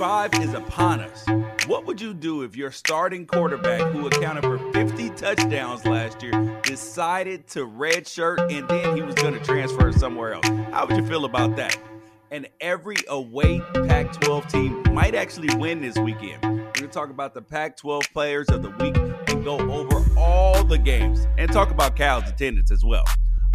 5 0.00 0.32
is 0.36 0.54
upon 0.54 1.00
us. 1.00 1.26
What 1.66 1.84
would 1.84 2.00
you 2.00 2.14
do 2.14 2.40
if 2.42 2.56
your 2.56 2.70
starting 2.70 3.26
quarterback, 3.26 3.82
who 3.92 4.06
accounted 4.06 4.44
for 4.44 4.56
50 4.72 5.10
touchdowns 5.10 5.84
last 5.84 6.22
year, 6.22 6.32
decided 6.62 7.46
to 7.48 7.66
redshirt 7.66 8.50
and 8.50 8.66
then 8.66 8.96
he 8.96 9.02
was 9.02 9.14
going 9.16 9.34
to 9.34 9.40
transfer 9.40 9.92
somewhere 9.92 10.32
else? 10.32 10.48
How 10.72 10.86
would 10.86 10.96
you 10.96 11.06
feel 11.06 11.26
about 11.26 11.54
that? 11.56 11.76
And 12.30 12.48
every 12.62 12.96
away 13.08 13.60
Pac 13.74 14.18
12 14.22 14.48
team 14.48 14.82
might 14.94 15.14
actually 15.14 15.54
win 15.56 15.82
this 15.82 15.98
weekend. 15.98 16.42
We're 16.44 16.56
going 16.62 16.72
to 16.72 16.88
talk 16.88 17.10
about 17.10 17.34
the 17.34 17.42
Pac 17.42 17.76
12 17.76 18.04
players 18.14 18.48
of 18.48 18.62
the 18.62 18.70
week 18.70 18.96
and 18.96 19.44
go 19.44 19.58
over 19.58 20.02
all 20.18 20.64
the 20.64 20.78
games 20.78 21.26
and 21.36 21.52
talk 21.52 21.70
about 21.70 21.94
Cal's 21.94 22.26
attendance 22.26 22.70
as 22.70 22.82
well. 22.82 23.04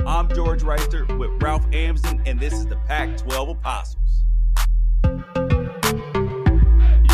I'm 0.05 0.29
George 0.35 0.61
Reister 0.61 1.07
with 1.17 1.41
Ralph 1.41 1.65
Amson, 1.73 2.21
and 2.27 2.39
this 2.39 2.53
is 2.53 2.67
the 2.67 2.77
Pac 2.85 3.17
12 3.17 3.49
Apostles. 3.49 4.24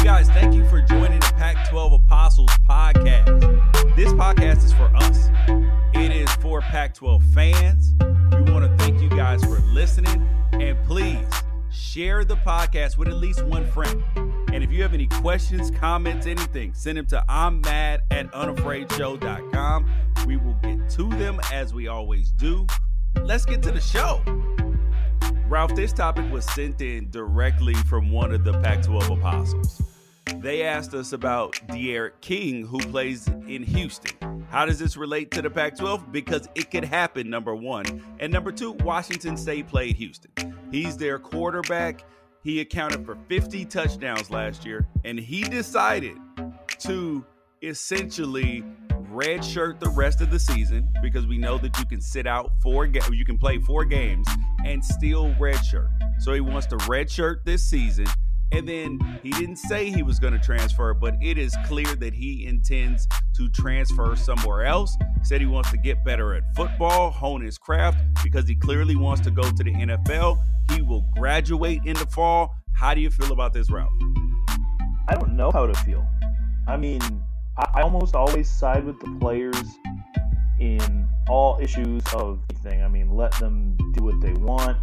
You 0.02 0.06
guys, 0.06 0.30
thank 0.30 0.56
you 0.56 0.68
for 0.68 0.82
joining 0.82 1.20
the 1.20 1.32
Pac 1.38 1.70
12 1.70 1.94
Apostles 1.94 2.50
podcast. 2.68 3.96
This 3.96 4.12
podcast 4.14 4.66
is 4.66 4.74
for 4.74 4.92
us, 4.96 5.30
it 5.94 6.12
is 6.12 6.28
for 6.38 6.60
Pac 6.60 6.96
12 6.96 7.24
fans. 7.26 7.94
We 8.34 8.52
want 8.52 8.66
to 8.66 8.76
thank 8.84 9.00
you 9.00 9.10
guys 9.10 9.44
for 9.44 9.60
listening, 9.72 10.28
and 10.54 10.84
please 10.88 11.28
share 11.70 12.26
the 12.26 12.38
podcast 12.38 12.98
with 12.98 13.10
at 13.10 13.18
least 13.18 13.46
one 13.46 13.64
friend. 13.70 14.04
And 14.52 14.64
if 14.64 14.72
you 14.72 14.82
have 14.82 14.96
any 14.96 15.06
questions, 15.06 15.70
comments, 15.70 16.26
anything, 16.26 16.74
send 16.74 16.98
them 16.98 17.06
to 17.06 17.24
I'm 17.30 17.62
mad 17.62 18.02
at 18.10 18.32
unafraidshow.com. 18.32 19.92
We 20.26 20.36
will 20.36 20.58
get 20.64 20.90
to 20.90 21.10
them 21.10 21.40
as 21.54 21.76
we 21.76 21.90
always 21.90 22.32
do. 22.32 22.66
Let's 23.22 23.46
get 23.46 23.62
to 23.62 23.72
the 23.72 23.80
show. 23.80 24.24
Ralph, 25.48 25.76
this 25.76 25.94
topic 25.94 26.32
was 26.32 26.46
sent 26.46 26.82
in 26.82 27.12
directly 27.12 27.76
from 27.76 28.10
one 28.10 28.34
of 28.34 28.44
the 28.44 28.60
Pac 28.62 28.82
12 28.82 29.12
apostles. 29.12 29.91
They 30.38 30.64
asked 30.64 30.94
us 30.94 31.14
about 31.14 31.60
D'Eriq 31.68 32.12
King, 32.22 32.66
who 32.66 32.80
plays 32.80 33.28
in 33.28 33.64
Houston. 33.64 34.46
How 34.50 34.66
does 34.66 34.80
this 34.80 34.98
relate 34.98 35.32
to 35.32 35.42
the 35.42 35.50
Pac 35.50 35.78
12? 35.78 36.12
Because 36.12 36.48
it 36.56 36.72
could 36.72 36.84
happen, 36.84 37.30
number 37.30 37.56
one. 37.56 38.04
And 38.20 38.32
number 38.34 38.52
two, 38.52 38.72
Washington 38.72 39.38
State 39.38 39.68
played 39.68 39.96
Houston. 39.98 40.32
He's 40.72 40.98
their 40.98 41.20
quarterback. 41.20 42.06
He 42.44 42.60
accounted 42.60 43.06
for 43.06 43.18
50 43.28 43.66
touchdowns 43.66 44.32
last 44.32 44.66
year, 44.66 44.88
and 45.06 45.20
he 45.20 45.44
decided 45.44 46.18
to 46.80 47.24
essentially 47.62 48.64
redshirt 49.12 49.80
the 49.80 49.90
rest 49.90 50.22
of 50.22 50.32
the 50.32 50.40
season 50.40 50.90
because 51.02 51.28
we 51.28 51.38
know 51.38 51.58
that 51.58 51.78
you 51.78 51.86
can 51.86 52.02
sit 52.02 52.26
out 52.26 52.52
four 52.62 52.88
ga- 52.88 53.02
you 53.12 53.26
can 53.26 53.38
play 53.38 53.60
four 53.60 53.86
games 53.86 54.28
and 54.66 54.84
still 54.84 55.34
redshirt. 55.36 55.90
So 56.20 56.34
he 56.34 56.40
wants 56.42 56.66
to 56.68 56.78
redshirt 56.78 57.44
this 57.44 57.64
season 57.64 58.08
and 58.52 58.68
then 58.68 59.20
he 59.24 59.32
didn't 59.32 59.58
say 59.58 59.90
he 59.90 60.04
was 60.04 60.20
going 60.20 60.34
to 60.34 60.40
transfer, 60.40 60.94
but 60.94 61.16
it 61.22 61.38
is 61.38 61.56
clear 61.66 61.96
that 61.96 62.14
he 62.14 62.46
intends 62.46 63.08
to 63.36 63.50
transfer 63.50 64.16
somewhere 64.16 64.66
else. 64.66 64.96
Said 65.24 65.42
he 65.42 65.48
wants 65.48 65.72
to 65.72 65.78
get 65.78 66.04
better 66.04 66.34
at 66.34 66.44
football, 66.56 67.12
hone 67.12 67.42
his 67.42 67.58
craft, 67.58 67.98
because 68.24 68.48
he 68.48 68.56
clearly 68.56 68.96
wants 68.96 69.22
to 69.22 69.32
go 69.32 69.44
to 69.44 69.64
the 69.64 69.74
NFL. 69.74 70.42
He 70.72 70.82
will 70.82 71.06
graduate 71.18 71.82
in 71.86 71.94
the 71.94 72.08
fall. 72.08 72.56
How 72.74 72.94
do 72.94 73.02
you 73.02 73.10
feel 73.10 73.32
about 73.32 73.54
this, 73.54 73.72
Ralph? 73.72 73.92
I 75.08 75.16
don't 75.16 75.36
know 75.36 75.52
how 75.52 75.66
to 75.66 75.74
feel. 75.84 76.06
I 76.68 76.78
mean, 76.78 77.02
I 77.58 77.82
almost 77.82 78.16
always 78.16 78.50
side 78.50 78.86
with 78.86 79.00
the 79.00 79.18
players 79.20 79.62
in 80.60 81.08
all 81.28 81.58
issues 81.62 82.04
of 82.14 82.40
anything. 82.50 82.84
I 82.84 82.88
mean, 82.88 83.16
let 83.16 83.32
them 83.34 83.78
do 83.94 84.04
what 84.04 84.22
they 84.22 84.34
want. 84.34 84.78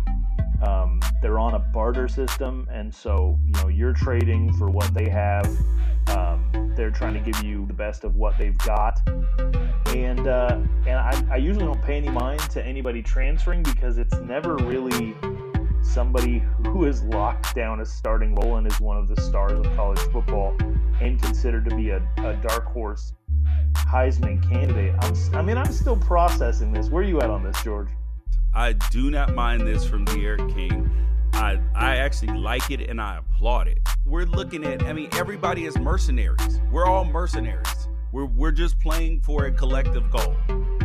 Um, 0.62 1.00
they're 1.22 1.38
on 1.38 1.54
a 1.54 1.58
barter 1.58 2.08
system, 2.08 2.66
and 2.70 2.94
so 2.94 3.38
you 3.44 3.52
know 3.54 3.68
you're 3.68 3.92
trading 3.92 4.52
for 4.54 4.68
what 4.68 4.92
they 4.94 5.08
have. 5.08 5.46
Um, 6.08 6.72
they're 6.76 6.90
trying 6.90 7.14
to 7.14 7.20
give 7.20 7.42
you 7.44 7.66
the 7.66 7.74
best 7.74 8.04
of 8.04 8.16
what 8.16 8.36
they've 8.38 8.58
got, 8.58 9.00
and 9.88 10.26
uh, 10.26 10.58
and 10.86 10.98
I, 10.98 11.24
I 11.32 11.36
usually 11.36 11.66
don't 11.66 11.82
pay 11.82 11.96
any 11.96 12.10
mind 12.10 12.40
to 12.50 12.64
anybody 12.64 13.02
transferring 13.02 13.62
because 13.62 13.98
it's 13.98 14.16
never 14.18 14.56
really 14.56 15.14
somebody 15.82 16.42
who 16.66 16.84
is 16.84 17.02
locked 17.04 17.54
down 17.54 17.80
a 17.80 17.86
starting 17.86 18.34
role 18.34 18.56
and 18.56 18.66
is 18.66 18.80
one 18.80 18.96
of 18.96 19.08
the 19.08 19.20
stars 19.20 19.58
of 19.58 19.64
college 19.76 20.00
football 20.12 20.56
and 21.00 21.20
considered 21.22 21.68
to 21.68 21.76
be 21.76 21.90
a, 21.90 21.96
a 22.18 22.34
dark 22.46 22.64
horse 22.66 23.14
Heisman 23.74 24.42
candidate. 24.48 24.94
I'm, 25.00 25.14
I 25.34 25.42
mean, 25.42 25.56
I'm 25.56 25.72
still 25.72 25.96
processing 25.96 26.72
this. 26.72 26.88
Where 26.90 27.02
are 27.02 27.06
you 27.06 27.20
at 27.20 27.30
on 27.30 27.42
this, 27.42 27.62
George? 27.62 27.88
I 28.54 28.72
do 28.72 29.10
not 29.10 29.34
mind 29.34 29.66
this 29.66 29.84
from 29.86 30.04
D'Eriq 30.04 30.54
King. 30.54 30.90
I 31.34 31.60
I 31.74 31.96
actually 31.96 32.36
like 32.38 32.70
it 32.70 32.88
and 32.88 33.00
I 33.00 33.18
applaud 33.18 33.68
it. 33.68 33.78
We're 34.04 34.24
looking 34.24 34.64
at 34.64 34.82
I 34.82 34.92
mean 34.92 35.08
everybody 35.12 35.66
is 35.66 35.78
mercenaries. 35.78 36.60
We're 36.72 36.86
all 36.86 37.04
mercenaries. 37.04 37.88
We're 38.12 38.24
we're 38.24 38.52
just 38.52 38.80
playing 38.80 39.20
for 39.20 39.46
a 39.46 39.52
collective 39.52 40.10
goal. 40.10 40.34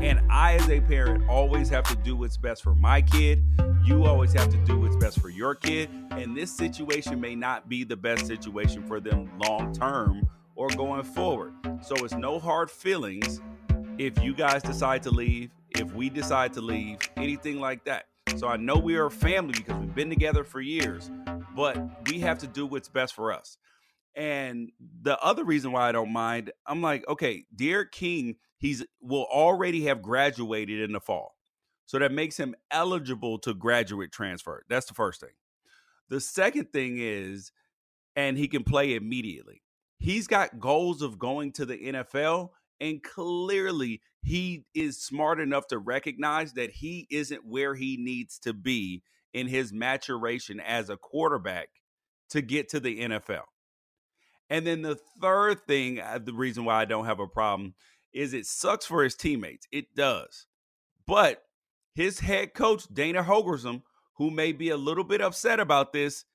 And 0.02 0.20
I 0.30 0.56
as 0.56 0.70
a 0.70 0.82
parent 0.82 1.30
always 1.30 1.70
have 1.70 1.86
to 1.86 1.96
do 1.96 2.16
what's 2.16 2.38
best 2.38 2.62
for 2.62 2.76
my 2.76 3.02
kid. 3.02 3.44
You 3.84 4.06
always 4.06 4.34
have 4.34 4.50
to 4.50 4.58
do 4.58 4.80
what's 4.80 4.98
best 4.98 5.20
for 5.20 5.30
your 5.30 5.56
kid. 5.56 5.90
And 6.12 6.36
this 6.36 6.56
situation 6.56 7.20
may 7.20 7.36
not 7.36 7.70
be 7.70 7.84
the 7.84 7.98
best 7.98 8.28
situation 8.28 8.84
for 8.84 9.00
them 9.00 9.32
long 9.40 9.74
term 9.74 10.28
or 10.56 10.68
going 10.70 11.04
forward. 11.04 11.54
So 11.82 11.96
it's 12.04 12.14
no 12.14 12.40
hard 12.40 12.70
feelings 12.70 13.42
if 13.98 14.22
you 14.22 14.34
guys 14.34 14.62
decide 14.62 15.04
to 15.04 15.12
leave 15.12 15.50
if 15.76 15.94
we 15.94 16.10
decide 16.10 16.54
to 16.54 16.62
leave, 16.62 17.00
anything 17.18 17.60
like 17.60 17.84
that. 17.86 18.06
So 18.38 18.48
I 18.48 18.58
know 18.58 18.76
we 18.76 18.96
are 18.96 19.08
a 19.08 19.12
family 19.12 19.54
because 19.54 19.76
we've 19.80 19.96
been 19.96 20.10
together 20.10 20.44
for 20.44 20.62
years, 20.62 21.12
but 21.56 21.78
we 22.10 22.20
have 22.20 22.40
to 22.40 22.48
do 22.48 22.66
what's 22.66 22.90
best 22.90 23.14
for 23.14 23.32
us. 23.32 23.58
And 24.16 24.72
the 25.02 25.20
other 25.20 25.44
reason 25.44 25.72
why 25.72 25.90
I 25.90 25.92
don't 25.92 26.14
mind, 26.14 26.52
I'm 26.68 26.82
like, 26.82 27.08
okay, 27.08 27.46
D'Eriq 27.56 27.92
King, 27.92 28.36
he's 28.58 28.84
will 29.02 29.28
already 29.32 29.86
have 29.86 30.02
graduated 30.02 30.82
in 30.82 30.92
the 30.92 31.00
fall. 31.00 31.36
So 31.86 32.00
that 32.00 32.12
makes 32.12 32.38
him 32.38 32.56
eligible 32.72 33.40
to 33.40 33.54
graduate 33.54 34.12
transfer. 34.12 34.64
That's 34.70 34.86
the 34.86 34.94
first 34.94 35.20
thing. 35.20 35.34
The 36.10 36.20
second 36.20 36.72
thing 36.72 36.98
is, 37.00 37.52
and 38.16 38.38
he 38.38 38.48
can 38.48 38.64
play 38.64 38.96
immediately. 38.96 39.64
He's 40.00 40.28
got 40.28 40.60
goals 40.60 41.02
of 41.02 41.18
going 41.18 41.52
to 41.54 41.66
the 41.66 41.78
NFL, 41.78 42.50
and 42.80 43.02
clearly 43.02 44.02
he 44.24 44.66
is 44.74 45.02
smart 45.02 45.40
enough 45.40 45.68
to 45.68 45.78
recognize 45.78 46.54
that 46.54 46.72
he 46.72 47.08
isn't 47.12 47.46
where 47.46 47.76
he 47.76 47.98
needs 47.98 48.40
to 48.40 48.54
be 48.54 49.04
in 49.34 49.48
his 49.48 49.74
maturation 49.74 50.60
as 50.60 50.90
a 50.90 50.98
quarterback 50.98 51.68
to 52.30 52.42
get 52.42 52.70
to 52.70 52.80
the 52.80 53.02
NFL. 53.02 53.44
And 54.50 54.66
then 54.66 54.82
the 54.82 54.98
third 55.22 55.66
thing, 55.68 56.00
uh, 56.00 56.20
the 56.24 56.34
reason 56.34 56.64
why 56.64 56.82
I 56.82 56.86
don't 56.86 57.06
have 57.06 57.20
a 57.20 57.28
problem 57.28 57.74
is 58.14 58.34
it 58.34 58.46
sucks 58.46 58.86
for 58.86 59.04
his 59.04 59.16
teammates. 59.16 59.68
It 59.72 59.94
does. 59.96 60.46
But 61.06 61.44
his 61.94 62.20
head 62.20 62.54
coach, 62.54 62.86
Dana 62.94 63.24
Holgorsen, 63.24 63.82
who 64.18 64.32
may 64.32 64.52
be 64.52 64.70
a 64.70 64.78
little 64.78 65.04
bit 65.04 65.22
upset 65.22 65.60
about 65.60 65.92
this, 65.92 66.26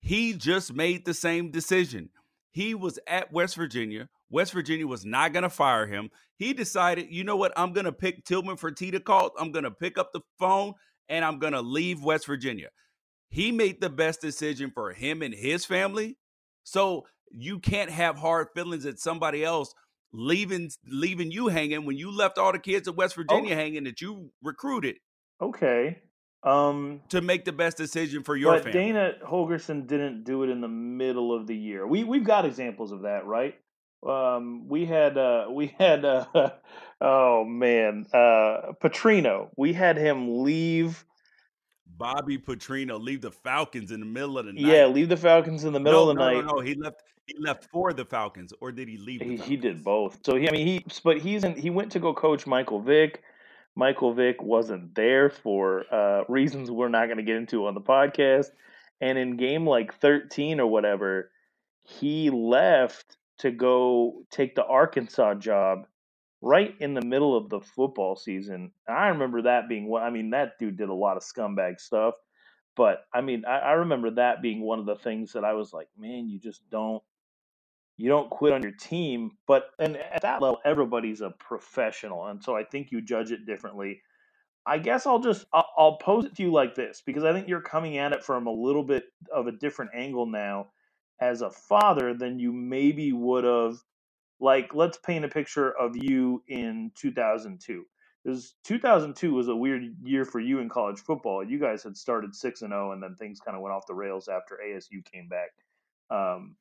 he 0.00 0.32
just 0.32 0.72
made 0.72 1.04
the 1.04 1.14
same 1.14 1.50
decision. 1.50 2.10
He 2.50 2.74
was 2.74 2.98
at 3.06 3.32
West 3.32 3.56
Virginia 3.56 4.08
West 4.34 4.52
Virginia 4.52 4.84
was 4.84 5.06
not 5.06 5.32
going 5.32 5.44
to 5.44 5.48
fire 5.48 5.86
him. 5.86 6.10
He 6.36 6.52
decided, 6.52 7.06
you 7.08 7.22
know 7.22 7.36
what? 7.36 7.52
I'm 7.56 7.72
going 7.72 7.84
to 7.84 7.92
pick 7.92 8.24
Tillman 8.24 8.56
Fertitta 8.56 9.02
call. 9.02 9.30
I'm 9.38 9.52
going 9.52 9.62
to 9.62 9.70
pick 9.70 9.96
up 9.96 10.12
the 10.12 10.22
phone 10.40 10.74
and 11.08 11.24
I'm 11.24 11.38
going 11.38 11.52
to 11.52 11.60
leave 11.62 12.02
West 12.02 12.26
Virginia. 12.26 12.70
He 13.30 13.52
made 13.52 13.80
the 13.80 13.90
best 13.90 14.20
decision 14.20 14.72
for 14.74 14.92
him 14.92 15.22
and 15.22 15.32
his 15.32 15.64
family. 15.64 16.18
So 16.64 17.06
you 17.30 17.60
can't 17.60 17.90
have 17.90 18.16
hard 18.16 18.48
feelings 18.56 18.86
at 18.86 18.98
somebody 18.98 19.44
else 19.44 19.72
leaving 20.12 20.70
leaving 20.86 21.30
you 21.30 21.48
hanging 21.48 21.84
when 21.84 21.96
you 21.96 22.10
left 22.10 22.36
all 22.36 22.50
the 22.50 22.58
kids 22.58 22.88
at 22.88 22.96
West 22.96 23.14
Virginia 23.14 23.52
okay. 23.52 23.54
hanging 23.54 23.84
that 23.84 24.00
you 24.00 24.32
recruited. 24.42 24.96
Okay. 25.40 25.98
Um, 26.42 27.02
to 27.08 27.20
make 27.20 27.44
the 27.44 27.52
best 27.52 27.76
decision 27.76 28.24
for 28.24 28.36
your 28.36 28.54
but 28.54 28.64
family. 28.64 28.78
Dana 28.78 29.12
Holgorsen 29.24 29.86
didn't 29.86 30.24
do 30.24 30.42
it 30.42 30.50
in 30.50 30.60
the 30.60 30.68
middle 30.68 31.34
of 31.34 31.46
the 31.46 31.56
year. 31.56 31.86
We 31.86 32.02
we've 32.02 32.24
got 32.24 32.44
examples 32.44 32.90
of 32.90 33.02
that, 33.02 33.26
right? 33.26 33.54
Um, 34.08 34.68
we 34.68 34.84
had 34.84 35.16
uh, 35.16 35.46
we 35.50 35.74
had 35.78 36.04
uh, 36.04 36.50
oh 37.00 37.44
man 37.44 38.06
uh, 38.12 38.72
Petrino. 38.82 39.48
We 39.56 39.72
had 39.72 39.96
him 39.96 40.42
leave. 40.42 41.04
Bobby 41.96 42.38
Petrino 42.38 43.00
leave 43.00 43.20
the 43.20 43.30
Falcons 43.30 43.92
in 43.92 44.00
the 44.00 44.06
middle 44.06 44.36
of 44.36 44.46
the 44.46 44.52
night. 44.52 44.64
Yeah, 44.64 44.86
leave 44.86 45.08
the 45.08 45.16
Falcons 45.16 45.64
in 45.64 45.72
the 45.72 45.78
middle 45.78 46.06
no, 46.06 46.10
of 46.10 46.16
the 46.16 46.22
no, 46.22 46.34
night. 46.34 46.44
No, 46.44 46.56
no, 46.56 46.60
he 46.60 46.74
left. 46.74 47.02
He 47.26 47.36
left 47.38 47.70
for 47.70 47.94
the 47.94 48.04
Falcons, 48.04 48.52
or 48.60 48.70
did 48.70 48.86
he 48.86 48.98
leave? 48.98 49.22
He, 49.22 49.36
he, 49.36 49.56
did 49.56 49.82
both. 49.82 50.18
So 50.26 50.36
he, 50.36 50.46
I 50.46 50.52
mean, 50.52 50.66
he 50.66 50.84
but 51.02 51.18
he's 51.18 51.44
in. 51.44 51.54
He 51.54 51.70
went 51.70 51.92
to 51.92 51.98
go 51.98 52.12
coach 52.12 52.46
Michael 52.46 52.80
Vick. 52.80 53.22
Michael 53.76 54.12
Vick 54.12 54.42
wasn't 54.42 54.94
there 54.94 55.30
for 55.30 55.84
uh, 55.92 56.24
reasons 56.28 56.70
we're 56.70 56.88
not 56.88 57.06
going 57.06 57.16
to 57.16 57.22
get 57.22 57.36
into 57.36 57.66
on 57.66 57.74
the 57.74 57.80
podcast. 57.80 58.50
And 59.00 59.16
in 59.18 59.36
game 59.36 59.66
like 59.66 59.98
thirteen 60.00 60.60
or 60.60 60.66
whatever, 60.66 61.30
he 61.82 62.30
left 62.30 63.16
to 63.38 63.50
go 63.50 64.24
take 64.30 64.54
the 64.54 64.64
Arkansas 64.64 65.34
job 65.34 65.86
right 66.40 66.74
in 66.80 66.94
the 66.94 67.00
middle 67.00 67.36
of 67.36 67.48
the 67.48 67.60
football 67.60 68.16
season. 68.16 68.70
I 68.88 69.08
remember 69.08 69.42
that 69.42 69.68
being 69.68 69.88
what 69.88 70.02
I 70.02 70.10
mean, 70.10 70.30
that 70.30 70.58
dude 70.58 70.76
did 70.76 70.90
a 70.90 70.94
lot 70.94 71.16
of 71.16 71.22
scumbag 71.22 71.80
stuff. 71.80 72.14
But 72.76 73.06
I 73.14 73.20
mean, 73.20 73.44
I, 73.46 73.58
I 73.58 73.72
remember 73.72 74.10
that 74.12 74.42
being 74.42 74.60
one 74.60 74.78
of 74.78 74.86
the 74.86 74.96
things 74.96 75.32
that 75.32 75.44
I 75.44 75.54
was 75.54 75.72
like, 75.72 75.88
man, 75.98 76.28
you 76.28 76.38
just 76.38 76.68
don't 76.70 77.02
you 77.96 78.08
don't 78.08 78.28
quit 78.30 78.52
on 78.52 78.62
your 78.62 78.72
team. 78.72 79.32
But 79.46 79.70
and 79.78 79.96
at 79.96 80.22
that 80.22 80.42
level, 80.42 80.58
everybody's 80.64 81.20
a 81.20 81.30
professional, 81.30 82.26
and 82.26 82.42
so 82.42 82.56
I 82.56 82.64
think 82.64 82.92
you 82.92 83.00
judge 83.00 83.32
it 83.32 83.46
differently. 83.46 84.02
I 84.66 84.78
guess 84.78 85.06
I'll 85.06 85.20
just 85.20 85.46
I'll, 85.52 85.68
I'll 85.78 85.96
pose 85.98 86.24
it 86.24 86.34
to 86.36 86.42
you 86.42 86.52
like 86.52 86.74
this 86.74 87.02
because 87.04 87.24
I 87.24 87.32
think 87.32 87.48
you're 87.48 87.60
coming 87.60 87.98
at 87.98 88.12
it 88.12 88.24
from 88.24 88.46
a 88.46 88.52
little 88.52 88.82
bit 88.82 89.04
of 89.32 89.46
a 89.46 89.52
different 89.52 89.92
angle 89.94 90.26
now 90.26 90.68
as 91.20 91.42
a 91.42 91.50
father 91.50 92.14
than 92.14 92.38
you 92.38 92.52
maybe 92.52 93.12
would 93.12 93.44
have. 93.44 93.76
Like, 94.40 94.74
let's 94.74 94.98
paint 94.98 95.24
a 95.24 95.28
picture 95.28 95.70
of 95.78 95.96
you 95.96 96.42
in 96.48 96.90
2002 96.96 97.84
because 98.24 98.54
2002 98.64 99.32
was 99.32 99.48
a 99.48 99.56
weird 99.56 99.82
year 100.02 100.24
for 100.24 100.40
you 100.40 100.60
in 100.60 100.68
college 100.68 100.98
football. 101.00 101.44
You 101.44 101.58
guys 101.58 101.82
had 101.82 101.96
started 101.96 102.34
six 102.34 102.62
and 102.62 102.70
zero, 102.70 102.88
oh, 102.88 102.92
and 102.92 103.02
then 103.02 103.14
things 103.16 103.40
kind 103.40 103.56
of 103.56 103.62
went 103.62 103.74
off 103.74 103.86
the 103.86 103.94
rails 103.94 104.28
after 104.28 104.58
ASU 104.64 105.04
came 105.04 105.28
back 105.28 105.50
um, 106.10 106.56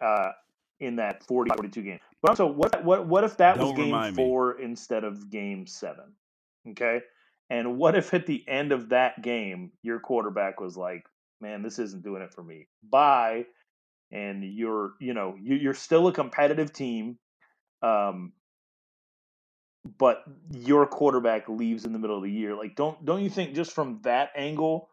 uh, 0.00 0.32
in 0.80 0.96
that 0.96 1.24
40, 1.24 1.52
42 1.54 1.82
game. 1.82 2.00
But 2.20 2.36
so 2.36 2.46
what? 2.46 2.84
What? 2.84 3.06
What 3.06 3.24
if 3.24 3.36
that 3.38 3.56
Don't 3.56 3.76
was 3.76 3.76
game 3.76 4.14
four 4.14 4.56
me. 4.58 4.64
instead 4.64 5.04
of 5.04 5.30
game 5.30 5.66
seven? 5.66 6.12
Okay, 6.70 7.00
and 7.50 7.76
what 7.78 7.96
if 7.96 8.12
at 8.14 8.26
the 8.26 8.44
end 8.48 8.72
of 8.72 8.90
that 8.90 9.22
game 9.22 9.72
your 9.82 9.98
quarterback 10.00 10.60
was 10.60 10.76
like, 10.76 11.04
"Man, 11.40 11.62
this 11.62 11.78
isn't 11.78 12.04
doing 12.04 12.22
it 12.22 12.32
for 12.32 12.42
me." 12.42 12.68
Bye. 12.88 13.46
And 14.12 14.44
you're, 14.44 14.92
you 15.00 15.14
know, 15.14 15.34
you're 15.42 15.74
still 15.74 16.08
a 16.08 16.12
competitive 16.12 16.72
team. 16.72 17.18
Um, 17.82 18.32
but 19.98 20.22
your 20.50 20.86
quarterback 20.86 21.48
leaves 21.48 21.84
in 21.84 21.92
the 21.92 21.98
middle 21.98 22.16
of 22.16 22.22
the 22.22 22.30
year. 22.30 22.54
Like, 22.54 22.76
don't 22.76 23.04
don't 23.04 23.22
you 23.22 23.30
think 23.30 23.54
just 23.54 23.72
from 23.72 24.00
that 24.04 24.30
angle 24.36 24.88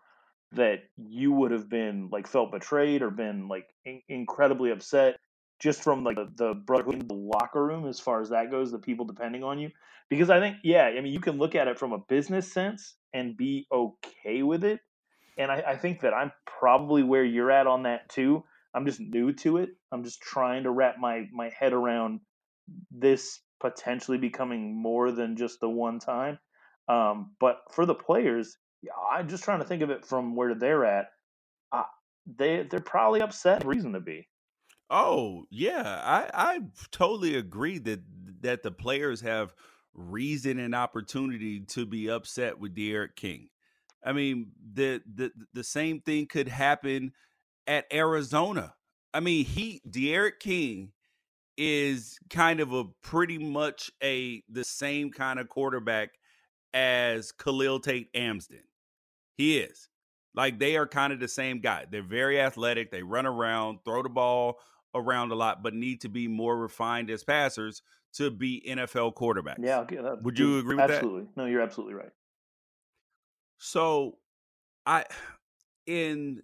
that 0.53 0.79
you 0.97 1.31
would 1.31 1.51
have 1.51 1.69
been 1.69 2.09
like 2.11 2.27
felt 2.27 2.51
betrayed 2.51 3.01
or 3.01 3.11
been 3.11 3.47
like 3.47 3.67
in- 3.85 4.01
incredibly 4.09 4.71
upset 4.71 5.19
just 5.59 5.83
from 5.83 6.03
like 6.03 6.15
the, 6.15 6.31
the 6.37 6.53
brotherhood 6.53 7.01
in 7.01 7.07
the 7.07 7.13
locker 7.13 7.63
room 7.63 7.87
as 7.87 7.99
far 7.99 8.21
as 8.21 8.29
that 8.29 8.49
goes, 8.49 8.71
the 8.71 8.79
people 8.79 9.05
depending 9.05 9.43
on 9.43 9.59
you? 9.59 9.69
Because 10.09 10.29
I 10.29 10.39
think, 10.39 10.57
yeah, 10.63 10.85
I 10.85 11.01
mean, 11.01 11.13
you 11.13 11.19
can 11.19 11.37
look 11.37 11.53
at 11.53 11.67
it 11.67 11.77
from 11.77 11.91
a 11.91 11.99
business 11.99 12.51
sense 12.51 12.95
and 13.13 13.37
be 13.37 13.67
okay 13.71 14.41
with 14.41 14.63
it. 14.63 14.79
And 15.37 15.51
I, 15.51 15.63
I 15.67 15.77
think 15.77 16.01
that 16.01 16.13
I'm 16.13 16.31
probably 16.45 17.03
where 17.03 17.23
you're 17.23 17.51
at 17.51 17.67
on 17.67 17.83
that 17.83 18.09
too. 18.09 18.43
I'm 18.73 18.85
just 18.85 18.99
new 18.99 19.33
to 19.33 19.57
it. 19.57 19.69
I'm 19.91 20.03
just 20.03 20.21
trying 20.21 20.63
to 20.63 20.71
wrap 20.71 20.97
my 20.99 21.27
my 21.33 21.49
head 21.49 21.73
around 21.73 22.21
this 22.91 23.41
potentially 23.59 24.17
becoming 24.17 24.75
more 24.75 25.11
than 25.11 25.35
just 25.35 25.59
the 25.59 25.69
one 25.69 25.99
time. 25.99 26.39
Um, 26.87 27.35
but 27.39 27.59
for 27.71 27.85
the 27.85 27.95
players, 27.95 28.57
I'm 29.11 29.27
just 29.27 29.43
trying 29.43 29.59
to 29.59 29.65
think 29.65 29.81
of 29.81 29.89
it 29.89 30.05
from 30.05 30.35
where 30.35 30.55
they're 30.55 30.85
at. 30.85 31.07
Uh, 31.71 31.83
they 32.37 32.63
they're 32.63 32.79
probably 32.79 33.21
upset. 33.21 33.65
Reason 33.65 33.93
to 33.93 33.99
be. 33.99 34.27
Oh 34.89 35.45
yeah, 35.49 36.01
I 36.03 36.29
I 36.33 36.59
totally 36.91 37.35
agree 37.35 37.77
that 37.79 38.01
that 38.41 38.63
the 38.63 38.71
players 38.71 39.21
have 39.21 39.53
reason 39.93 40.59
and 40.59 40.73
opportunity 40.73 41.59
to 41.59 41.85
be 41.85 42.09
upset 42.09 42.59
with 42.59 42.75
D'Eriq 42.75 43.15
King. 43.15 43.49
I 44.03 44.13
mean, 44.13 44.51
the 44.73 45.01
the 45.13 45.31
the 45.53 45.63
same 45.63 46.01
thing 46.01 46.27
could 46.27 46.47
happen 46.47 47.11
at 47.69 47.85
Arizona. 47.93 48.73
I 49.13 49.21
mean, 49.21 49.45
he 49.45 49.81
D'Eriq 49.89 50.39
King 50.39 50.91
is 51.55 52.17
kind 52.29 52.59
of 52.59 52.73
a 52.73 52.85
pretty 53.01 53.37
much 53.37 53.91
a 54.03 54.43
the 54.49 54.63
same 54.63 55.11
kind 55.11 55.39
of 55.39 55.47
quarterback 55.47 56.09
as 56.73 57.31
Khalil 57.31 57.79
Tate 57.79 58.09
Amsden. 58.13 58.63
He 59.37 59.59
is. 59.59 59.87
Like 60.35 60.59
they 60.59 60.77
are 60.77 60.87
kind 60.87 61.13
of 61.13 61.19
the 61.19 61.27
same 61.27 61.59
guy. 61.59 61.85
They're 61.89 62.01
very 62.01 62.41
athletic. 62.41 62.91
They 62.91 63.03
run 63.03 63.25
around, 63.25 63.79
throw 63.85 64.03
the 64.03 64.09
ball 64.09 64.59
around 64.95 65.31
a 65.31 65.35
lot, 65.35 65.63
but 65.63 65.73
need 65.73 66.01
to 66.01 66.09
be 66.09 66.27
more 66.27 66.57
refined 66.57 67.09
as 67.09 67.23
passers 67.23 67.81
to 68.13 68.31
be 68.31 68.63
NFL 68.67 69.13
quarterbacks. 69.13 69.57
Yeah, 69.59 69.79
okay, 69.81 69.97
that, 69.97 70.23
would 70.23 70.39
you 70.39 70.59
agree 70.59 70.75
with 70.75 70.83
absolutely. 70.83 71.21
that? 71.21 71.27
Absolutely. 71.27 71.43
No, 71.43 71.45
you're 71.45 71.61
absolutely 71.61 71.93
right. 71.95 72.11
So, 73.57 74.17
I 74.85 75.05
in 75.85 76.41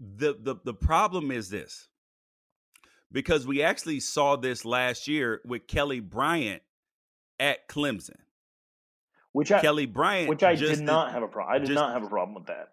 the 0.00 0.36
the 0.38 0.56
the 0.64 0.74
problem 0.74 1.30
is 1.30 1.48
this 1.48 1.88
because 3.12 3.46
we 3.46 3.62
actually 3.62 4.00
saw 4.00 4.36
this 4.36 4.64
last 4.64 5.08
year 5.08 5.40
with 5.44 5.66
Kelly 5.66 6.00
Bryant 6.00 6.62
at 7.38 7.68
Clemson. 7.68 8.18
Which 9.32 9.52
I, 9.52 9.60
Kelly 9.60 9.86
Bryant, 9.86 10.28
which 10.30 10.42
I 10.42 10.54
did 10.54 10.80
not 10.80 11.12
have 11.12 11.22
a 11.22 11.28
problem. 11.28 11.54
I 11.54 11.58
did 11.58 11.68
just, 11.68 11.74
not 11.74 11.92
have 11.92 12.02
a 12.02 12.08
problem 12.08 12.34
with 12.34 12.46
that. 12.46 12.68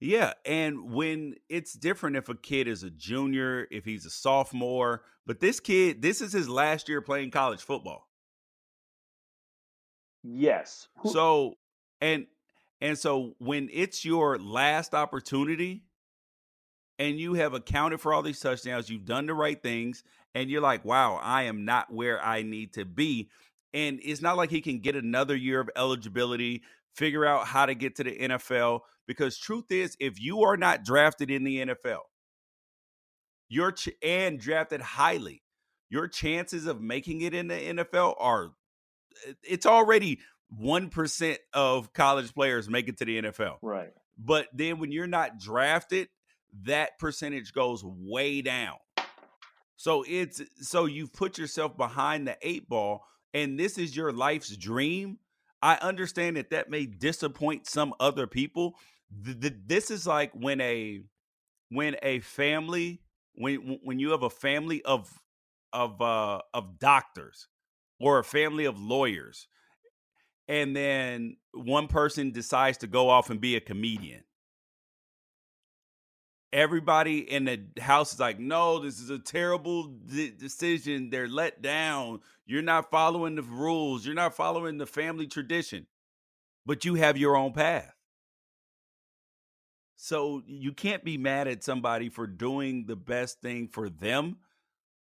Yeah, 0.00 0.32
and 0.44 0.92
when 0.92 1.36
it's 1.48 1.72
different 1.74 2.16
if 2.16 2.28
a 2.28 2.34
kid 2.34 2.68
is 2.68 2.82
a 2.82 2.90
junior, 2.90 3.66
if 3.70 3.84
he's 3.84 4.06
a 4.06 4.10
sophomore, 4.10 5.02
but 5.26 5.40
this 5.40 5.60
kid, 5.60 6.02
this 6.02 6.20
is 6.20 6.32
his 6.32 6.48
last 6.48 6.88
year 6.88 7.00
playing 7.00 7.30
college 7.30 7.60
football. 7.60 8.08
Yes. 10.22 10.88
So, 11.04 11.54
and 12.00 12.26
and 12.80 12.98
so 12.98 13.34
when 13.38 13.68
it's 13.72 14.04
your 14.04 14.38
last 14.38 14.94
opportunity, 14.94 15.84
and 16.98 17.18
you 17.18 17.34
have 17.34 17.54
accounted 17.54 18.00
for 18.00 18.14
all 18.14 18.22
these 18.22 18.40
touchdowns, 18.40 18.88
you've 18.88 19.04
done 19.04 19.26
the 19.26 19.34
right 19.34 19.60
things, 19.60 20.02
and 20.34 20.50
you're 20.50 20.60
like, 20.60 20.84
wow, 20.84 21.18
I 21.22 21.44
am 21.44 21.64
not 21.64 21.92
where 21.92 22.22
I 22.24 22.42
need 22.42 22.74
to 22.74 22.84
be. 22.84 23.28
And 23.74 24.00
it's 24.02 24.22
not 24.22 24.36
like 24.36 24.50
he 24.50 24.60
can 24.60 24.80
get 24.80 24.96
another 24.96 25.36
year 25.36 25.60
of 25.60 25.70
eligibility, 25.76 26.62
figure 26.94 27.26
out 27.26 27.46
how 27.46 27.66
to 27.66 27.74
get 27.74 27.96
to 27.96 28.04
the 28.04 28.16
NFL. 28.16 28.80
Because 29.06 29.38
truth 29.38 29.70
is, 29.70 29.96
if 30.00 30.20
you 30.20 30.42
are 30.42 30.56
not 30.56 30.84
drafted 30.84 31.30
in 31.30 31.44
the 31.44 31.64
NFL, 31.66 32.00
you're 33.48 33.72
ch- 33.72 33.90
and 34.02 34.40
drafted 34.40 34.80
highly, 34.80 35.42
your 35.90 36.08
chances 36.08 36.66
of 36.66 36.80
making 36.80 37.20
it 37.20 37.34
in 37.34 37.48
the 37.48 37.54
NFL 37.54 38.14
are 38.18 38.52
it's 39.42 39.66
already 39.66 40.20
1% 40.60 41.36
of 41.52 41.92
college 41.92 42.34
players 42.34 42.68
make 42.68 42.88
it 42.88 42.98
to 42.98 43.04
the 43.04 43.22
NFL. 43.22 43.56
Right. 43.62 43.92
But 44.18 44.48
then 44.52 44.78
when 44.78 44.92
you're 44.92 45.06
not 45.06 45.38
drafted, 45.38 46.08
that 46.62 46.98
percentage 46.98 47.52
goes 47.52 47.82
way 47.84 48.42
down. 48.42 48.76
So 49.76 50.04
it's 50.08 50.40
so 50.60 50.86
you've 50.86 51.12
put 51.12 51.38
yourself 51.38 51.76
behind 51.76 52.26
the 52.26 52.36
eight 52.42 52.68
ball, 52.68 53.04
and 53.34 53.58
this 53.58 53.78
is 53.78 53.94
your 53.94 54.12
life's 54.12 54.56
dream. 54.56 55.18
I 55.62 55.74
understand 55.76 56.36
that 56.36 56.50
that 56.50 56.70
may 56.70 56.86
disappoint 56.86 57.66
some 57.66 57.94
other 58.00 58.26
people. 58.26 58.76
This 59.10 59.90
is 59.90 60.06
like 60.06 60.32
when 60.32 60.60
a 60.60 61.02
when 61.70 61.96
a 62.02 62.20
family 62.20 63.02
when 63.34 63.78
when 63.82 63.98
you 63.98 64.10
have 64.10 64.22
a 64.22 64.30
family 64.30 64.82
of 64.82 65.12
of 65.72 66.00
uh 66.00 66.40
of 66.54 66.78
doctors 66.78 67.48
or 68.00 68.18
a 68.18 68.24
family 68.24 68.64
of 68.64 68.80
lawyers 68.80 69.48
and 70.48 70.76
then 70.76 71.36
one 71.52 71.88
person 71.88 72.30
decides 72.30 72.78
to 72.78 72.86
go 72.86 73.08
off 73.08 73.30
and 73.30 73.40
be 73.40 73.56
a 73.56 73.60
comedian 73.60 74.22
everybody 76.56 77.18
in 77.18 77.44
the 77.44 77.60
house 77.78 78.14
is 78.14 78.18
like, 78.18 78.40
no, 78.40 78.78
this 78.78 78.98
is 78.98 79.10
a 79.10 79.18
terrible 79.18 79.88
de- 79.88 80.30
decision. 80.30 81.10
They're 81.10 81.28
let 81.28 81.60
down. 81.60 82.20
You're 82.46 82.62
not 82.62 82.90
following 82.90 83.34
the 83.34 83.42
rules. 83.42 84.06
You're 84.06 84.14
not 84.14 84.34
following 84.34 84.78
the 84.78 84.86
family 84.86 85.26
tradition, 85.26 85.86
but 86.64 86.86
you 86.86 86.94
have 86.94 87.18
your 87.18 87.36
own 87.36 87.52
path. 87.52 87.92
So 89.96 90.42
you 90.46 90.72
can't 90.72 91.04
be 91.04 91.18
mad 91.18 91.46
at 91.46 91.62
somebody 91.62 92.08
for 92.08 92.26
doing 92.26 92.86
the 92.86 92.96
best 92.96 93.42
thing 93.42 93.68
for 93.68 93.90
them, 93.90 94.38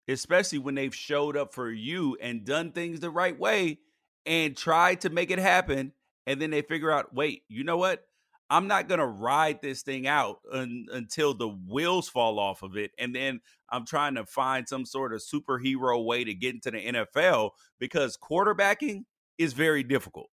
especially 0.08 0.60
when 0.60 0.76
they've 0.76 0.96
showed 0.96 1.36
up 1.36 1.54
for 1.54 1.70
you 1.70 2.18
and 2.22 2.46
done 2.46 2.72
things 2.72 3.02
the 3.02 3.10
right 3.10 3.38
way 3.38 3.80
and 4.26 4.56
tried 4.56 5.02
to 5.02 5.10
make 5.10 5.32
it 5.32 5.40
happen. 5.40 5.92
And 6.26 6.42
then 6.42 6.52
they 6.52 6.62
figure 6.62 6.92
out, 6.92 7.14
wait, 7.14 7.44
you 7.50 7.66
know 7.66 7.78
what? 7.78 8.08
I'm 8.52 8.68
not 8.68 8.90
going 8.90 9.00
to 9.00 9.06
ride 9.06 9.62
this 9.62 9.82
thing 9.82 10.08
out 10.08 10.40
un, 10.52 10.86
until 10.92 11.34
the 11.34 11.48
wheels 11.48 12.10
fall 12.10 12.38
off 12.38 12.64
of 12.64 12.76
it. 12.76 12.92
And 13.00 13.16
then 13.16 13.40
I'm 13.70 13.86
trying 13.86 14.16
to 14.16 14.26
find 14.26 14.68
some 14.68 14.86
sort 14.86 15.14
of 15.14 15.22
superhero 15.22 16.04
way 16.04 16.26
to 16.26 16.34
get 16.34 16.56
into 16.56 16.70
the 16.72 16.86
NFL 16.86 17.52
because 17.80 18.18
quarterbacking 18.18 19.06
is 19.38 19.54
very 19.54 19.84
difficult. 19.84 20.30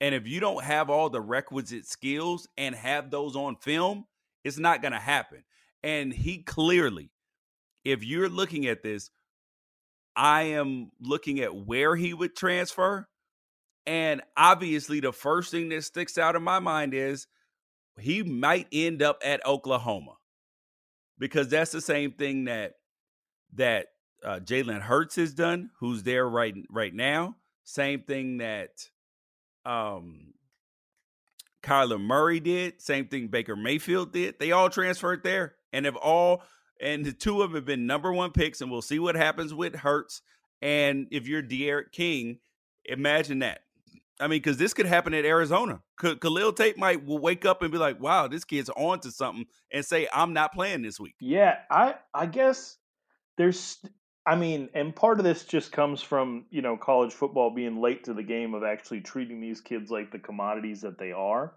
And 0.00 0.12
if 0.12 0.26
you 0.26 0.40
don't 0.40 0.64
have 0.64 0.90
all 0.90 1.08
the 1.08 1.20
requisite 1.20 1.86
skills 1.86 2.48
and 2.56 2.74
have 2.74 3.12
those 3.12 3.36
on 3.36 3.56
film, 3.62 4.06
it's 4.42 4.58
not 4.58 4.82
going 4.82 4.92
to 4.92 4.98
happen. 4.98 5.44
And 5.84 6.12
he 6.12 6.42
clearly, 6.42 7.12
if 7.84 8.02
you're 8.02 8.28
looking 8.28 8.66
at 8.66 8.82
this, 8.82 9.10
I 10.16 10.42
am 10.42 10.90
looking 11.00 11.38
at 11.38 11.54
where 11.54 11.94
he 11.94 12.12
would 12.12 12.34
transfer 12.34 13.06
and 13.86 14.22
obviously, 14.36 15.00
the 15.00 15.12
first 15.12 15.50
thing 15.50 15.68
that 15.70 15.84
sticks 15.84 16.16
out 16.18 16.36
in 16.36 16.42
my 16.42 16.58
mind 16.58 16.94
is 16.94 17.26
he 18.00 18.22
might 18.22 18.66
end 18.72 19.02
up 19.02 19.20
at 19.24 19.44
Oklahoma 19.46 20.14
because 21.18 21.48
that's 21.48 21.72
the 21.72 21.80
same 21.80 22.12
thing 22.12 22.44
that 22.44 22.74
that 23.54 23.88
uh, 24.24 24.40
Jalen 24.40 24.80
Hurts 24.80 25.16
has 25.16 25.34
done, 25.34 25.70
who's 25.80 26.02
there 26.02 26.28
right 26.28 26.54
right 26.70 26.94
now. 26.94 27.36
Same 27.64 28.02
thing 28.02 28.38
that 28.38 28.70
um, 29.64 30.34
Kyler 31.62 32.00
Murray 32.00 32.40
did. 32.40 32.80
Same 32.80 33.06
thing 33.06 33.28
Baker 33.28 33.56
Mayfield 33.56 34.12
did. 34.12 34.38
They 34.38 34.52
all 34.52 34.70
transferred 34.70 35.22
there 35.22 35.54
and 35.72 35.84
have 35.84 35.96
all 35.96 36.42
and 36.80 37.04
the 37.04 37.12
two 37.12 37.42
of 37.42 37.50
them 37.50 37.56
have 37.56 37.64
been 37.64 37.86
number 37.86 38.12
one 38.12 38.32
picks, 38.32 38.60
and 38.60 38.70
we'll 38.70 38.82
see 38.82 38.98
what 38.98 39.14
happens 39.14 39.54
with 39.54 39.74
Hurts. 39.74 40.22
And 40.60 41.06
if 41.10 41.28
you're 41.28 41.42
D'Eriq 41.42 41.92
King, 41.92 42.38
imagine 42.84 43.40
that. 43.40 43.60
I 44.20 44.28
mean, 44.28 44.38
because 44.38 44.58
this 44.58 44.74
could 44.74 44.86
happen 44.86 45.12
at 45.14 45.24
Arizona. 45.24 45.82
Khalil 45.98 46.52
Tate 46.52 46.78
might 46.78 47.04
wake 47.04 47.44
up 47.44 47.62
and 47.62 47.72
be 47.72 47.78
like, 47.78 48.00
"Wow, 48.00 48.28
this 48.28 48.44
kid's 48.44 48.70
on 48.70 49.00
to 49.00 49.10
something," 49.10 49.46
and 49.72 49.84
say, 49.84 50.06
"I'm 50.12 50.32
not 50.32 50.52
playing 50.52 50.82
this 50.82 51.00
week." 51.00 51.16
Yeah, 51.20 51.58
I 51.70 51.96
I 52.12 52.26
guess 52.26 52.78
there's 53.36 53.84
I 54.26 54.36
mean, 54.36 54.70
and 54.74 54.96
part 54.96 55.18
of 55.18 55.24
this 55.24 55.44
just 55.44 55.70
comes 55.70 56.00
from, 56.00 56.46
you 56.50 56.62
know, 56.62 56.78
college 56.78 57.12
football 57.12 57.50
being 57.50 57.80
late 57.80 58.04
to 58.04 58.14
the 58.14 58.22
game 58.22 58.54
of 58.54 58.62
actually 58.62 59.02
treating 59.02 59.40
these 59.40 59.60
kids 59.60 59.90
like 59.90 60.10
the 60.10 60.18
commodities 60.18 60.80
that 60.80 60.98
they 60.98 61.12
are. 61.12 61.56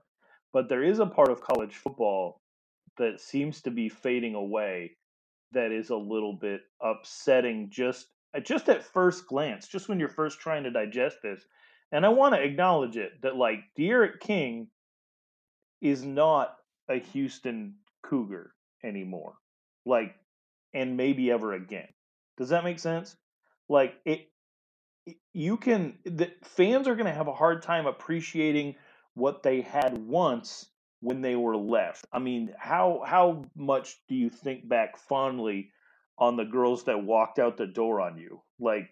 But 0.52 0.68
there 0.68 0.84
is 0.84 1.00
a 1.00 1.06
part 1.06 1.30
of 1.30 1.40
college 1.40 1.76
football 1.76 2.42
that 2.98 3.22
seems 3.22 3.62
to 3.62 3.72
be 3.72 3.88
fading 3.88 4.36
away 4.36 4.98
that 5.54 5.72
is 5.72 5.92
a 5.92 5.96
little 5.96 6.34
bit 6.34 6.62
upsetting 6.82 7.70
just 7.70 8.08
just 8.44 8.68
at 8.70 8.84
first 8.84 9.26
glance, 9.28 9.68
just 9.68 9.88
when 9.88 10.00
you're 10.00 10.10
first 10.10 10.40
trying 10.40 10.64
to 10.64 10.72
digest 10.72 11.18
this. 11.24 11.46
And 11.92 12.06
I 12.06 12.10
want 12.10 12.36
to 12.36 12.44
acknowledge 12.44 12.98
it 12.98 13.22
that 13.22 13.36
like 13.36 13.60
D'Eriq 13.78 14.20
King 14.20 14.68
is 15.82 16.04
not 16.04 16.56
a 16.90 17.00
Houston 17.00 17.76
Cougar 18.04 18.54
anymore. 18.84 19.36
Like 19.86 20.16
and 20.74 20.98
maybe 20.98 21.32
ever 21.32 21.54
again. 21.54 21.88
Does 22.38 22.50
that 22.50 22.64
make 22.64 22.80
sense? 22.80 23.16
Like 23.70 23.96
it, 24.06 24.30
you 25.34 25.58
can 25.58 25.98
the 26.04 26.32
fans 26.44 26.88
are 26.88 26.96
going 26.96 27.08
to 27.08 27.14
have 27.14 27.28
a 27.28 27.34
hard 27.34 27.62
time 27.62 27.86
appreciating 27.86 28.76
what 29.14 29.44
they 29.44 29.62
had 29.62 29.98
once 29.98 30.70
when 31.00 31.22
they 31.22 31.36
were 31.36 31.58
left. 31.58 32.06
I 32.12 32.20
mean, 32.20 32.54
how 32.58 33.04
how 33.06 33.46
much 33.56 33.98
do 34.08 34.16
you 34.16 34.30
think 34.30 34.68
back 34.68 34.98
fondly 34.98 35.72
on 36.18 36.36
the 36.36 36.46
girls 36.46 36.86
that 36.86 37.04
walked 37.04 37.40
out 37.40 37.58
the 37.58 37.68
door 37.68 38.02
on 38.02 38.18
you? 38.18 38.42
Like 38.60 38.90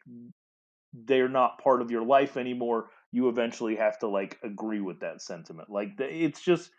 they're 1.05 1.29
not 1.29 1.61
part 1.63 1.81
of 1.81 1.91
your 1.91 2.03
life 2.05 2.37
anymore. 2.37 2.89
You 3.11 3.29
eventually 3.29 3.75
have 3.75 3.99
to 3.99 4.07
like 4.07 4.39
agree 4.43 4.81
with 4.81 5.01
that 5.01 5.21
sentiment. 5.21 5.69
Like 5.69 5.91
it's 5.99 6.41
just 6.41 6.71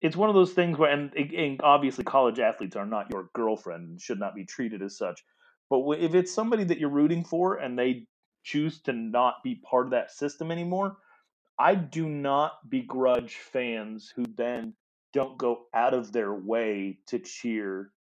it's 0.00 0.16
one 0.16 0.30
of 0.30 0.34
those 0.34 0.52
things 0.52 0.78
where 0.78 0.90
and, 0.90 1.12
and 1.14 1.60
obviously 1.62 2.04
college 2.04 2.38
athletes 2.38 2.76
are 2.76 2.86
not 2.86 3.10
your 3.10 3.28
girlfriend 3.34 3.88
and 3.88 4.00
should 4.00 4.20
not 4.20 4.34
be 4.34 4.44
treated 4.44 4.82
as 4.82 4.96
such 4.96 5.22
but 5.70 5.88
if 6.00 6.14
it's 6.14 6.34
somebody 6.34 6.64
that 6.64 6.78
you're 6.78 6.90
rooting 6.90 7.24
for 7.24 7.56
and 7.56 7.78
they 7.78 8.06
choose 8.42 8.80
to 8.82 8.92
not 8.92 9.36
be 9.44 9.54
part 9.54 9.86
of 9.86 9.92
that 9.92 10.10
system 10.10 10.50
anymore, 10.50 10.96
I 11.58 11.76
do 11.76 12.08
not 12.08 12.68
begrudge 12.68 13.36
fans 13.36 14.12
who 14.14 14.24
then 14.36 14.74
don't 15.12 15.38
go 15.38 15.66
out 15.72 15.94
of 15.94 16.12
their 16.12 16.34
way 16.34 16.98
to 17.06 17.18
cheer 17.20 17.92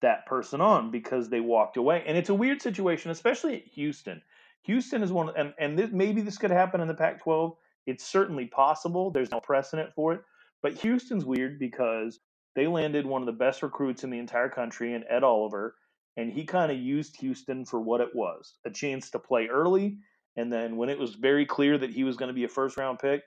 that 0.00 0.26
person 0.26 0.60
on 0.60 0.90
because 0.90 1.28
they 1.28 1.40
walked 1.40 1.76
away. 1.76 2.04
And 2.06 2.16
it's 2.16 2.28
a 2.28 2.34
weird 2.34 2.62
situation, 2.62 3.10
especially 3.10 3.56
at 3.56 3.66
Houston. 3.68 4.22
Houston 4.62 5.02
is 5.02 5.12
one, 5.12 5.30
and 5.36 5.52
and 5.58 5.78
this, 5.78 5.90
maybe 5.92 6.20
this 6.20 6.38
could 6.38 6.50
happen 6.50 6.80
in 6.80 6.88
the 6.88 6.94
Pac-12. 6.94 7.56
It's 7.86 8.04
certainly 8.04 8.46
possible. 8.46 9.10
There's 9.10 9.30
no 9.30 9.40
precedent 9.40 9.90
for 9.94 10.12
it, 10.14 10.22
but 10.62 10.74
Houston's 10.74 11.24
weird 11.24 11.58
because 11.58 12.20
they 12.54 12.66
landed 12.66 13.06
one 13.06 13.22
of 13.22 13.26
the 13.26 13.32
best 13.32 13.62
recruits 13.62 14.04
in 14.04 14.10
the 14.10 14.18
entire 14.18 14.48
country 14.48 14.94
in 14.94 15.04
Ed 15.08 15.24
Oliver, 15.24 15.76
and 16.16 16.30
he 16.30 16.44
kind 16.44 16.70
of 16.70 16.78
used 16.78 17.16
Houston 17.20 17.64
for 17.64 17.80
what 17.80 18.00
it 18.00 18.14
was 18.14 18.54
a 18.64 18.70
chance 18.70 19.10
to 19.10 19.18
play 19.18 19.48
early. 19.48 19.98
And 20.36 20.52
then 20.52 20.76
when 20.76 20.88
it 20.88 20.98
was 20.98 21.14
very 21.14 21.44
clear 21.44 21.76
that 21.76 21.90
he 21.90 22.04
was 22.04 22.16
going 22.16 22.28
to 22.28 22.34
be 22.34 22.44
a 22.44 22.48
first 22.48 22.76
round 22.76 22.98
pick, 22.98 23.22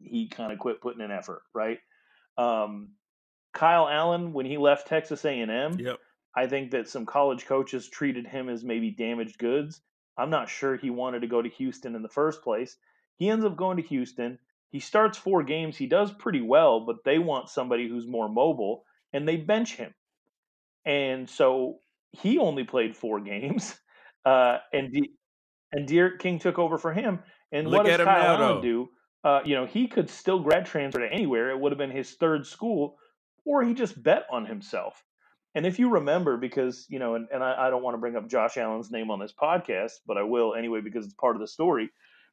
he 0.00 0.28
kind 0.28 0.52
of 0.52 0.58
quit 0.58 0.80
putting 0.80 1.02
in 1.02 1.10
effort, 1.10 1.42
right? 1.54 1.78
Um, 2.38 2.90
Kyle 3.52 3.88
Allen, 3.88 4.32
when 4.32 4.46
he 4.46 4.58
left 4.58 4.86
Texas 4.86 5.24
A&M, 5.24 5.78
yep. 5.78 5.98
I 6.34 6.46
think 6.46 6.70
that 6.72 6.88
some 6.88 7.06
college 7.06 7.46
coaches 7.46 7.88
treated 7.88 8.26
him 8.26 8.48
as 8.48 8.62
maybe 8.62 8.90
damaged 8.90 9.38
goods. 9.38 9.80
I'm 10.16 10.30
not 10.30 10.48
sure 10.48 10.76
he 10.76 10.90
wanted 10.90 11.20
to 11.20 11.26
go 11.26 11.42
to 11.42 11.48
Houston 11.48 11.94
in 11.94 12.02
the 12.02 12.08
first 12.08 12.42
place. 12.42 12.76
He 13.16 13.28
ends 13.28 13.44
up 13.44 13.56
going 13.56 13.76
to 13.76 13.82
Houston. 13.82 14.38
He 14.70 14.80
starts 14.80 15.18
four 15.18 15.42
games. 15.42 15.76
He 15.76 15.86
does 15.86 16.12
pretty 16.12 16.40
well, 16.40 16.80
but 16.80 17.04
they 17.04 17.18
want 17.18 17.48
somebody 17.48 17.88
who's 17.88 18.06
more 18.06 18.28
mobile, 18.28 18.84
and 19.12 19.26
they 19.26 19.36
bench 19.36 19.76
him. 19.76 19.94
And 20.84 21.28
so 21.28 21.80
he 22.12 22.38
only 22.38 22.64
played 22.64 22.96
four 22.96 23.20
games, 23.32 23.78
uh, 24.24 24.58
and 24.72 24.92
De- 24.92 25.12
and 25.72 25.86
D'Eriq 25.86 26.18
King 26.18 26.38
took 26.38 26.58
over 26.58 26.78
for 26.78 26.92
him. 26.92 27.20
And 27.52 27.68
Look 27.68 27.84
what 27.84 27.86
does 27.86 27.96
Kyle 27.98 28.38
now, 28.38 28.44
Allen 28.44 28.62
do? 28.62 28.88
Uh, 29.24 29.40
you 29.44 29.54
know, 29.54 29.66
he 29.66 29.88
could 29.88 30.08
still 30.08 30.40
grad 30.40 30.66
transfer 30.66 31.00
to 31.00 31.12
anywhere. 31.12 31.50
It 31.50 31.58
would 31.58 31.72
have 31.72 31.78
been 31.78 31.90
his 31.90 32.14
third 32.14 32.46
school, 32.46 32.98
or 33.44 33.64
he 33.64 33.74
just 33.74 34.00
bet 34.00 34.26
on 34.30 34.46
himself. 34.46 35.04
And 35.56 35.64
if 35.64 35.78
you 35.78 35.88
remember, 35.88 36.36
because 36.36 36.84
you 36.90 36.98
know, 36.98 37.14
and, 37.14 37.28
and 37.32 37.42
I, 37.42 37.66
I 37.66 37.70
don't 37.70 37.82
want 37.82 37.94
to 37.94 37.98
bring 37.98 38.14
up 38.14 38.28
Josh 38.28 38.58
Allen's 38.58 38.90
name 38.90 39.10
on 39.10 39.18
this 39.18 39.32
podcast, 39.32 39.92
but 40.06 40.18
I 40.18 40.22
will 40.22 40.54
anyway 40.54 40.82
because 40.82 41.06
it's 41.06 41.14
part 41.14 41.34
of 41.34 41.40
the 41.40 41.48
story. 41.48 41.88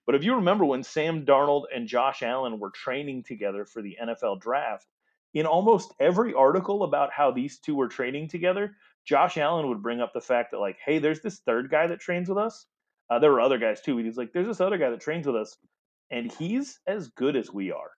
But 0.06 0.16
if 0.16 0.26
you 0.26 0.36
remember 0.36 0.66
when 0.66 0.84
Sam 0.84 1.26
Darnold 1.26 1.64
and 1.74 1.88
Josh 1.88 2.22
Allen 2.22 2.60
were 2.60 2.72
training 2.72 3.24
together 3.24 3.64
for 3.64 3.82
the 3.82 3.98
NFL 4.04 4.42
draft, 4.42 4.88
in 5.34 5.46
almost 5.46 5.94
every 6.02 6.34
article 6.34 6.84
about 6.84 7.14
how 7.14 7.32
these 7.32 7.60
two 7.60 7.76
were 7.76 7.88
training 7.88 8.28
together, 8.28 8.76
Josh 9.06 9.38
Allen 9.38 9.70
would 9.70 9.82
bring 9.82 10.02
up 10.02 10.12
the 10.12 10.20
fact 10.20 10.52
that 10.52 10.60
like, 10.60 10.78
hey, 10.86 11.00
there's 11.00 11.22
this 11.22 11.40
third 11.40 11.72
guy 11.72 11.88
that 11.88 12.02
trains 12.02 12.28
with 12.28 12.38
us. 12.38 12.66
Uh, 13.10 13.20
there 13.20 13.32
were 13.32 13.40
other 13.40 13.58
guys 13.58 13.80
too, 13.80 13.98
he's 14.00 14.18
like, 14.18 14.34
there's 14.34 14.48
this 14.48 14.60
other 14.60 14.78
guy 14.78 14.90
that 14.90 15.00
trains 15.00 15.26
with 15.26 15.38
us, 15.38 15.56
and 16.12 16.30
he's 16.30 16.78
as 16.88 17.08
good 17.08 17.38
as 17.38 17.54
we 17.54 17.72
are. 17.72 17.92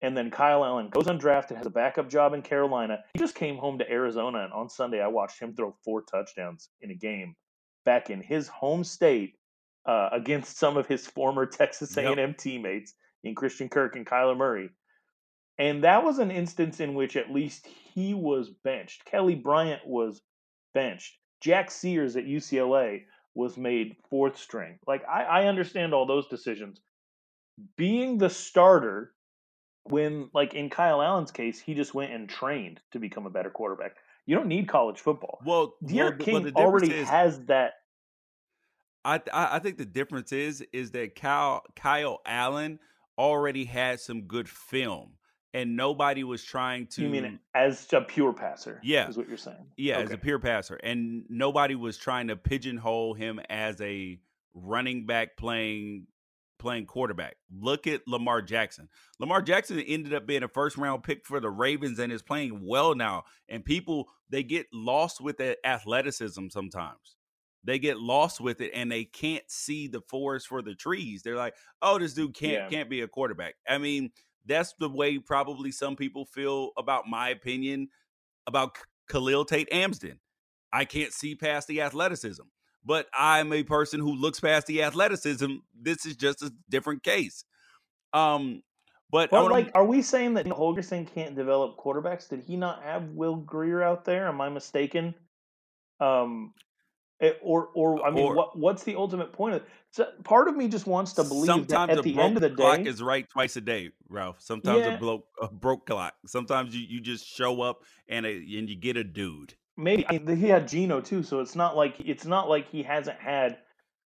And 0.00 0.16
then 0.16 0.30
Kyle 0.30 0.64
Allen 0.64 0.90
goes 0.90 1.06
undrafted, 1.06 1.56
has 1.56 1.66
a 1.66 1.70
backup 1.70 2.08
job 2.08 2.32
in 2.32 2.42
Carolina. 2.42 2.98
He 3.14 3.18
just 3.18 3.34
came 3.34 3.56
home 3.56 3.78
to 3.78 3.90
Arizona, 3.90 4.44
and 4.44 4.52
on 4.52 4.68
Sunday 4.68 5.00
I 5.00 5.08
watched 5.08 5.40
him 5.40 5.54
throw 5.54 5.76
four 5.84 6.02
touchdowns 6.02 6.68
in 6.80 6.90
a 6.90 6.94
game 6.94 7.34
back 7.84 8.10
in 8.10 8.22
his 8.22 8.46
home 8.48 8.84
state 8.84 9.34
uh, 9.86 10.10
against 10.12 10.58
some 10.58 10.76
of 10.76 10.86
his 10.86 11.06
former 11.06 11.46
Texas 11.46 11.96
A&M 11.96 12.18
yep. 12.18 12.38
teammates 12.38 12.94
in 13.24 13.34
Christian 13.34 13.68
Kirk 13.68 13.96
and 13.96 14.06
Kyler 14.06 14.36
Murray. 14.36 14.70
And 15.58 15.82
that 15.82 16.04
was 16.04 16.20
an 16.20 16.30
instance 16.30 16.78
in 16.78 16.94
which 16.94 17.16
at 17.16 17.32
least 17.32 17.66
he 17.66 18.14
was 18.14 18.50
benched. 18.62 19.04
Kelly 19.04 19.34
Bryant 19.34 19.84
was 19.84 20.20
benched. 20.74 21.16
Jack 21.40 21.70
Sears 21.70 22.16
at 22.16 22.26
UCLA 22.26 23.02
was 23.34 23.56
made 23.56 23.96
fourth 24.08 24.38
string. 24.38 24.78
Like 24.86 25.02
I, 25.08 25.22
I 25.22 25.46
understand 25.46 25.94
all 25.94 26.06
those 26.06 26.28
decisions. 26.28 26.80
Being 27.76 28.18
the 28.18 28.30
starter 28.30 29.14
when 29.90 30.30
like 30.34 30.54
in 30.54 30.70
Kyle 30.70 31.02
Allen's 31.02 31.30
case, 31.30 31.60
he 31.60 31.74
just 31.74 31.94
went 31.94 32.12
and 32.12 32.28
trained 32.28 32.80
to 32.92 32.98
become 32.98 33.26
a 33.26 33.30
better 33.30 33.50
quarterback. 33.50 33.96
You 34.26 34.36
don't 34.36 34.48
need 34.48 34.68
college 34.68 34.98
football. 34.98 35.40
Well, 35.44 35.74
D'Eriq 35.84 35.94
well, 35.94 36.12
King 36.18 36.52
already 36.54 36.92
is, 36.92 37.08
has 37.08 37.40
that. 37.46 37.74
I 39.04 39.20
I 39.32 39.58
think 39.58 39.78
the 39.78 39.86
difference 39.86 40.32
is 40.32 40.64
is 40.72 40.90
that 40.92 41.14
Kyle 41.14 41.62
Kyle 41.76 42.20
Allen 42.26 42.78
already 43.16 43.64
had 43.64 44.00
some 44.00 44.22
good 44.22 44.48
film 44.48 45.12
and 45.54 45.76
nobody 45.76 46.24
was 46.24 46.44
trying 46.44 46.86
to. 46.86 47.02
You 47.02 47.08
mean 47.08 47.38
as 47.54 47.86
a 47.92 48.00
pure 48.00 48.32
passer? 48.32 48.80
Yeah, 48.82 49.08
is 49.08 49.16
what 49.16 49.28
you're 49.28 49.36
saying. 49.36 49.66
Yeah, 49.76 49.94
okay. 49.94 50.04
as 50.04 50.10
a 50.12 50.18
pure 50.18 50.38
passer, 50.38 50.76
and 50.76 51.24
nobody 51.28 51.74
was 51.74 51.96
trying 51.96 52.28
to 52.28 52.36
pigeonhole 52.36 53.14
him 53.14 53.40
as 53.48 53.80
a 53.80 54.18
running 54.54 55.06
back 55.06 55.36
playing 55.36 56.06
playing 56.58 56.86
quarterback. 56.86 57.36
Look 57.50 57.86
at 57.86 58.06
Lamar 58.06 58.42
Jackson. 58.42 58.88
Lamar 59.18 59.42
Jackson 59.42 59.80
ended 59.80 60.14
up 60.14 60.26
being 60.26 60.42
a 60.42 60.48
first 60.48 60.76
round 60.76 61.02
pick 61.02 61.24
for 61.24 61.40
the 61.40 61.50
Ravens 61.50 61.98
and 61.98 62.12
is 62.12 62.22
playing 62.22 62.66
well 62.66 62.94
now. 62.94 63.24
And 63.48 63.64
people 63.64 64.08
they 64.30 64.42
get 64.42 64.66
lost 64.72 65.20
with 65.20 65.38
that 65.38 65.58
athleticism 65.64 66.48
sometimes. 66.50 67.16
They 67.64 67.78
get 67.78 67.98
lost 67.98 68.40
with 68.40 68.60
it 68.60 68.70
and 68.74 68.90
they 68.90 69.04
can't 69.04 69.44
see 69.48 69.88
the 69.88 70.00
forest 70.02 70.46
for 70.46 70.62
the 70.62 70.74
trees. 70.74 71.22
They're 71.22 71.36
like, 71.36 71.54
"Oh, 71.82 71.98
this 71.98 72.14
dude 72.14 72.34
can't 72.34 72.52
yeah. 72.52 72.68
can't 72.68 72.90
be 72.90 73.00
a 73.00 73.08
quarterback." 73.08 73.54
I 73.68 73.78
mean, 73.78 74.10
that's 74.46 74.74
the 74.78 74.88
way 74.88 75.18
probably 75.18 75.72
some 75.72 75.96
people 75.96 76.24
feel 76.24 76.70
about 76.76 77.06
my 77.08 77.28
opinion 77.30 77.88
about 78.46 78.78
Khalil 79.08 79.44
Tate 79.44 79.72
Amsden. 79.72 80.20
I 80.72 80.84
can't 80.84 81.12
see 81.12 81.34
past 81.34 81.68
the 81.68 81.82
athleticism, 81.82 82.42
but 82.88 83.06
I'm 83.12 83.52
a 83.52 83.62
person 83.62 84.00
who 84.00 84.14
looks 84.14 84.40
past 84.40 84.66
the 84.66 84.82
athleticism. 84.82 85.56
This 85.78 86.06
is 86.06 86.16
just 86.16 86.42
a 86.42 86.50
different 86.70 87.02
case. 87.02 87.44
Um, 88.14 88.62
but 89.12 89.30
well, 89.30 89.50
like, 89.50 89.70
are 89.74 89.84
we 89.84 90.00
saying 90.00 90.34
that 90.34 90.46
Holgorsen 90.46 91.06
can't 91.14 91.36
develop 91.36 91.76
quarterbacks? 91.76 92.30
Did 92.30 92.40
he 92.40 92.56
not 92.56 92.82
have 92.82 93.10
Will 93.10 93.36
Grier 93.36 93.82
out 93.82 94.06
there? 94.06 94.26
Am 94.26 94.40
I 94.40 94.48
mistaken? 94.48 95.14
Um, 96.00 96.54
it, 97.20 97.34
eh, 97.34 97.38
or, 97.42 97.68
or 97.74 98.06
I 98.06 98.10
mean, 98.10 98.24
or, 98.24 98.34
what 98.34 98.58
what's 98.58 98.84
the 98.84 98.96
ultimate 98.96 99.34
point 99.34 99.56
of? 99.56 99.62
So 99.90 100.06
part 100.24 100.48
of 100.48 100.56
me 100.56 100.66
just 100.66 100.86
wants 100.86 101.12
to 101.14 101.24
believe 101.24 101.68
that 101.68 101.90
at 101.90 102.02
the 102.02 102.18
end 102.18 102.36
of 102.36 102.42
the 102.42 102.48
day, 102.48 102.54
clock 102.54 102.80
is 102.80 103.02
right 103.02 103.28
twice 103.28 103.56
a 103.56 103.60
day, 103.60 103.90
Ralph. 104.08 104.40
Sometimes 104.40 104.80
yeah. 104.80 104.94
a 104.94 104.98
broke 104.98 105.26
a 105.42 105.48
broke 105.48 105.86
clock. 105.86 106.14
Sometimes 106.26 106.74
you, 106.74 106.86
you 106.88 107.00
just 107.00 107.26
show 107.26 107.60
up 107.60 107.82
and 108.08 108.24
a, 108.24 108.30
and 108.30 108.70
you 108.70 108.76
get 108.76 108.96
a 108.96 109.04
dude. 109.04 109.54
Maybe 109.78 110.04
I 110.08 110.18
mean, 110.18 110.36
he 110.36 110.48
had 110.48 110.68
Geno 110.68 111.00
too, 111.00 111.22
so 111.22 111.40
it's 111.40 111.56
not 111.56 111.76
like 111.76 111.96
it's 112.00 112.26
not 112.26 112.50
like 112.50 112.68
he 112.68 112.82
hasn't 112.82 113.18
had 113.18 113.58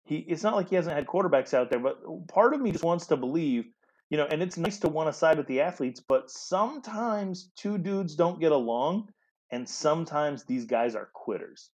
he. 0.03 0.17
It's 0.17 0.43
not 0.43 0.55
like 0.55 0.69
he 0.69 0.75
hasn't 0.75 0.95
had 0.95 1.05
quarterbacks 1.05 1.53
out 1.53 1.69
there. 1.69 1.79
But 1.79 2.27
part 2.27 2.53
of 2.53 2.59
me 2.59 2.71
just 2.71 2.83
wants 2.83 3.07
to 3.07 3.15
believe 3.15 3.65
you 4.09 4.17
know, 4.17 4.25
and 4.25 4.41
it's 4.41 4.57
nice 4.57 4.79
to 4.79 4.89
want 4.89 5.07
to 5.07 5.13
side 5.13 5.37
with 5.37 5.47
the 5.47 5.61
athletes, 5.61 5.99
but 5.99 6.31
sometimes 6.31 7.51
two 7.55 7.77
dudes 7.77 8.15
don't 8.15 8.39
get 8.39 8.51
along, 8.51 9.09
and 9.51 9.69
sometimes 9.69 10.43
these 10.43 10.65
guys 10.65 10.95
are 10.95 11.09
quitters. 11.13 11.69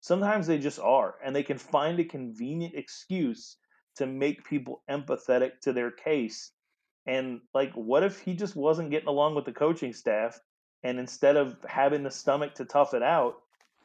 Sometimes 0.00 0.46
they 0.46 0.58
just 0.58 0.78
are, 0.78 1.16
and 1.24 1.34
they 1.34 1.42
can 1.42 1.58
find 1.58 1.98
a 1.98 2.04
convenient 2.04 2.74
excuse 2.74 3.56
to 3.96 4.06
make 4.06 4.44
people 4.44 4.82
empathetic 4.88 5.60
to 5.62 5.72
their 5.72 5.90
case. 5.90 6.52
And 7.06 7.40
like, 7.52 7.72
what 7.72 8.04
if 8.04 8.20
he 8.20 8.34
just 8.34 8.54
wasn't 8.54 8.90
getting 8.90 9.08
along 9.08 9.34
with 9.34 9.44
the 9.44 9.52
coaching 9.52 9.92
staff, 9.92 10.38
and 10.82 10.98
instead 10.98 11.36
of 11.36 11.56
having 11.68 12.02
the 12.02 12.10
stomach 12.10 12.54
to 12.54 12.64
tough 12.64 12.94
it 12.94 13.02
out, 13.02 13.36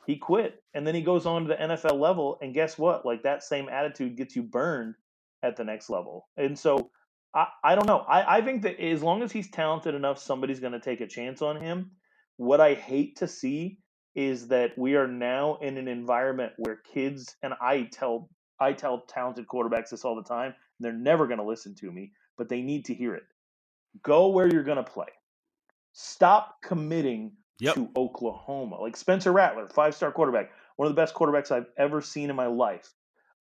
he 0.05 0.17
quit, 0.17 0.63
and 0.73 0.85
then 0.85 0.95
he 0.95 1.01
goes 1.01 1.25
on 1.25 1.43
to 1.43 1.47
the 1.47 1.55
NFL 1.55 1.99
level, 1.99 2.37
and 2.41 2.53
guess 2.53 2.77
what? 2.77 3.05
Like 3.05 3.23
that 3.23 3.43
same 3.43 3.69
attitude 3.69 4.17
gets 4.17 4.35
you 4.35 4.43
burned 4.43 4.95
at 5.43 5.55
the 5.55 5.63
next 5.63 5.89
level. 5.89 6.27
And 6.37 6.57
so 6.57 6.91
I, 7.33 7.47
I 7.63 7.75
don't 7.75 7.87
know. 7.87 7.99
I, 7.99 8.37
I 8.37 8.41
think 8.41 8.63
that 8.63 8.79
as 8.79 9.03
long 9.03 9.23
as 9.23 9.31
he's 9.31 9.49
talented 9.49 9.95
enough, 9.95 10.19
somebody's 10.19 10.59
going 10.59 10.73
to 10.73 10.79
take 10.79 11.01
a 11.01 11.07
chance 11.07 11.41
on 11.41 11.57
him. 11.59 11.91
What 12.37 12.61
I 12.61 12.73
hate 12.73 13.17
to 13.17 13.27
see 13.27 13.79
is 14.15 14.47
that 14.47 14.77
we 14.77 14.95
are 14.95 15.07
now 15.07 15.57
in 15.61 15.77
an 15.77 15.87
environment 15.87 16.53
where 16.57 16.79
kids 16.93 17.35
and 17.43 17.53
I 17.61 17.83
tell 17.91 18.29
I 18.59 18.71
tell 18.71 19.01
talented 19.01 19.47
quarterbacks 19.47 19.89
this 19.89 20.05
all 20.05 20.15
the 20.15 20.23
time. 20.23 20.55
they're 20.79 20.93
never 20.93 21.27
going 21.27 21.39
to 21.39 21.45
listen 21.45 21.75
to 21.75 21.91
me, 21.91 22.13
but 22.37 22.47
they 22.47 22.61
need 22.61 22.85
to 22.85 22.93
hear 22.93 23.13
it. 23.15 23.23
Go 24.01 24.29
where 24.29 24.47
you're 24.47 24.63
going 24.63 24.77
to 24.77 24.83
play. 24.83 25.07
Stop 25.97 26.57
committing 26.61 27.31
yep. 27.57 27.75
to 27.75 27.89
Oklahoma. 27.95 28.81
Like 28.81 28.97
Spencer 28.97 29.31
Rattler, 29.31 29.65
five 29.65 29.95
star 29.95 30.11
quarterback, 30.11 30.51
one 30.75 30.87
of 30.87 30.93
the 30.93 31.01
best 31.01 31.15
quarterbacks 31.15 31.51
I've 31.51 31.69
ever 31.77 32.01
seen 32.01 32.29
in 32.29 32.35
my 32.35 32.47
life. 32.47 32.93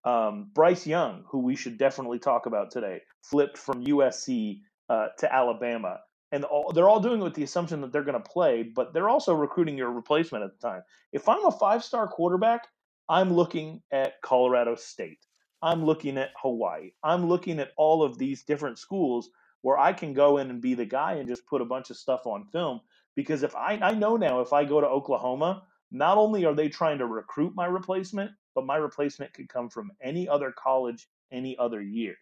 Um, 0.05 0.51
Bryce 0.55 0.87
Young, 0.87 1.25
who 1.29 1.41
we 1.41 1.57
should 1.57 1.79
definitely 1.79 2.21
talk 2.21 2.47
about 2.47 2.71
today, 2.71 3.01
flipped 3.23 3.59
from 3.59 3.85
USC 3.85 4.61
uh, 4.89 5.09
to 5.19 5.35
Alabama. 5.35 5.99
And 6.31 6.45
all, 6.45 6.71
they're 6.73 6.89
all 6.89 7.01
doing 7.01 7.21
it 7.21 7.25
with 7.25 7.35
the 7.35 7.43
assumption 7.43 7.81
that 7.81 7.93
they're 7.93 8.05
going 8.05 8.23
to 8.23 8.31
play, 8.31 8.63
but 8.63 8.95
they're 8.95 9.09
also 9.09 9.35
recruiting 9.35 9.77
your 9.77 9.91
replacement 9.91 10.45
at 10.45 10.51
the 10.53 10.69
time. 10.69 10.83
If 11.13 11.29
I'm 11.29 11.45
a 11.47 11.51
five 11.51 11.83
star 11.83 12.07
quarterback, 12.07 12.69
I'm 13.09 13.33
looking 13.33 13.83
at 13.91 14.23
Colorado 14.23 14.77
State. 14.77 15.27
I'm 15.61 15.85
looking 15.85 16.19
at 16.19 16.31
Hawaii. 16.41 16.93
I'm 17.03 17.27
looking 17.27 17.59
at 17.59 17.73
all 17.77 18.05
of 18.05 18.17
these 18.17 18.45
different 18.45 18.79
schools 18.79 19.31
where 19.65 19.79
I 19.79 19.95
can 19.95 20.13
go 20.13 20.37
in 20.37 20.51
and 20.51 20.61
be 20.61 20.75
the 20.75 20.85
guy 20.85 21.15
and 21.15 21.27
just 21.27 21.47
put 21.47 21.63
a 21.63 21.65
bunch 21.65 21.89
of 21.89 21.97
stuff 21.97 22.27
on 22.27 22.45
film. 22.45 22.83
Because 23.17 23.43
if 23.43 23.57
I, 23.57 23.79
I 23.81 23.95
know 23.95 24.19
now 24.19 24.41
if 24.41 24.53
I 24.53 24.63
go 24.67 24.79
to 24.79 24.87
Oklahoma, 24.87 25.63
not 25.91 26.19
only 26.19 26.45
are 26.45 26.53
they 26.53 26.69
trying 26.69 26.99
to 26.99 27.07
recruit 27.07 27.55
my 27.57 27.65
replacement, 27.65 28.31
but 28.55 28.67
my 28.67 28.77
replacement 28.77 29.33
could 29.33 29.49
come 29.49 29.71
from 29.71 29.91
any 30.03 30.29
other 30.29 30.53
college 30.53 31.09
any 31.33 31.57
other 31.57 31.81
year. 31.81 32.15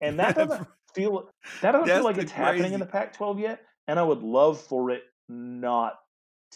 And 0.00 0.18
that 0.18 0.34
doesn't 0.36 0.66
feel 0.92 1.30
that 1.62 1.70
doesn't 1.70 1.86
feel 1.86 2.02
like 2.02 2.18
it's 2.18 2.32
crazy. 2.32 2.44
happening 2.44 2.72
in 2.72 2.80
the 2.80 2.86
Pac-12 2.86 3.40
yet, 3.40 3.60
and 3.86 4.00
I 4.00 4.02
would 4.02 4.24
love 4.24 4.60
for 4.60 4.90
it 4.90 5.04
not 5.28 6.00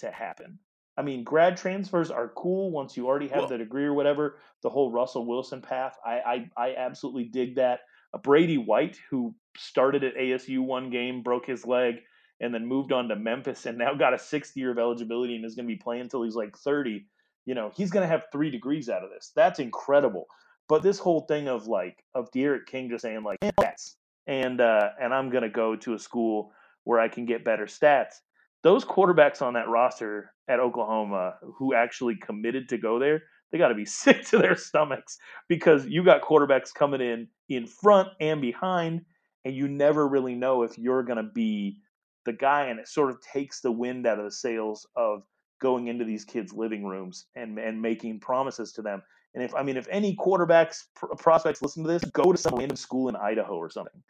to 0.00 0.10
happen. 0.10 0.58
I 0.96 1.02
mean, 1.02 1.22
grad 1.22 1.56
transfers 1.56 2.10
are 2.10 2.32
cool 2.34 2.72
once 2.72 2.96
you 2.96 3.06
already 3.06 3.28
have 3.28 3.38
well, 3.38 3.48
the 3.48 3.58
degree 3.58 3.84
or 3.84 3.94
whatever. 3.94 4.38
The 4.64 4.70
whole 4.70 4.90
Russell 4.90 5.24
Wilson 5.24 5.62
path, 5.62 5.96
I 6.04 6.48
I, 6.56 6.70
I 6.70 6.74
absolutely 6.74 7.26
dig 7.26 7.54
that. 7.54 7.82
A 8.12 8.18
Brady 8.18 8.58
White, 8.58 8.98
who 9.10 9.34
started 9.56 10.04
at 10.04 10.16
ASU 10.16 10.60
one 10.60 10.90
game, 10.90 11.22
broke 11.22 11.46
his 11.46 11.66
leg, 11.66 11.96
and 12.40 12.54
then 12.54 12.66
moved 12.66 12.92
on 12.92 13.08
to 13.08 13.16
Memphis, 13.16 13.66
and 13.66 13.78
now 13.78 13.94
got 13.94 14.14
a 14.14 14.18
sixth 14.18 14.56
year 14.56 14.70
of 14.70 14.78
eligibility 14.78 15.36
and 15.36 15.44
is 15.44 15.54
going 15.54 15.66
to 15.66 15.74
be 15.74 15.80
playing 15.80 16.02
until 16.02 16.22
he's 16.22 16.36
like 16.36 16.56
thirty 16.56 17.06
you 17.46 17.54
know, 17.54 17.72
he's 17.74 17.90
going 17.90 18.02
to 18.02 18.08
have 18.08 18.24
three 18.30 18.50
degrees 18.50 18.88
out 18.88 19.02
of 19.02 19.10
this. 19.10 19.32
That's 19.34 19.58
incredible. 19.58 20.26
But 20.68 20.82
this 20.82 20.98
whole 20.98 21.22
thing 21.22 21.48
of 21.48 21.66
like 21.66 22.04
of 22.14 22.30
D'Eriq 22.30 22.66
King 22.66 22.88
just 22.88 23.02
saying 23.02 23.24
like 23.24 23.40
stats 23.40 23.96
and 24.26 24.60
uh, 24.60 24.90
and 25.00 25.12
I'm 25.12 25.30
going 25.30 25.42
to 25.42 25.48
go 25.48 25.74
to 25.76 25.94
a 25.94 25.98
school 25.98 26.52
where 26.84 27.00
I 27.00 27.08
can 27.08 27.26
get 27.26 27.44
better 27.44 27.66
stats. 27.66 28.20
Those 28.62 28.84
quarterbacks 28.84 29.42
on 29.42 29.54
that 29.54 29.68
roster 29.68 30.32
at 30.46 30.60
Oklahoma 30.60 31.34
who 31.58 31.74
actually 31.74 32.16
committed 32.16 32.68
to 32.68 32.78
go 32.78 32.98
there, 32.98 33.22
they 33.50 33.58
got 33.58 33.68
to 33.68 33.74
be 33.74 33.84
sick 33.86 34.24
to 34.26 34.38
their 34.38 34.56
stomachs 34.56 35.18
because 35.48 35.86
you 35.86 36.04
got 36.04 36.22
quarterbacks 36.22 36.72
coming 36.72 37.00
in 37.00 37.28
in 37.48 37.66
front 37.66 38.08
and 38.20 38.40
behind, 38.40 39.02
and 39.44 39.54
you 39.54 39.68
never 39.68 40.06
really 40.06 40.34
know 40.34 40.62
if 40.62 40.78
you're 40.78 41.02
going 41.02 41.16
to 41.16 41.30
be 41.34 41.78
the 42.26 42.32
guy, 42.32 42.66
and 42.66 42.78
it 42.78 42.88
sort 42.88 43.10
of 43.10 43.20
takes 43.20 43.60
the 43.60 43.72
wind 43.72 44.06
out 44.06 44.18
of 44.18 44.24
the 44.24 44.30
sails 44.30 44.86
of 44.96 45.22
going 45.60 45.88
into 45.88 46.04
these 46.04 46.24
kids' 46.24 46.52
living 46.52 46.84
rooms 46.84 47.26
and 47.34 47.58
and 47.58 47.80
making 47.80 48.20
promises 48.20 48.72
to 48.72 48.82
them. 48.82 49.02
And 49.34 49.44
if 49.44 49.54
I 49.54 49.62
mean, 49.62 49.76
if 49.76 49.86
any 49.90 50.16
quarterbacks 50.16 50.84
pr- 50.94 51.14
prospects 51.18 51.62
listen 51.62 51.84
to 51.84 51.88
this, 51.88 52.04
go 52.10 52.32
to 52.32 52.38
some 52.38 52.54
random 52.56 52.76
school 52.76 53.08
in 53.08 53.16
Idaho 53.16 53.54
or 53.54 53.70
something. 53.70 54.02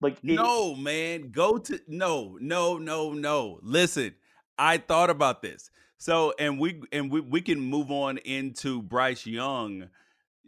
Like 0.00 0.18
it, 0.22 0.34
no, 0.34 0.74
man, 0.74 1.30
go 1.30 1.58
to 1.58 1.80
no, 1.86 2.38
no, 2.40 2.78
no, 2.78 3.12
no. 3.12 3.58
Listen, 3.62 4.14
I 4.58 4.78
thought 4.78 5.10
about 5.10 5.42
this. 5.42 5.70
So 6.00 6.32
and 6.38 6.58
we 6.58 6.80
and 6.92 7.12
we 7.12 7.20
we 7.20 7.42
can 7.42 7.60
move 7.60 7.90
on 7.90 8.16
into 8.16 8.80
Bryce 8.80 9.26
Young 9.26 9.90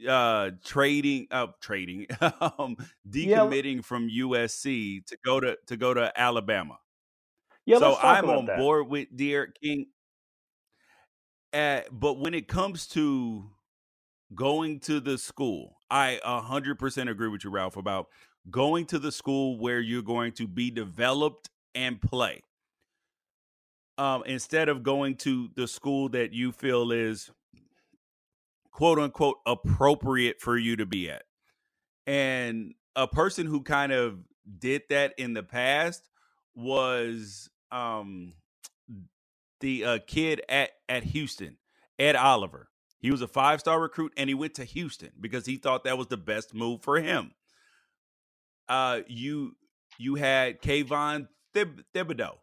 uh 0.09 0.51
trading 0.65 1.29
uh 1.31 1.49
trading 1.61 2.07
um 2.21 2.77
decommitting 3.07 3.77
yeah. 3.77 3.83
from 3.83 4.09
USC 4.09 5.05
to 5.05 5.17
go 5.23 5.41
to 5.41 5.59
to 5.67 5.77
go 5.77 5.93
to 5.93 6.11
Alabama. 6.19 6.79
Yeah, 7.67 7.79
so 7.79 7.97
I'm 8.03 8.31
on 8.31 8.47
that. 8.47 8.57
board 8.57 8.89
with 8.89 9.15
D'Eriq 9.15 9.55
King 9.63 9.87
at, 11.53 11.87
but 11.93 12.19
when 12.19 12.33
it 12.33 12.49
comes 12.49 12.87
to 12.89 13.51
going 14.35 14.81
to 14.81 15.01
the 15.01 15.19
school, 15.19 15.77
I 15.91 16.19
100% 16.25 17.11
agree 17.11 17.29
with 17.29 17.45
you, 17.45 17.51
Ralph, 17.51 17.77
about 17.77 18.07
going 18.51 18.87
to 18.87 18.99
the 18.99 19.13
school 19.13 19.59
where 19.59 19.81
you're 19.81 20.03
going 20.03 20.33
to 20.33 20.49
be 20.49 20.71
developed 20.71 21.51
and 21.75 22.01
play. 22.01 22.43
Um, 23.99 24.23
instead 24.25 24.69
of 24.69 24.83
going 24.83 25.17
to 25.17 25.51
the 25.55 25.69
school 25.69 26.09
that 26.11 26.33
you 26.33 26.51
feel 26.51 26.93
is 26.93 27.31
quote 28.73 28.99
unquote 28.99 29.37
appropriate 29.47 30.41
for 30.41 30.57
you 30.57 30.77
to 30.77 30.87
be 30.87 31.11
at. 31.11 31.25
And 32.07 32.75
a 32.97 33.07
person 33.07 33.47
who 33.47 33.63
kind 33.63 33.93
of 33.93 34.19
did 34.59 34.83
that 34.91 35.15
in 35.19 35.35
the 35.35 35.43
past 35.43 36.09
was 36.55 37.49
um 37.71 38.33
the 39.61 39.85
uh, 39.85 39.99
kid 40.07 40.43
at 40.49 40.71
at 40.89 41.05
Houston, 41.05 41.57
Ed 41.99 42.17
Oliver. 42.17 42.69
He 42.99 43.11
was 43.11 43.23
a 43.23 43.29
five 43.29 43.61
star 43.61 43.81
recruit, 43.81 44.13
and 44.17 44.29
he 44.29 44.35
went 44.35 44.55
to 44.55 44.65
Houston 44.65 45.11
because 45.21 45.47
he 45.47 45.57
thought 45.57 45.85
that 45.85 45.99
was 45.99 46.09
the 46.09 46.17
best 46.17 46.55
move 46.55 46.83
for 46.83 47.01
him. 47.01 47.33
Uh, 48.69 49.01
you 49.07 49.57
you 49.99 50.17
had 50.17 50.61
Kayvon 50.61 51.29
Thib- 51.55 51.85
Thibodeaux 51.95 52.39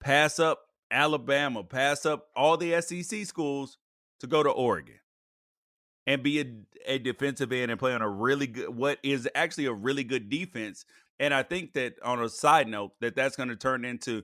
pass 0.00 0.38
up 0.38 0.60
Alabama, 0.90 1.64
pass 1.64 2.06
up 2.06 2.28
all 2.36 2.56
the 2.56 2.80
SEC 2.80 3.26
schools 3.26 3.78
to 4.20 4.26
go 4.26 4.42
to 4.42 4.50
Oregon 4.50 5.00
and 6.06 6.22
be 6.22 6.40
a, 6.40 6.46
a 6.86 6.98
defensive 6.98 7.52
end 7.52 7.70
and 7.70 7.80
play 7.80 7.92
on 7.92 8.02
a 8.02 8.08
really 8.08 8.46
good, 8.46 8.68
what 8.68 8.98
is 9.02 9.28
actually 9.34 9.66
a 9.66 9.72
really 9.72 10.04
good 10.04 10.30
defense. 10.30 10.84
And 11.18 11.34
I 11.34 11.42
think 11.42 11.72
that 11.74 11.94
on 12.02 12.22
a 12.22 12.28
side 12.28 12.68
note, 12.68 12.92
that 13.00 13.16
that's 13.16 13.36
going 13.36 13.48
to 13.48 13.56
turn 13.56 13.84
into 13.84 14.22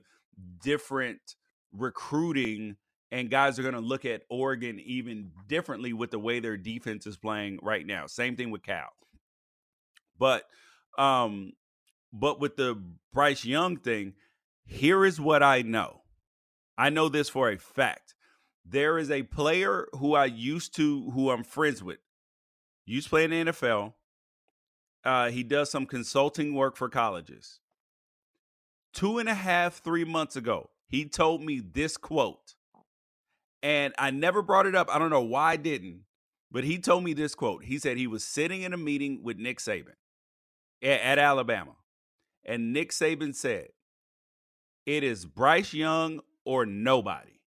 different 0.61 1.35
recruiting 1.73 2.77
and 3.11 3.29
guys 3.29 3.59
are 3.59 3.61
going 3.61 3.75
to 3.75 3.79
look 3.79 4.05
at 4.05 4.23
Oregon 4.29 4.79
even 4.79 5.31
differently 5.47 5.93
with 5.93 6.09
the 6.09 6.17
way 6.17 6.39
their 6.39 6.57
defense 6.57 7.05
is 7.05 7.15
playing 7.15 7.59
right 7.61 7.85
now. 7.85 8.07
Same 8.07 8.35
thing 8.35 8.49
with 8.49 8.63
Cal. 8.63 8.89
But 10.17 10.43
um 10.97 11.53
but 12.11 12.39
with 12.39 12.55
the 12.55 12.81
Bryce 13.11 13.43
Young 13.43 13.77
thing, 13.77 14.13
here 14.65 15.03
is 15.03 15.19
what 15.19 15.41
I 15.41 15.63
know. 15.63 16.02
I 16.77 16.89
know 16.89 17.09
this 17.09 17.29
for 17.29 17.49
a 17.49 17.57
fact. 17.57 18.15
There 18.65 18.97
is 18.97 19.11
a 19.11 19.23
player 19.23 19.87
who 19.93 20.15
I 20.15 20.25
used 20.25 20.75
to 20.75 21.11
who 21.11 21.29
I'm 21.29 21.43
friends 21.43 21.83
with. 21.83 21.99
Used 22.85 23.07
to 23.07 23.09
play 23.09 23.23
in 23.25 23.31
the 23.31 23.51
NFL. 23.51 23.93
Uh, 25.03 25.29
he 25.29 25.43
does 25.43 25.69
some 25.69 25.85
consulting 25.85 26.53
work 26.53 26.75
for 26.75 26.89
colleges. 26.89 27.59
Two 28.93 29.19
and 29.19 29.27
a 29.27 29.33
half, 29.33 29.81
three 29.83 30.05
months 30.05 30.35
ago, 30.35 30.69
he 30.87 31.05
told 31.05 31.41
me 31.41 31.59
this 31.59 31.97
quote. 31.97 32.55
And 33.61 33.93
I 33.97 34.11
never 34.11 34.41
brought 34.41 34.65
it 34.65 34.75
up. 34.75 34.93
I 34.93 34.99
don't 34.99 35.09
know 35.09 35.21
why 35.21 35.51
I 35.51 35.55
didn't, 35.55 36.01
but 36.51 36.63
he 36.63 36.77
told 36.77 37.03
me 37.03 37.13
this 37.13 37.33
quote. 37.33 37.63
He 37.63 37.79
said 37.79 37.97
he 37.97 38.07
was 38.07 38.23
sitting 38.23 38.61
in 38.61 38.73
a 38.73 38.77
meeting 38.77 39.23
with 39.23 39.37
Nick 39.37 39.59
Saban 39.59 39.95
at, 40.81 41.01
at 41.01 41.19
Alabama. 41.19 41.75
And 42.45 42.73
Nick 42.73 42.91
Saban 42.91 43.33
said, 43.33 43.69
It 44.85 45.03
is 45.03 45.25
Bryce 45.25 45.73
Young 45.73 46.21
or 46.45 46.65
nobody 46.65 47.39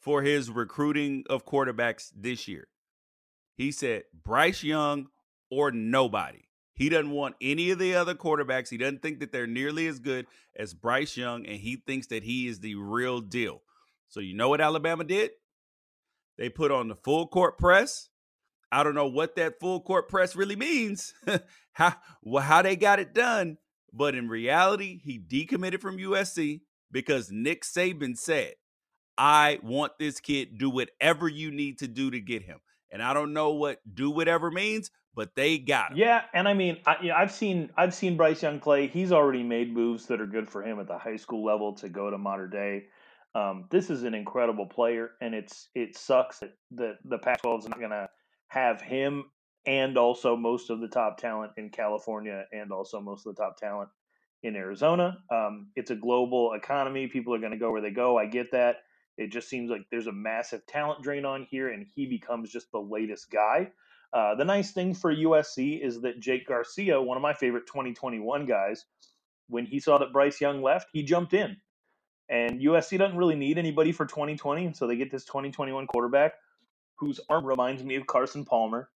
for 0.00 0.22
his 0.22 0.50
recruiting 0.50 1.24
of 1.30 1.46
quarterbacks 1.46 2.10
this 2.14 2.46
year. 2.46 2.68
He 3.56 3.72
said, 3.72 4.04
Bryce 4.12 4.62
Young 4.62 5.06
or 5.50 5.70
nobody. 5.70 6.48
He 6.74 6.88
doesn't 6.88 7.12
want 7.12 7.36
any 7.40 7.70
of 7.70 7.78
the 7.78 7.94
other 7.94 8.14
quarterbacks. 8.14 8.68
He 8.68 8.76
doesn't 8.76 9.00
think 9.00 9.20
that 9.20 9.30
they're 9.30 9.46
nearly 9.46 9.86
as 9.86 10.00
good 10.00 10.26
as 10.56 10.74
Bryce 10.74 11.16
Young, 11.16 11.46
and 11.46 11.56
he 11.56 11.76
thinks 11.76 12.08
that 12.08 12.24
he 12.24 12.48
is 12.48 12.60
the 12.60 12.74
real 12.74 13.20
deal. 13.20 13.62
So, 14.08 14.20
you 14.20 14.34
know 14.34 14.48
what 14.48 14.60
Alabama 14.60 15.04
did? 15.04 15.30
They 16.36 16.48
put 16.48 16.72
on 16.72 16.88
the 16.88 16.96
full 16.96 17.28
court 17.28 17.58
press. 17.58 18.08
I 18.72 18.82
don't 18.82 18.96
know 18.96 19.06
what 19.06 19.36
that 19.36 19.60
full 19.60 19.80
court 19.80 20.08
press 20.08 20.34
really 20.34 20.56
means, 20.56 21.14
how, 21.72 21.94
well, 22.22 22.42
how 22.42 22.62
they 22.62 22.74
got 22.74 22.98
it 22.98 23.14
done, 23.14 23.58
But 23.92 24.16
in 24.16 24.28
reality, 24.28 24.98
he 24.98 25.18
decommitted 25.18 25.80
from 25.80 25.98
USC 25.98 26.62
because 26.94 27.30
Nick 27.32 27.64
Saban 27.64 28.16
said, 28.16 28.54
I 29.18 29.58
want 29.62 29.92
this 29.98 30.20
kid, 30.20 30.56
do 30.56 30.70
whatever 30.70 31.28
you 31.28 31.50
need 31.50 31.80
to 31.80 31.88
do 31.88 32.10
to 32.12 32.20
get 32.20 32.42
him. 32.42 32.60
And 32.90 33.02
I 33.02 33.12
don't 33.12 33.32
know 33.32 33.50
what 33.50 33.80
do 33.92 34.10
whatever 34.10 34.50
means, 34.50 34.92
but 35.14 35.34
they 35.34 35.58
got 35.58 35.90
him. 35.90 35.98
Yeah, 35.98 36.22
and 36.32 36.48
I 36.48 36.54
mean, 36.54 36.78
I, 36.86 37.10
have 37.18 37.32
seen 37.32 37.70
I've 37.76 37.94
seen 37.94 38.16
Bryce 38.16 38.42
Young 38.42 38.60
play. 38.60 38.86
He's 38.86 39.10
already 39.10 39.42
made 39.42 39.74
moves 39.74 40.06
that 40.06 40.20
are 40.20 40.26
good 40.26 40.48
for 40.48 40.62
him 40.62 40.78
at 40.78 40.86
the 40.86 40.96
high 40.96 41.16
school 41.16 41.44
level 41.44 41.74
to 41.74 41.88
go 41.88 42.10
to 42.10 42.16
modern 42.16 42.50
day. 42.50 42.84
Um, 43.34 43.64
this 43.70 43.90
is 43.90 44.04
an 44.04 44.14
incredible 44.14 44.66
player, 44.66 45.10
and 45.20 45.34
it's 45.34 45.68
it 45.74 45.96
sucks 45.96 46.38
that 46.38 46.54
the 46.70 46.96
the 47.04 47.18
Pac-12 47.18 47.58
is 47.58 47.68
not 47.68 47.80
going 47.80 47.90
to 47.90 48.08
have 48.46 48.80
him 48.80 49.24
and 49.66 49.98
also 49.98 50.36
most 50.36 50.70
of 50.70 50.80
the 50.80 50.88
top 50.88 51.18
talent 51.18 51.50
in 51.56 51.70
California 51.70 52.44
and 52.52 52.70
also 52.70 53.00
most 53.00 53.26
of 53.26 53.34
the 53.34 53.42
top 53.42 53.56
talent 53.56 53.88
in 54.44 54.54
Arizona. 54.54 55.18
Um, 55.30 55.68
it's 55.74 55.90
a 55.90 55.96
global 55.96 56.52
economy. 56.52 57.08
People 57.08 57.34
are 57.34 57.38
going 57.38 57.52
to 57.52 57.58
go 57.58 57.72
where 57.72 57.80
they 57.80 57.90
go. 57.90 58.18
I 58.18 58.26
get 58.26 58.52
that. 58.52 58.76
It 59.16 59.32
just 59.32 59.48
seems 59.48 59.70
like 59.70 59.82
there's 59.90 60.06
a 60.06 60.12
massive 60.12 60.66
talent 60.66 61.02
drain 61.02 61.24
on 61.24 61.46
here, 61.50 61.68
and 61.68 61.86
he 61.94 62.06
becomes 62.06 62.50
just 62.50 62.70
the 62.70 62.78
latest 62.78 63.30
guy. 63.30 63.70
Uh, 64.12 64.34
the 64.34 64.44
nice 64.44 64.72
thing 64.72 64.94
for 64.94 65.12
USC 65.12 65.84
is 65.84 66.02
that 66.02 66.20
Jake 66.20 66.46
Garcia, 66.46 67.00
one 67.00 67.16
of 67.16 67.22
my 67.22 67.32
favorite 67.32 67.66
2021 67.66 68.46
guys, 68.46 68.84
when 69.48 69.66
he 69.66 69.80
saw 69.80 69.98
that 69.98 70.12
Bryce 70.12 70.40
Young 70.40 70.62
left, 70.62 70.88
he 70.92 71.02
jumped 71.02 71.32
in. 71.32 71.56
And 72.28 72.60
USC 72.60 72.98
doesn't 72.98 73.16
really 73.16 73.34
need 73.34 73.58
anybody 73.58 73.92
for 73.92 74.06
2020, 74.06 74.72
so 74.74 74.86
they 74.86 74.96
get 74.96 75.10
this 75.10 75.24
2021 75.24 75.86
quarterback 75.86 76.34
whose 76.96 77.20
arm 77.28 77.44
reminds 77.44 77.82
me 77.82 77.96
of 77.96 78.06
Carson 78.06 78.44
Palmer. 78.44 78.88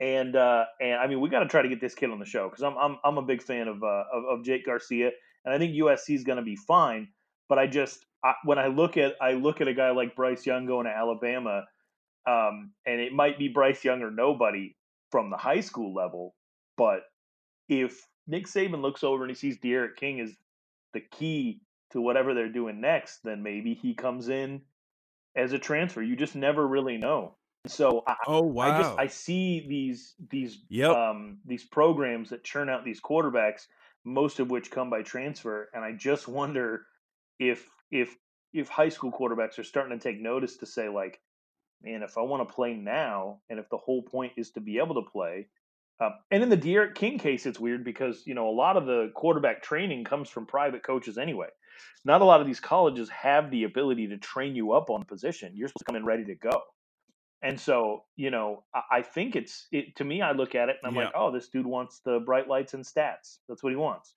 And 0.00 0.36
uh, 0.36 0.64
and 0.80 0.94
I 0.94 1.06
mean, 1.08 1.20
we 1.20 1.28
got 1.28 1.40
to 1.40 1.48
try 1.48 1.62
to 1.62 1.68
get 1.68 1.80
this 1.80 1.94
kid 1.94 2.10
on 2.10 2.18
the 2.20 2.24
show 2.24 2.48
because 2.48 2.62
I'm, 2.62 2.76
I'm 2.78 2.98
I'm 3.04 3.18
a 3.18 3.22
big 3.22 3.42
fan 3.42 3.66
of, 3.66 3.82
uh, 3.82 4.04
of, 4.12 4.24
of 4.30 4.44
Jake 4.44 4.64
Garcia, 4.64 5.10
and 5.44 5.52
I 5.52 5.58
think 5.58 5.74
USC 5.74 6.14
is 6.14 6.24
going 6.24 6.36
to 6.38 6.44
be 6.44 6.56
fine. 6.56 7.08
But 7.48 7.58
I 7.58 7.66
just 7.66 8.04
I, 8.24 8.34
when 8.44 8.58
I 8.58 8.68
look 8.68 8.96
at 8.96 9.14
I 9.20 9.32
look 9.32 9.60
at 9.60 9.68
a 9.68 9.74
guy 9.74 9.90
like 9.90 10.14
Bryce 10.14 10.46
Young 10.46 10.66
going 10.66 10.86
to 10.86 10.92
Alabama, 10.92 11.64
um, 12.26 12.72
and 12.86 13.00
it 13.00 13.12
might 13.12 13.38
be 13.38 13.48
Bryce 13.48 13.84
Young 13.84 14.02
or 14.02 14.10
nobody 14.10 14.76
from 15.10 15.30
the 15.30 15.36
high 15.36 15.60
school 15.60 15.94
level. 15.94 16.34
But 16.76 17.00
if 17.68 18.00
Nick 18.28 18.46
Saban 18.46 18.82
looks 18.82 19.02
over 19.02 19.24
and 19.24 19.30
he 19.30 19.34
sees 19.34 19.58
D'Eriq 19.58 19.96
King 19.96 20.18
is 20.18 20.36
the 20.92 21.00
key 21.00 21.60
to 21.90 22.00
whatever 22.00 22.34
they're 22.34 22.52
doing 22.52 22.80
next, 22.80 23.20
then 23.24 23.42
maybe 23.42 23.74
he 23.74 23.94
comes 23.94 24.28
in 24.28 24.60
as 25.34 25.52
a 25.52 25.58
transfer. 25.58 26.02
You 26.02 26.16
just 26.16 26.36
never 26.36 26.66
really 26.66 26.98
know. 26.98 27.37
So 27.68 28.02
I, 28.06 28.16
oh 28.26 28.42
wow, 28.42 28.70
I 28.70 28.82
just 28.82 28.98
I 28.98 29.06
see 29.06 29.66
these 29.68 30.14
these 30.30 30.58
yep. 30.68 30.90
um, 30.90 31.38
these 31.44 31.64
programs 31.64 32.30
that 32.30 32.44
churn 32.44 32.68
out 32.68 32.84
these 32.84 33.00
quarterbacks, 33.00 33.66
most 34.04 34.40
of 34.40 34.50
which 34.50 34.70
come 34.70 34.90
by 34.90 35.02
transfer, 35.02 35.68
and 35.74 35.84
I 35.84 35.92
just 35.92 36.28
wonder 36.28 36.86
if 37.38 37.68
if 37.90 38.16
if 38.52 38.68
high 38.68 38.88
school 38.88 39.12
quarterbacks 39.12 39.58
are 39.58 39.64
starting 39.64 39.98
to 39.98 40.02
take 40.02 40.20
notice 40.20 40.56
to 40.58 40.66
say 40.66 40.88
like, 40.88 41.20
man, 41.82 42.02
if 42.02 42.16
I 42.16 42.22
want 42.22 42.48
to 42.48 42.54
play 42.54 42.74
now, 42.74 43.40
and 43.50 43.58
if 43.58 43.68
the 43.68 43.76
whole 43.76 44.02
point 44.02 44.32
is 44.36 44.50
to 44.52 44.60
be 44.60 44.78
able 44.78 44.94
to 44.94 45.10
play, 45.10 45.48
uh, 46.00 46.10
and 46.30 46.42
in 46.42 46.48
the 46.48 46.56
D'Eriq 46.56 46.94
King 46.94 47.18
case, 47.18 47.44
it's 47.44 47.60
weird 47.60 47.84
because 47.84 48.22
you 48.26 48.34
know 48.34 48.48
a 48.48 48.54
lot 48.54 48.76
of 48.76 48.86
the 48.86 49.10
quarterback 49.14 49.62
training 49.62 50.04
comes 50.04 50.28
from 50.28 50.46
private 50.46 50.82
coaches 50.82 51.18
anyway. 51.18 51.48
Not 52.04 52.22
a 52.22 52.24
lot 52.24 52.40
of 52.40 52.46
these 52.46 52.60
colleges 52.60 53.08
have 53.10 53.50
the 53.50 53.64
ability 53.64 54.08
to 54.08 54.18
train 54.18 54.54
you 54.54 54.72
up 54.72 54.90
on 54.90 55.04
position. 55.04 55.52
You're 55.54 55.68
supposed 55.68 55.80
to 55.80 55.84
come 55.84 55.96
in 55.96 56.04
ready 56.04 56.24
to 56.24 56.34
go. 56.34 56.62
And 57.42 57.60
so, 57.60 58.04
you 58.16 58.30
know, 58.30 58.64
I, 58.74 58.98
I 58.98 59.02
think 59.02 59.36
it's 59.36 59.66
it 59.70 59.96
to 59.96 60.04
me. 60.04 60.22
I 60.22 60.32
look 60.32 60.54
at 60.54 60.68
it 60.68 60.76
and 60.82 60.90
I'm 60.90 60.96
yeah. 60.96 61.06
like, 61.06 61.14
oh, 61.14 61.30
this 61.30 61.48
dude 61.48 61.66
wants 61.66 62.00
the 62.04 62.20
bright 62.20 62.48
lights 62.48 62.74
and 62.74 62.84
stats. 62.84 63.38
That's 63.48 63.62
what 63.62 63.70
he 63.70 63.76
wants. 63.76 64.14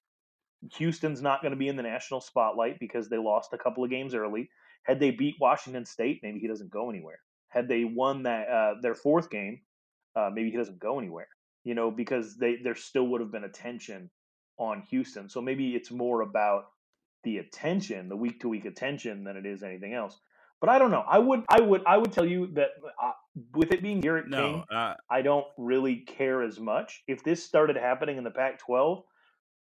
Houston's 0.78 1.22
not 1.22 1.42
going 1.42 1.52
to 1.52 1.58
be 1.58 1.68
in 1.68 1.76
the 1.76 1.84
national 1.84 2.22
spotlight 2.22 2.80
because 2.80 3.10
they 3.10 3.18
lost 3.18 3.54
a 3.54 3.58
couple 3.58 3.84
of 3.84 3.90
games 3.90 4.14
early. 4.14 4.50
Had 4.84 5.00
they 5.00 5.12
beat 5.12 5.36
Washington 5.40 5.86
State, 5.86 6.22
maybe 6.24 6.40
he 6.40 6.48
doesn't 6.48 6.72
go 6.72 6.90
anywhere. 6.90 7.20
Had 7.50 7.68
they 7.68 7.84
won 7.84 8.24
that 8.24 8.48
uh, 8.48 8.74
their 8.82 8.96
fourth 8.96 9.30
game, 9.30 9.62
uh, 10.16 10.30
maybe 10.34 10.52
he 10.52 10.58
doesn't 10.58 10.80
go 10.80 11.00
anywhere. 11.00 11.28
You 11.64 11.76
know, 11.76 11.92
because 11.92 12.38
they 12.38 12.58
there 12.64 12.76
still 12.76 13.08
would 13.08 13.22
have 13.22 13.32
been 13.32 13.44
attention 13.44 14.10
on 14.58 14.82
Houston. 14.90 15.30
So 15.30 15.42
maybe 15.42 15.76
it's 15.76 15.92
more 15.92 16.22
about 16.22 16.66
the 17.24 17.38
attention, 17.38 18.10
the 18.10 18.16
week 18.16 18.42
to 18.42 18.50
week 18.50 18.66
attention, 18.66 19.24
than 19.24 19.38
it 19.38 19.46
is 19.46 19.62
anything 19.62 19.94
else. 19.94 20.20
But 20.62 20.70
I 20.70 20.80
don't 20.80 20.92
know. 20.92 21.04
I 21.08 21.18
would, 21.18 21.44
I 21.50 21.60
would, 21.60 21.82
I 21.86 21.98
would 21.98 22.12
tell 22.12 22.26
you 22.26 22.48
that 22.54 22.70
uh, 23.02 23.12
with 23.56 23.72
it 23.72 23.82
being 23.82 24.00
Garrett 24.00 24.30
no, 24.30 24.38
King, 24.38 24.64
uh, 24.72 24.94
I 25.10 25.24
don't 25.24 25.48
really 25.58 25.98
care 25.98 26.44
as 26.44 26.60
much. 26.60 27.04
If 27.08 27.24
this 27.24 27.44
started 27.44 27.76
happening 27.76 28.18
in 28.18 28.24
the 28.24 28.32
Pac-12, 28.32 29.00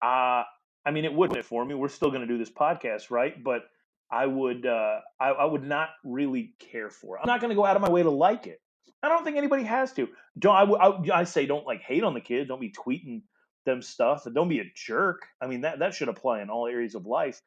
uh, 0.03 0.43
I 0.85 0.91
mean, 0.91 1.05
it 1.05 1.15
would 1.15 1.37
it 1.37 1.45
for 1.45 1.65
me. 1.65 1.77
We're 1.77 1.89
still 1.89 2.11
going 2.11 2.23
to 2.23 2.27
do 2.27 2.37
this 2.37 2.51
podcast, 2.51 3.11
right? 3.11 3.43
But 3.43 3.63
I 4.11 4.27
would, 4.27 4.67
uh, 4.67 5.01
I, 5.21 5.29
I 5.29 5.45
would 5.45 5.63
not 5.63 5.91
really 6.05 6.55
care 6.59 6.91
for 6.91 7.17
it. 7.17 7.21
I'm 7.23 7.29
not 7.29 7.41
going 7.41 7.51
to 7.51 7.57
go 7.57 7.65
out 7.65 7.77
of 7.77 7.83
my 7.83 7.91
way 7.91 8.03
to 8.03 8.11
like 8.11 8.49
it. 8.49 8.61
I 9.05 9.09
don't 9.09 9.25
think 9.25 9.37
anybody 9.37 9.63
has 9.63 9.93
to. 9.95 10.09
Don't 10.39 10.55
I, 10.55 10.63
I, 10.63 11.21
I 11.21 11.25
say 11.25 11.47
don't 11.47 11.67
like 11.67 11.83
hate 11.83 12.05
on 12.05 12.15
the 12.15 12.21
kid. 12.21 12.49
Don't 12.49 12.61
be 12.61 12.73
tweeting 12.73 13.23
them 13.65 13.83
stuff 13.83 14.25
don't 14.33 14.49
be 14.49 14.61
a 14.61 14.73
jerk. 14.75 15.23
I 15.41 15.47
mean 15.47 15.63
that 15.63 15.79
that 15.79 15.95
should 15.95 16.09
apply 16.09 16.43
in 16.43 16.51
all 16.51 16.67
areas 16.67 16.95
of 16.95 17.07
life. 17.07 17.41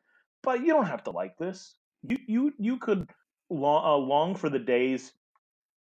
But 0.43 0.61
you 0.61 0.67
don't 0.67 0.85
have 0.85 1.03
to 1.05 1.11
like 1.11 1.37
this. 1.37 1.75
You 2.03 2.17
you 2.27 2.53
you 2.57 2.77
could 2.77 3.09
long, 3.49 3.86
uh, 3.86 3.97
long 3.97 4.36
for 4.36 4.49
the 4.49 4.60
days 4.60 5.13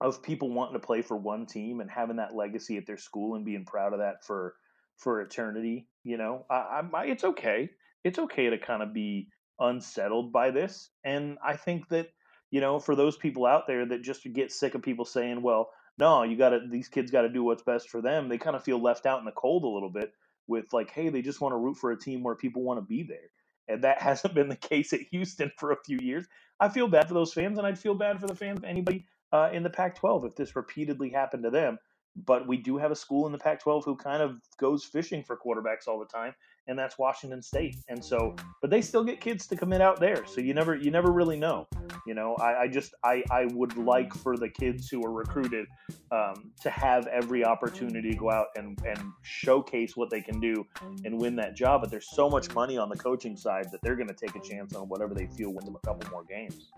of 0.02 0.22
people 0.22 0.52
wanting 0.52 0.74
to 0.80 0.86
play 0.86 1.02
for 1.02 1.18
one 1.18 1.46
team 1.46 1.80
and 1.80 1.90
having 1.90 2.18
that 2.18 2.36
legacy 2.36 2.78
at 2.78 2.86
their 2.86 2.98
school 2.98 3.36
and 3.36 3.46
being 3.46 3.66
proud 3.66 3.94
of 3.94 4.00
that 4.00 4.24
for 4.24 4.56
for 4.98 5.22
eternity. 5.22 5.88
You 6.04 6.18
know, 6.18 6.46
I, 6.50 6.56
I, 6.56 7.06
it's 7.06 7.24
okay. 7.24 7.70
It's 8.04 8.20
okay 8.20 8.50
to 8.50 8.58
kind 8.58 8.84
of 8.84 8.94
be 8.94 9.30
unsettled 9.60 10.32
by 10.32 10.52
this, 10.52 10.92
and 11.04 11.38
I 11.44 11.56
think 11.56 11.90
that 11.90 12.10
you 12.52 12.62
know, 12.62 12.80
for 12.80 12.96
those 12.96 13.18
people 13.18 13.46
out 13.46 13.68
there 13.68 13.86
that 13.86 14.04
just 14.04 14.32
get 14.34 14.52
sick 14.52 14.76
of 14.76 14.82
people 14.82 15.06
saying, 15.06 15.42
"Well, 15.42 15.70
no, 15.98 16.24
you 16.24 16.38
got 16.38 16.50
to 16.50 16.62
these 16.70 16.88
kids 16.88 17.12
got 17.12 17.24
to 17.24 17.30
do 17.30 17.44
what's 17.44 17.64
best 17.64 17.90
for 17.90 18.02
them," 18.02 18.30
they 18.30 18.38
kind 18.38 18.56
of 18.56 18.64
feel 18.64 18.82
left 18.82 19.06
out 19.06 19.20
in 19.20 19.26
the 19.26 19.32
cold 19.32 19.64
a 19.64 19.68
little 19.68 19.90
bit 19.90 20.14
with 20.48 20.72
like, 20.74 20.92
"Hey, 20.92 21.10
they 21.10 21.22
just 21.22 21.42
want 21.42 21.54
to 21.54 21.58
root 21.58 21.78
for 21.78 21.92
a 21.92 22.00
team 22.00 22.24
where 22.24 22.36
people 22.36 22.62
want 22.64 22.78
to 22.78 22.86
be 22.86 23.04
there." 23.04 23.32
And 23.68 23.84
that 23.84 24.02
hasn't 24.02 24.34
been 24.36 24.50
the 24.50 24.56
case 24.56 24.94
at 24.94 25.02
Houston 25.12 25.52
for 25.58 25.72
a 25.72 25.78
few 25.86 25.98
years. 26.00 26.26
I 26.64 26.70
feel 26.70 26.88
bad 26.88 27.10
for 27.10 27.14
those 27.14 27.34
fans, 27.34 27.58
and 27.58 27.68
I'd 27.68 27.78
feel 27.78 27.94
bad 27.94 28.22
for 28.22 28.28
the 28.28 28.36
fans 28.36 28.60
of 28.60 28.64
anybody 28.64 29.06
uh, 29.34 29.50
in 29.52 29.64
the 29.64 29.70
Pac-12 29.70 30.26
if 30.28 30.36
this 30.38 30.56
repeatedly 30.56 31.10
happened 31.10 31.44
to 31.44 31.50
them. 31.50 31.78
But 32.16 32.48
we 32.48 32.56
do 32.56 32.78
have 32.78 32.90
a 32.90 32.96
school 32.96 33.26
in 33.26 33.34
the 33.34 33.38
Pac-12 33.38 33.84
who 33.84 33.98
kind 33.98 34.22
of 34.22 34.40
goes 34.58 34.86
fishing 34.86 35.26
for 35.26 35.36
quarterbacks 35.36 35.90
all 35.90 36.00
the 36.00 36.06
time, 36.06 36.34
and 36.68 36.80
that's 36.80 36.98
Washington 36.98 37.42
State. 37.42 37.76
And 37.90 38.04
so, 38.04 38.34
but 38.62 38.70
they 38.70 38.82
still 38.82 39.04
get 39.04 39.20
kids 39.20 39.46
to 39.48 39.58
commit 39.58 39.82
out 39.82 40.00
there, 40.00 40.26
so 40.26 40.40
you 40.40 40.54
never 40.54 40.76
you 40.76 40.90
never 40.90 41.12
really 41.12 41.38
know. 41.38 41.68
You 42.06 42.14
know, 42.14 42.36
I, 42.36 42.64
I 42.64 42.68
just 42.68 42.94
I 43.04 43.24
I 43.32 43.46
would 43.54 43.78
like 43.78 44.14
for 44.14 44.38
the 44.38 44.50
kids 44.50 44.90
who 44.90 45.06
are 45.06 45.12
recruited 45.12 45.68
um, 46.12 46.52
to 46.62 46.70
have 46.70 47.08
every 47.08 47.46
opportunity 47.46 48.12
to 48.12 48.18
go 48.18 48.32
out 48.32 48.48
and 48.56 48.78
and 48.86 49.00
showcase 49.22 49.96
what 49.96 50.10
they 50.10 50.22
can 50.22 50.40
do 50.40 50.66
and 51.06 51.20
win 51.20 51.36
that 51.38 51.56
job. 51.56 51.82
But 51.82 51.92
there's 51.92 52.10
so 52.14 52.30
much 52.30 52.54
money 52.54 52.78
on 52.78 52.90
the 52.90 52.98
coaching 52.98 53.38
side 53.38 53.72
that 53.72 53.82
they're 53.82 53.96
going 53.96 54.10
to 54.10 54.14
take 54.14 54.36
a 54.36 54.42
chance 54.42 54.76
on 54.76 54.90
whatever 54.90 55.14
they 55.14 55.28
feel 55.28 55.52
wins 55.52 55.66
them 55.66 55.76
a 55.76 55.88
couple 55.88 56.10
more 56.12 56.24
games. 56.24 56.72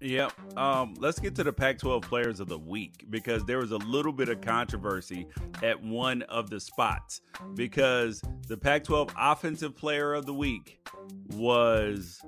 Yep. 0.00 0.56
Um, 0.56 0.94
let's 0.98 1.18
get 1.18 1.34
to 1.36 1.44
the 1.44 1.52
Pac 1.52 1.78
12 1.78 2.02
players 2.02 2.40
of 2.40 2.48
the 2.48 2.58
week 2.58 3.04
because 3.10 3.44
there 3.44 3.58
was 3.58 3.72
a 3.72 3.76
little 3.76 4.12
bit 4.12 4.30
of 4.30 4.40
controversy 4.40 5.26
at 5.62 5.82
one 5.82 6.22
of 6.22 6.48
the 6.48 6.58
spots 6.58 7.20
because 7.54 8.22
the 8.48 8.56
Pac 8.56 8.84
12 8.84 9.14
offensive 9.18 9.76
player 9.76 10.14
of 10.14 10.24
the 10.24 10.32
week 10.32 10.80
was 11.28 12.18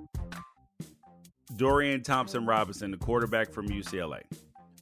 Dorian 1.56 2.02
Thompson 2.02 2.46
Robinson, 2.46 2.90
the 2.90 2.96
quarterback 2.96 3.52
from 3.52 3.68
UCLA. 3.68 4.22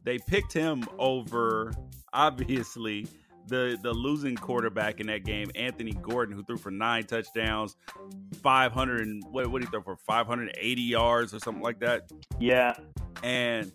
They 0.05 0.19
picked 0.19 0.53
him 0.53 0.85
over, 0.99 1.73
obviously, 2.13 3.07
the 3.47 3.79
the 3.83 3.93
losing 3.93 4.37
quarterback 4.37 5.01
in 5.01 5.09
that 5.09 5.25
game, 5.25 5.51
Anthony 5.55 5.93
Gordon, 5.93 6.35
who 6.35 6.43
threw 6.45 6.57
for 6.57 6.71
nine 6.71 7.05
touchdowns, 7.05 7.77
five 8.43 8.73
hundred 8.73 9.07
and 9.07 9.23
what 9.31 9.47
what 9.49 9.61
did 9.61 9.69
he 9.69 9.71
throw 9.71 9.83
for 9.83 9.97
five 9.97 10.27
hundred 10.27 10.49
and 10.49 10.57
eighty 10.59 10.83
yards 10.83 11.35
or 11.35 11.41
something 11.41 11.63
like 11.63 11.81
that. 11.81 12.11
Yeah, 12.39 12.75
and 13.23 13.73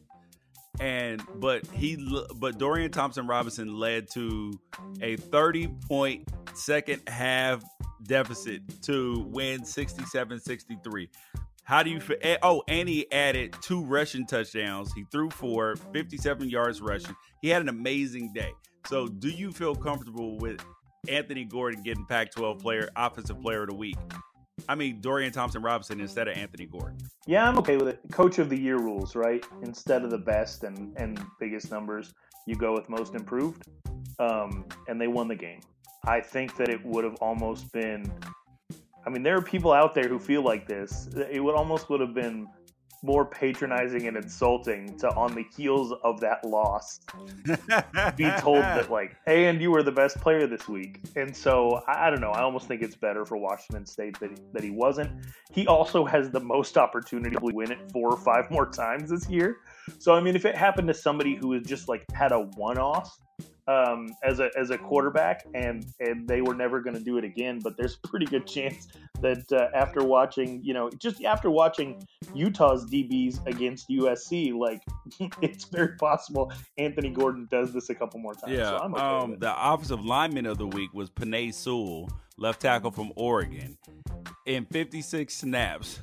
and 0.79 1.21
but 1.35 1.65
he 1.67 1.97
but 2.35 2.57
Dorian 2.57 2.91
Thompson 2.91 3.27
Robinson 3.27 3.77
led 3.77 4.09
to 4.11 4.59
a 5.01 5.15
30 5.15 5.67
point 5.87 6.29
second 6.53 7.01
half 7.07 7.63
deficit 8.03 8.61
to 8.83 9.25
win 9.29 9.61
67-63. 9.61 11.07
How 11.65 11.81
do 11.81 11.89
you 11.89 11.99
feel? 11.99 12.17
Oh, 12.43 12.61
and 12.67 12.87
he 12.87 13.11
added 13.11 13.55
two 13.59 13.83
rushing 13.83 14.27
touchdowns. 14.27 14.93
He 14.93 15.03
threw 15.11 15.31
for 15.31 15.75
57 15.93 16.47
yards 16.47 16.79
rushing. 16.79 17.15
He 17.41 17.49
had 17.49 17.63
an 17.63 17.69
amazing 17.69 18.33
day. 18.33 18.51
So, 18.87 19.07
do 19.07 19.29
you 19.29 19.51
feel 19.51 19.73
comfortable 19.75 20.37
with 20.37 20.63
Anthony 21.07 21.43
Gordon 21.43 21.81
getting 21.81 22.05
Pac-12 22.05 22.61
player, 22.61 22.87
offensive 22.95 23.41
player 23.41 23.63
of 23.63 23.69
the 23.69 23.75
week? 23.75 23.97
I 24.69 24.75
mean, 24.75 25.01
Dorian 25.01 25.31
Thompson 25.31 25.63
Robinson 25.63 25.99
instead 25.99 26.27
of 26.27 26.37
Anthony 26.37 26.67
Gordon. 26.67 26.99
Yeah, 27.25 27.49
I'm 27.49 27.57
okay 27.57 27.77
with 27.77 27.87
it. 27.87 27.99
Coach 28.11 28.37
of 28.37 28.49
the 28.49 28.57
year 28.57 28.77
rules, 28.77 29.15
right? 29.15 29.43
Instead 29.63 30.03
of 30.03 30.11
the 30.11 30.19
best 30.19 30.63
and, 30.63 30.95
and 30.97 31.19
biggest 31.39 31.71
numbers, 31.71 32.13
you 32.45 32.55
go 32.55 32.73
with 32.73 32.89
most 32.89 33.15
improved. 33.15 33.63
Um, 34.19 34.65
and 34.87 35.01
they 35.01 35.07
won 35.07 35.27
the 35.27 35.35
game. 35.35 35.61
I 36.03 36.21
think 36.21 36.55
that 36.57 36.69
it 36.69 36.85
would 36.85 37.03
have 37.03 37.15
almost 37.15 37.73
been 37.73 38.05
I 39.05 39.09
mean, 39.09 39.23
there 39.23 39.37
are 39.37 39.41
people 39.41 39.71
out 39.71 39.93
there 39.93 40.07
who 40.07 40.19
feel 40.19 40.41
like 40.41 40.67
this. 40.67 41.09
It 41.31 41.43
would 41.43 41.55
almost 41.55 41.89
would 41.89 42.01
have 42.01 42.13
been 42.13 42.47
more 43.05 43.23
patronizing 43.23 44.07
and 44.07 44.17
insulting 44.17 44.97
to 44.97 45.07
on 45.15 45.35
the 45.35 45.45
heels 45.55 45.93
of 46.03 46.19
that 46.19 46.43
loss 46.43 46.99
be 48.15 48.29
told 48.39 48.57
that 48.57 48.89
like 48.89 49.15
hey 49.27 49.45
and 49.45 49.61
you 49.61 49.69
were 49.69 49.83
the 49.83 49.91
best 49.91 50.19
player 50.19 50.47
this 50.47 50.67
week. 50.67 51.01
And 51.15 51.35
so 51.35 51.83
I, 51.87 52.07
I, 52.07 52.09
don't 52.09 52.19
know. 52.19 52.31
I 52.31 52.41
almost 52.41 52.67
think 52.67 52.81
it's 52.81 52.95
better 52.95 53.23
for 53.23 53.37
washington 53.37 53.85
state 53.85 54.19
that 54.19 54.31
he, 54.31 54.37
that 54.53 54.63
he 54.63 54.71
wasn't. 54.71 55.11
He 55.51 55.67
also 55.67 56.03
has 56.03 56.31
the 56.31 56.39
most 56.39 56.77
opportunity 56.77 57.35
to 57.35 57.53
win 57.53 57.71
it 57.71 57.91
four 57.91 58.09
or 58.09 58.17
five 58.17 58.49
more 58.49 58.65
times 58.65 59.11
this 59.11 59.29
year. 59.29 59.57
So 59.99 60.15
i 60.15 60.19
mean 60.19 60.35
if 60.35 60.45
it 60.45 60.55
happened 60.55 60.87
to 60.87 60.93
somebody 60.95 61.35
who 61.35 61.53
has 61.53 61.63
just 61.63 61.87
like 61.87 62.09
had 62.11 62.31
a 62.31 62.39
one-off 62.39 63.15
um, 63.67 64.15
as 64.23 64.39
a 64.39 64.49
as 64.57 64.69
a 64.69 64.77
quarterback, 64.77 65.45
and 65.53 65.85
and 65.99 66.27
they 66.27 66.41
were 66.41 66.53
never 66.53 66.81
going 66.81 66.95
to 66.95 67.03
do 67.03 67.17
it 67.17 67.23
again. 67.23 67.59
But 67.63 67.77
there's 67.77 67.97
a 68.03 68.07
pretty 68.07 68.25
good 68.25 68.45
chance 68.55 68.87
that 69.21 69.51
uh, 69.51 69.75
after 69.75 70.03
watching, 70.03 70.61
you 70.63 70.73
know, 70.73 70.89
just 70.99 71.23
after 71.23 71.49
watching 71.49 72.05
Utah's 72.33 72.85
DBs 72.85 73.45
against 73.47 73.89
USC, 73.89 74.53
like 74.53 74.81
it's 75.41 75.65
very 75.65 75.95
possible 75.97 76.51
Anthony 76.77 77.09
Gordon 77.09 77.47
does 77.49 77.73
this 77.73 77.89
a 77.89 77.95
couple 77.95 78.19
more 78.19 78.33
times. 78.33 78.53
Yeah, 78.53 78.77
so 78.77 78.85
okay 78.85 79.01
um, 79.01 79.39
the 79.39 79.53
offensive 79.57 80.03
lineman 80.03 80.45
of 80.45 80.57
the 80.57 80.67
week 80.67 80.93
was 80.93 81.09
Penei 81.09 81.53
Sewell, 81.53 82.09
left 82.37 82.61
tackle 82.61 82.91
from 82.91 83.11
Oregon 83.15 83.77
in 84.45 84.65
56 84.65 85.33
snaps, 85.33 85.99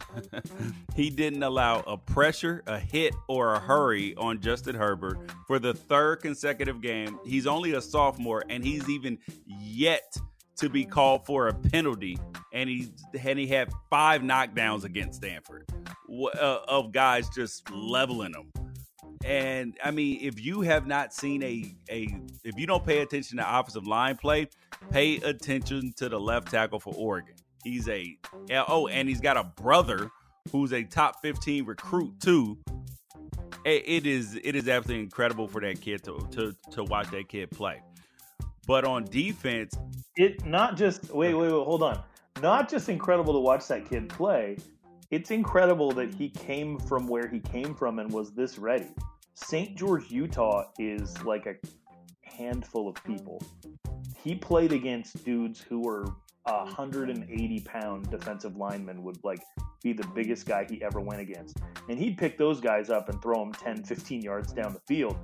he 0.97 1.11
didn't 1.11 1.43
allow 1.43 1.81
a 1.81 1.97
pressure, 1.97 2.63
a 2.67 2.79
hit, 2.79 3.15
or 3.29 3.55
a 3.55 3.59
hurry 3.59 4.15
on 4.17 4.41
Justin 4.41 4.75
Herbert 4.75 5.19
for 5.47 5.59
the 5.59 5.73
third 5.73 6.17
consecutive 6.17 6.81
game. 6.81 7.19
He's 7.25 7.47
only 7.47 7.73
a 7.73 7.81
sophomore, 7.81 8.45
and 8.49 8.65
he's 8.65 8.89
even 8.89 9.19
yet 9.47 10.17
to 10.57 10.69
be 10.69 10.85
called 10.85 11.25
for 11.25 11.49
a 11.49 11.55
penalty. 11.55 12.19
And 12.53 12.69
he 12.69 12.93
and 13.19 13.39
he 13.39 13.47
had 13.47 13.71
five 13.89 14.23
knockdowns 14.23 14.85
against 14.85 15.23
Stanford 15.23 15.67
uh, 16.11 16.59
of 16.69 16.93
guys 16.93 17.29
just 17.31 17.71
leveling 17.71 18.33
them. 18.33 18.53
And 19.25 19.79
I 19.83 19.93
mean, 19.93 20.19
if 20.21 20.45
you 20.45 20.63
have 20.63 20.87
not 20.87 21.15
seen 21.15 21.43
a 21.43 21.75
a 21.89 22.15
if 22.45 22.59
you 22.59 22.67
don't 22.67 22.85
pay 22.85 22.99
attention 22.99 23.39
to 23.39 23.59
offensive 23.59 23.87
line 23.87 24.17
play, 24.17 24.49
pay 24.93 25.17
attention 25.17 25.93
to 25.97 26.09
the 26.09 26.21
left 26.21 26.51
tackle 26.51 26.79
for 26.79 26.95
Oregon 26.95 27.35
He's 27.65 27.89
a 27.89 28.19
oh, 28.51 28.89
and 28.89 29.09
he's 29.09 29.21
got 29.21 29.37
a 29.37 29.45
brother 29.45 30.11
who's 30.51 30.73
a 30.73 30.83
top 30.83 31.23
15 31.23 31.65
recruit 31.65 32.19
too. 32.21 32.59
It 33.65 34.07
is 34.07 34.39
it 34.43 34.57
is 34.57 34.69
absolutely 34.69 35.05
incredible 35.05 35.47
for 35.47 35.61
that 35.61 35.81
kid 35.81 36.03
to 36.05 36.27
to 36.33 36.57
to 36.73 36.85
watch 36.85 37.11
that 37.11 37.29
kid 37.29 37.51
play. 37.51 37.81
But 38.67 38.85
on 38.85 39.05
defense, 39.05 39.77
it 40.17 40.45
not 40.45 40.77
just 40.77 41.13
wait 41.15 41.35
wait 41.35 41.53
wait 41.53 41.65
hold 41.65 41.85
on, 41.85 42.03
not 42.41 42.69
just 42.69 42.89
incredible 42.89 43.33
to 43.35 43.41
watch 43.41 43.69
that 43.69 43.89
kid 43.89 44.09
play. 44.09 44.57
It's 45.13 45.31
incredible 45.31 45.93
that 45.93 46.13
he 46.13 46.31
came 46.31 46.79
from 46.79 47.07
where 47.07 47.29
he 47.29 47.39
came 47.39 47.75
from 47.75 48.01
and 48.01 48.11
was 48.11 48.33
this 48.33 48.59
ready. 48.59 48.89
St. 49.35 49.77
George, 49.77 50.11
Utah 50.11 50.65
is 50.79 51.23
like 51.25 51.47
a 51.47 51.55
handful 52.37 52.89
of 52.89 53.03
people. 53.05 53.43
He 54.23 54.35
played 54.35 54.73
against 54.73 55.25
dudes 55.25 55.61
who 55.61 55.81
were 55.81 56.05
a 56.47 56.65
180 56.65 57.61
pound 57.61 58.11
defensive 58.11 58.57
lineman 58.57 59.03
would 59.03 59.19
like 59.23 59.43
be 59.83 59.93
the 59.93 60.07
biggest 60.09 60.47
guy 60.47 60.67
he 60.69 60.83
ever 60.83 61.01
went 61.01 61.21
against. 61.21 61.59
And 61.89 61.99
he'd 61.99 62.17
pick 62.17 62.39
those 62.39 62.61
guys 62.61 62.91
up 62.91 63.09
and 63.09 63.21
throw 63.21 63.39
them 63.39 63.53
10, 63.53 63.85
15 63.85 64.23
yards 64.23 64.53
down 64.53 64.73
the 64.73 64.81
field. 64.81 65.17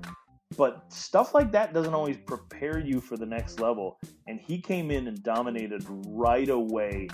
But 0.56 0.92
stuff 0.92 1.34
like 1.34 1.52
that 1.52 1.74
doesn't 1.74 1.94
always 1.94 2.16
prepare 2.16 2.78
you 2.78 3.00
for 3.00 3.16
the 3.16 3.26
next 3.26 3.60
level. 3.60 3.98
And 4.26 4.40
he 4.40 4.60
came 4.60 4.90
in 4.90 5.06
and 5.06 5.22
dominated 5.22 5.84
right 5.88 6.48
away 6.48 7.08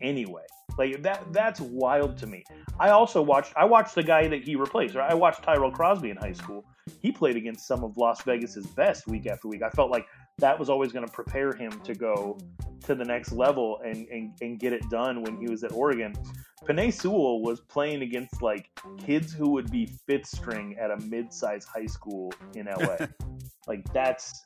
anyway. 0.00 0.42
Like 0.78 1.02
that 1.02 1.32
that's 1.32 1.60
wild 1.60 2.16
to 2.18 2.26
me. 2.26 2.44
I 2.80 2.90
also 2.90 3.20
watched 3.20 3.52
I 3.56 3.64
watched 3.64 3.94
the 3.94 4.02
guy 4.02 4.26
that 4.28 4.42
he 4.42 4.56
replaced. 4.56 4.94
Right? 4.94 5.10
I 5.10 5.14
watched 5.14 5.42
Tyrell 5.42 5.70
Crosby 5.70 6.10
in 6.10 6.16
high 6.16 6.32
school. 6.32 6.64
He 7.00 7.12
played 7.12 7.36
against 7.36 7.66
some 7.66 7.84
of 7.84 7.96
Las 7.96 8.22
Vegas's 8.22 8.66
best 8.66 9.06
week 9.06 9.26
after 9.26 9.48
week. 9.48 9.62
I 9.62 9.70
felt 9.70 9.90
like 9.90 10.06
that 10.38 10.58
was 10.58 10.68
always 10.68 10.92
going 10.92 11.06
to 11.06 11.12
prepare 11.12 11.52
him 11.52 11.80
to 11.84 11.94
go 11.94 12.38
to 12.84 12.94
the 12.94 13.04
next 13.04 13.32
level 13.32 13.80
and, 13.84 14.08
and, 14.08 14.32
and 14.40 14.58
get 14.58 14.72
it 14.72 14.88
done 14.90 15.22
when 15.22 15.36
he 15.36 15.48
was 15.48 15.62
at 15.62 15.72
Oregon. 15.72 16.12
Penei 16.64 16.92
Sewell 16.92 17.40
was 17.42 17.60
playing 17.60 18.02
against 18.02 18.42
like 18.42 18.68
kids 18.98 19.32
who 19.32 19.50
would 19.50 19.70
be 19.70 19.86
fifth 20.06 20.26
string 20.26 20.76
at 20.80 20.90
a 20.90 20.96
mid-sized 20.98 21.68
high 21.68 21.86
school 21.86 22.32
in 22.54 22.66
LA. 22.66 23.06
like 23.66 23.84
that's 23.92 24.44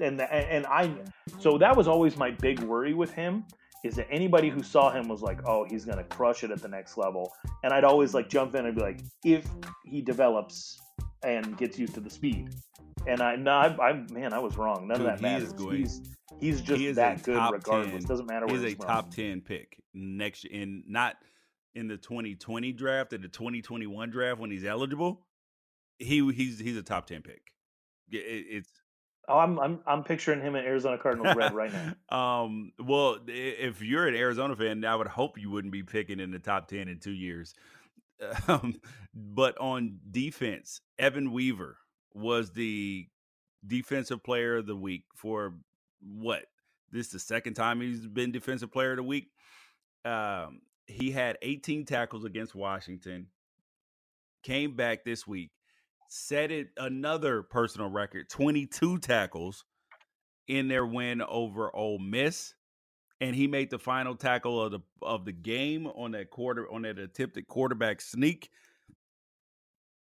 and 0.00 0.20
and 0.20 0.66
I 0.66 0.94
so 1.38 1.58
that 1.58 1.76
was 1.76 1.86
always 1.86 2.16
my 2.16 2.30
big 2.30 2.60
worry 2.60 2.94
with 2.94 3.12
him 3.12 3.44
is 3.84 3.96
that 3.96 4.06
anybody 4.10 4.48
who 4.48 4.62
saw 4.62 4.90
him 4.90 5.08
was 5.08 5.22
like, 5.22 5.40
oh, 5.46 5.64
he's 5.64 5.84
gonna 5.84 6.04
crush 6.04 6.44
it 6.44 6.50
at 6.50 6.62
the 6.62 6.68
next 6.68 6.96
level. 6.96 7.32
And 7.64 7.72
I'd 7.72 7.84
always 7.84 8.14
like 8.14 8.28
jump 8.28 8.54
in 8.54 8.66
and 8.66 8.74
be 8.74 8.82
like, 8.82 9.00
if 9.24 9.46
he 9.84 10.00
develops 10.00 10.80
and 11.24 11.56
gets 11.56 11.78
used 11.78 11.94
to 11.94 12.00
the 12.00 12.10
speed. 12.10 12.50
And 13.06 13.20
I 13.20 13.36
no, 13.36 13.52
I, 13.52 13.90
I 13.90 13.92
man, 14.12 14.32
I 14.32 14.38
was 14.38 14.56
wrong. 14.56 14.86
None 14.86 14.98
Dude, 14.98 15.06
of 15.06 15.20
that 15.20 15.22
matters. 15.22 15.54
He's 15.58 16.00
he's 16.40 16.60
just 16.60 16.80
he 16.80 16.92
that 16.92 17.22
good 17.22 17.40
regardless. 17.52 17.92
10, 17.92 18.02
Doesn't 18.04 18.26
matter. 18.26 18.46
He's 18.48 18.62
a 18.62 18.74
top 18.74 19.12
ten 19.12 19.40
pick 19.40 19.82
next 19.92 20.44
in 20.44 20.84
not 20.86 21.16
in 21.74 21.88
the 21.88 21.96
2020 21.96 22.72
draft, 22.72 23.12
in 23.12 23.22
the 23.22 23.28
2021 23.28 24.10
draft 24.10 24.40
when 24.40 24.50
he's 24.50 24.64
eligible. 24.64 25.26
He 25.98 26.30
he's 26.32 26.58
he's 26.60 26.76
a 26.76 26.82
top 26.82 27.06
ten 27.06 27.22
pick. 27.22 27.42
It, 28.10 28.18
it's 28.18 28.70
Oh, 29.28 29.38
I'm 29.38 29.58
I'm 29.58 29.80
I'm 29.86 30.04
picturing 30.04 30.40
him 30.40 30.56
in 30.56 30.64
Arizona 30.64 30.98
Cardinals 30.98 31.36
red 31.36 31.54
right 31.54 31.72
now. 31.72 32.42
um, 32.42 32.72
well, 32.78 33.18
if 33.26 33.80
you're 33.80 34.06
an 34.08 34.16
Arizona 34.16 34.56
fan, 34.56 34.84
I 34.84 34.96
would 34.96 35.06
hope 35.06 35.38
you 35.38 35.50
wouldn't 35.50 35.72
be 35.72 35.82
picking 35.82 36.18
in 36.18 36.30
the 36.32 36.38
top 36.38 36.68
ten 36.68 36.88
in 36.88 36.98
two 36.98 37.12
years. 37.12 37.54
Um, 38.46 38.76
but 39.12 39.58
on 39.58 39.98
defense, 40.08 40.80
Evan 40.96 41.32
Weaver 41.32 41.76
was 42.14 42.52
the 42.52 43.08
defensive 43.66 44.22
player 44.22 44.58
of 44.58 44.66
the 44.66 44.76
week 44.76 45.02
for 45.16 45.54
what? 46.00 46.44
This 46.92 47.06
is 47.06 47.12
the 47.12 47.18
second 47.18 47.54
time 47.54 47.80
he's 47.80 48.06
been 48.06 48.30
defensive 48.30 48.70
player 48.70 48.92
of 48.92 48.98
the 48.98 49.02
week. 49.02 49.32
Um, 50.04 50.60
he 50.86 51.10
had 51.10 51.38
18 51.42 51.84
tackles 51.84 52.24
against 52.24 52.54
Washington. 52.54 53.26
Came 54.42 54.76
back 54.76 55.04
this 55.04 55.26
week, 55.26 55.50
set 56.12 56.52
it 56.52 56.68
another 56.76 57.42
personal 57.42 57.88
record, 57.88 58.28
22 58.28 58.98
tackles 58.98 59.64
in 60.46 60.68
their 60.68 60.84
win 60.84 61.22
over 61.22 61.74
Ole 61.74 61.98
Miss. 61.98 62.54
And 63.22 63.34
he 63.34 63.46
made 63.46 63.70
the 63.70 63.78
final 63.78 64.14
tackle 64.14 64.60
of 64.60 64.72
the 64.72 64.80
of 65.00 65.24
the 65.24 65.32
game 65.32 65.86
on 65.86 66.10
that 66.10 66.28
quarter 66.30 66.70
on 66.70 66.82
that 66.82 66.98
attempted 66.98 67.46
quarterback 67.46 68.00
sneak. 68.00 68.50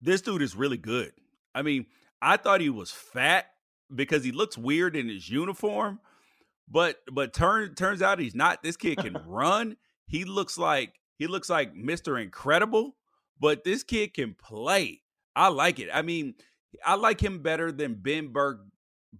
This 0.01 0.21
dude 0.21 0.41
is 0.41 0.55
really 0.55 0.77
good. 0.77 1.13
I 1.55 1.61
mean, 1.61 1.85
I 2.21 2.37
thought 2.37 2.59
he 2.59 2.69
was 2.69 2.91
fat 2.91 3.45
because 3.93 4.25
he 4.25 4.33
looks 4.33 4.57
weird 4.57 4.97
in 4.97 5.07
his 5.07 5.29
uniform, 5.29 6.01
but 6.69 6.99
but 7.09 7.33
turn 7.33 7.73
turns 7.73 8.01
out 8.01 8.19
he's 8.19 8.35
not. 8.35 8.61
This 8.61 8.77
kid 8.77 8.97
can 8.97 9.17
run. 9.27 9.77
He 10.07 10.25
looks 10.25 10.57
like 10.57 10.99
he 11.17 11.27
looks 11.27 11.49
like 11.49 11.73
Mr. 11.73 12.21
Incredible, 12.21 12.97
but 13.39 13.63
this 13.63 13.81
kid 13.81 14.13
can 14.13 14.35
play. 14.35 15.04
I 15.36 15.50
like 15.50 15.80
it. 15.80 15.89
I 15.93 16.02
mean, 16.02 16.36
I 16.86 16.95
like 16.95 17.21
him 17.21 17.39
better 17.39 17.71
than 17.71 17.95
Ben 17.95 18.30
Berg 18.30 18.58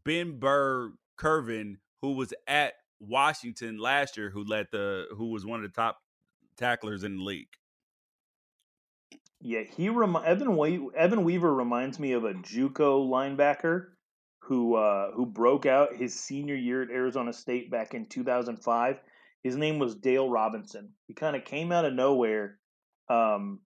Ben 0.04 0.40
Burr 0.40 0.94
Kirven, 1.18 1.78
who 2.02 2.14
was 2.14 2.34
at 2.48 2.74
Washington 3.00 3.78
last 3.78 4.18
year, 4.18 4.30
who 4.30 4.44
led 4.44 4.68
the 4.72 5.06
who 5.16 5.28
was 5.32 5.46
one 5.46 5.64
of 5.64 5.70
the 5.70 5.76
top 5.76 6.00
tacklers 6.58 7.04
in 7.04 7.18
the 7.18 7.24
league. 7.24 7.48
Yeah, 9.42 9.62
he 9.62 9.90
rem- 9.90 10.16
Evan 10.16 10.58
We- 10.58 10.90
Evan 10.96 11.24
Weaver 11.24 11.54
reminds 11.54 12.00
me 12.00 12.14
of 12.14 12.24
a 12.24 12.34
JUCO 12.34 13.08
linebacker 13.08 13.88
who 14.40 14.76
uh, 14.76 15.12
who 15.12 15.26
broke 15.26 15.66
out 15.66 15.96
his 15.96 16.18
senior 16.20 16.56
year 16.56 16.82
at 16.84 16.90
Arizona 16.90 17.34
State 17.34 17.70
back 17.70 17.94
in 17.94 18.08
2005. 18.08 19.00
His 19.44 19.56
name 19.56 19.78
was 19.78 19.96
Dale 19.96 20.30
Robinson. 20.30 20.94
He 21.08 21.14
kind 21.14 21.36
of 21.36 21.46
came 21.46 21.72
out 21.72 21.86
of 21.86 21.94
nowhere. 21.94 22.58
Um, 23.10 23.60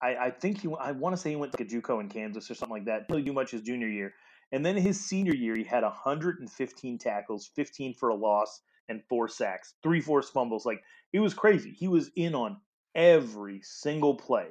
I, 0.00 0.16
I, 0.16 0.30
think 0.30 0.60
he 0.60 0.68
I 0.80 0.92
want 0.92 1.14
to 1.16 1.20
say 1.20 1.30
he 1.30 1.36
went 1.36 1.52
to 1.52 1.62
like 1.62 1.68
JUCO 1.68 2.00
in 2.00 2.08
Kansas 2.08 2.50
or 2.50 2.54
something 2.54 2.76
like 2.76 2.86
that. 2.86 3.08
Didn't 3.08 3.24
do 3.24 3.32
much 3.32 3.50
his 3.50 3.62
junior 3.62 3.88
year, 3.88 4.14
and 4.52 4.64
then 4.64 4.76
his 4.76 5.04
senior 5.04 5.34
year 5.34 5.56
he 5.56 5.64
had 5.64 5.82
115 5.82 6.98
tackles, 6.98 7.50
15 7.54 7.94
for 7.94 8.10
a 8.10 8.14
loss, 8.14 8.60
and 8.88 9.02
four 9.08 9.28
sacks, 9.28 9.74
three 9.82 10.00
forced 10.00 10.32
fumbles. 10.32 10.64
Like 10.64 10.82
it 11.12 11.20
was 11.20 11.34
crazy. 11.34 11.74
He 11.76 11.88
was 11.88 12.10
in 12.16 12.34
on 12.34 12.58
every 12.94 13.60
single 13.62 14.14
play 14.14 14.48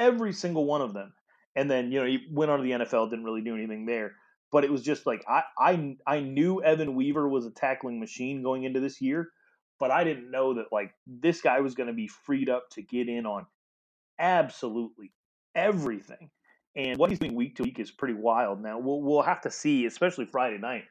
every 0.00 0.32
single 0.32 0.64
one 0.64 0.80
of 0.80 0.94
them. 0.94 1.12
And 1.54 1.70
then 1.70 1.92
you 1.92 2.00
know 2.00 2.06
he 2.06 2.26
went 2.30 2.50
on 2.50 2.58
to 2.58 2.64
the 2.64 2.84
NFL, 2.84 3.10
didn't 3.10 3.24
really 3.24 3.42
do 3.42 3.54
anything 3.54 3.86
there. 3.86 4.14
But 4.52 4.64
it 4.64 4.72
was 4.72 4.82
just 4.82 5.06
like 5.06 5.24
I 5.28 5.42
I 5.58 5.96
I 6.06 6.20
knew 6.20 6.62
Evan 6.62 6.94
Weaver 6.94 7.28
was 7.28 7.46
a 7.46 7.50
tackling 7.50 8.00
machine 8.00 8.42
going 8.42 8.64
into 8.64 8.80
this 8.80 9.00
year, 9.00 9.28
but 9.78 9.90
I 9.90 10.04
didn't 10.04 10.30
know 10.30 10.54
that 10.54 10.72
like 10.72 10.92
this 11.06 11.40
guy 11.40 11.60
was 11.60 11.74
going 11.74 11.88
to 11.88 11.92
be 11.92 12.08
freed 12.08 12.48
up 12.48 12.70
to 12.70 12.82
get 12.82 13.08
in 13.08 13.26
on 13.26 13.46
absolutely 14.20 15.12
everything. 15.54 16.30
And 16.76 16.98
what 16.98 17.10
he's 17.10 17.18
doing 17.18 17.34
week 17.34 17.56
to 17.56 17.64
week 17.64 17.80
is 17.80 17.90
pretty 17.90 18.14
wild. 18.14 18.62
Now 18.62 18.78
we'll 18.78 19.02
we'll 19.02 19.22
have 19.22 19.40
to 19.42 19.50
see, 19.50 19.86
especially 19.86 20.26
Friday 20.26 20.58
night. 20.58 20.84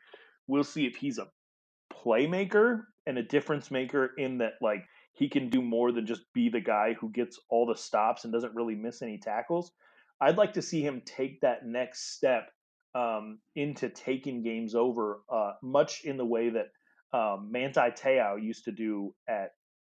We'll 0.48 0.64
see 0.64 0.86
if 0.86 0.96
he's 0.96 1.20
a 1.20 1.28
playmaker 1.94 2.84
and 3.06 3.18
a 3.18 3.24
difference 3.24 3.72
maker 3.72 4.12
in 4.18 4.40
that 4.40 4.54
like 4.62 4.84
he 5.14 5.30
can 5.30 5.50
do 5.50 5.62
more 5.62 5.92
than 5.92 6.06
just 6.06 6.22
be 6.34 6.50
the 6.50 6.60
guy 6.60 6.94
who 6.94 7.10
gets 7.12 7.40
all 7.50 7.66
the 7.66 7.76
stops 7.76 8.24
and 8.24 8.34
doesn't 8.34 8.56
really 8.56 8.76
miss 8.76 9.02
any 9.02 9.18
tackles. 9.18 9.72
I'd 10.22 10.38
like 10.38 10.54
to 10.54 10.62
see 10.62 10.82
him 10.82 11.02
take 11.06 11.42
that 11.42 11.66
next 11.66 12.16
step 12.16 12.50
um, 12.94 13.40
into 13.56 13.90
taking 13.90 14.44
games 14.44 14.76
over, 14.76 15.22
uh, 15.32 15.54
much 15.64 16.04
in 16.04 16.18
the 16.18 16.26
way 16.26 16.50
that 16.50 16.68
um, 17.18 17.50
Manti 17.52 17.92
Te'o 17.96 18.42
used 18.42 18.66
to 18.66 18.72
do 18.72 19.14
at 19.28 19.52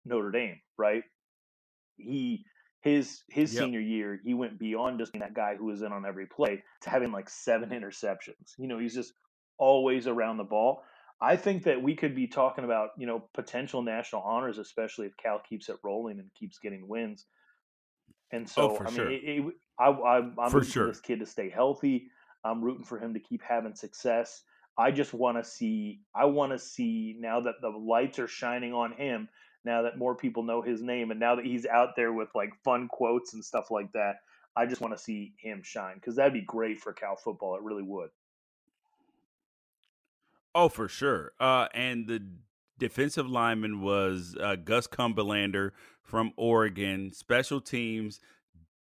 Notre 0.05 0.31
Dame. 0.31 0.59
Right? 0.77 1.03
He 1.97 2.45
his 2.83 3.21
his 3.29 3.53
yep. 3.53 3.63
senior 3.63 3.79
year, 3.79 4.19
he 4.23 4.33
went 4.33 4.59
beyond 4.59 4.99
just 4.99 5.13
being 5.13 5.21
that 5.21 5.33
guy 5.33 5.55
who 5.55 5.65
was 5.65 5.81
in 5.81 5.93
on 5.93 6.05
every 6.05 6.25
play 6.25 6.61
to 6.81 6.89
having 6.89 7.13
like 7.13 7.29
seven 7.29 7.69
interceptions. 7.69 8.51
You 8.57 8.67
know, 8.67 8.77
he's 8.77 8.93
just 8.93 9.13
always 9.57 10.05
around 10.05 10.37
the 10.37 10.43
ball. 10.43 10.83
I 11.21 11.37
think 11.37 11.63
that 11.63 11.81
we 11.81 11.95
could 11.95 12.13
be 12.13 12.27
talking 12.27 12.65
about 12.65 12.89
you 12.97 13.07
know 13.07 13.23
potential 13.33 13.81
national 13.81 14.21
honors, 14.23 14.57
especially 14.57 15.07
if 15.07 15.15
Cal 15.15 15.41
keeps 15.47 15.69
it 15.69 15.77
rolling 15.81 16.19
and 16.19 16.29
keeps 16.37 16.59
getting 16.59 16.85
wins. 16.89 17.25
And 18.33 18.45
oh, 18.57 18.75
so, 18.75 18.77
oh, 18.77 18.85
I 18.85 18.91
sure. 18.91 19.05
mean, 19.05 19.13
it, 19.13 19.45
it, 19.45 19.53
I, 19.79 19.85
I, 19.85 20.17
am 20.17 20.35
rooting 20.51 20.69
sure. 20.69 20.83
for 20.83 20.91
this 20.91 20.99
kid 20.99 21.19
to 21.21 21.25
stay 21.25 21.49
healthy. 21.49 22.07
I'm 22.43 22.61
rooting 22.61 22.83
for 22.83 22.99
him 22.99 23.13
to 23.13 23.19
keep 23.21 23.41
having 23.47 23.75
success. 23.75 24.43
I 24.77 24.91
just 24.91 25.13
want 25.13 25.37
to 25.37 25.49
see. 25.49 26.01
I 26.13 26.25
want 26.25 26.51
to 26.51 26.59
see 26.59 27.15
now 27.17 27.39
that 27.41 27.61
the 27.61 27.69
lights 27.69 28.19
are 28.19 28.27
shining 28.27 28.73
on 28.73 28.91
him. 28.91 29.29
Now 29.65 29.83
that 29.83 29.97
more 29.97 30.15
people 30.15 30.43
know 30.43 30.61
his 30.61 30.81
name, 30.81 31.11
and 31.11 31.19
now 31.19 31.35
that 31.35 31.45
he's 31.45 31.65
out 31.65 31.95
there 31.95 32.11
with 32.11 32.29
like 32.35 32.51
fun 32.63 32.87
quotes 32.89 33.33
and 33.33 33.43
stuff 33.43 33.71
like 33.71 33.91
that, 33.93 34.17
I 34.55 34.65
just 34.65 34.81
want 34.81 34.95
to 34.95 35.01
see 35.01 35.33
him 35.37 35.61
shine 35.63 35.95
because 35.95 36.15
that'd 36.15 36.33
be 36.33 36.41
great 36.41 36.79
for 36.79 36.93
Cal 36.93 37.15
football. 37.15 37.55
It 37.55 37.63
really 37.63 37.83
would. 37.83 38.09
Oh, 40.55 40.69
for 40.69 40.87
sure. 40.87 41.31
Uh, 41.39 41.67
and 41.73 42.07
the 42.07 42.21
defensive 42.77 43.27
lineman 43.27 43.81
was 43.81 44.35
uh, 44.39 44.55
Gus 44.55 44.87
Cumberlander 44.87 45.71
from 46.03 46.33
Oregon. 46.37 47.11
Special 47.11 47.59
teams, 47.59 48.19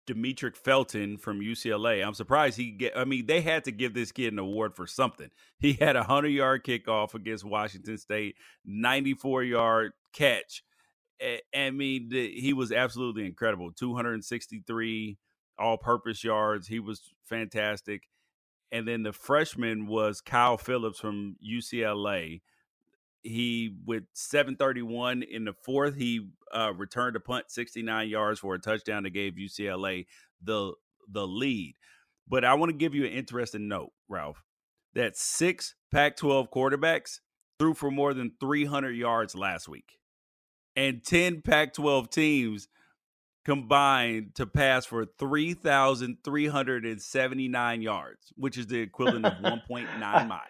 Demetric 0.06 0.56
Felton 0.56 1.16
from 1.16 1.40
UCLA. 1.40 2.06
I'm 2.06 2.14
surprised 2.14 2.58
he 2.58 2.70
get. 2.70 2.96
I 2.96 3.04
mean, 3.04 3.26
they 3.26 3.40
had 3.40 3.64
to 3.64 3.72
give 3.72 3.94
this 3.94 4.12
kid 4.12 4.32
an 4.32 4.38
award 4.38 4.74
for 4.74 4.86
something. 4.86 5.30
He 5.58 5.74
had 5.74 5.96
a 5.96 6.02
hundred 6.02 6.28
yard 6.28 6.64
kickoff 6.64 7.14
against 7.14 7.44
Washington 7.44 7.96
State, 7.96 8.36
94 8.66 9.44
yard 9.44 9.92
catch. 10.14 10.62
I 11.54 11.70
mean, 11.70 12.10
he 12.10 12.52
was 12.52 12.72
absolutely 12.72 13.26
incredible. 13.26 13.72
263 13.72 15.18
all 15.58 15.76
purpose 15.78 16.24
yards. 16.24 16.66
He 16.66 16.80
was 16.80 17.00
fantastic 17.24 18.08
and 18.74 18.88
then 18.88 19.04
the 19.04 19.12
freshman 19.12 19.86
was 19.86 20.20
Kyle 20.20 20.58
Philips 20.58 20.98
from 20.98 21.36
UCLA. 21.40 22.40
He 23.22 23.76
with 23.86 24.02
731 24.14 25.22
in 25.22 25.44
the 25.44 25.52
fourth, 25.52 25.94
he 25.94 26.28
uh, 26.52 26.72
returned 26.74 27.14
a 27.14 27.20
punt 27.20 27.52
69 27.52 28.08
yards 28.08 28.40
for 28.40 28.56
a 28.56 28.58
touchdown 28.58 29.04
that 29.04 29.10
gave 29.10 29.34
UCLA 29.34 30.06
the 30.42 30.72
the 31.08 31.24
lead. 31.24 31.76
But 32.26 32.44
I 32.44 32.54
want 32.54 32.70
to 32.70 32.76
give 32.76 32.96
you 32.96 33.04
an 33.04 33.12
interesting 33.12 33.68
note, 33.68 33.92
Ralph, 34.08 34.42
that 34.94 35.16
six 35.16 35.76
Pac-12 35.92 36.48
quarterbacks 36.50 37.20
threw 37.60 37.74
for 37.74 37.92
more 37.92 38.12
than 38.12 38.32
300 38.40 38.96
yards 38.96 39.36
last 39.36 39.68
week, 39.68 39.98
and 40.76 41.04
10 41.04 41.42
Pac-12 41.42 42.10
teams 42.10 42.68
combined 43.44 44.34
to 44.34 44.46
pass 44.46 44.86
for 44.86 45.04
3,379 45.04 47.82
yards, 47.82 48.32
which 48.36 48.56
is 48.56 48.68
the 48.68 48.80
equivalent 48.80 49.26
of 49.26 49.34
1.9 49.34 50.00
miles. 50.00 50.40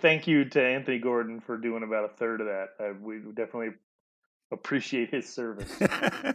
Thank 0.00 0.26
you 0.26 0.46
to 0.46 0.62
Anthony 0.62 0.98
Gordon 0.98 1.40
for 1.40 1.58
doing 1.58 1.82
about 1.82 2.04
a 2.04 2.08
third 2.08 2.40
of 2.40 2.46
that. 2.46 2.68
Uh, 2.80 2.94
we 3.00 3.18
definitely 3.18 3.74
appreciate 4.50 5.10
his 5.10 5.28
service. 5.28 5.70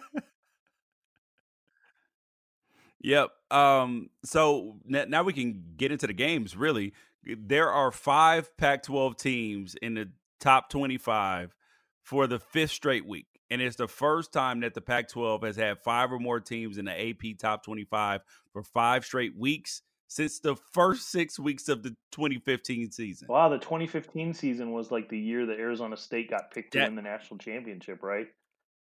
yep. 3.02 3.32
Um, 3.50 4.10
so 4.24 4.76
now 4.86 5.24
we 5.24 5.34
can 5.34 5.64
get 5.78 5.92
into 5.92 6.08
the 6.08 6.14
games, 6.14 6.56
really. 6.56 6.94
There 7.24 7.72
are 7.72 7.92
five 7.92 8.56
Pac 8.58 8.84
12 8.84 9.16
teams 9.16 9.76
in 9.82 9.94
the 9.94 10.10
top 10.40 10.70
25 10.70 11.56
for 12.04 12.28
the 12.28 12.40
fifth 12.40 12.72
straight 12.72 13.06
week 13.06 13.28
and 13.54 13.62
it's 13.62 13.76
the 13.76 13.88
first 13.88 14.34
time 14.34 14.62
that 14.62 14.74
the 14.74 14.82
Pac 14.82 15.10
12 15.10 15.44
has 15.44 15.56
had 15.56 15.80
five 15.80 16.12
or 16.12 16.18
more 16.18 16.40
teams 16.40 16.80
in 16.80 16.86
the 16.86 17.10
AP 17.10 17.38
top 17.38 17.64
25 17.64 18.22
for 18.52 18.64
five 18.64 19.06
straight 19.06 19.38
weeks 19.38 19.84
since 20.08 20.40
the 20.40 20.56
first 20.74 21.12
six 21.12 21.40
weeks 21.40 21.70
of 21.70 21.84
the 21.84 21.90
2015 22.12 22.92
season. 22.92 23.28
Wow, 23.30 23.50
the 23.50 23.60
2015 23.60 24.34
season 24.34 24.72
was 24.72 24.92
like 24.92 25.08
the 25.10 25.20
year 25.20 25.46
that 25.46 25.60
Arizona 25.60 25.98
State 25.98 26.32
got 26.32 26.52
picked 26.52 26.74
to 26.74 26.80
win 26.84 26.96
the 26.96 27.04
national 27.04 27.38
championship, 27.38 28.02
right? 28.02 28.28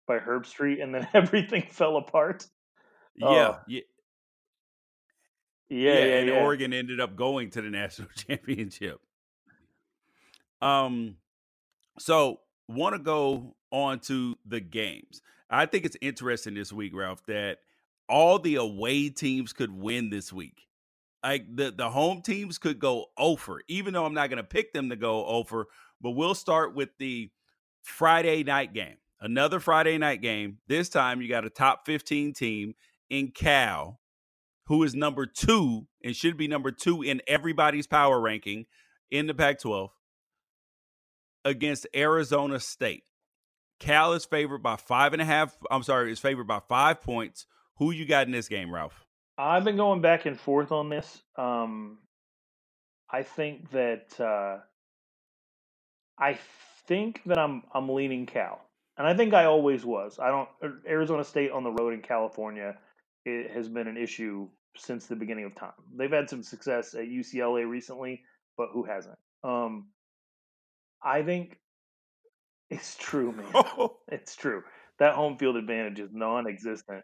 By 0.08 0.18
Herbstreit, 0.18 0.82
and 0.82 0.94
then 0.94 1.08
everything 1.14 1.68
fell 1.70 1.98
apart. 1.98 2.48
Yeah, 3.16 3.28
oh. 3.28 3.58
yeah. 3.68 3.82
Yeah, 5.68 5.78
yeah, 5.78 5.94
yeah, 5.94 6.16
and 6.18 6.30
yeah. 6.30 6.44
Oregon 6.44 6.74
ended 6.74 7.00
up 7.00 7.16
going 7.16 7.52
to 7.52 7.62
the 7.62 7.70
national 7.70 8.08
championship. 8.16 9.00
Um, 10.62 11.18
so 11.98 12.40
want 12.68 12.96
to 12.96 13.00
go 13.00 13.56
on 13.72 14.00
to 14.00 14.38
the 14.46 14.60
games. 14.60 15.22
I 15.50 15.66
think 15.66 15.86
it's 15.86 15.98
interesting 16.02 16.56
this 16.56 16.74
week, 16.74 16.96
Ralph, 16.96 17.26
that 17.28 17.60
all 18.10 18.40
the 18.40 18.56
away 18.56 19.10
teams 19.10 19.54
could 19.54 19.72
win 19.72 20.10
this 20.10 20.32
week. 20.34 20.68
Like 21.24 21.56
the, 21.56 21.72
the 21.72 21.90
home 21.90 22.22
teams 22.22 22.58
could 22.58 22.80
go 22.80 23.08
over, 23.18 23.62
even 23.68 23.94
though 23.94 24.06
I'm 24.06 24.14
not 24.14 24.30
going 24.30 24.38
to 24.38 24.44
pick 24.44 24.74
them 24.74 24.90
to 24.90 24.96
go 24.96 25.26
over. 25.26 25.68
But 26.02 26.12
we'll 26.12 26.36
start 26.36 26.76
with 26.76 26.90
the 27.00 27.32
Friday 27.82 28.44
night 28.44 28.74
game. 28.74 28.98
Another 29.20 29.60
Friday 29.60 29.98
night 29.98 30.22
game. 30.22 30.60
This 30.68 30.90
time 30.90 31.22
you 31.22 31.30
got 31.30 31.46
a 31.46 31.50
top 31.50 31.86
15 31.86 32.34
team 32.34 32.76
in 33.10 33.32
Cal, 33.32 34.00
who 34.68 34.84
is 34.84 34.94
number 34.94 35.26
two 35.26 35.88
and 36.04 36.16
should 36.16 36.38
be 36.38 36.48
number 36.48 36.72
two 36.72 37.02
in 37.02 37.22
everybody's 37.28 37.88
power 37.88 38.20
ranking 38.20 38.66
in 39.10 39.28
the 39.28 39.34
Pac 39.34 39.60
12 39.60 39.90
against 41.46 41.88
Arizona 41.96 42.60
State. 42.60 43.04
Cal 43.80 44.14
is 44.14 44.26
favored 44.26 44.64
by 44.64 44.76
five 44.76 45.14
and 45.14 45.22
a 45.22 45.26
half. 45.26 45.56
I'm 45.70 45.84
sorry, 45.84 46.12
is 46.12 46.20
favored 46.20 46.48
by 46.48 46.60
five 46.68 47.02
points. 47.02 47.46
Who 47.78 47.92
you 47.92 48.06
got 48.06 48.26
in 48.26 48.32
this 48.32 48.48
game, 48.48 48.74
Ralph? 48.74 49.06
I've 49.38 49.66
been 49.66 49.78
going 49.78 50.02
back 50.02 50.26
and 50.26 50.40
forth 50.40 50.72
on 50.72 50.90
this. 50.90 51.22
Um, 51.38 52.00
I 53.10 53.24
think 53.24 53.70
that 53.72 54.20
uh, 54.20 54.60
I 56.18 56.40
think 56.88 57.22
that 57.26 57.38
I'm 57.38 57.64
I'm 57.74 57.90
leaning 57.90 58.26
Cal, 58.26 58.62
and 58.98 59.06
I 59.06 59.14
think 59.16 59.34
I 59.34 59.46
always 59.46 59.86
was. 59.86 60.20
I 60.20 60.30
don't 60.30 60.50
Arizona 60.88 61.24
State 61.24 61.52
on 61.52 61.64
the 61.64 61.72
road 61.72 61.94
in 61.94 62.02
California. 62.02 62.78
It 63.26 63.52
has 63.52 63.68
been 63.68 63.88
an 63.88 63.98
issue 63.98 64.48
since 64.78 65.06
the 65.06 65.16
beginning 65.16 65.46
of 65.46 65.56
time. 65.56 65.72
They've 65.98 66.12
had 66.12 66.30
some 66.30 66.44
success 66.44 66.94
at 66.94 67.06
UCLA 67.06 67.68
recently, 67.68 68.24
but 68.58 68.70
who 68.72 68.84
hasn't? 68.84 69.18
Um, 69.44 69.88
I 71.06 71.22
think 71.22 71.60
it's 72.70 72.98
true, 72.98 73.32
man. 73.32 73.46
it's 74.08 74.36
true. 74.36 74.64
That 75.00 75.14
home 75.14 75.38
field 75.38 75.56
advantage 75.56 76.00
is 76.00 76.10
non-existent. 76.12 77.04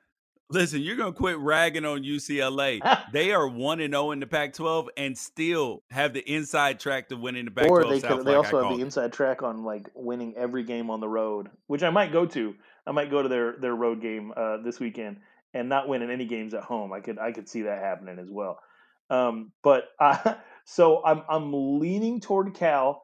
Listen, 0.49 0.81
you're 0.81 0.97
gonna 0.97 1.13
quit 1.13 1.37
ragging 1.37 1.85
on 1.85 2.03
UCLA. 2.03 2.81
they 3.13 3.31
are 3.31 3.47
one 3.47 3.79
and 3.79 3.93
zero 3.93 4.07
oh 4.07 4.11
in 4.11 4.19
the 4.19 4.27
Pac-12 4.27 4.87
and 4.97 5.17
still 5.17 5.83
have 5.89 6.13
the 6.13 6.29
inside 6.29 6.79
track 6.79 7.07
to 7.09 7.15
winning 7.15 7.45
the 7.45 7.51
Pac-12. 7.51 7.69
Or 7.69 7.85
they, 7.85 8.01
can, 8.01 8.25
they 8.25 8.35
also 8.35 8.63
have 8.63 8.77
the 8.77 8.83
inside 8.83 9.13
track 9.13 9.43
on 9.43 9.63
like 9.63 9.89
winning 9.95 10.33
every 10.35 10.63
game 10.63 10.89
on 10.89 10.99
the 10.99 11.07
road, 11.07 11.49
which 11.67 11.83
I 11.83 11.89
might 11.89 12.11
go 12.11 12.25
to. 12.25 12.53
I 12.85 12.91
might 12.91 13.09
go 13.09 13.21
to 13.21 13.29
their 13.29 13.55
their 13.61 13.75
road 13.75 14.01
game 14.01 14.33
uh, 14.35 14.57
this 14.57 14.79
weekend 14.79 15.17
and 15.53 15.69
not 15.69 15.87
winning 15.87 16.09
any 16.09 16.25
games 16.25 16.53
at 16.53 16.63
home. 16.63 16.91
I 16.91 16.99
could 16.99 17.17
I 17.17 17.31
could 17.31 17.47
see 17.47 17.61
that 17.63 17.81
happening 17.81 18.19
as 18.19 18.29
well. 18.29 18.59
Um, 19.09 19.51
but 19.63 19.85
uh, 19.99 20.33
so 20.65 21.01
I'm 21.05 21.23
I'm 21.29 21.79
leaning 21.79 22.19
toward 22.19 22.53
Cal 22.55 23.03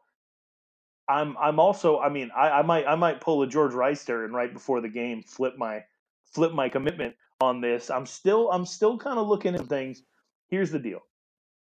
I'm 1.10 1.38
I'm 1.38 1.60
also 1.60 2.00
I 2.00 2.10
mean 2.10 2.32
I, 2.36 2.50
I 2.50 2.62
might 2.64 2.86
I 2.86 2.96
might 2.96 3.22
pull 3.22 3.42
a 3.42 3.48
George 3.48 3.72
Reister 3.72 4.26
and 4.26 4.34
right 4.34 4.52
before 4.52 4.82
the 4.82 4.90
game 4.90 5.24
flip 5.24 5.58
my 5.58 5.84
flip 6.34 6.54
my 6.54 6.70
commitment 6.70 7.16
on 7.42 7.62
this. 7.62 7.90
I'm 7.90 8.06
still 8.06 8.52
I'm 8.52 8.66
still 8.66 8.98
kind 8.98 9.18
of 9.18 9.28
looking 9.28 9.56
at 9.56 9.68
things. 9.68 10.02
Here's 10.50 10.72
the 10.72 10.80
deal. 10.80 11.02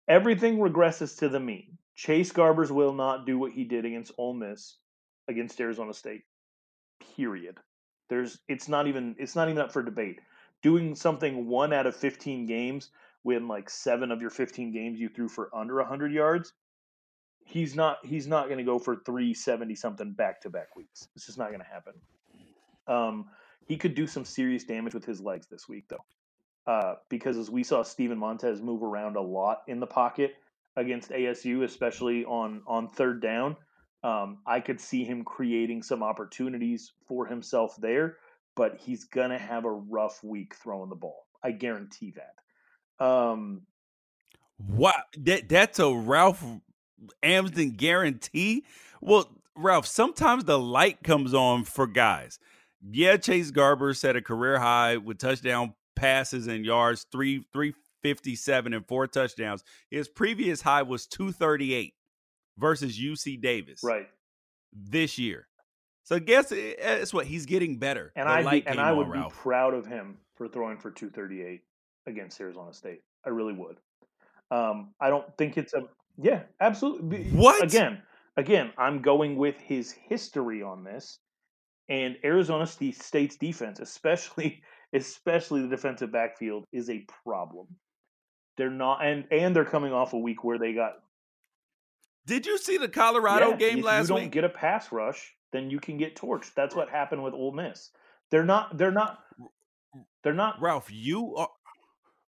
Everything 0.09 0.59
regresses 0.59 1.19
to 1.19 1.29
the 1.29 1.41
mean. 1.41 1.79
Chase 1.95 2.33
Garbers 2.33 2.71
will 2.71 2.93
not 2.93 3.27
do 3.27 3.39
what 3.39 3.53
he 3.53 3.65
did 3.65 3.85
against 3.85 4.13
Ole 4.19 4.35
Miss 4.35 4.77
against 5.29 5.61
Arizona 5.61 5.95
State. 5.95 6.23
Period. 7.17 7.59
There's 8.09 8.39
it's 8.49 8.69
not 8.69 8.87
even 8.87 9.17
it's 9.19 9.37
not 9.37 9.49
even 9.49 9.61
up 9.61 9.73
for 9.73 9.83
debate. 9.83 10.21
Doing 10.63 10.95
something 10.95 11.47
one 11.47 11.75
out 11.75 11.87
of 11.87 11.95
15 11.95 12.47
games 12.47 12.91
when 13.23 13.49
like 13.49 13.69
7 13.69 14.11
of 14.11 14.21
your 14.21 14.31
15 14.31 14.73
games 14.73 14.99
you 14.99 15.11
threw 15.11 15.29
for 15.29 15.55
under 15.55 15.77
100 15.77 16.13
yards 16.13 16.53
he's 17.45 17.75
not 17.75 18.05
he's 18.05 18.27
not 18.27 18.47
going 18.47 18.59
to 18.59 18.65
go 18.65 18.79
for 18.79 18.97
370 18.97 19.75
something 19.75 20.13
back 20.13 20.41
to 20.43 20.51
back 20.51 20.77
weeks. 20.77 21.09
It's 21.15 21.27
just 21.27 21.39
not 21.39 21.49
going 21.49 21.61
to 21.61 21.67
happen. 21.67 21.95
Um, 22.87 23.27
he 23.67 23.77
could 23.77 23.95
do 23.95 24.07
some 24.07 24.25
serious 24.25 24.65
damage 24.65 24.95
with 24.95 25.05
his 25.05 25.21
legs 25.21 25.47
this 25.47 25.69
week 25.69 25.85
though, 25.89 26.73
uh, 26.73 26.95
because 27.09 27.39
as 27.39 27.51
we 27.51 27.63
saw 27.63 27.83
Steven 27.83 28.19
Montez 28.19 28.61
move 28.61 28.83
around 28.83 29.17
a 29.17 29.23
lot 29.23 29.63
in 29.69 29.81
the 29.81 29.87
pocket 29.87 30.35
against 30.77 31.11
ASU, 31.11 31.65
especially 31.65 32.25
on 32.25 32.63
on 32.67 32.89
third 32.91 33.23
down. 33.23 33.57
Um, 34.03 34.39
I 34.47 34.61
could 34.61 34.81
see 34.81 35.03
him 35.05 35.25
creating 35.25 35.83
some 35.83 36.03
opportunities 36.03 36.93
for 37.09 37.27
himself 37.27 37.75
there. 37.81 38.19
but 38.57 38.77
he's 38.77 39.05
gonna 39.05 39.39
have 39.39 39.65
a 39.65 39.71
rough 39.71 40.23
week 40.23 40.55
throwing 40.55 40.91
the 40.91 40.97
ball. 40.97 41.27
I 41.43 41.51
guarantee 41.53 42.15
that. 42.17 43.05
Um, 43.05 43.63
what 44.59 44.95
that 45.19 45.49
that's 45.49 45.79
a 45.79 45.93
Ralph 45.93 46.45
Amsden 47.23 47.73
guarantee? 47.73 48.65
Well, 49.01 49.31
Ralph, 49.57 49.87
sometimes 49.87 50.45
the 50.45 50.59
light 50.59 51.03
comes 51.03 51.35
on 51.35 51.65
for 51.65 51.87
guys. 51.87 52.39
Yeah, 52.91 53.17
Chase 53.17 53.51
Garber 53.51 53.95
set 53.95 54.17
a 54.17 54.23
career 54.23 54.59
high 54.59 54.97
with 54.97 55.19
touchdown 55.19 55.75
passes 55.97 56.47
and 56.47 56.65
yards, 56.65 57.07
three 57.11 57.47
three 57.53 57.75
fifty 58.03 58.37
seven 58.37 58.75
and 58.75 58.87
four 58.87 59.07
touchdowns. 59.07 59.65
His 59.91 60.09
previous 60.09 60.61
high 60.61 60.83
was 60.83 61.07
two 61.07 61.33
thirty 61.33 61.73
eight 61.73 61.95
versus 62.59 62.99
UC 62.99 63.41
Davis. 63.41 63.81
Right. 63.83 64.09
This 64.73 65.19
year. 65.19 65.47
So 66.05 66.19
guess 66.21 66.53
it's 66.53 67.15
what 67.15 67.27
he's 67.27 67.47
getting 67.47 67.79
better. 67.79 68.13
And 68.15 68.29
I 68.29 68.63
and 68.67 68.79
I 68.79 68.93
would 68.93 69.07
on, 69.07 69.13
be 69.13 69.19
Ralph. 69.19 69.35
proud 69.35 69.73
of 69.73 69.87
him 69.87 70.19
for 70.37 70.49
throwing 70.49 70.77
for 70.77 70.91
238 70.91 71.63
against 72.07 72.41
Arizona 72.41 72.75
State. 72.75 73.01
I 73.25 73.31
really 73.31 73.55
would. 73.55 73.77
Um, 74.51 74.91
I 75.01 75.09
don't 75.09 75.27
think 75.39 75.57
it's 75.57 75.73
a 75.73 75.85
yeah, 76.21 76.43
absolutely. 76.61 77.25
What 77.25 77.63
again? 77.63 78.03
Again, 78.37 78.73
I'm 78.79 79.03
going 79.03 79.37
with 79.37 79.57
his 79.61 79.93
history 79.93 80.63
on 80.63 80.85
this, 80.85 81.19
and 81.89 82.17
Arizona 82.25 82.67
State's 82.67 83.37
defense, 83.37 83.81
especially 83.81 84.63
especially 84.93 85.63
the 85.63 85.69
defensive 85.69 86.13
backfield, 86.13 86.65
is 86.73 86.89
a 86.91 87.05
problem. 87.25 87.67
They're 88.57 88.71
not, 88.71 89.05
and 89.05 89.25
and 89.31 89.55
they're 89.55 89.65
coming 89.65 89.93
off 89.93 90.13
a 90.13 90.19
week 90.19 90.45
where 90.45 90.59
they 90.59 90.73
got. 90.73 90.93
Did 92.27 92.47
you 92.47 92.57
see 92.57 92.79
the 92.79 92.89
Colorado 92.89 93.51
yeah, 93.51 93.57
game 93.57 93.83
last 93.83 94.09
week? 94.11 94.11
If 94.11 94.11
you 94.11 94.21
don't 94.23 94.31
get 94.31 94.45
a 94.45 94.49
pass 94.49 94.93
rush, 94.93 95.35
then 95.53 95.71
you 95.71 95.79
can 95.79 95.99
get 95.99 96.17
torched. 96.17 96.55
That's 96.55 96.75
what 96.75 96.89
happened 96.89 97.23
with 97.23 97.35
Ole 97.35 97.53
Miss. 97.53 97.91
They're 98.31 98.45
not. 98.45 98.79
They're 98.79 98.93
not. 98.93 99.19
They're 100.23 100.33
not. 100.33 100.61
Ralph, 100.61 100.89
you 100.91 101.37
are. 101.37 101.49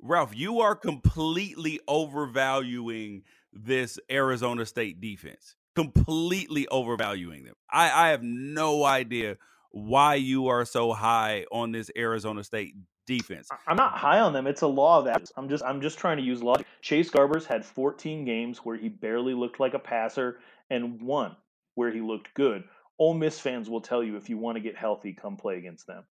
Ralph, 0.00 0.36
you 0.36 0.60
are 0.60 0.74
completely 0.74 1.80
overvaluing 1.88 3.22
this 3.54 3.98
Arizona 4.10 4.66
State 4.66 5.00
defense. 5.00 5.56
Completely 5.74 6.68
overvaluing 6.68 7.44
them. 7.44 7.54
I, 7.70 8.06
I 8.06 8.08
have 8.10 8.22
no 8.22 8.84
idea 8.84 9.36
why 9.70 10.14
you 10.14 10.48
are 10.48 10.64
so 10.64 10.92
high 10.92 11.46
on 11.50 11.72
this 11.72 11.90
Arizona 11.96 12.44
State 12.44 12.74
defense. 13.06 13.48
I'm 13.66 13.76
not 13.76 13.98
high 13.98 14.20
on 14.20 14.32
them. 14.32 14.46
It's 14.46 14.62
a 14.62 14.66
law 14.66 15.00
of 15.00 15.06
averages. 15.06 15.32
I'm 15.36 15.48
just 15.48 15.64
I'm 15.64 15.80
just 15.80 15.98
trying 15.98 16.16
to 16.18 16.22
use 16.22 16.42
logic. 16.42 16.66
Chase 16.80 17.10
Garbers 17.10 17.44
had 17.44 17.64
14 17.64 18.24
games 18.24 18.58
where 18.58 18.76
he 18.76 18.88
barely 18.88 19.34
looked 19.34 19.60
like 19.60 19.74
a 19.74 19.78
passer 19.78 20.38
and 20.70 21.00
one 21.02 21.36
where 21.74 21.92
he 21.92 22.00
looked 22.00 22.32
good. 22.34 22.64
Ole 22.98 23.14
Miss 23.14 23.40
fans 23.40 23.68
will 23.68 23.80
tell 23.80 24.02
you 24.02 24.16
if 24.16 24.30
you 24.30 24.38
want 24.38 24.56
to 24.56 24.62
get 24.62 24.76
healthy, 24.76 25.12
come 25.12 25.36
play 25.36 25.58
against 25.58 25.86
them. 25.86 26.04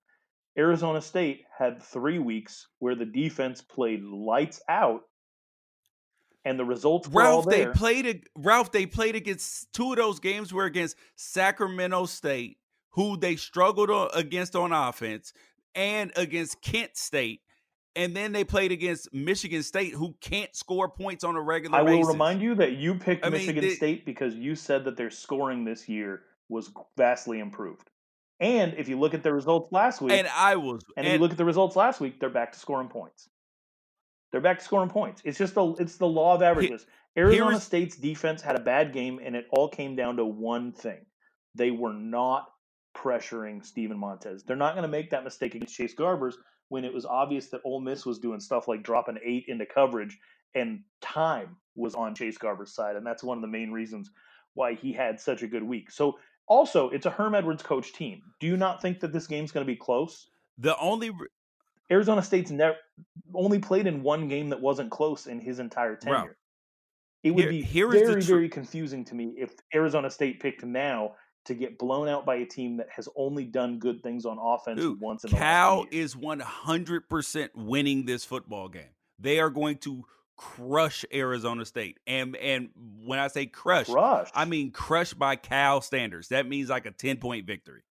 Arizona 0.57 1.01
State 1.01 1.45
had 1.57 1.81
three 1.81 2.19
weeks 2.19 2.67
where 2.79 2.95
the 2.95 3.05
defense 3.05 3.61
played 3.61 4.03
lights 4.03 4.61
out 4.67 5.03
and 6.45 6.59
the 6.59 6.65
results 6.65 7.07
were 7.07 7.21
Ralph, 7.21 7.45
they 7.45 7.67
played 7.67 8.27
Ralph. 8.35 8.71
They 8.71 8.85
played 8.85 9.15
against 9.15 9.71
two 9.73 9.91
of 9.91 9.97
those 9.97 10.19
games 10.19 10.53
were 10.53 10.65
against 10.65 10.97
Sacramento 11.15 12.05
State, 12.05 12.57
who 12.91 13.17
they 13.17 13.35
struggled 13.35 13.89
against 14.13 14.55
on 14.55 14.71
offense, 14.71 15.33
and 15.75 16.11
against 16.15 16.61
Kent 16.61 16.97
State, 16.97 17.41
and 17.95 18.15
then 18.15 18.31
they 18.31 18.43
played 18.43 18.71
against 18.71 19.13
Michigan 19.13 19.63
State, 19.63 19.93
who 19.93 20.15
can't 20.21 20.55
score 20.55 20.89
points 20.89 21.23
on 21.23 21.35
a 21.35 21.41
regular. 21.41 21.77
I 21.77 21.81
will 21.81 21.97
basis. 21.97 22.13
remind 22.13 22.41
you 22.41 22.55
that 22.55 22.73
you 22.73 22.95
picked 22.95 23.25
I 23.25 23.29
Michigan 23.29 23.61
mean, 23.61 23.69
they, 23.69 23.75
State 23.75 24.05
because 24.05 24.35
you 24.35 24.55
said 24.55 24.85
that 24.85 24.97
their 24.97 25.11
scoring 25.11 25.63
this 25.63 25.87
year 25.87 26.23
was 26.49 26.71
vastly 26.97 27.39
improved. 27.39 27.89
And 28.39 28.73
if 28.77 28.89
you 28.89 28.99
look 28.99 29.13
at 29.13 29.23
the 29.23 29.33
results 29.33 29.71
last 29.71 30.01
week, 30.01 30.13
and 30.13 30.27
I 30.35 30.55
was, 30.55 30.81
and, 30.97 31.05
and 31.05 31.07
if 31.07 31.13
you 31.13 31.19
look 31.19 31.31
at 31.31 31.37
the 31.37 31.45
results 31.45 31.75
last 31.75 32.01
week, 32.01 32.19
they're 32.19 32.29
back 32.29 32.51
to 32.53 32.59
scoring 32.59 32.89
points. 32.89 33.29
They're 34.34 34.41
back 34.41 34.57
to 34.57 34.65
scoring 34.65 34.89
points. 34.89 35.21
It's 35.23 35.38
just 35.38 35.53
the 35.53 35.75
it's 35.75 35.97
the 35.97 36.07
law 36.07 36.34
of 36.34 36.41
averages. 36.41 36.88
Arizona 37.15 37.59
State's 37.59 37.95
defense 37.95 38.41
had 38.41 38.55
a 38.55 38.59
bad 38.59 38.91
game, 38.91 39.19
and 39.23 39.36
it 39.36 39.45
all 39.51 39.69
came 39.69 39.95
down 39.95 40.17
to 40.17 40.25
one 40.25 40.71
thing: 40.71 41.05
they 41.53 41.69
were 41.69 41.93
not 41.93 42.47
pressuring 42.97 43.63
Steven 43.63 43.97
Montez. 43.97 44.43
They're 44.43 44.55
not 44.57 44.73
going 44.73 44.81
to 44.81 44.88
make 44.88 45.11
that 45.11 45.23
mistake 45.23 45.53
against 45.53 45.75
Chase 45.75 45.93
Garbers 45.93 46.34
when 46.69 46.84
it 46.84 46.91
was 46.91 47.05
obvious 47.05 47.49
that 47.49 47.61
Ole 47.63 47.79
Miss 47.79 48.07
was 48.07 48.17
doing 48.17 48.39
stuff 48.39 48.67
like 48.67 48.81
dropping 48.81 49.19
eight 49.23 49.45
into 49.49 49.67
coverage, 49.67 50.17
and 50.55 50.79
time 50.99 51.55
was 51.75 51.93
on 51.93 52.15
Chase 52.15 52.39
Garber's 52.39 52.73
side, 52.73 52.95
and 52.95 53.05
that's 53.05 53.23
one 53.23 53.38
of 53.38 53.43
the 53.43 53.47
main 53.47 53.71
reasons 53.71 54.09
why 54.55 54.73
he 54.73 54.91
had 54.91 55.19
such 55.19 55.43
a 55.43 55.47
good 55.47 55.63
week. 55.63 55.91
So 55.91 56.17
also, 56.47 56.89
it's 56.89 57.05
a 57.05 57.11
Herm 57.11 57.36
Edwards 57.36 57.61
coach 57.61 57.93
team. 57.93 58.23
Do 58.39 58.47
you 58.47 58.57
not 58.57 58.81
think 58.81 58.99
that 59.01 59.13
this 59.13 59.27
game's 59.27 59.51
going 59.51 59.65
to 59.65 59.71
be 59.71 59.77
close? 59.77 60.27
The 60.57 60.75
only 60.79 61.11
Arizona 61.91 62.23
State's 62.23 62.51
never 62.51 62.77
only 63.34 63.59
played 63.59 63.88
in 63.88 64.03
one 64.03 64.27
game 64.27 64.49
that 64.49 64.61
wasn't 64.61 64.89
close 64.89 65.27
in 65.27 65.39
his 65.39 65.59
entire 65.59 65.95
tenure. 65.95 66.17
Bro, 66.17 66.29
it 67.23 67.31
would 67.31 67.43
here, 67.43 67.51
be 67.51 67.61
here 67.61 67.89
very, 67.89 68.21
tr- 68.21 68.27
very 68.27 68.49
confusing 68.49 69.05
to 69.05 69.15
me 69.15 69.34
if 69.38 69.53
Arizona 69.73 70.09
State 70.09 70.39
picked 70.39 70.63
now 70.63 71.13
to 71.45 71.53
get 71.53 71.77
blown 71.77 72.07
out 72.07 72.25
by 72.25 72.36
a 72.36 72.45
team 72.45 72.77
that 72.77 72.88
has 72.89 73.09
only 73.15 73.43
done 73.43 73.79
good 73.79 74.01
things 74.01 74.25
on 74.25 74.38
offense 74.39 74.79
Dude, 74.79 74.99
once 74.99 75.23
in 75.23 75.31
Cal 75.31 75.86
is 75.91 76.15
100% 76.15 77.49
winning 77.55 78.05
this 78.05 78.23
football 78.23 78.69
game. 78.69 78.89
They 79.19 79.39
are 79.39 79.49
going 79.49 79.77
to 79.79 80.05
crush 80.38 81.05
Arizona 81.13 81.65
State. 81.65 81.99
And 82.07 82.36
and 82.38 82.69
when 83.05 83.19
I 83.19 83.27
say 83.27 83.45
crush, 83.45 83.88
crush. 83.88 84.29
I 84.34 84.45
mean 84.45 84.71
crush 84.71 85.13
by 85.13 85.36
Cal 85.36 85.81
standards. 85.81 86.29
That 86.29 86.47
means 86.47 86.69
like 86.69 86.86
a 86.86 86.91
10 86.91 87.17
point 87.17 87.45
victory. 87.45 87.84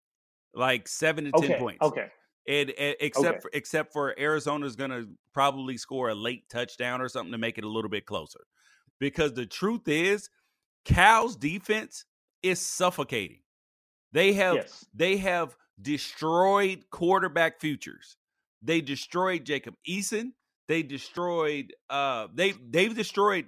Like 0.54 0.88
7 0.88 1.24
to 1.24 1.30
10 1.30 1.44
okay, 1.44 1.58
points. 1.58 1.82
Okay. 1.82 2.08
And, 2.48 2.70
and 2.70 2.96
except 3.00 3.28
okay. 3.28 3.40
for, 3.40 3.50
except 3.52 3.92
for 3.92 4.18
Arizona's 4.18 4.74
going 4.74 4.90
to 4.90 5.08
probably 5.32 5.76
score 5.76 6.08
a 6.08 6.14
late 6.14 6.48
touchdown 6.48 7.00
or 7.00 7.08
something 7.08 7.32
to 7.32 7.38
make 7.38 7.56
it 7.56 7.64
a 7.64 7.68
little 7.68 7.90
bit 7.90 8.04
closer. 8.04 8.40
Because 8.98 9.34
the 9.34 9.46
truth 9.46 9.86
is, 9.86 10.28
Cal's 10.84 11.36
defense 11.36 12.04
is 12.42 12.60
suffocating. 12.60 13.40
They 14.12 14.32
have 14.34 14.56
yes. 14.56 14.84
they 14.94 15.16
have 15.18 15.56
destroyed 15.80 16.84
quarterback 16.90 17.60
futures. 17.60 18.16
They 18.62 18.80
destroyed 18.80 19.44
Jacob 19.44 19.74
Eason. 19.88 20.32
They 20.68 20.82
destroyed 20.82 21.72
uh 21.88 22.28
they 22.34 22.52
they've 22.52 22.94
destroyed 22.94 23.46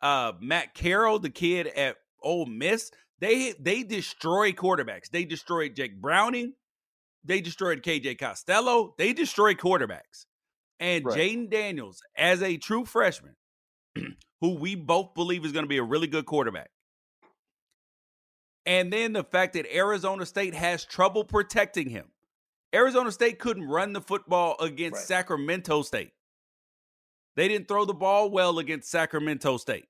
uh 0.00 0.32
Matt 0.40 0.74
Corral, 0.74 1.18
the 1.18 1.30
kid 1.30 1.66
at 1.66 1.96
Ole 2.22 2.46
Miss. 2.46 2.90
They 3.18 3.54
they 3.58 3.82
destroy 3.82 4.52
quarterbacks. 4.52 5.10
They 5.10 5.24
destroyed 5.24 5.74
Jake 5.74 6.00
Browning. 6.00 6.54
They 7.24 7.40
destroyed 7.40 7.82
KJ 7.82 8.18
Costello. 8.18 8.94
They 8.98 9.12
destroy 9.12 9.54
quarterbacks. 9.54 10.26
And 10.78 11.04
right. 11.04 11.18
Jayden 11.18 11.50
Daniels, 11.50 12.00
as 12.16 12.42
a 12.42 12.56
true 12.56 12.84
freshman, 12.84 13.36
who 14.40 14.54
we 14.54 14.74
both 14.74 15.14
believe 15.14 15.44
is 15.44 15.52
going 15.52 15.64
to 15.64 15.68
be 15.68 15.76
a 15.76 15.82
really 15.82 16.06
good 16.06 16.24
quarterback. 16.24 16.70
And 18.64 18.92
then 18.92 19.12
the 19.12 19.24
fact 19.24 19.54
that 19.54 19.66
Arizona 19.74 20.24
State 20.24 20.54
has 20.54 20.84
trouble 20.84 21.24
protecting 21.24 21.88
him. 21.88 22.06
Arizona 22.74 23.10
State 23.10 23.38
couldn't 23.38 23.66
run 23.66 23.92
the 23.92 24.00
football 24.00 24.56
against 24.60 24.96
right. 24.96 25.06
Sacramento 25.06 25.82
State. 25.82 26.12
They 27.36 27.48
didn't 27.48 27.68
throw 27.68 27.84
the 27.84 27.94
ball 27.94 28.30
well 28.30 28.58
against 28.58 28.90
Sacramento 28.90 29.56
State. 29.56 29.86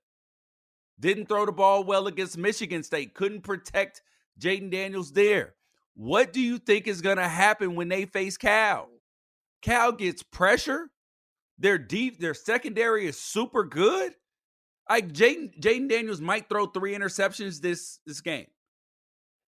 Didn't 0.98 1.26
throw 1.26 1.46
the 1.46 1.52
ball 1.52 1.84
well 1.84 2.06
against 2.06 2.38
Michigan 2.38 2.82
State. 2.82 3.14
Couldn't 3.14 3.42
protect 3.42 4.02
Jayden 4.38 4.70
Daniels 4.70 5.12
there. 5.12 5.54
What 6.00 6.32
do 6.32 6.40
you 6.40 6.56
think 6.56 6.86
is 6.86 7.02
going 7.02 7.18
to 7.18 7.28
happen 7.28 7.74
when 7.74 7.90
they 7.90 8.06
face 8.06 8.38
Cal? 8.38 8.88
Cal 9.60 9.92
gets 9.92 10.22
pressure. 10.22 10.88
Their 11.58 11.76
deep, 11.76 12.18
their 12.18 12.32
secondary 12.32 13.06
is 13.06 13.18
super 13.18 13.64
good. 13.64 14.14
Like 14.88 15.12
Jayden 15.12 15.60
Daniels 15.60 16.22
might 16.22 16.48
throw 16.48 16.64
three 16.64 16.94
interceptions 16.94 17.60
this 17.60 17.98
this 18.06 18.22
game. 18.22 18.46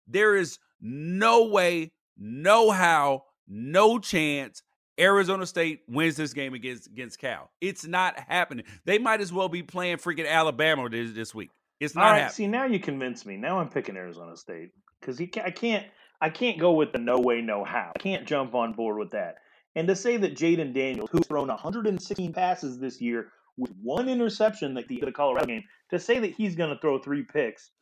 There 0.06 0.36
is 0.36 0.58
no 0.78 1.46
way, 1.46 1.90
no 2.18 2.70
how, 2.70 3.22
no 3.48 3.98
chance 3.98 4.62
Arizona 5.00 5.46
State 5.46 5.80
wins 5.88 6.16
this 6.16 6.34
game 6.34 6.52
against 6.52 6.86
against 6.86 7.18
Cal. 7.18 7.50
It's 7.62 7.86
not 7.86 8.20
happening. 8.28 8.66
They 8.84 8.98
might 8.98 9.22
as 9.22 9.32
well 9.32 9.48
be 9.48 9.62
playing 9.62 9.96
freaking 9.96 10.28
Alabama 10.28 10.86
this, 10.90 11.12
this 11.12 11.34
week. 11.34 11.48
It's 11.80 11.94
not 11.94 12.04
All 12.04 12.10
right, 12.10 12.18
happening. 12.24 12.34
See, 12.34 12.46
now 12.46 12.66
you 12.66 12.78
convince 12.78 13.24
me. 13.24 13.38
Now 13.38 13.58
I'm 13.58 13.70
picking 13.70 13.96
Arizona 13.96 14.36
State 14.36 14.72
because 15.00 15.18
I 15.18 15.50
can't 15.50 15.86
I 16.22 16.30
can't 16.30 16.58
go 16.58 16.72
with 16.72 16.92
the 16.92 16.98
no 16.98 17.18
way, 17.18 17.40
no 17.40 17.64
how. 17.64 17.90
I 17.96 17.98
can't 17.98 18.24
jump 18.24 18.54
on 18.54 18.72
board 18.74 18.96
with 18.96 19.10
that. 19.10 19.38
And 19.74 19.88
to 19.88 19.96
say 19.96 20.16
that 20.18 20.36
Jayden 20.36 20.72
Daniels, 20.72 21.10
who's 21.10 21.26
thrown 21.26 21.48
116 21.48 22.32
passes 22.32 22.78
this 22.78 23.00
year 23.00 23.32
with 23.56 23.72
one 23.82 24.08
interception 24.08 24.72
like 24.72 24.86
the, 24.86 25.02
Colorado 25.12 25.46
game, 25.46 25.64
to 25.90 25.98
say 25.98 26.20
that 26.20 26.32
he's 26.32 26.54
going 26.54 26.70
to 26.70 26.80
throw 26.80 26.98
three 26.98 27.24
picks, 27.24 27.72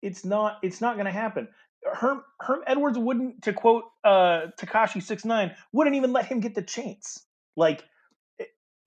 it's 0.00 0.24
not 0.24 0.58
it's 0.62 0.80
not 0.80 0.94
going 0.94 1.06
to 1.06 1.12
happen. 1.12 1.48
Herm, 1.92 2.22
Herm 2.40 2.60
Edwards 2.68 2.98
wouldn't, 2.98 3.42
to 3.42 3.52
quote 3.52 3.84
uh, 4.04 4.46
Tekashi 4.60 5.02
Six 5.02 5.24
Nine, 5.24 5.54
wouldn't 5.72 5.96
even 5.96 6.12
let 6.12 6.26
him 6.26 6.38
get 6.38 6.54
the 6.54 6.62
chance. 6.62 7.26
Like 7.56 7.82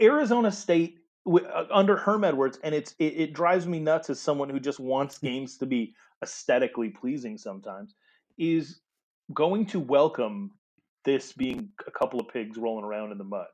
Arizona 0.02 0.54
State 0.54 1.00
uh, 1.28 1.66
under 1.70 1.98
Herm 1.98 2.24
Edwards, 2.24 2.60
and 2.64 2.74
it's 2.74 2.96
it, 2.98 3.14
it 3.18 3.34
drives 3.34 3.68
me 3.68 3.80
nuts 3.80 4.10
as 4.10 4.22
someone 4.22 4.50
who 4.50 4.60
just 4.60 4.80
wants 4.80 5.18
games 5.18 5.58
to 5.58 5.66
be 5.66 5.96
aesthetically 6.24 6.90
pleasing. 6.90 7.38
Sometimes 7.38 7.94
is 8.38 8.80
going 9.34 9.66
to 9.68 9.80
welcome 9.80 10.52
this 11.06 11.34
being 11.34 11.70
a 11.88 11.92
couple 11.92 12.20
of 12.20 12.28
pigs 12.30 12.58
rolling 12.58 12.86
around 12.86 13.12
in 13.12 13.18
the 13.18 13.24
mud. 13.24 13.48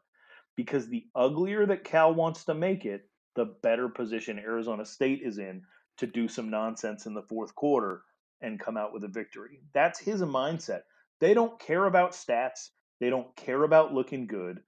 Because 0.56 0.88
the 0.88 1.06
uglier 1.16 1.66
that 1.66 1.84
Cal 1.84 2.14
wants 2.14 2.46
to 2.46 2.54
make 2.54 2.86
it, 2.86 3.08
the 3.36 3.46
better 3.62 3.88
position 3.88 4.40
Arizona 4.40 4.86
State 4.86 5.22
is 5.24 5.38
in 5.38 5.62
to 5.98 6.08
do 6.08 6.28
some 6.28 6.50
nonsense 6.50 7.06
in 7.06 7.14
the 7.14 7.22
fourth 7.22 7.54
quarter 7.56 8.02
and 8.42 8.60
come 8.60 8.78
out 8.78 8.94
with 8.94 9.04
a 9.04 9.08
victory. 9.08 9.62
That's 9.74 10.00
his 10.00 10.22
mindset. 10.22 10.82
They 11.20 11.34
don't 11.34 11.60
care 11.60 11.86
about 11.86 12.12
stats. 12.12 12.70
They 13.00 13.10
don't 13.10 13.36
care 13.36 13.64
about 13.64 13.94
looking 13.94 14.28
good. 14.28 14.62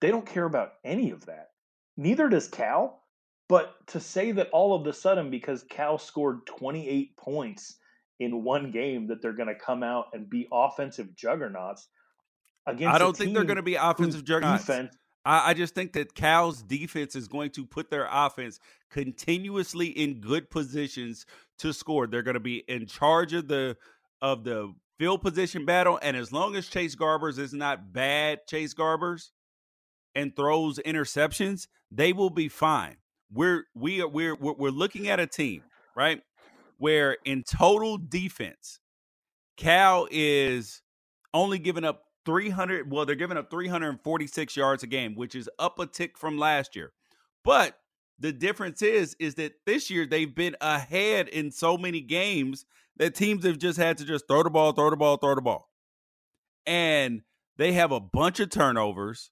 They 0.00 0.10
don't 0.10 0.26
care 0.26 0.44
about 0.44 0.72
any 0.84 1.10
of 1.10 1.26
that. 1.26 1.48
Neither 1.96 2.28
does 2.28 2.48
Cal. 2.48 3.02
But 3.48 3.74
to 3.88 4.00
say 4.00 4.32
that 4.32 4.48
all 4.52 4.74
of 4.74 4.86
a 4.86 4.92
sudden, 4.92 5.30
because 5.30 5.64
Cal 5.64 5.98
scored 5.98 6.46
28 6.46 7.16
points 7.18 7.76
in 8.20 8.44
one 8.44 8.70
game, 8.70 9.08
that 9.08 9.22
they're 9.22 9.32
going 9.32 9.48
to 9.48 9.54
come 9.54 9.82
out 9.82 10.06
and 10.12 10.28
be 10.28 10.46
offensive 10.52 11.14
juggernauts 11.16 11.88
against 12.66 12.94
I 12.94 12.98
don't 12.98 13.16
think 13.16 13.34
they're 13.34 13.44
going 13.44 13.56
to 13.56 13.62
be 13.62 13.74
offensive 13.74 14.24
juggernauts. 14.24 14.64
Defense, 14.64 14.96
I, 15.24 15.50
I 15.50 15.54
just 15.54 15.74
think 15.74 15.92
that 15.94 16.14
Cal's 16.14 16.62
defense 16.62 17.16
is 17.16 17.28
going 17.28 17.50
to 17.52 17.66
put 17.66 17.90
their 17.90 18.08
offense 18.10 18.60
continuously 18.90 19.88
in 19.88 20.20
good 20.20 20.50
positions 20.50 21.26
to 21.58 21.72
score. 21.72 22.06
They're 22.06 22.22
going 22.22 22.34
to 22.34 22.40
be 22.40 22.64
in 22.68 22.86
charge 22.86 23.32
of 23.32 23.48
the 23.48 23.76
of 24.22 24.44
the 24.44 24.72
field 24.98 25.22
position 25.22 25.64
battle, 25.64 25.98
and 26.02 26.16
as 26.16 26.32
long 26.32 26.56
as 26.56 26.68
Chase 26.68 26.94
Garbers 26.94 27.38
is 27.38 27.52
not 27.52 27.92
bad, 27.92 28.40
Chase 28.46 28.74
Garbers, 28.74 29.30
and 30.14 30.34
throws 30.34 30.78
interceptions, 30.78 31.66
they 31.90 32.12
will 32.12 32.30
be 32.30 32.48
fine. 32.48 32.96
We're 33.32 33.64
we 33.74 34.00
are 34.00 34.08
we're 34.08 34.34
we're 34.36 34.70
looking 34.70 35.08
at 35.08 35.20
a 35.20 35.26
team 35.26 35.62
right 35.96 36.22
where 36.84 37.16
in 37.24 37.42
total 37.42 37.96
defense, 37.96 38.78
Cal 39.56 40.06
is 40.10 40.82
only 41.32 41.58
giving 41.58 41.82
up 41.82 42.02
300 42.26 42.92
well 42.92 43.06
they're 43.06 43.14
giving 43.14 43.38
up 43.38 43.50
346 43.50 44.54
yards 44.54 44.82
a 44.82 44.86
game 44.86 45.14
which 45.14 45.34
is 45.34 45.48
up 45.58 45.78
a 45.78 45.86
tick 45.86 46.18
from 46.18 46.36
last 46.36 46.76
year. 46.76 46.92
But 47.42 47.78
the 48.18 48.34
difference 48.34 48.82
is 48.82 49.16
is 49.18 49.36
that 49.36 49.52
this 49.64 49.88
year 49.88 50.04
they've 50.04 50.34
been 50.34 50.56
ahead 50.60 51.28
in 51.28 51.52
so 51.52 51.78
many 51.78 52.02
games 52.02 52.66
that 52.98 53.14
teams 53.14 53.46
have 53.46 53.56
just 53.56 53.78
had 53.78 53.96
to 53.96 54.04
just 54.04 54.28
throw 54.28 54.42
the 54.42 54.50
ball 54.50 54.72
throw 54.72 54.90
the 54.90 54.96
ball 54.96 55.16
throw 55.16 55.34
the 55.34 55.40
ball. 55.40 55.70
And 56.66 57.22
they 57.56 57.72
have 57.72 57.92
a 57.92 58.00
bunch 58.00 58.40
of 58.40 58.50
turnovers. 58.50 59.30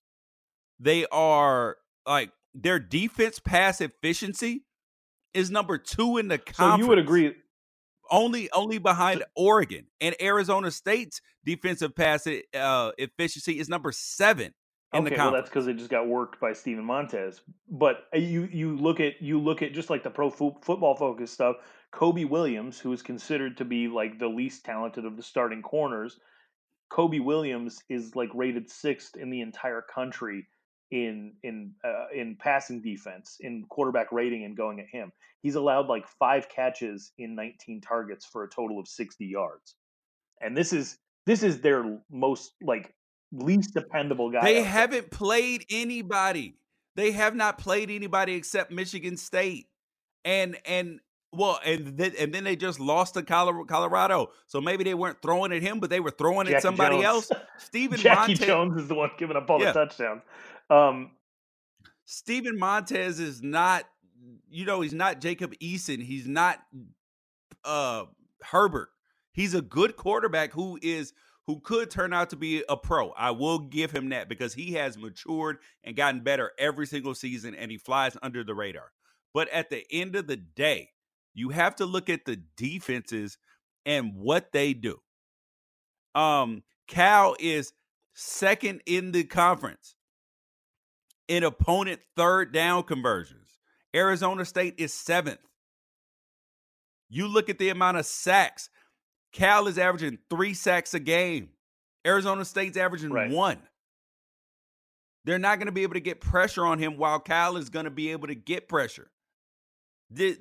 They 0.81 1.05
are 1.13 1.77
like 2.07 2.31
their 2.55 2.79
defense 2.79 3.41
pass 3.41 3.83
efficiency 3.83 4.65
is 5.35 5.51
number 5.51 5.79
two 5.79 6.19
in 6.19 6.29
the 6.29 6.39
conference. 6.39 6.77
So 6.81 6.85
you 6.85 6.89
would 6.89 6.99
agree 6.99 7.35
only 8.13 8.51
only 8.53 8.79
behind 8.79 9.25
Oregon 9.35 9.87
and 10.01 10.15
Arizona 10.21 10.71
State's 10.71 11.21
defensive 11.45 11.97
pass 11.97 12.27
uh, 12.27 12.93
efficiency 12.99 13.59
is 13.59 13.69
number 13.69 13.91
seven 13.91 14.55
in 14.93 15.01
okay, 15.01 15.11
the 15.11 15.17
conference. 15.17 15.19
Well, 15.19 15.33
that's 15.33 15.49
because 15.49 15.67
they 15.67 15.73
just 15.73 15.91
got 15.91 16.07
worked 16.07 16.39
by 16.39 16.53
Steven 16.53 16.85
Montez. 16.85 17.41
But 17.69 18.05
uh, 18.15 18.19
you 18.19 18.49
you 18.53 18.77
look 18.77 19.01
at 19.01 19.21
you 19.21 19.41
look 19.41 19.63
at 19.63 19.73
just 19.73 19.91
like 19.91 20.05
the 20.05 20.11
pro 20.11 20.31
fo- 20.31 20.59
football 20.63 20.95
focus 20.95 21.33
stuff. 21.33 21.57
Kobe 21.91 22.25
Williams, 22.25 22.79
who 22.79 22.93
is 22.93 23.03
considered 23.03 23.59
to 23.59 23.65
be 23.65 23.89
like 23.89 24.19
the 24.19 24.29
least 24.29 24.65
talented 24.65 25.05
of 25.05 25.17
the 25.17 25.23
starting 25.23 25.61
corners, 25.61 26.19
Kobe 26.89 27.19
Williams 27.19 27.83
is 27.89 28.15
like 28.15 28.31
rated 28.35 28.71
sixth 28.71 29.17
in 29.17 29.31
the 29.31 29.41
entire 29.41 29.83
country 29.83 30.47
in 30.93 31.33
in 31.43 31.73
uh, 31.83 32.07
in 32.15 32.37
passing 32.37 32.83
defense, 32.83 33.39
in 33.41 33.65
quarterback 33.69 34.13
rating, 34.13 34.45
and 34.45 34.57
going 34.57 34.79
at 34.79 34.87
him. 34.87 35.11
He's 35.41 35.57
allowed 35.57 35.89
like 35.89 36.07
five 36.07 36.49
catches 36.49 37.11
in 37.19 37.35
19 37.35 37.81
targets 37.81 38.25
for 38.27 38.45
a 38.45 38.49
total 38.49 38.79
of 38.79 38.87
60 38.87 39.25
yards, 39.27 39.75
and 40.41 40.57
this 40.57 40.73
is 40.73 40.99
this 41.27 41.43
is 41.43 41.61
their 41.63 41.99
most 42.11 42.53
like 42.63 42.95
least 43.33 43.73
dependable 43.75 44.31
guy. 44.31 44.43
They 44.45 44.63
haven't 44.63 45.11
played 45.11 45.65
anybody. 45.71 46.59
They 46.95 47.13
have 47.13 47.35
not 47.35 47.57
played 47.59 47.91
anybody 47.91 48.35
except 48.35 48.71
Michigan 48.71 49.17
State, 49.17 49.69
and 50.27 50.59
and 50.67 51.01
well, 51.33 51.59
and 51.65 51.97
then 51.97 52.13
and 52.19 52.35
then 52.35 52.45
they 52.45 52.55
just 52.55 52.79
lost 52.79 53.15
to 53.15 53.23
Colorado. 53.23 54.31
So 54.47 54.61
maybe 54.61 54.85
they 54.85 54.93
weren't 54.93 55.23
throwing 55.23 55.53
at 55.53 55.63
him, 55.63 55.81
but 55.81 55.89
they 55.89 56.01
were 56.01 56.11
throwing 56.11 56.45
Jackie 56.47 56.57
at 56.57 56.63
somebody 56.63 56.97
Jones. 57.01 57.31
else. 57.31 57.41
Steven 57.59 57.99
Jackie 57.99 58.33
Montez, 58.33 58.47
Jones 58.47 58.83
is 58.83 58.89
the 58.89 58.95
one 58.95 59.11
giving 59.19 59.37
up 59.39 59.49
all 59.49 59.59
Yeah. 59.59 59.73
the 59.73 59.87
touchdowns. 59.87 60.21
Um, 60.73 61.11
Steven 62.07 62.59
Montez 62.59 63.21
is 63.21 63.43
not, 63.43 63.85
you 64.49 64.65
know, 64.65 64.81
he's 64.81 64.95
not 64.95 65.21
Jacob 65.21 65.55
Eason. 65.63 66.03
He's 66.03 66.27
not 66.27 66.61
uh 67.65 68.05
Herbert. 68.43 68.89
He's 69.33 69.55
a 69.55 69.63
good 69.63 69.97
quarterback 69.97 70.53
who 70.53 70.79
is 70.83 71.13
who 71.47 71.61
could 71.61 71.91
turn 71.91 72.13
out 72.13 72.31
to 72.31 72.37
be 72.37 72.65
a 72.69 72.77
pro. 72.77 73.11
I 73.11 73.33
will 73.33 73.59
give 73.59 73.91
him 73.91 74.11
that 74.11 74.29
because 74.29 74.55
he 74.55 74.73
has 74.73 74.97
matured 74.97 75.59
and 75.85 75.97
gotten 75.97 76.21
better 76.21 76.53
every 76.59 76.87
single 76.87 77.15
season 77.15 77.55
and 77.55 77.71
he 77.71 77.77
flies 77.77 78.17
under 78.23 78.45
the 78.45 78.55
radar. 78.55 78.93
But 79.35 79.49
at 79.51 79.69
the 79.69 79.85
end 79.91 80.17
of 80.17 80.27
the 80.27 80.37
day, 80.37 80.91
you 81.35 81.51
have 81.51 81.77
to 81.77 81.87
look 81.87 82.09
at 82.09 82.25
the 82.25 82.41
defenses 82.57 83.39
and 83.85 84.15
what 84.15 84.53
they 84.53 84.73
do. 84.73 85.01
Um 86.15 86.63
Cal 86.87 87.37
is 87.39 87.73
second 88.15 88.83
in 88.87 89.13
the 89.13 89.25
conference 89.25 89.97
in 91.33 91.45
opponent 91.45 91.99
third 92.15 92.53
down 92.53 92.83
conversions. 92.83 93.49
Arizona 93.97 94.45
State 94.45 94.75
is 94.77 94.93
seventh. 94.93 95.41
You 97.09 97.27
look 97.27 97.49
at 97.49 97.59
the 97.59 97.71
amount 97.71 97.97
of 97.97 98.05
sacks. 98.05 98.69
Cal 99.33 99.67
is 99.67 99.79
averaging 99.79 100.19
three 100.29 100.53
sacks 100.53 100.93
a 100.93 101.01
game. 101.01 101.49
Arizona 102.07 102.45
State's 102.45 102.77
averaging 102.77 103.11
Right. 103.13 103.31
one. 103.31 103.63
They're 105.25 105.39
not 105.39 105.59
going 105.59 105.67
to 105.67 105.73
be 105.73 105.85
able 105.85 105.95
to 105.95 106.01
get 106.01 106.21
pressure 106.21 106.67
on 106.67 106.79
him 106.79 106.99
while 106.99 107.19
Cal 107.19 107.57
is 107.57 107.71
going 107.71 107.85
to 107.87 107.91
be 107.91 108.11
able 108.13 108.27
to 108.29 108.35
get 108.35 108.69
pressure. 108.69 109.11
The- 110.11 110.39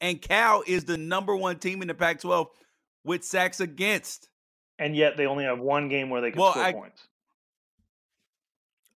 and 0.00 0.20
Cal 0.20 0.64
is 0.66 0.84
the 0.84 0.98
number 0.98 1.36
one 1.36 1.60
team 1.60 1.80
in 1.80 1.86
the 1.88 1.94
Pac 1.94 2.20
12 2.20 2.48
with 3.04 3.22
sacks 3.24 3.60
against. 3.60 4.28
and 4.80 4.96
yet 4.96 5.16
they 5.16 5.26
only 5.26 5.44
have 5.44 5.60
one 5.60 5.88
game 5.88 6.10
where 6.10 6.20
they 6.20 6.32
can 6.32 6.40
Well, 6.40 6.50
score 6.50 6.64
I- 6.64 6.72
points. 6.72 7.06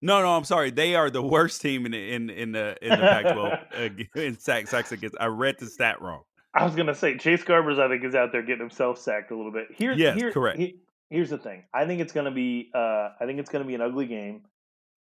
No, 0.01 0.21
no, 0.21 0.35
I'm 0.35 0.43
sorry. 0.45 0.71
They 0.71 0.95
are 0.95 1.09
the 1.09 1.21
worst 1.21 1.61
team 1.61 1.85
in 1.85 1.91
the 1.91 2.13
in 2.13 2.29
in 2.29 2.51
the 2.53 2.77
in 2.81 2.89
the 2.91 2.97
Pac-12 2.97 4.15
uh, 4.15 4.19
in 4.21 4.39
sacks 4.39 4.69
sacks 4.69 4.91
against. 4.91 5.17
I 5.19 5.25
read 5.27 5.57
the 5.59 5.65
stat 5.67 6.01
wrong. 6.01 6.23
I 6.53 6.63
was 6.65 6.75
gonna 6.75 6.95
say 6.95 7.17
Chase 7.17 7.43
Garbers. 7.43 7.79
I 7.79 7.89
think 7.89 8.03
is 8.03 8.15
out 8.15 8.31
there 8.31 8.41
getting 8.41 8.61
himself 8.61 8.97
sacked 8.97 9.31
a 9.31 9.35
little 9.35 9.51
bit. 9.51 9.67
Here, 9.75 9.93
Yes, 9.93 10.17
here, 10.17 10.31
correct. 10.31 10.57
he- 10.57 10.79
here's 11.09 11.29
the 11.29 11.37
thing. 11.37 11.63
I 11.73 11.85
think 11.85 12.01
it's 12.01 12.13
gonna 12.13 12.31
be. 12.31 12.71
Uh, 12.73 13.09
I 13.19 13.25
think 13.25 13.39
it's 13.39 13.49
gonna 13.49 13.65
be 13.65 13.75
an 13.75 13.81
ugly 13.81 14.05
game. 14.07 14.43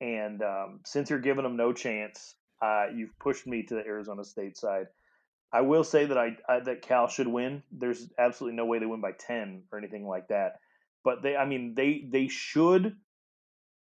And 0.01 0.41
um, 0.41 0.79
since 0.85 1.09
you're 1.09 1.19
giving 1.19 1.43
them 1.43 1.55
no 1.55 1.73
chance, 1.73 2.35
uh, 2.61 2.85
you've 2.93 3.17
pushed 3.19 3.45
me 3.47 3.63
to 3.63 3.75
the 3.75 3.85
Arizona 3.85 4.23
State 4.25 4.57
side. 4.57 4.87
I 5.53 5.61
will 5.61 5.83
say 5.83 6.05
that 6.05 6.17
I, 6.17 6.37
I 6.49 6.59
that 6.61 6.81
Cal 6.81 7.07
should 7.07 7.27
win. 7.27 7.63
There's 7.71 8.09
absolutely 8.17 8.57
no 8.57 8.65
way 8.65 8.79
they 8.79 8.85
win 8.87 9.01
by 9.01 9.11
ten 9.13 9.63
or 9.71 9.77
anything 9.77 10.07
like 10.07 10.27
that. 10.29 10.59
But 11.03 11.21
they, 11.23 11.35
I 11.35 11.45
mean, 11.45 11.75
they 11.75 12.03
they 12.09 12.27
should 12.27 12.95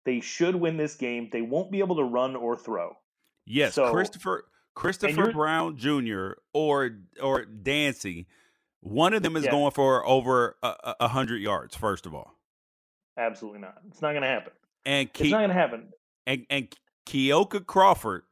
they 0.05 0.19
should 0.21 0.55
win 0.55 0.77
this 0.77 0.95
game. 0.95 1.29
They 1.31 1.41
won't 1.41 1.71
be 1.71 1.79
able 1.79 1.95
to 1.97 2.03
run 2.03 2.35
or 2.35 2.55
throw. 2.55 2.95
Yes, 3.45 3.75
So- 3.75 3.91
Christopher 3.91 4.45
Christopher 4.73 5.31
Brown 5.31 5.77
Jr. 5.77 6.33
or 6.53 6.91
or 7.21 7.45
Dancy, 7.45 8.27
one 8.81 9.13
of 9.13 9.23
them 9.23 9.35
is 9.37 9.45
Yeah. 9.45 9.51
going 9.51 9.71
for 9.71 10.05
over 10.05 10.57
a, 10.63 10.95
a- 10.99 11.07
hundred 11.07 11.41
yards. 11.41 11.75
First 11.75 12.05
of 12.05 12.13
all, 12.13 12.33
Absolutely 13.17 13.59
not. 13.61 13.81
It's 13.87 14.01
not 14.01 14.13
gonna 14.13 14.27
happen. 14.27 14.51
and 14.85 15.09
It's 15.13 15.31
not 15.31 15.39
gonna 15.41 15.53
happen. 15.53 15.93
and 16.27 16.45
and 16.49 16.75
Kekoa 17.05 17.65
Crawford 17.65 18.23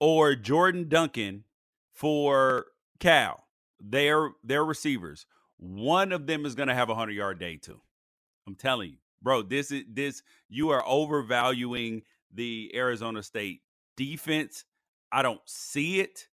or 0.00 0.34
Jordan 0.34 0.88
Duncan 0.88 1.44
for 1.92 2.66
Cal. 3.00 3.46
They're 3.80 4.30
they're 4.42 4.64
receivers. 4.64 5.26
One 5.58 6.12
of 6.12 6.26
them 6.26 6.46
is 6.46 6.54
going 6.54 6.68
to 6.68 6.74
have 6.74 6.88
a 6.90 6.94
hundred 6.94 7.12
yard 7.12 7.38
day 7.38 7.56
too. 7.56 7.80
I'm 8.46 8.54
telling 8.54 8.90
you, 8.92 8.96
bro. 9.24 9.42
This 9.42 9.72
is 9.72 9.84
this. 9.90 10.22
You 10.48 10.70
are 10.70 10.84
overvaluing 10.86 12.02
the 12.32 12.70
Arizona 12.74 13.22
State 13.22 13.62
defense. 13.96 14.64
I 15.10 15.22
don't 15.22 15.40
see 15.46 16.00
it, 16.00 16.28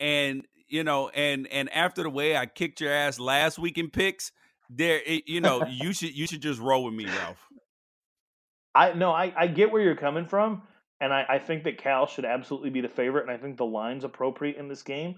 and 0.00 0.46
you 0.68 0.82
know, 0.82 1.10
and 1.10 1.46
and 1.48 1.72
after 1.72 2.02
the 2.02 2.10
way 2.10 2.36
I 2.36 2.46
kicked 2.46 2.80
your 2.80 2.92
ass 2.92 3.20
last 3.20 3.58
week 3.58 3.78
in 3.78 3.90
picks, 3.90 4.32
there, 4.68 5.00
it, 5.04 5.24
you 5.26 5.40
know, 5.40 5.64
you 5.66 5.92
should 5.92 6.16
you 6.16 6.26
should 6.26 6.42
just 6.42 6.60
roll 6.60 6.84
with 6.84 6.94
me, 6.94 7.06
Ralph. 7.06 7.38
I 8.74 8.92
no, 8.92 9.12
I, 9.12 9.32
I 9.36 9.46
get 9.46 9.72
where 9.72 9.82
you're 9.82 9.96
coming 9.96 10.26
from, 10.26 10.62
and 11.00 11.12
I, 11.12 11.24
I 11.28 11.38
think 11.38 11.64
that 11.64 11.78
Cal 11.78 12.06
should 12.06 12.24
absolutely 12.24 12.70
be 12.70 12.80
the 12.80 12.88
favorite, 12.88 13.22
and 13.22 13.30
I 13.30 13.36
think 13.36 13.56
the 13.56 13.64
line's 13.64 14.04
appropriate 14.04 14.56
in 14.56 14.68
this 14.68 14.82
game. 14.82 15.16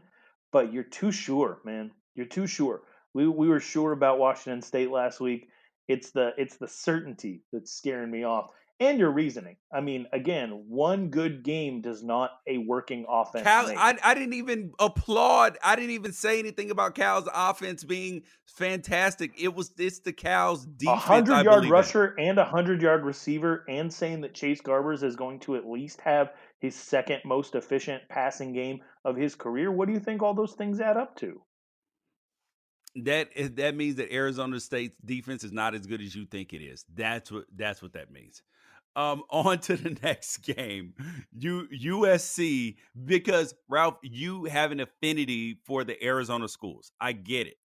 But 0.52 0.72
you're 0.72 0.84
too 0.84 1.12
sure, 1.12 1.58
man. 1.64 1.90
You're 2.14 2.26
too 2.26 2.46
sure. 2.46 2.82
We 3.14 3.26
we 3.26 3.48
were 3.48 3.60
sure 3.60 3.92
about 3.92 4.18
Washington 4.18 4.62
State 4.62 4.90
last 4.90 5.20
week. 5.20 5.48
It's 5.88 6.10
the 6.10 6.32
it's 6.36 6.56
the 6.56 6.68
certainty 6.68 7.42
that's 7.52 7.72
scaring 7.72 8.10
me 8.10 8.24
off. 8.24 8.50
and 8.80 8.98
your 8.98 9.10
reasoning. 9.10 9.56
I 9.72 9.80
mean, 9.80 10.06
again, 10.12 10.64
one 10.68 11.08
good 11.08 11.42
game 11.42 11.80
does 11.80 12.02
not 12.02 12.30
a 12.46 12.58
working 12.58 13.06
offense. 13.08 13.42
Cal. 13.42 13.66
I, 13.76 13.96
I 14.04 14.14
didn't 14.14 14.34
even 14.34 14.72
applaud. 14.78 15.58
I 15.64 15.74
didn't 15.74 15.90
even 15.90 16.12
say 16.12 16.38
anything 16.38 16.70
about 16.70 16.94
Cal's 16.94 17.28
offense 17.34 17.82
being 17.82 18.22
fantastic. 18.46 19.32
It 19.40 19.54
was 19.54 19.72
it's 19.78 19.98
the 20.00 20.12
Cal's 20.12 20.64
defense. 20.64 20.96
A 20.96 21.00
hundred 21.00 21.44
yard 21.44 21.68
rusher 21.68 22.14
and 22.18 22.38
a 22.38 22.44
hundred 22.44 22.80
yard 22.82 23.04
receiver, 23.04 23.64
and 23.68 23.92
saying 23.92 24.20
that 24.20 24.34
Chase 24.34 24.60
Garbers 24.60 25.02
is 25.02 25.16
going 25.16 25.40
to 25.40 25.56
at 25.56 25.68
least 25.68 26.00
have 26.02 26.30
his 26.60 26.76
second 26.76 27.20
most 27.24 27.54
efficient 27.54 28.02
passing 28.08 28.52
game 28.52 28.80
of 29.04 29.16
his 29.16 29.34
career. 29.34 29.72
What 29.72 29.88
do 29.88 29.94
you 29.94 30.00
think 30.00 30.22
all 30.22 30.34
those 30.34 30.54
things 30.54 30.80
add 30.80 30.96
up 30.96 31.16
to? 31.16 31.40
That 33.04 33.28
that 33.56 33.74
means 33.74 33.96
that 33.96 34.12
Arizona 34.12 34.60
State's 34.60 34.96
defense 35.04 35.44
is 35.44 35.52
not 35.52 35.74
as 35.74 35.86
good 35.86 36.00
as 36.00 36.14
you 36.14 36.26
think 36.26 36.52
it 36.52 36.62
is. 36.62 36.84
That's 36.94 37.30
what 37.30 37.44
that's 37.54 37.82
what 37.82 37.92
that 37.92 38.10
means. 38.10 38.42
Um, 38.96 39.22
on 39.30 39.58
to 39.60 39.76
the 39.76 39.96
next 40.02 40.38
game, 40.38 40.94
U, 41.32 41.68
USC, 41.72 42.76
because 43.04 43.54
Ralph, 43.68 43.98
you 44.02 44.44
have 44.44 44.72
an 44.72 44.80
affinity 44.80 45.58
for 45.64 45.84
the 45.84 46.02
Arizona 46.04 46.48
schools. 46.48 46.92
I 47.00 47.12
get 47.12 47.46
it. 47.46 47.58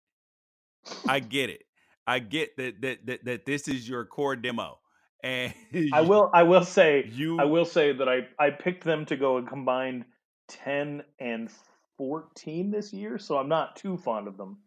I 1.08 1.20
get 1.20 1.50
it. 1.50 1.64
I 2.08 2.20
get 2.20 2.58
that 2.58 2.82
that 2.82 3.06
that, 3.06 3.26
that 3.26 3.46
this 3.46 3.68
is 3.68 3.88
your 3.88 4.06
core 4.06 4.36
demo. 4.36 4.78
And 5.24 5.54
I 5.94 6.02
will 6.02 6.32
I 6.34 6.42
will 6.42 6.66
say 6.66 7.08
you 7.14 7.40
I 7.40 7.44
will 7.44 7.64
say 7.64 7.94
that 7.94 8.10
I 8.10 8.28
I 8.40 8.50
picked 8.50 8.84
them 8.84 9.06
to 9.06 9.16
go 9.16 9.38
a 9.38 9.44
combined 9.44 10.06
10 10.48 11.04
and 11.20 11.48
14 11.98 12.72
this 12.72 12.92
year, 12.92 13.20
so 13.20 13.38
I'm 13.38 13.48
not 13.48 13.76
too 13.76 13.98
fond 13.98 14.28
of 14.28 14.38
them. 14.38 14.58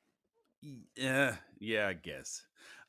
Yeah, 0.96 1.36
yeah, 1.58 1.88
I 1.88 1.92
guess. 1.94 2.42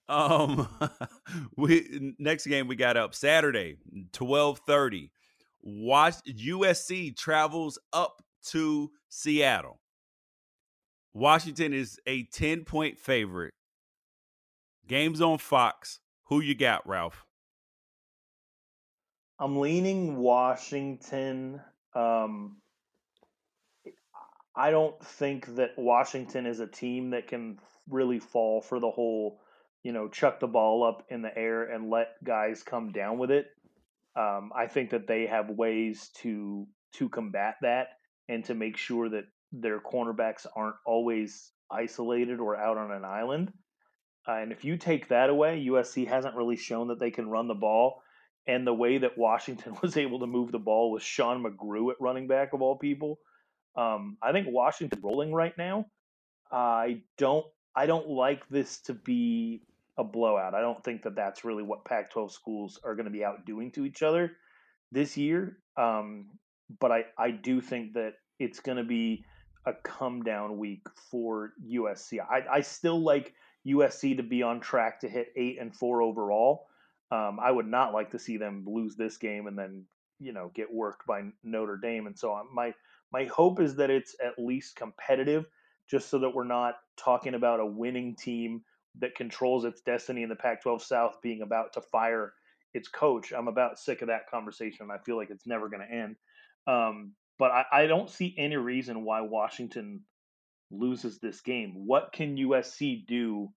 Um, 0.07 0.67
we 1.57 2.13
next 2.19 2.45
game 2.47 2.67
we 2.67 2.75
got 2.75 2.97
up 2.97 3.15
Saturday, 3.15 3.77
twelve 4.11 4.59
thirty. 4.67 5.11
Watch 5.61 6.15
USC 6.27 7.17
travels 7.17 7.79
up 7.91 8.21
to 8.49 8.91
Seattle. 9.09 9.79
Washington 11.13 11.73
is 11.73 11.99
a 12.05 12.23
ten 12.25 12.63
point 12.63 12.99
favorite. 12.99 13.53
Games 14.87 15.21
on 15.21 15.39
Fox. 15.39 15.99
Who 16.25 16.39
you 16.39 16.55
got, 16.55 16.87
Ralph? 16.87 17.25
I'm 19.39 19.59
leaning 19.59 20.17
Washington. 20.17 21.61
Um, 21.93 22.57
I 24.55 24.71
don't 24.71 25.01
think 25.03 25.55
that 25.55 25.71
Washington 25.77 26.45
is 26.45 26.59
a 26.59 26.67
team 26.67 27.09
that 27.11 27.27
can 27.27 27.59
really 27.89 28.19
fall 28.19 28.61
for 28.61 28.79
the 28.79 28.89
whole 28.89 29.39
you 29.85 29.91
know, 29.91 30.07
chuck 30.07 30.39
the 30.39 30.47
ball 30.47 30.83
up 30.83 31.05
in 31.09 31.21
the 31.21 31.37
air 31.37 31.71
and 31.71 31.91
let 31.91 32.07
guys 32.23 32.63
come 32.63 32.91
down 32.91 33.19
with 33.19 33.29
it. 33.29 33.45
Um, 34.15 34.49
I 34.55 34.65
think 34.65 34.89
that 34.89 35.05
they 35.05 35.27
have 35.27 35.47
ways 35.51 36.09
to 36.21 36.65
to 36.95 37.07
combat 37.07 37.57
that 37.61 37.89
and 38.27 38.43
to 38.45 38.55
make 38.55 38.77
sure 38.77 39.09
that 39.09 39.25
their 39.51 39.79
cornerbacks 39.79 40.47
aren't 40.55 40.77
always 40.87 41.51
isolated 41.69 42.39
or 42.39 42.55
out 42.55 42.79
on 42.79 42.91
an 42.91 43.05
island. 43.05 43.53
Uh, 44.27 44.37
and 44.37 44.51
if 44.51 44.65
you 44.65 44.75
take 44.75 45.09
that 45.09 45.29
away, 45.29 45.63
USC 45.69 46.07
hasn't 46.07 46.35
really 46.35 46.57
shown 46.57 46.87
that 46.87 46.99
they 46.99 47.11
can 47.11 47.29
run 47.29 47.47
the 47.47 47.53
ball. 47.53 48.01
And 48.47 48.65
the 48.65 48.73
way 48.73 48.97
that 48.97 49.19
Washington 49.19 49.77
was 49.83 49.97
able 49.97 50.21
to 50.21 50.27
move 50.27 50.51
the 50.51 50.57
ball 50.57 50.89
with 50.89 51.03
Sean 51.03 51.43
McGrew 51.43 51.91
at 51.91 52.01
running 52.01 52.27
back 52.27 52.53
of 52.53 52.63
all 52.63 52.75
people, 52.79 53.19
um, 53.77 54.17
I 54.21 54.31
think 54.31 54.47
Washington 54.49 54.99
rolling 55.01 55.33
right 55.33 55.57
now. 55.57 55.85
I 56.51 57.01
don't 57.17 57.45
I 57.75 57.85
don't 57.85 58.07
like 58.07 58.47
this 58.49 58.79
to 58.81 58.93
be 58.93 59.61
a 59.97 60.03
blowout. 60.03 60.53
I 60.53 60.61
don't 60.61 60.83
think 60.83 61.03
that 61.03 61.15
that's 61.15 61.43
really 61.43 61.63
what 61.63 61.85
Pac-12 61.85 62.31
schools 62.31 62.79
are 62.83 62.95
going 62.95 63.05
to 63.05 63.11
be 63.11 63.23
out 63.23 63.45
doing 63.45 63.71
to 63.71 63.85
each 63.85 64.01
other 64.01 64.31
this 64.91 65.17
year. 65.17 65.57
Um, 65.77 66.27
but 66.79 66.91
I, 66.91 67.05
I 67.17 67.31
do 67.31 67.61
think 67.61 67.93
that 67.93 68.13
it's 68.39 68.59
going 68.59 68.77
to 68.77 68.83
be 68.83 69.25
a 69.65 69.73
come 69.73 70.23
down 70.23 70.57
week 70.57 70.83
for 71.11 71.53
USC. 71.69 72.19
I, 72.19 72.43
I 72.49 72.61
still 72.61 73.01
like 73.01 73.33
USC 73.67 74.17
to 74.17 74.23
be 74.23 74.43
on 74.43 74.59
track 74.59 75.01
to 75.01 75.09
hit 75.09 75.33
eight 75.35 75.57
and 75.59 75.75
four 75.75 76.01
overall. 76.01 76.67
Um, 77.11 77.39
I 77.41 77.51
would 77.51 77.67
not 77.67 77.93
like 77.93 78.11
to 78.11 78.19
see 78.19 78.37
them 78.37 78.65
lose 78.67 78.95
this 78.95 79.17
game 79.17 79.47
and 79.47 79.57
then 79.57 79.85
you 80.19 80.33
know 80.33 80.51
get 80.55 80.73
worked 80.73 81.05
by 81.05 81.23
Notre 81.43 81.77
Dame 81.77 82.07
and 82.07 82.17
so 82.17 82.31
on. 82.31 82.47
My 82.53 82.73
my 83.15 83.23
hope 83.27 83.61
is 83.61 83.77
that 83.77 83.89
it's 83.89 84.13
at 84.21 84.37
least 84.37 84.75
competitive, 84.75 85.45
just 85.89 86.09
so 86.09 86.19
that 86.19 86.35
we're 86.35 86.43
not 86.43 86.75
talking 86.97 87.33
about 87.33 87.61
a 87.61 87.65
winning 87.65 88.13
team 88.13 88.61
that 88.99 89.15
controls 89.15 89.63
its 89.63 89.79
destiny 89.79 90.21
in 90.23 90.27
the 90.27 90.35
Pac 90.35 90.61
12 90.61 90.83
South 90.83 91.21
being 91.23 91.41
about 91.41 91.71
to 91.73 91.81
fire 91.81 92.33
its 92.73 92.89
coach. 92.89 93.31
I'm 93.31 93.47
about 93.47 93.79
sick 93.79 94.01
of 94.01 94.09
that 94.09 94.29
conversation. 94.29 94.89
I 94.91 94.97
feel 94.97 95.15
like 95.15 95.29
it's 95.29 95.47
never 95.47 95.69
going 95.69 95.87
to 95.87 95.95
end. 95.95 96.17
Um, 96.67 97.13
but 97.39 97.51
I, 97.51 97.63
I 97.71 97.87
don't 97.87 98.09
see 98.09 98.35
any 98.37 98.57
reason 98.57 99.05
why 99.05 99.21
Washington 99.21 100.01
loses 100.69 101.19
this 101.19 101.39
game. 101.39 101.85
What 101.85 102.11
can 102.11 102.35
USC 102.35 103.07
do 103.07 103.47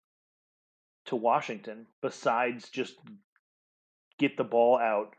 to 1.06 1.16
Washington 1.16 1.86
besides 2.00 2.68
just 2.68 2.94
get 4.20 4.36
the 4.36 4.44
ball 4.44 4.78
out 4.78 5.16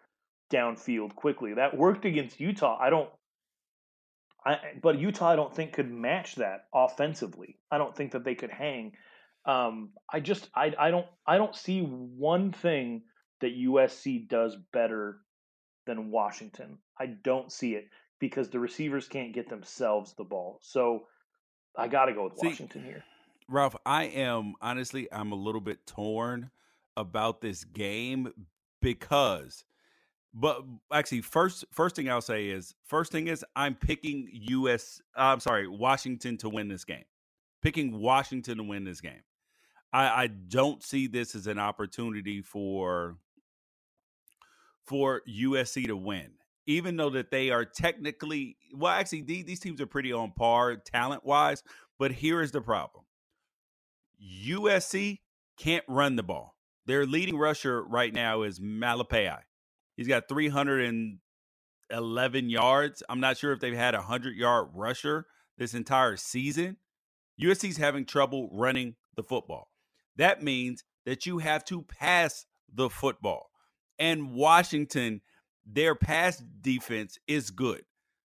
downfield 0.50 1.14
quickly? 1.16 1.56
That 1.56 1.76
worked 1.76 2.06
against 2.06 2.40
Utah. 2.40 2.78
I 2.80 2.90
don't 2.90 3.10
I, 4.46 4.58
but 4.82 5.00
Utah, 5.00 5.30
I 5.30 5.36
don't 5.36 5.54
think 5.54 5.74
could 5.74 5.92
match 5.92 6.36
that 6.36 6.66
offensively. 6.74 7.60
I 7.70 7.78
don't 7.78 7.96
think 7.96 8.14
that 8.14 8.24
they 8.24 8.36
could 8.36 8.52
hang 8.52 8.94
um, 9.46 9.90
I 10.12 10.20
just 10.20 10.50
I, 10.54 10.74
I 10.78 10.92
don't 10.92 11.08
I 11.26 11.38
don't 11.38 11.56
see 11.56 11.82
one 11.82 12.52
thing 12.52 13.04
that 13.42 13.58
USC 13.58 14.28
does 14.28 14.56
better 14.74 15.20
than 15.86 16.12
Washington. 16.12 16.78
I 17.00 17.08
don't 17.08 17.52
see 17.52 17.74
it 17.74 17.88
because 18.20 18.50
the 18.50 18.60
receivers 18.60 19.08
can't 19.08 19.34
get 19.34 19.50
themselves 19.50 20.14
the 20.14 20.26
ball. 20.26 20.60
So 20.62 21.06
I 21.76 21.88
got 21.88 22.06
to 22.06 22.14
go 22.14 22.26
with 22.26 22.34
Washington 22.38 22.82
see, 22.82 22.88
here. 22.88 23.04
Ralph, 23.48 23.76
I 23.86 24.06
am 24.06 24.56
honestly 24.62 25.08
I'm 25.12 25.32
a 25.32 25.36
little 25.36 25.62
bit 25.62 25.88
torn 25.88 26.52
about 26.98 27.42
this 27.42 27.64
game 27.64 28.34
because 28.82 29.64
but 30.34 30.62
actually 30.94 31.22
first 31.22 31.66
first 31.72 31.96
thing 31.96 32.10
I'll 32.10 32.22
say 32.22 32.48
is 32.50 32.76
first 32.86 33.12
thing 33.12 33.28
is 33.28 33.44
I'm 33.56 33.76
picking 33.76 34.30
US 34.32 35.02
I'm 35.16 35.40
sorry, 35.40 35.68
Washington 35.68 36.38
to 36.38 36.50
win 36.50 36.68
this 36.68 36.86
game. 36.86 37.06
Picking 37.62 38.00
Washington 38.00 38.58
to 38.58 38.64
win 38.64 38.86
this 38.86 39.02
game. 39.02 39.24
I, 39.92 40.24
I 40.24 40.28
don't 40.28 40.84
see 40.84 41.08
this 41.08 41.36
as 41.36 41.48
an 41.48 41.60
opportunity 41.60 42.42
for 42.42 43.18
for 44.86 45.22
USC 45.30 45.88
to 45.88 45.96
win, 45.96 46.32
even 46.68 46.96
though 46.98 47.10
that 47.12 47.32
they 47.32 47.50
are 47.50 47.66
technically 47.66 48.58
well. 48.74 48.94
Actually, 48.94 49.24
these, 49.24 49.46
these 49.46 49.60
teams 49.60 49.82
are 49.82 49.88
pretty 49.88 50.14
on 50.14 50.32
par 50.32 50.76
talent 50.78 51.26
wise. 51.26 51.64
But 51.98 52.12
here 52.12 52.42
is 52.42 52.52
the 52.52 52.62
problem: 52.62 53.06
USC 54.46 55.20
can't 55.58 55.86
run 55.88 56.16
the 56.16 56.24
ball. 56.24 56.56
Their 56.86 57.06
leading 57.06 57.38
rusher 57.38 57.84
right 57.84 58.14
now 58.14 58.44
is 58.44 58.60
Malepeai. 58.60 59.40
He's 60.00 60.08
got 60.08 60.30
311 60.30 62.50
yards. 62.50 63.04
I'm 63.10 63.20
not 63.20 63.38
sure 63.38 63.52
if 63.52 63.60
they've 63.60 63.76
had 63.76 63.96
a 63.96 63.98
100 63.98 64.38
yard 64.38 64.70
rusher 64.74 65.26
this 65.58 65.74
entire 65.74 66.16
season. 66.16 66.78
USC's 67.38 67.76
having 67.76 68.06
trouble 68.06 68.48
running 68.54 68.96
the 69.18 69.24
football. 69.24 69.68
That 70.16 70.42
means 70.42 70.86
that 71.06 71.26
you 71.26 71.40
have 71.40 71.66
to 71.66 71.82
pass 71.82 72.46
the 72.74 72.90
football. 72.90 73.50
And 74.00 74.36
Washington, 74.36 75.20
their 75.66 75.96
pass 75.96 76.38
defense 76.38 77.18
is 77.28 77.52
good. 77.52 77.84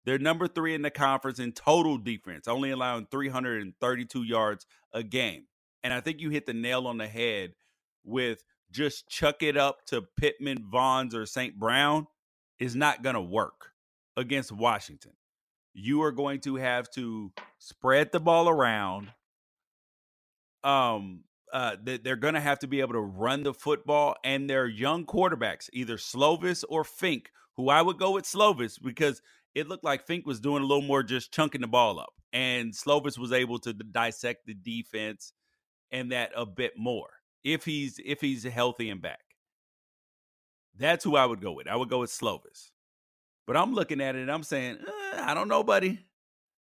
They're 0.05 0.19
number 0.19 0.47
three 0.47 0.75
in 0.75 0.83
the 0.83 0.91
conference 0.91 1.39
in 1.39 1.51
total 1.51 1.97
defense, 1.97 2.47
only 2.47 2.69
allowing 2.69 3.07
332 3.09 4.21
yards 4.21 4.67
a 4.93 5.01
game. 5.01 5.45
And 5.83 5.95
I 5.95 6.01
think 6.01 6.21
you 6.21 6.29
hit 6.29 6.45
the 6.45 6.53
nail 6.53 6.85
on 6.85 6.99
the 6.99 7.07
head 7.07 7.55
with 8.03 8.43
just 8.75 9.07
chuck 9.07 9.41
it 9.41 9.55
up 9.55 9.85
to 9.87 10.01
Pittman, 10.01 10.65
Vaughns, 10.71 11.15
or 11.15 11.25
St. 11.25 11.57
Brown 11.57 12.07
is 12.59 12.75
not 12.75 13.03
going 13.03 13.15
to 13.15 13.21
work 13.21 13.71
against 14.17 14.51
Washington. 14.51 15.13
You 15.73 16.03
are 16.03 16.11
going 16.11 16.41
to 16.41 16.55
have 16.57 16.89
to 16.91 17.31
spread 17.57 18.11
the 18.11 18.19
ball 18.19 18.49
around, 18.49 19.11
um, 20.63 21.23
uh, 21.53 21.77
they're 21.81 22.15
going 22.15 22.33
to 22.33 22.39
have 22.41 22.59
to 22.59 22.67
be 22.67 22.81
able 22.81 22.93
to 22.93 22.99
run 22.99 23.43
the 23.43 23.53
football, 23.53 24.15
and 24.23 24.49
their 24.49 24.67
young 24.67 25.05
quarterbacks, 25.05 25.69
either 25.71 25.95
Slovis 25.95 26.63
or 26.67 26.83
Fink, 26.83 27.31
who 27.55 27.69
I 27.69 27.81
would 27.81 27.97
go 27.97 28.11
with 28.11 28.25
Slovis 28.25 28.81
because 28.81 29.21
it 29.53 29.69
looked 29.69 29.85
like 29.85 30.05
Fink 30.05 30.25
was 30.25 30.41
doing 30.41 30.63
a 30.63 30.65
little 30.65 30.83
more 30.83 31.03
just 31.03 31.31
chunking 31.33 31.61
the 31.61 31.67
ball 31.67 31.99
up, 31.99 32.13
and 32.33 32.73
Slovis 32.73 33.17
was 33.17 33.31
able 33.31 33.59
to 33.59 33.73
dissect 33.73 34.45
the 34.45 34.53
defense 34.53 35.31
and 35.91 36.11
that 36.11 36.31
a 36.35 36.45
bit 36.45 36.73
more 36.77 37.09
if 37.45 37.63
he's 37.63 37.99
if 38.03 38.19
he's 38.19 38.43
healthy 38.43 38.89
and 38.89 39.01
back. 39.01 39.21
That's 40.77 41.05
who 41.05 41.15
I 41.15 41.25
would 41.25 41.39
go 41.39 41.53
with. 41.53 41.69
I 41.69 41.75
would 41.77 41.89
go 41.89 41.99
with 41.99 42.09
Slovis. 42.09 42.71
But 43.47 43.55
I'm 43.55 43.73
looking 43.73 44.01
at 44.01 44.15
it 44.15 44.21
and 44.21 44.31
I'm 44.31 44.43
saying, 44.43 44.79
eh, 44.85 45.21
I 45.21 45.33
don't 45.33 45.47
know, 45.47 45.63
buddy. 45.63 45.99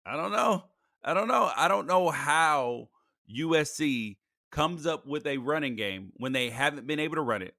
I 0.06 0.18
don't 0.18 0.32
know. 0.32 0.66
I 1.04 1.14
don't 1.14 1.28
know. 1.28 1.50
I 1.56 1.68
don't 1.68 1.88
know 1.88 2.10
how 2.10 2.90
USC 3.34 4.18
comes 4.52 4.86
up 4.86 5.06
with 5.06 5.26
a 5.28 5.38
running 5.38 5.76
game 5.76 6.12
when 6.18 6.34
they 6.34 6.50
haven't 6.50 6.88
been 6.88 7.00
able 7.00 7.16
to 7.16 7.22
run 7.22 7.44
it. 7.44 7.56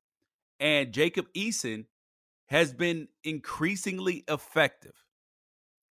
And 0.61 0.93
Jacob 0.93 1.27
Eason 1.33 1.87
has 2.47 2.75
been 2.75 3.09
increasingly 3.25 4.25
effective, 4.29 5.07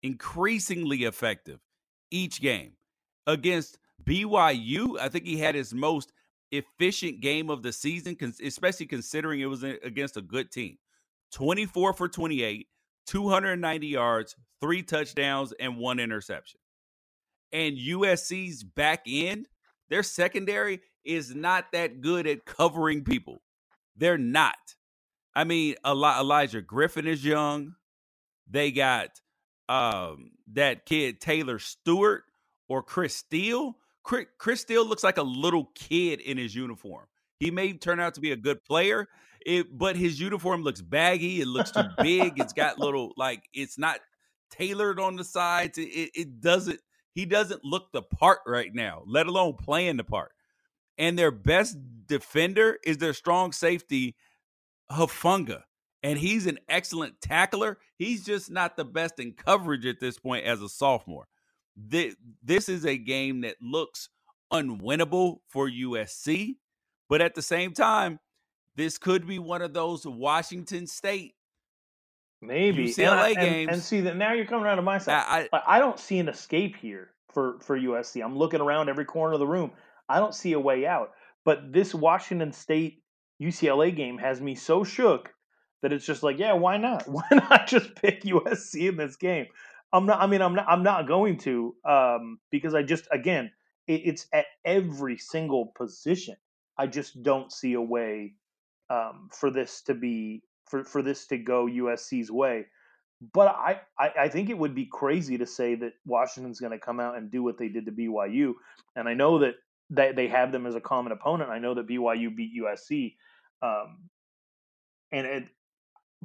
increasingly 0.02 1.04
effective 1.04 1.60
each 2.10 2.40
game. 2.40 2.72
Against 3.26 3.78
BYU, 4.02 4.98
I 4.98 5.10
think 5.10 5.26
he 5.26 5.36
had 5.36 5.54
his 5.54 5.74
most 5.74 6.12
efficient 6.52 7.20
game 7.20 7.50
of 7.50 7.62
the 7.62 7.72
season, 7.72 8.16
especially 8.44 8.86
considering 8.86 9.40
it 9.40 9.46
was 9.46 9.62
against 9.62 10.16
a 10.16 10.22
good 10.22 10.50
team. 10.50 10.78
24 11.32 11.92
for 11.92 12.08
28, 12.08 12.66
290 13.06 13.86
yards, 13.86 14.36
three 14.60 14.82
touchdowns, 14.82 15.52
and 15.60 15.76
one 15.76 15.98
interception. 15.98 16.60
And 17.52 17.76
USC's 17.76 18.62
back 18.62 19.02
end, 19.06 19.48
their 19.88 20.02
secondary 20.02 20.80
is 21.04 21.34
not 21.34 21.72
that 21.72 22.00
good 22.00 22.26
at 22.26 22.44
covering 22.44 23.04
people. 23.04 23.42
They're 23.96 24.18
not. 24.18 24.56
I 25.34 25.44
mean, 25.44 25.76
Olaijah 25.84 26.66
Griffin 26.66 27.06
is 27.06 27.24
young. 27.24 27.74
They 28.50 28.70
got 28.70 29.20
um, 29.68 30.32
that 30.52 30.86
kid 30.86 31.20
Taylor 31.20 31.58
Stewart 31.58 32.24
or 32.68 32.82
Chris 32.82 33.16
Steele. 33.16 33.76
Chris, 34.08 34.24
Chris 34.38 34.62
Steele 34.62 34.86
looks 34.86 35.04
like 35.04 35.18
a 35.18 35.22
little 35.22 35.70
kid 35.74 36.22
in 36.22 36.38
his 36.38 36.54
uniform. 36.54 37.04
He 37.40 37.50
may 37.50 37.74
turn 37.74 38.00
out 38.00 38.14
to 38.14 38.22
be 38.22 38.32
a 38.32 38.36
good 38.36 38.64
player, 38.64 39.06
it, 39.44 39.76
but 39.76 39.96
his 39.96 40.18
uniform 40.18 40.62
looks 40.62 40.80
baggy. 40.80 41.42
It 41.42 41.46
looks 41.46 41.70
too 41.70 41.82
big. 41.98 42.40
It's 42.40 42.54
got 42.54 42.78
little 42.78 43.12
like 43.18 43.46
it's 43.52 43.76
not 43.76 44.00
tailored 44.50 44.98
on 44.98 45.16
the 45.16 45.24
sides. 45.24 45.76
It, 45.76 45.88
it, 45.88 46.10
it 46.14 46.40
doesn't. 46.40 46.80
He 47.12 47.26
doesn't 47.26 47.66
look 47.66 47.92
the 47.92 48.00
part 48.00 48.38
right 48.46 48.74
now, 48.74 49.02
let 49.06 49.26
alone 49.26 49.54
playing 49.54 49.98
the 49.98 50.04
part. 50.04 50.32
And 50.96 51.18
their 51.18 51.30
best 51.30 51.76
defender 52.06 52.78
is 52.86 52.96
their 52.96 53.12
strong 53.12 53.52
safety, 53.52 54.16
Hufanga. 54.90 55.64
And 56.02 56.18
he's 56.18 56.46
an 56.46 56.60
excellent 56.66 57.20
tackler. 57.20 57.76
He's 57.98 58.24
just 58.24 58.50
not 58.50 58.74
the 58.78 58.86
best 58.86 59.20
in 59.20 59.32
coverage 59.32 59.84
at 59.84 60.00
this 60.00 60.18
point 60.18 60.46
as 60.46 60.62
a 60.62 60.68
sophomore. 60.70 61.28
This 61.86 62.68
is 62.68 62.84
a 62.84 62.96
game 62.96 63.42
that 63.42 63.56
looks 63.62 64.08
unwinnable 64.52 65.38
for 65.48 65.68
USC, 65.68 66.56
but 67.08 67.20
at 67.20 67.34
the 67.34 67.42
same 67.42 67.72
time, 67.72 68.18
this 68.76 68.98
could 68.98 69.26
be 69.26 69.38
one 69.38 69.62
of 69.62 69.72
those 69.72 70.06
Washington 70.06 70.86
State 70.86 71.34
maybe 72.40 72.88
UCLA 72.88 73.28
and, 73.28 73.36
games. 73.36 73.68
And, 73.68 73.70
and, 73.70 73.82
see 73.82 74.00
that 74.02 74.16
now 74.16 74.32
you're 74.32 74.46
coming 74.46 74.64
around 74.64 74.76
to 74.76 74.82
my 74.82 74.98
side. 74.98 75.48
I, 75.52 75.56
I, 75.56 75.76
I 75.76 75.78
don't 75.78 75.98
see 75.98 76.18
an 76.18 76.28
escape 76.28 76.76
here 76.76 77.10
for 77.32 77.58
for 77.60 77.78
USC. 77.78 78.24
I'm 78.24 78.36
looking 78.36 78.60
around 78.60 78.88
every 78.88 79.04
corner 79.04 79.34
of 79.34 79.40
the 79.40 79.46
room. 79.46 79.72
I 80.08 80.18
don't 80.18 80.34
see 80.34 80.52
a 80.52 80.60
way 80.60 80.86
out. 80.86 81.12
But 81.44 81.72
this 81.72 81.94
Washington 81.94 82.52
State 82.52 83.02
UCLA 83.40 83.94
game 83.94 84.18
has 84.18 84.40
me 84.40 84.54
so 84.54 84.84
shook 84.84 85.32
that 85.82 85.92
it's 85.92 86.04
just 86.04 86.22
like, 86.22 86.38
yeah, 86.38 86.52
why 86.52 86.76
not? 86.76 87.06
Why 87.08 87.22
not 87.30 87.68
just 87.68 87.94
pick 87.94 88.24
USC 88.24 88.88
in 88.88 88.96
this 88.96 89.16
game? 89.16 89.46
I'm 89.92 90.06
not. 90.06 90.20
I 90.20 90.26
mean, 90.26 90.42
I'm 90.42 90.54
not. 90.54 90.66
I'm 90.68 90.82
not 90.82 91.08
going 91.08 91.38
to 91.38 91.74
um, 91.84 92.38
because 92.50 92.74
I 92.74 92.82
just 92.82 93.08
again, 93.10 93.50
it, 93.86 94.02
it's 94.04 94.26
at 94.32 94.46
every 94.64 95.16
single 95.18 95.72
position. 95.76 96.36
I 96.76 96.86
just 96.86 97.22
don't 97.22 97.52
see 97.52 97.74
a 97.74 97.80
way 97.80 98.34
um, 98.90 99.28
for 99.32 99.50
this 99.50 99.82
to 99.82 99.94
be 99.94 100.42
for, 100.66 100.84
for 100.84 101.02
this 101.02 101.26
to 101.28 101.38
go 101.38 101.66
USC's 101.66 102.30
way. 102.30 102.66
But 103.32 103.48
I, 103.48 103.80
I, 103.98 104.10
I 104.20 104.28
think 104.28 104.48
it 104.48 104.56
would 104.58 104.74
be 104.74 104.86
crazy 104.86 105.38
to 105.38 105.46
say 105.46 105.74
that 105.76 105.92
Washington's 106.06 106.60
going 106.60 106.72
to 106.72 106.78
come 106.78 107.00
out 107.00 107.16
and 107.16 107.30
do 107.30 107.42
what 107.42 107.58
they 107.58 107.68
did 107.68 107.86
to 107.86 107.92
BYU. 107.92 108.52
And 108.94 109.08
I 109.08 109.14
know 109.14 109.40
that 109.40 109.54
they, 109.90 110.12
they 110.12 110.28
have 110.28 110.52
them 110.52 110.66
as 110.66 110.76
a 110.76 110.80
common 110.80 111.12
opponent. 111.12 111.50
I 111.50 111.58
know 111.58 111.74
that 111.74 111.88
BYU 111.88 112.34
beat 112.36 112.52
USC. 112.62 113.16
Um, 113.60 114.08
and 115.10 115.26
it, 115.26 115.48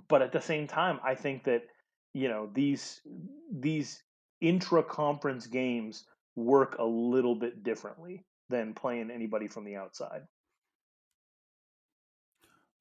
but 0.08 0.22
at 0.22 0.34
the 0.34 0.42
same 0.42 0.68
time, 0.68 1.00
I 1.04 1.16
think 1.16 1.46
that, 1.46 1.64
you 2.14 2.30
know, 2.30 2.50
these, 2.54 3.02
these 3.52 4.04
intra 4.42 4.84
conference 4.84 5.48
games 5.48 6.06
work 6.36 6.78
a 6.80 6.86
little 6.86 7.36
bit 7.36 7.64
differently 7.64 8.24
than 8.50 8.74
playing 8.74 9.12
anybody 9.12 9.48
from 9.48 9.66
the 9.66 9.76
outside. 9.76 10.22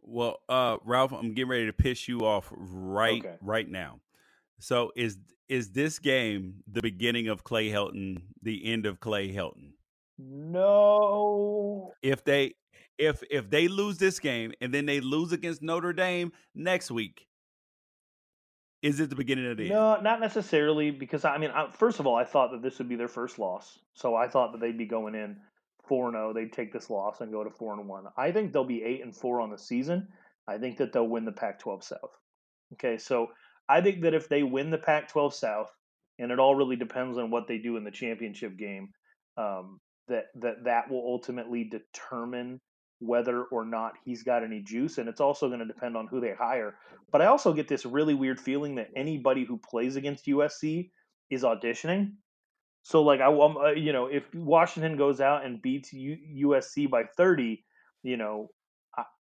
Well, 0.03 0.39
uh, 0.49 0.79
Ralph, 0.85 1.13
I'm 1.13 1.35
getting 1.35 1.51
ready 1.51 1.67
to 1.67 1.73
piss 1.73 2.09
you 2.09 2.21
off 2.21 2.53
right 2.53 3.25
okay. 3.25 3.37
right 3.41 3.69
now. 3.69 4.01
So 4.59 4.93
is 4.97 5.19
is 5.49 5.71
this 5.71 5.99
game 5.99 6.63
the 6.67 6.83
beginning 6.83 7.29
of 7.29 7.45
Clay 7.45 7.69
Helton, 7.69 8.23
the 8.43 8.65
end 8.65 8.85
of 8.87 9.01
Clay 9.01 9.33
Helton? 9.33 9.73
No. 10.19 11.93
If 12.03 12.25
they 12.25 12.55
if 12.99 13.23
if 13.31 13.49
they 13.49 13.69
lose 13.69 13.99
this 13.99 14.19
game 14.19 14.53
and 14.61 14.75
then 14.75 14.87
they 14.87 15.01
lose 15.01 15.33
against 15.33 15.63
Notre 15.63 15.93
Dame 15.93 16.33
next 16.55 16.91
week, 16.91 17.27
is 18.83 18.99
it 18.99 19.11
the 19.11 19.17
beginning 19.17 19.51
of 19.51 19.57
the 19.57 19.69
no, 19.69 19.95
end? 19.95 20.05
not 20.05 20.21
necessarily. 20.21 20.91
Because 20.91 21.25
I 21.25 21.39
mean, 21.39 21.51
I, 21.51 21.71
first 21.71 22.01
of 22.01 22.07
all, 22.07 22.17
I 22.17 22.25
thought 22.25 22.51
that 22.51 22.63
this 22.63 22.79
would 22.79 22.89
be 22.89 22.97
their 22.97 23.09
first 23.09 23.39
loss, 23.39 23.79
so 23.95 24.15
I 24.15 24.29
thought 24.29 24.53
that 24.53 24.61
they'd 24.61 24.77
be 24.77 24.87
going 24.87 25.15
in 25.15 25.37
four 25.87 26.09
and 26.09 26.15
zero. 26.15 26.31
Oh, 26.31 26.33
they'd 26.33 26.53
take 26.53 26.73
this 26.73 26.91
loss 26.91 27.21
and 27.21 27.33
go 27.33 27.45
to 27.45 27.51
four 27.51 27.73
and 27.75 27.89
one. 27.89 28.05
I 28.17 28.33
think 28.33 28.53
they'll 28.53 28.65
be 28.65 28.83
eight 28.83 29.03
and 29.03 29.15
four 29.15 29.41
on 29.41 29.51
the 29.51 29.59
season. 29.59 30.09
I 30.49 30.59
think 30.59 30.79
that 30.79 30.93
they'll 30.93 31.09
win 31.09 31.25
the 31.25 31.33
Pac-12 31.33 31.85
South. 31.85 32.19
Okay, 32.73 32.99
so 32.99 33.29
I 33.69 33.81
think 33.81 34.03
that 34.03 34.15
if 34.15 34.29
they 34.29 34.43
win 34.43 34.71
the 34.71 34.79
Pac-12 34.79 35.33
South, 35.35 35.71
and 36.19 36.33
it 36.33 36.41
all 36.41 36.57
really 36.57 36.77
depends 36.77 37.17
on 37.17 37.31
what 37.31 37.47
they 37.47 37.59
do 37.59 37.77
in 37.77 37.85
the 37.85 37.91
championship 37.91 38.57
game, 38.57 38.91
um, 39.37 39.81
that 40.09 40.27
that 40.37 40.65
that 40.65 40.91
will 40.91 41.05
ultimately 41.07 41.65
determine 41.65 42.61
whether 43.03 43.43
or 43.45 43.65
not 43.65 43.95
he's 44.05 44.23
got 44.23 44.45
any 44.45 44.61
juice, 44.61 44.99
and 44.99 45.09
it's 45.09 45.21
also 45.21 45.49
going 45.49 45.59
to 45.59 45.67
depend 45.67 45.97
on 45.97 46.07
who 46.07 46.21
they 46.21 46.33
hire. 46.33 46.77
But 47.11 47.21
I 47.21 47.27
also 47.27 47.53
get 47.53 47.69
this 47.69 47.85
really 47.85 48.15
weird 48.15 48.41
feeling 48.41 48.77
that 48.77 48.91
anybody 48.95 49.45
who 49.45 49.59
plays 49.59 49.97
against 49.97 50.27
USC 50.27 50.91
is 51.31 51.43
auditioning. 51.43 52.13
So 52.83 53.03
like 53.03 53.21
I, 53.21 53.27
um, 53.27 53.57
uh, 53.57 53.71
you 53.73 53.93
know, 53.93 54.07
if 54.07 54.33
Washington 54.35 54.97
goes 54.97 55.21
out 55.21 55.45
and 55.45 55.61
beats 55.61 55.93
U- 55.93 56.49
USC 56.49 56.89
by 56.89 57.05
thirty, 57.17 57.65
you 58.03 58.17
know, 58.17 58.51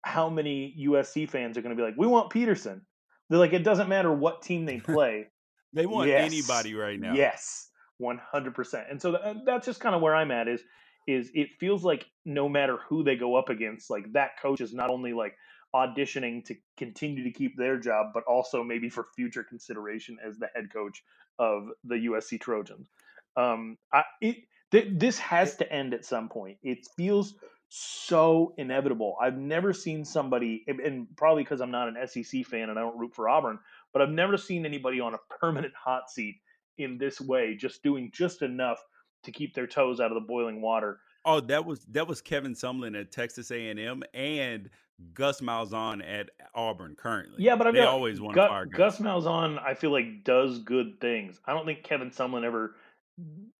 how 0.03 0.29
many 0.29 0.75
USC 0.87 1.29
fans 1.29 1.57
are 1.57 1.61
going 1.61 1.75
to 1.75 1.79
be 1.79 1.85
like, 1.85 1.97
"We 1.97 2.07
want 2.07 2.29
Petersen? 2.31 2.85
They're 3.29 3.39
like, 3.39 3.53
it 3.53 3.63
doesn't 3.63 3.89
matter 3.89 4.13
what 4.13 4.43
team 4.43 4.65
they 4.65 4.79
play. 4.93 5.27
they 5.73 5.85
want 5.85 6.07
yes, 6.09 6.31
anybody 6.31 6.75
right 6.75 6.99
now. 6.99 7.13
Yes, 7.13 7.69
one 7.97 8.19
hundred 8.31 8.53
percent. 8.53 8.85
And 8.89 9.01
so 9.01 9.17
th- 9.17 9.37
that's 9.45 9.65
just 9.65 9.79
kind 9.79 9.95
of 9.95 10.01
where 10.01 10.15
I'm 10.15 10.31
at. 10.31 10.47
Is 10.47 10.61
is 11.07 11.31
it 11.33 11.49
feels 11.59 11.83
like 11.83 12.05
no 12.25 12.49
matter 12.49 12.77
who 12.89 13.03
they 13.03 13.15
go 13.15 13.35
up 13.35 13.49
against, 13.49 13.89
like 13.89 14.11
that 14.13 14.39
coach 14.41 14.61
is 14.61 14.73
not 14.73 14.89
only 14.89 15.13
like 15.13 15.35
auditioning 15.75 16.43
to 16.45 16.55
continue 16.77 17.23
to 17.23 17.31
keep 17.31 17.57
their 17.57 17.77
job, 17.77 18.07
but 18.13 18.23
also 18.23 18.63
maybe 18.63 18.89
for 18.89 19.07
future 19.15 19.43
consideration 19.43 20.17
as 20.25 20.37
the 20.37 20.47
head 20.55 20.69
coach 20.71 21.03
of 21.39 21.67
the 21.83 21.95
USC 21.95 22.39
Trojans. 22.39 22.89
Um, 23.35 23.77
I, 23.93 24.03
it, 24.21 24.37
th- 24.71 24.87
this 24.93 25.19
has 25.19 25.57
to 25.57 25.71
end 25.71 25.93
at 25.93 26.05
some 26.05 26.29
point. 26.29 26.57
It 26.63 26.87
feels 26.95 27.35
so 27.69 28.53
inevitable. 28.57 29.17
I've 29.21 29.37
never 29.37 29.73
seen 29.73 30.05
somebody, 30.05 30.63
and 30.67 31.07
probably 31.17 31.43
because 31.43 31.61
I'm 31.61 31.71
not 31.71 31.89
an 31.89 32.07
SEC 32.07 32.45
fan 32.45 32.69
and 32.69 32.79
I 32.79 32.81
don't 32.83 32.97
root 32.97 33.13
for 33.13 33.27
Auburn, 33.27 33.59
but 33.91 34.01
I've 34.01 34.09
never 34.09 34.37
seen 34.37 34.65
anybody 34.65 35.01
on 35.01 35.13
a 35.13 35.19
permanent 35.39 35.73
hot 35.75 36.09
seat 36.09 36.37
in 36.77 36.97
this 36.97 37.19
way, 37.19 37.55
just 37.55 37.83
doing 37.83 38.11
just 38.13 38.41
enough 38.41 38.81
to 39.25 39.31
keep 39.31 39.53
their 39.53 39.67
toes 39.67 39.99
out 39.99 40.11
of 40.11 40.15
the 40.15 40.27
boiling 40.27 40.61
water. 40.61 40.99
Oh, 41.25 41.39
that 41.41 41.65
was 41.65 41.85
that 41.91 42.07
was 42.07 42.21
Kevin 42.21 42.53
Sumlin 42.53 42.99
at 42.99 43.11
Texas 43.11 43.51
A 43.51 43.69
and 43.69 43.79
M 43.79 44.03
and 44.13 44.69
Gus 45.13 45.41
Malzahn 45.41 46.01
at 46.07 46.29
Auburn 46.53 46.95
currently. 46.95 47.43
Yeah, 47.43 47.55
but 47.55 47.67
I 47.67 47.71
they 47.71 47.79
uh, 47.79 47.87
always 47.87 48.21
want 48.21 48.35
Gus, 48.35 48.45
to 48.45 48.49
fire 48.49 48.65
Gus. 48.65 48.97
Gus 48.97 48.99
Malzahn, 48.99 49.61
I 49.61 49.73
feel 49.73 49.91
like 49.91 50.23
does 50.23 50.59
good 50.59 50.99
things. 51.01 51.39
I 51.45 51.53
don't 51.53 51.65
think 51.65 51.83
Kevin 51.83 52.11
Sumlin 52.11 52.43
ever 52.43 52.75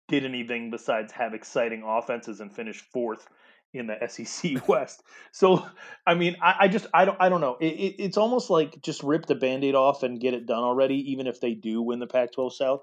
did 0.07 0.25
anything 0.25 0.69
besides 0.69 1.11
have 1.13 1.33
exciting 1.33 1.83
offenses 1.85 2.39
and 2.39 2.53
finish 2.53 2.81
fourth 2.93 3.27
in 3.73 3.87
the 3.87 3.97
SEC 4.07 4.67
West. 4.67 5.03
So, 5.31 5.65
I 6.05 6.13
mean, 6.13 6.37
I, 6.41 6.55
I, 6.61 6.67
just 6.67 6.87
I 6.93 7.05
don't 7.05 7.17
I 7.19 7.29
don't 7.29 7.41
know. 7.41 7.57
It, 7.59 7.73
it, 7.73 7.95
it's 7.99 8.17
almost 8.17 8.49
like 8.49 8.81
just 8.81 9.03
rip 9.03 9.25
the 9.25 9.35
band-aid 9.35 9.75
off 9.75 10.03
and 10.03 10.19
get 10.19 10.33
it 10.33 10.45
done 10.45 10.63
already, 10.63 11.11
even 11.11 11.27
if 11.27 11.41
they 11.41 11.53
do 11.53 11.81
win 11.81 11.99
the 11.99 12.07
Pac-12 12.07 12.53
South. 12.53 12.81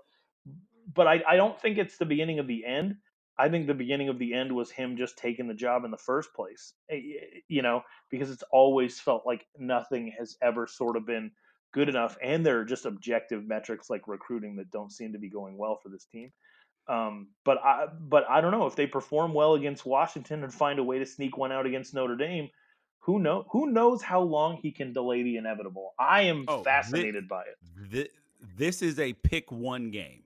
But 0.95 1.07
I, 1.07 1.23
I 1.29 1.37
don't 1.37 1.61
think 1.61 1.79
it's 1.79 1.99
the 1.99 2.07
beginning 2.07 2.39
of 2.39 2.47
the 2.47 2.65
end. 2.65 2.97
I 3.39 3.49
think 3.49 3.67
the 3.67 3.75
beginning 3.75 4.09
of 4.09 4.19
the 4.19 4.35
end 4.35 4.53
was 4.53 4.71
him 4.71 4.97
just 4.97 5.17
taking 5.17 5.49
the 5.49 5.55
job 5.55 5.85
in 5.85 5.91
the 5.91 5.97
first 5.97 6.35
place. 6.35 6.75
Eh, 6.91 6.97
eh, 6.97 7.41
you 7.49 7.63
know, 7.63 7.83
because 8.11 8.31
it's 8.31 8.45
always 8.53 9.01
felt 9.01 9.25
like 9.27 9.47
nothing 9.59 10.13
has 10.19 10.37
ever 10.43 10.67
sort 10.67 10.97
of 10.97 11.07
been 11.07 11.31
good 11.73 11.89
enough, 11.89 12.17
and 12.23 12.45
there 12.45 12.61
are 12.61 12.65
just 12.65 12.85
objective 12.85 13.47
metrics 13.47 13.89
like 13.89 14.07
recruiting 14.07 14.57
that 14.57 14.71
don't 14.71 14.93
seem 14.93 15.13
to 15.13 15.19
be 15.19 15.31
going 15.31 15.57
well 15.57 15.79
for 15.83 15.89
this 15.89 16.05
team. 16.05 16.31
Um, 16.89 17.29
but 17.45 17.59
I 17.59 17.87
but 18.01 18.29
I 18.29 18.41
don't 18.41 18.51
know 18.51 18.67
if 18.67 18.77
they 18.77 18.87
perform 18.87 19.35
well 19.35 19.55
against 19.55 19.87
Washington 19.87 20.43
and 20.43 20.53
find 20.53 20.79
a 20.79 20.85
way 20.85 20.99
to 20.99 21.07
sneak 21.07 21.37
one 21.37 21.53
out 21.53 21.65
against 21.65 21.95
Notre 21.95 22.17
Dame. 22.17 22.49
Who 23.01 23.19
know 23.19 23.47
who 23.51 23.71
knows 23.71 24.03
how 24.03 24.21
long 24.21 24.57
he 24.57 24.73
can 24.73 24.93
delay 24.93 25.23
the 25.23 25.37
inevitable? 25.37 25.95
I 25.99 26.23
am 26.23 26.45
oh, 26.49 26.63
fascinated 26.63 27.25
this, 27.25 27.29
by 27.29 27.43
it. 27.43 27.91
This, 27.91 28.09
this 28.57 28.83
is 28.83 28.99
a 28.99 29.13
pick 29.13 29.51
one 29.51 29.91
game. 29.91 30.22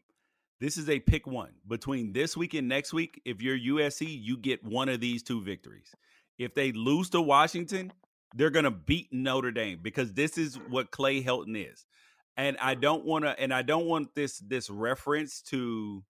This 0.61 0.79
is 0.79 0.89
a 0.89 1.01
pick 1.01 1.27
one 1.27 1.53
between 1.69 2.13
this 2.13 2.37
week 2.37 2.55
and 2.55 2.67
next 2.67 2.93
week. 2.93 3.21
If 3.25 3.43
you're 3.43 3.59
USC, 3.59 4.07
you 4.09 4.39
get 4.39 4.65
one 4.65 4.89
of 4.89 5.01
these 5.01 5.23
two 5.23 5.43
victories. 5.43 5.95
If 6.39 6.55
they 6.55 6.73
lose 6.73 7.11
to 7.11 7.21
Washington, 7.21 7.93
they're 8.35 8.51
going 8.51 8.65
to 8.65 8.71
beat 8.71 9.09
Notre 9.13 9.51
Dame 9.51 9.81
because 9.83 10.15
this 10.15 10.39
is 10.39 10.57
what 10.69 10.91
Clay 10.91 11.23
Helton 11.23 11.71
is. 11.71 11.85
And 12.39 12.57
I 12.61 12.75
don't 12.75 13.05
want 13.05 13.25
to 13.25 13.39
and 13.39 13.53
I 13.53 13.63
don't 13.63 13.87
want 13.87 14.15
this 14.15 14.39
this 14.39 14.69
reference 14.69 15.41
to 15.43 16.03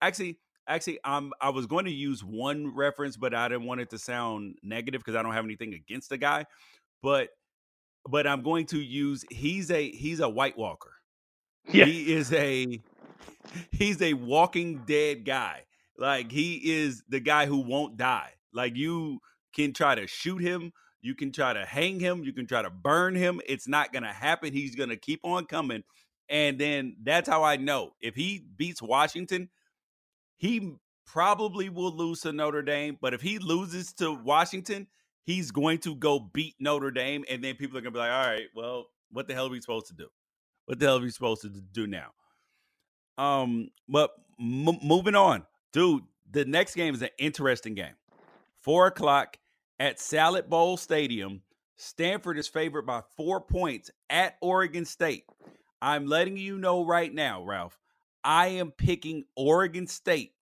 actually 0.00 0.38
actually 0.68 1.00
I'm 1.04 1.32
I 1.40 1.50
was 1.50 1.66
going 1.66 1.84
to 1.86 1.92
use 1.92 2.22
one 2.22 2.74
reference 2.74 3.16
but 3.16 3.34
I 3.34 3.48
didn't 3.48 3.66
want 3.66 3.80
it 3.80 3.90
to 3.90 3.98
sound 3.98 4.58
negative 4.62 5.00
because 5.00 5.16
I 5.16 5.22
don't 5.22 5.34
have 5.34 5.44
anything 5.44 5.74
against 5.74 6.10
the 6.10 6.18
guy. 6.18 6.46
But 7.02 7.30
but 8.08 8.26
I'm 8.26 8.42
going 8.42 8.66
to 8.66 8.78
use 8.78 9.24
he's 9.30 9.70
a 9.70 9.90
he's 9.90 10.20
a 10.20 10.28
white 10.28 10.56
walker. 10.56 10.92
Yeah. 11.70 11.84
He 11.86 12.12
is 12.12 12.32
a 12.32 12.80
he's 13.70 14.00
a 14.02 14.14
walking 14.14 14.82
dead 14.86 15.24
guy. 15.24 15.64
Like 15.98 16.30
he 16.30 16.56
is 16.56 17.02
the 17.08 17.20
guy 17.20 17.46
who 17.46 17.58
won't 17.58 17.96
die. 17.96 18.32
Like 18.52 18.76
you 18.76 19.20
can 19.54 19.72
try 19.72 19.94
to 19.94 20.06
shoot 20.06 20.38
him, 20.38 20.72
you 21.00 21.14
can 21.14 21.32
try 21.32 21.52
to 21.52 21.64
hang 21.64 22.00
him, 22.00 22.22
you 22.22 22.32
can 22.32 22.46
try 22.46 22.62
to 22.62 22.70
burn 22.70 23.14
him. 23.14 23.40
It's 23.46 23.68
not 23.68 23.92
to 24.04 24.10
happen. 24.12 24.52
He's 24.52 24.74
to 24.90 24.96
keep 24.96 25.20
on 25.24 25.46
coming. 25.46 25.84
And 26.28 26.58
then 26.58 26.96
that's 27.02 27.28
how 27.28 27.42
I 27.42 27.56
know 27.56 27.94
if 28.00 28.14
he 28.14 28.44
beats 28.56 28.82
Washington, 28.82 29.48
he 30.36 30.74
probably 31.06 31.68
will 31.68 31.94
lose 31.94 32.20
to 32.20 32.32
Notre 32.32 32.62
Dame. 32.62 32.98
But 33.00 33.14
if 33.14 33.22
he 33.22 33.38
loses 33.38 33.92
to 33.94 34.12
Washington, 34.12 34.86
he's 35.24 35.50
going 35.50 35.78
to 35.78 35.94
go 35.94 36.20
beat 36.20 36.54
Notre 36.60 36.90
Dame. 36.90 37.24
And 37.30 37.42
then 37.42 37.56
people 37.56 37.78
are 37.78 37.80
to 37.82 37.90
be 37.90 37.98
like, 37.98 38.12
all 38.12 38.26
right, 38.26 38.48
well, 38.54 38.86
what 39.10 39.26
the 39.26 39.34
hell 39.34 39.46
are 39.46 39.50
we 39.50 39.60
supposed 39.60 39.86
to 39.86 39.94
do? 39.94 40.08
What 40.66 40.78
the 40.78 40.86
hell 40.86 40.98
are 40.98 41.02
we 41.02 41.10
supposed 41.10 41.42
to 41.42 41.48
do 41.48 41.86
now? 41.86 42.10
Um, 43.18 43.70
but 43.88 44.12
m- 44.40 44.78
moving 44.82 45.14
on, 45.16 45.44
dude, 45.72 46.04
the 46.30 46.44
next 46.44 46.74
game 46.74 46.94
is 46.94 47.02
an 47.02 47.10
interesting 47.18 47.74
game. 47.74 47.94
Four 48.62 48.86
o'clock 48.86 49.36
at 49.80 50.00
Salad 50.00 50.48
Bowl 50.48 50.76
Stadium. 50.76 51.42
Stanford 51.76 52.38
is 52.38 52.48
favored 52.48 52.86
by 52.86 53.02
four 53.16 53.40
points 53.40 53.90
at 54.08 54.36
Oregon 54.40 54.84
State. 54.84 55.24
I'm 55.80 56.06
letting 56.06 56.36
you 56.36 56.58
know 56.58 56.84
right 56.84 57.12
now, 57.12 57.44
Ralph. 57.44 57.78
I 58.24 58.48
am 58.48 58.72
picking 58.72 59.24
Oregon 59.36 59.86
State 59.86 60.32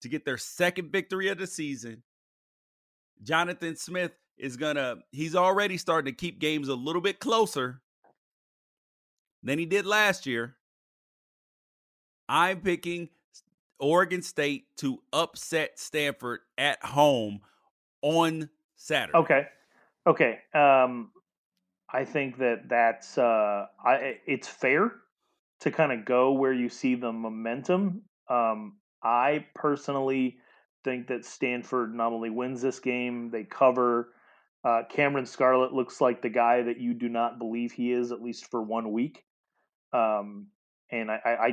to 0.00 0.08
get 0.08 0.24
their 0.24 0.38
second 0.38 0.90
victory 0.90 1.28
of 1.28 1.38
the 1.38 1.46
season. 1.46 2.02
Jonathan 3.22 3.76
Smith 3.76 4.12
is 4.38 4.56
gonna, 4.56 4.96
he's 5.12 5.34
already 5.34 5.76
starting 5.76 6.12
to 6.12 6.16
keep 6.16 6.38
games 6.38 6.68
a 6.68 6.74
little 6.74 7.02
bit 7.02 7.18
closer 7.20 7.80
than 9.42 9.58
he 9.58 9.66
did 9.66 9.86
last 9.86 10.26
year. 10.26 10.56
I'm 12.28 12.60
picking 12.60 13.08
Oregon 13.78 14.22
State 14.22 14.64
to 14.78 15.02
upset 15.12 15.78
Stanford 15.78 16.40
at 16.58 16.84
home 16.84 17.40
on 18.02 18.48
Saturday. 18.76 19.18
Okay. 19.18 19.46
Okay. 20.06 20.38
Um, 20.54 21.10
I 21.92 22.04
think 22.04 22.38
that 22.38 22.68
that's 22.68 23.18
uh, 23.18 23.66
I, 23.84 24.18
it's 24.26 24.48
fair 24.48 24.92
to 25.60 25.70
kind 25.70 25.92
of 25.92 26.04
go 26.04 26.32
where 26.32 26.52
you 26.52 26.68
see 26.68 26.94
the 26.94 27.12
momentum. 27.12 28.02
Um, 28.28 28.76
I 29.02 29.46
personally 29.54 30.38
think 30.84 31.08
that 31.08 31.24
Stanford 31.24 31.94
not 31.94 32.12
only 32.12 32.30
wins 32.30 32.62
this 32.62 32.80
game, 32.80 33.30
they 33.30 33.44
cover. 33.44 34.12
Uh, 34.64 34.82
Cameron 34.90 35.26
Scarlett 35.26 35.72
looks 35.72 36.00
like 36.00 36.22
the 36.22 36.28
guy 36.28 36.62
that 36.62 36.78
you 36.78 36.92
do 36.92 37.08
not 37.08 37.38
believe 37.38 37.72
he 37.72 37.92
is, 37.92 38.10
at 38.10 38.22
least 38.22 38.50
for 38.50 38.62
one 38.62 38.92
week. 38.92 39.24
Um, 39.92 40.48
and 40.90 41.10
I, 41.10 41.20
I, 41.24 41.50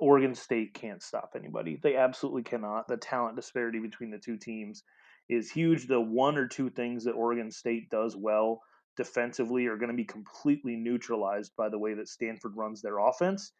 Oregon 0.00 0.34
State 0.34 0.74
can't 0.74 1.02
stop 1.02 1.32
anybody. 1.36 1.78
They 1.82 1.96
absolutely 1.96 2.42
cannot. 2.42 2.88
The 2.88 2.96
talent 2.96 3.36
disparity 3.36 3.78
between 3.78 4.10
the 4.10 4.18
two 4.18 4.36
teams 4.36 4.82
is 5.28 5.50
huge. 5.50 5.86
The 5.86 6.00
one 6.00 6.36
or 6.36 6.48
two 6.48 6.70
things 6.70 7.04
that 7.04 7.12
Oregon 7.12 7.50
State 7.50 7.90
does 7.90 8.16
well 8.16 8.62
defensively 8.96 9.66
are 9.66 9.76
going 9.76 9.90
to 9.90 9.96
be 9.96 10.04
completely 10.04 10.76
neutralized 10.76 11.52
by 11.56 11.68
the 11.68 11.78
way 11.78 11.94
that 11.94 12.08
Stanford 12.08 12.52
runs 12.56 12.82
their 12.82 12.98
offense. 12.98 13.52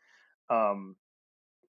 Um, 0.50 0.96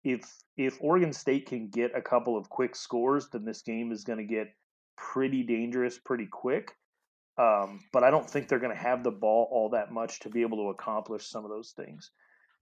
if 0.02 0.30
if 0.56 0.78
Oregon 0.80 1.12
State 1.12 1.46
can 1.46 1.68
get 1.68 1.96
a 1.96 2.02
couple 2.02 2.36
of 2.36 2.48
quick 2.48 2.76
scores, 2.76 3.28
then 3.30 3.44
this 3.44 3.62
game 3.62 3.92
is 3.92 4.04
going 4.04 4.18
to 4.18 4.24
get 4.24 4.54
pretty 4.96 5.42
dangerous 5.42 5.98
pretty 5.98 6.26
quick. 6.30 6.72
Um, 7.36 7.80
but 7.92 8.04
I 8.04 8.10
don't 8.10 8.28
think 8.28 8.48
they're 8.48 8.60
going 8.60 8.74
to 8.74 8.80
have 8.80 9.02
the 9.02 9.10
ball 9.10 9.48
all 9.50 9.70
that 9.70 9.92
much 9.92 10.20
to 10.20 10.28
be 10.28 10.42
able 10.42 10.58
to 10.58 10.70
accomplish 10.70 11.26
some 11.26 11.44
of 11.44 11.50
those 11.50 11.72
things. 11.72 12.10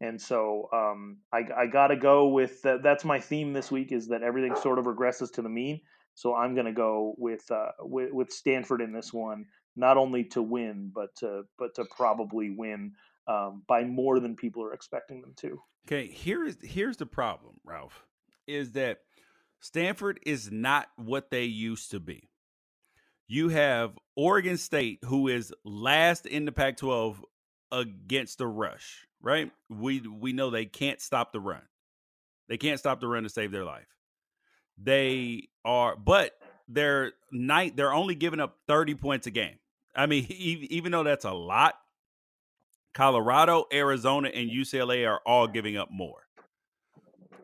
And 0.03 0.21
so 0.21 0.69
um, 0.73 1.19
I, 1.33 1.45
I 1.57 1.67
got 1.69 1.87
to 1.87 1.97
go 1.97 2.27
with 2.27 2.61
that. 2.63 2.83
That's 2.83 3.05
my 3.05 3.21
theme 3.21 3.53
this 3.53 3.71
week 3.71 3.93
is 3.93 4.09
that 4.09 4.25
everything 4.25 4.57
sort 4.57 4.81
of 4.81 4.87
regresses 4.87 5.33
to 5.35 5.43
the 5.43 5.49
mean. 5.49 5.81
So 6.15 6.35
I'm 6.35 6.55
going 6.55 6.67
to 6.67 6.73
go 6.73 7.15
with, 7.17 7.49
uh, 7.51 7.69
with 7.79 8.13
with 8.13 8.33
Stanford 8.33 8.83
in 8.83 8.93
this 8.93 9.13
one, 9.13 9.47
not 9.77 9.97
only 9.97 10.25
to 10.25 10.43
win, 10.43 10.91
but 10.93 11.15
to 11.19 11.45
but 11.57 11.77
to 11.77 11.85
probably 11.85 12.51
win 12.51 12.93
um, 13.29 13.63
by 13.69 13.85
more 13.85 14.19
than 14.19 14.35
people 14.35 14.65
are 14.65 14.75
expecting 14.75 15.23
them 15.23 15.35
to. 15.37 15.63
Okay, 15.87 16.09
here's 16.13 16.57
here's 16.61 16.97
the 16.97 17.07
problem, 17.07 17.55
Ralph, 17.65 18.05
is 18.49 18.73
that 18.73 18.99
Stanford 19.61 20.19
is 20.27 20.51
not 20.51 20.89
what 20.97 21.31
they 21.31 21.45
used 21.45 21.93
to 21.93 22.01
be. 22.01 22.29
You 23.29 23.51
have 23.51 23.97
Oregon 24.17 24.57
State, 24.59 24.99
who 25.05 25.29
is 25.29 25.55
last 25.65 26.27
in 26.27 26.45
the 26.45 26.53
Pac-12 26.53 27.21
against 27.71 28.39
the 28.39 28.49
rush 28.49 29.07
right? 29.23 29.51
We 29.69 30.01
we 30.01 30.33
know 30.33 30.51
they 30.51 30.67
can't 30.67 31.01
stop 31.01 31.33
the 31.33 31.41
run. 31.41 31.63
They 32.49 32.57
can't 32.59 32.79
stop 32.79 33.01
the 33.01 33.09
run 33.09 33.23
to 33.23 33.29
save 33.29 33.53
their 33.53 33.65
life. 33.65 33.87
They 34.77 35.49
are, 35.65 35.97
but 35.97 36.33
they're 36.69 37.13
night. 37.31 37.77
They're 37.77 37.95
only 37.95 38.15
giving 38.15 38.41
up 38.41 38.59
thirty 38.67 38.95
points 38.95 39.27
a 39.27 39.31
game. 39.31 39.59
I 39.95 40.07
mean, 40.07 40.27
even 40.31 40.93
though 40.93 41.05
that's 41.05 41.25
a 41.25 41.33
lot, 41.33 41.75
Colorado, 42.95 43.67
Arizona, 43.73 44.29
and 44.29 44.51
UCLA 44.51 45.09
are 45.09 45.21
all 45.25 45.47
giving 45.47 45.77
up 45.77 45.91
more. 45.91 46.27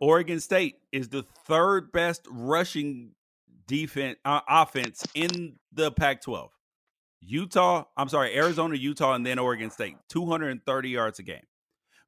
Oregon 0.00 0.40
State 0.40 0.76
is 0.92 1.08
the 1.08 1.24
third 1.46 1.90
best 1.92 2.26
rushing 2.30 3.12
defense 3.66 4.16
uh, 4.24 4.40
offense 4.48 5.04
in 5.14 5.56
the 5.72 5.90
Pac-12. 5.90 6.48
Utah, 7.20 7.84
I'm 7.96 8.08
sorry, 8.08 8.36
Arizona, 8.36 8.76
Utah, 8.76 9.14
and 9.14 9.26
then 9.26 9.38
Oregon 9.38 9.70
State, 9.70 9.96
230 10.08 10.88
yards 10.88 11.18
a 11.18 11.22
game. 11.24 11.42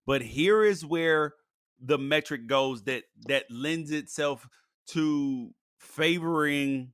But 0.06 0.22
here 0.22 0.64
is 0.64 0.84
where 0.84 1.34
the 1.80 1.98
metric 1.98 2.46
goes 2.46 2.82
that 2.84 3.04
that 3.26 3.44
lends 3.50 3.90
itself 3.90 4.48
to 4.88 5.50
favoring 5.78 6.92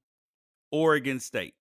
Oregon 0.71 1.21
State. 1.21 1.55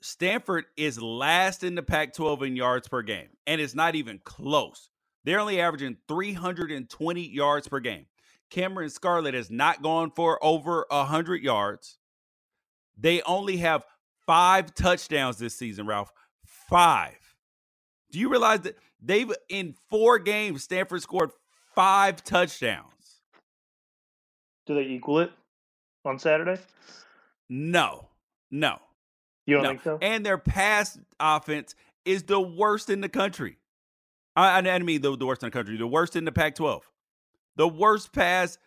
Stanford 0.00 0.66
is 0.76 1.00
last 1.00 1.64
in 1.64 1.74
the 1.74 1.82
Pac 1.82 2.14
12 2.14 2.42
in 2.44 2.56
yards 2.56 2.88
per 2.88 3.02
game, 3.02 3.28
and 3.46 3.60
it's 3.60 3.74
not 3.74 3.94
even 3.94 4.20
close. 4.24 4.88
They're 5.24 5.40
only 5.40 5.60
averaging 5.60 5.96
320 6.06 7.28
yards 7.28 7.66
per 7.66 7.80
game. 7.80 8.06
Cameron 8.50 8.90
Scarlett 8.90 9.34
has 9.34 9.50
not 9.50 9.82
gone 9.82 10.12
for 10.12 10.42
over 10.44 10.86
100 10.90 11.42
yards. 11.42 11.98
They 12.96 13.22
only 13.22 13.56
have 13.58 13.84
five 14.26 14.74
touchdowns 14.74 15.38
this 15.38 15.54
season, 15.54 15.86
Ralph. 15.86 16.12
Five. 16.44 17.18
Do 18.12 18.20
you 18.20 18.28
realize 18.28 18.60
that 18.60 18.76
they've 19.00 19.30
in 19.48 19.74
four 19.90 20.18
games, 20.18 20.64
Stanford 20.64 21.02
scored 21.02 21.30
five 21.74 22.22
touchdowns? 22.24 23.20
Do 24.66 24.74
they 24.74 24.82
equal 24.82 25.20
it 25.20 25.30
on 26.04 26.18
Saturday? 26.18 26.60
No, 27.48 28.08
no. 28.50 28.78
You 29.46 29.56
don't 29.56 29.62
no. 29.62 29.68
think 29.70 29.82
so? 29.82 29.98
And 30.02 30.26
their 30.26 30.38
pass 30.38 30.98
offense 31.20 31.74
is 32.04 32.24
the 32.24 32.40
worst 32.40 32.90
in 32.90 33.00
the 33.00 33.08
country. 33.08 33.58
I, 34.34 34.58
I 34.58 34.78
mean 34.80 35.00
the, 35.02 35.16
the 35.16 35.26
worst 35.26 35.42
in 35.42 35.48
the 35.48 35.52
country, 35.52 35.76
the 35.76 35.86
worst 35.86 36.16
in 36.16 36.24
the 36.24 36.32
Pac-12, 36.32 36.80
the 37.56 37.68
worst 37.68 38.12
pass 38.12 38.58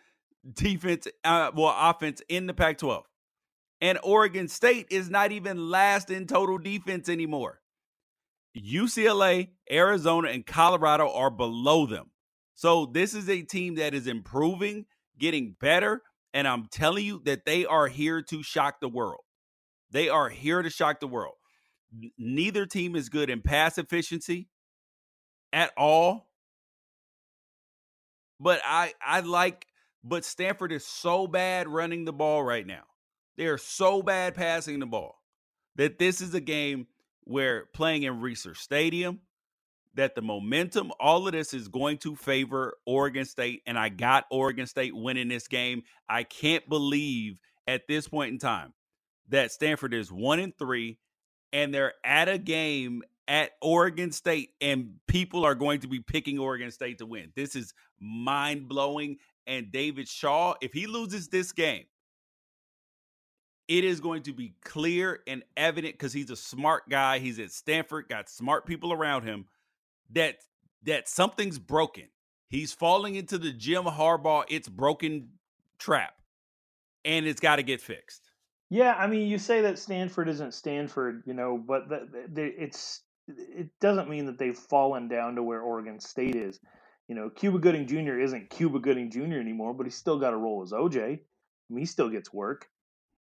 defense, 0.52 1.06
uh, 1.24 1.50
well, 1.54 1.74
offense 1.78 2.22
in 2.28 2.46
the 2.46 2.54
Pac-12. 2.54 3.02
And 3.82 3.98
Oregon 4.02 4.48
State 4.48 4.88
is 4.90 5.08
not 5.08 5.32
even 5.32 5.70
last 5.70 6.10
in 6.10 6.26
total 6.26 6.58
defense 6.58 7.08
anymore. 7.08 7.60
UCLA, 8.56 9.48
Arizona, 9.70 10.28
and 10.28 10.44
Colorado 10.44 11.10
are 11.12 11.30
below 11.30 11.86
them. 11.86 12.10
So 12.54 12.86
this 12.86 13.14
is 13.14 13.28
a 13.28 13.42
team 13.42 13.76
that 13.76 13.94
is 13.94 14.06
improving, 14.06 14.86
getting 15.18 15.56
better, 15.60 16.02
and 16.34 16.46
I'm 16.46 16.66
telling 16.70 17.04
you 17.04 17.22
that 17.24 17.44
they 17.44 17.64
are 17.64 17.86
here 17.86 18.22
to 18.22 18.42
shock 18.42 18.80
the 18.80 18.88
world. 18.88 19.22
They 19.90 20.08
are 20.08 20.28
here 20.28 20.62
to 20.62 20.70
shock 20.70 21.00
the 21.00 21.08
world. 21.08 21.34
Neither 22.18 22.66
team 22.66 22.94
is 22.94 23.08
good 23.08 23.30
in 23.30 23.42
pass 23.42 23.78
efficiency 23.78 24.48
at 25.52 25.72
all. 25.76 26.28
But 28.38 28.60
I 28.64 28.94
I 29.04 29.20
like 29.20 29.66
but 30.02 30.24
Stanford 30.24 30.72
is 30.72 30.86
so 30.86 31.26
bad 31.26 31.68
running 31.68 32.04
the 32.04 32.12
ball 32.12 32.42
right 32.42 32.66
now. 32.66 32.84
They 33.36 33.46
are 33.46 33.58
so 33.58 34.02
bad 34.02 34.34
passing 34.34 34.78
the 34.78 34.86
ball 34.86 35.20
that 35.76 35.98
this 35.98 36.20
is 36.20 36.34
a 36.34 36.40
game 36.40 36.86
where 37.30 37.66
playing 37.66 38.02
in 38.02 38.14
Reser 38.14 38.56
Stadium, 38.56 39.20
that 39.94 40.16
the 40.16 40.22
momentum, 40.22 40.90
all 40.98 41.26
of 41.26 41.32
this 41.32 41.54
is 41.54 41.68
going 41.68 41.98
to 41.98 42.16
favor 42.16 42.74
Oregon 42.86 43.24
State. 43.24 43.62
And 43.66 43.78
I 43.78 43.88
got 43.88 44.26
Oregon 44.30 44.66
State 44.66 44.96
winning 44.96 45.28
this 45.28 45.46
game. 45.46 45.82
I 46.08 46.24
can't 46.24 46.68
believe 46.68 47.38
at 47.68 47.86
this 47.86 48.08
point 48.08 48.32
in 48.32 48.38
time 48.38 48.74
that 49.28 49.52
Stanford 49.52 49.94
is 49.94 50.10
one 50.10 50.40
and 50.40 50.56
three 50.58 50.98
and 51.52 51.72
they're 51.72 51.94
at 52.04 52.28
a 52.28 52.38
game 52.38 53.02
at 53.28 53.52
Oregon 53.62 54.10
State, 54.10 54.50
and 54.60 54.94
people 55.06 55.44
are 55.44 55.54
going 55.54 55.80
to 55.80 55.88
be 55.88 56.00
picking 56.00 56.40
Oregon 56.40 56.72
State 56.72 56.98
to 56.98 57.06
win. 57.06 57.32
This 57.36 57.54
is 57.54 57.74
mind 58.00 58.68
blowing. 58.68 59.18
And 59.46 59.70
David 59.70 60.08
Shaw, 60.08 60.54
if 60.60 60.72
he 60.72 60.88
loses 60.88 61.28
this 61.28 61.52
game, 61.52 61.84
it 63.70 63.84
is 63.84 64.00
going 64.00 64.24
to 64.24 64.32
be 64.32 64.52
clear 64.64 65.20
and 65.28 65.44
evident 65.56 65.94
because 65.94 66.12
he's 66.12 66.28
a 66.28 66.36
smart 66.36 66.88
guy. 66.90 67.20
He's 67.20 67.38
at 67.38 67.52
Stanford, 67.52 68.08
got 68.08 68.28
smart 68.28 68.66
people 68.66 68.92
around 68.92 69.22
him. 69.22 69.46
That 70.10 70.38
that 70.82 71.08
something's 71.08 71.60
broken. 71.60 72.08
He's 72.48 72.72
falling 72.72 73.14
into 73.14 73.38
the 73.38 73.52
Jim 73.52 73.84
Harbaugh 73.84 74.42
it's 74.48 74.68
broken 74.68 75.28
trap, 75.78 76.14
and 77.04 77.26
it's 77.26 77.40
got 77.40 77.56
to 77.56 77.62
get 77.62 77.80
fixed. 77.80 78.28
Yeah, 78.70 78.92
I 78.94 79.06
mean, 79.06 79.28
you 79.28 79.38
say 79.38 79.60
that 79.60 79.78
Stanford 79.78 80.28
isn't 80.28 80.52
Stanford, 80.52 81.22
you 81.24 81.34
know, 81.34 81.56
but 81.56 81.88
the, 81.88 82.08
the, 82.28 82.42
it's 82.42 83.02
it 83.28 83.68
doesn't 83.80 84.10
mean 84.10 84.26
that 84.26 84.38
they've 84.38 84.58
fallen 84.58 85.06
down 85.06 85.36
to 85.36 85.44
where 85.44 85.60
Oregon 85.60 86.00
State 86.00 86.34
is. 86.34 86.58
You 87.06 87.14
know, 87.14 87.30
Cuba 87.30 87.60
Gooding 87.60 87.86
Jr. 87.86 88.18
isn't 88.18 88.50
Cuba 88.50 88.80
Gooding 88.80 89.12
Jr. 89.12 89.38
anymore, 89.38 89.74
but 89.74 89.86
he's 89.86 89.94
still 89.94 90.18
got 90.18 90.32
a 90.32 90.36
role 90.36 90.62
as 90.64 90.72
OJ. 90.72 91.02
I 91.02 91.18
mean, 91.68 91.78
he 91.78 91.86
still 91.86 92.08
gets 92.08 92.32
work, 92.32 92.68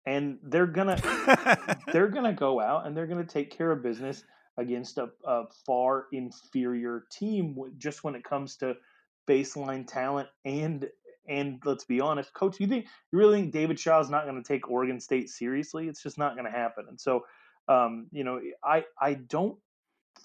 and 0.07 0.39
they're 0.41 0.65
gonna 0.65 0.99
they're 1.91 2.07
gonna 2.07 2.33
go 2.33 2.59
out 2.59 2.87
and 2.87 2.95
they're 2.95 3.05
gonna 3.05 3.25
take 3.25 3.55
care 3.55 3.71
of 3.71 3.83
business 3.83 4.23
against 4.57 4.97
a, 4.97 5.09
a 5.25 5.43
far 5.65 6.05
inferior 6.11 7.03
team 7.11 7.55
just 7.77 8.03
when 8.03 8.15
it 8.15 8.23
comes 8.23 8.55
to 8.55 8.75
baseline 9.29 9.85
talent 9.85 10.29
and 10.45 10.87
and 11.29 11.61
let's 11.65 11.83
be 11.83 11.99
honest, 11.99 12.33
coach, 12.33 12.57
you 12.59 12.67
think 12.67 12.85
you 13.11 13.19
really 13.19 13.41
think 13.41 13.51
David 13.51 13.77
Shaw 13.77 13.99
is 13.99 14.09
not 14.09 14.23
going 14.23 14.41
to 14.41 14.47
take 14.47 14.69
Oregon 14.69 14.97
State 14.97 15.29
seriously? 15.29 15.89
It's 15.89 16.01
just 16.01 16.17
not 16.17 16.35
going 16.35 16.45
to 16.45 16.57
happen. 16.57 16.85
And 16.87 16.99
so, 16.99 17.25
um, 17.67 18.07
you 18.11 18.23
know, 18.23 18.39
I 18.63 18.85
I 18.99 19.15
don't 19.15 19.57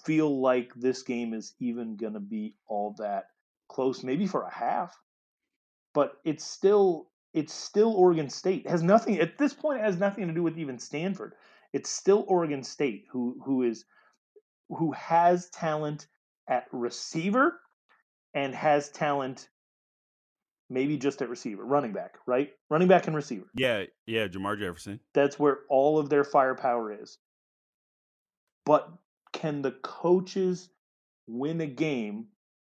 feel 0.05 0.39
like 0.39 0.71
this 0.75 1.03
game 1.03 1.33
is 1.33 1.55
even 1.59 1.97
going 1.97 2.13
to 2.13 2.21
be 2.21 2.55
all 2.67 2.95
that 2.99 3.25
close. 3.67 4.01
Maybe 4.01 4.27
for 4.27 4.43
a 4.43 4.53
half, 4.53 4.97
but 5.93 6.13
it's 6.23 6.45
still 6.45 7.09
it's 7.33 7.53
still 7.53 7.93
Oregon 7.93 8.29
State. 8.29 8.65
It 8.65 8.69
has 8.69 8.83
nothing 8.83 9.19
at 9.19 9.37
this 9.37 9.53
point. 9.53 9.79
It 9.79 9.85
has 9.85 9.97
nothing 9.97 10.27
to 10.27 10.33
do 10.33 10.43
with 10.43 10.57
even 10.57 10.79
Stanford. 10.79 11.33
It's 11.73 11.89
still 11.89 12.25
Oregon 12.27 12.63
State 12.63 13.05
who 13.11 13.41
who 13.43 13.63
is 13.63 13.85
who 14.69 14.91
has 14.91 15.49
talent 15.49 16.07
at 16.47 16.67
receiver 16.71 17.59
and 18.33 18.53
has 18.53 18.89
talent 18.89 19.49
maybe 20.69 20.97
just 20.97 21.21
at 21.21 21.29
receiver, 21.29 21.63
running 21.63 21.93
back, 21.93 22.15
right? 22.25 22.51
Running 22.69 22.87
back 22.87 23.07
and 23.07 23.15
receiver. 23.15 23.45
Yeah, 23.55 23.83
yeah, 24.07 24.27
Jermar 24.27 24.57
Jefferson. 24.57 24.99
That's 25.13 25.37
where 25.37 25.59
all 25.69 25.99
of 25.99 26.09
their 26.09 26.23
firepower 26.23 27.01
is. 27.01 27.17
But 28.65 28.89
can 29.33 29.61
the 29.61 29.71
coaches 29.71 30.69
win 31.27 31.61
a 31.61 31.67
game 31.67 32.27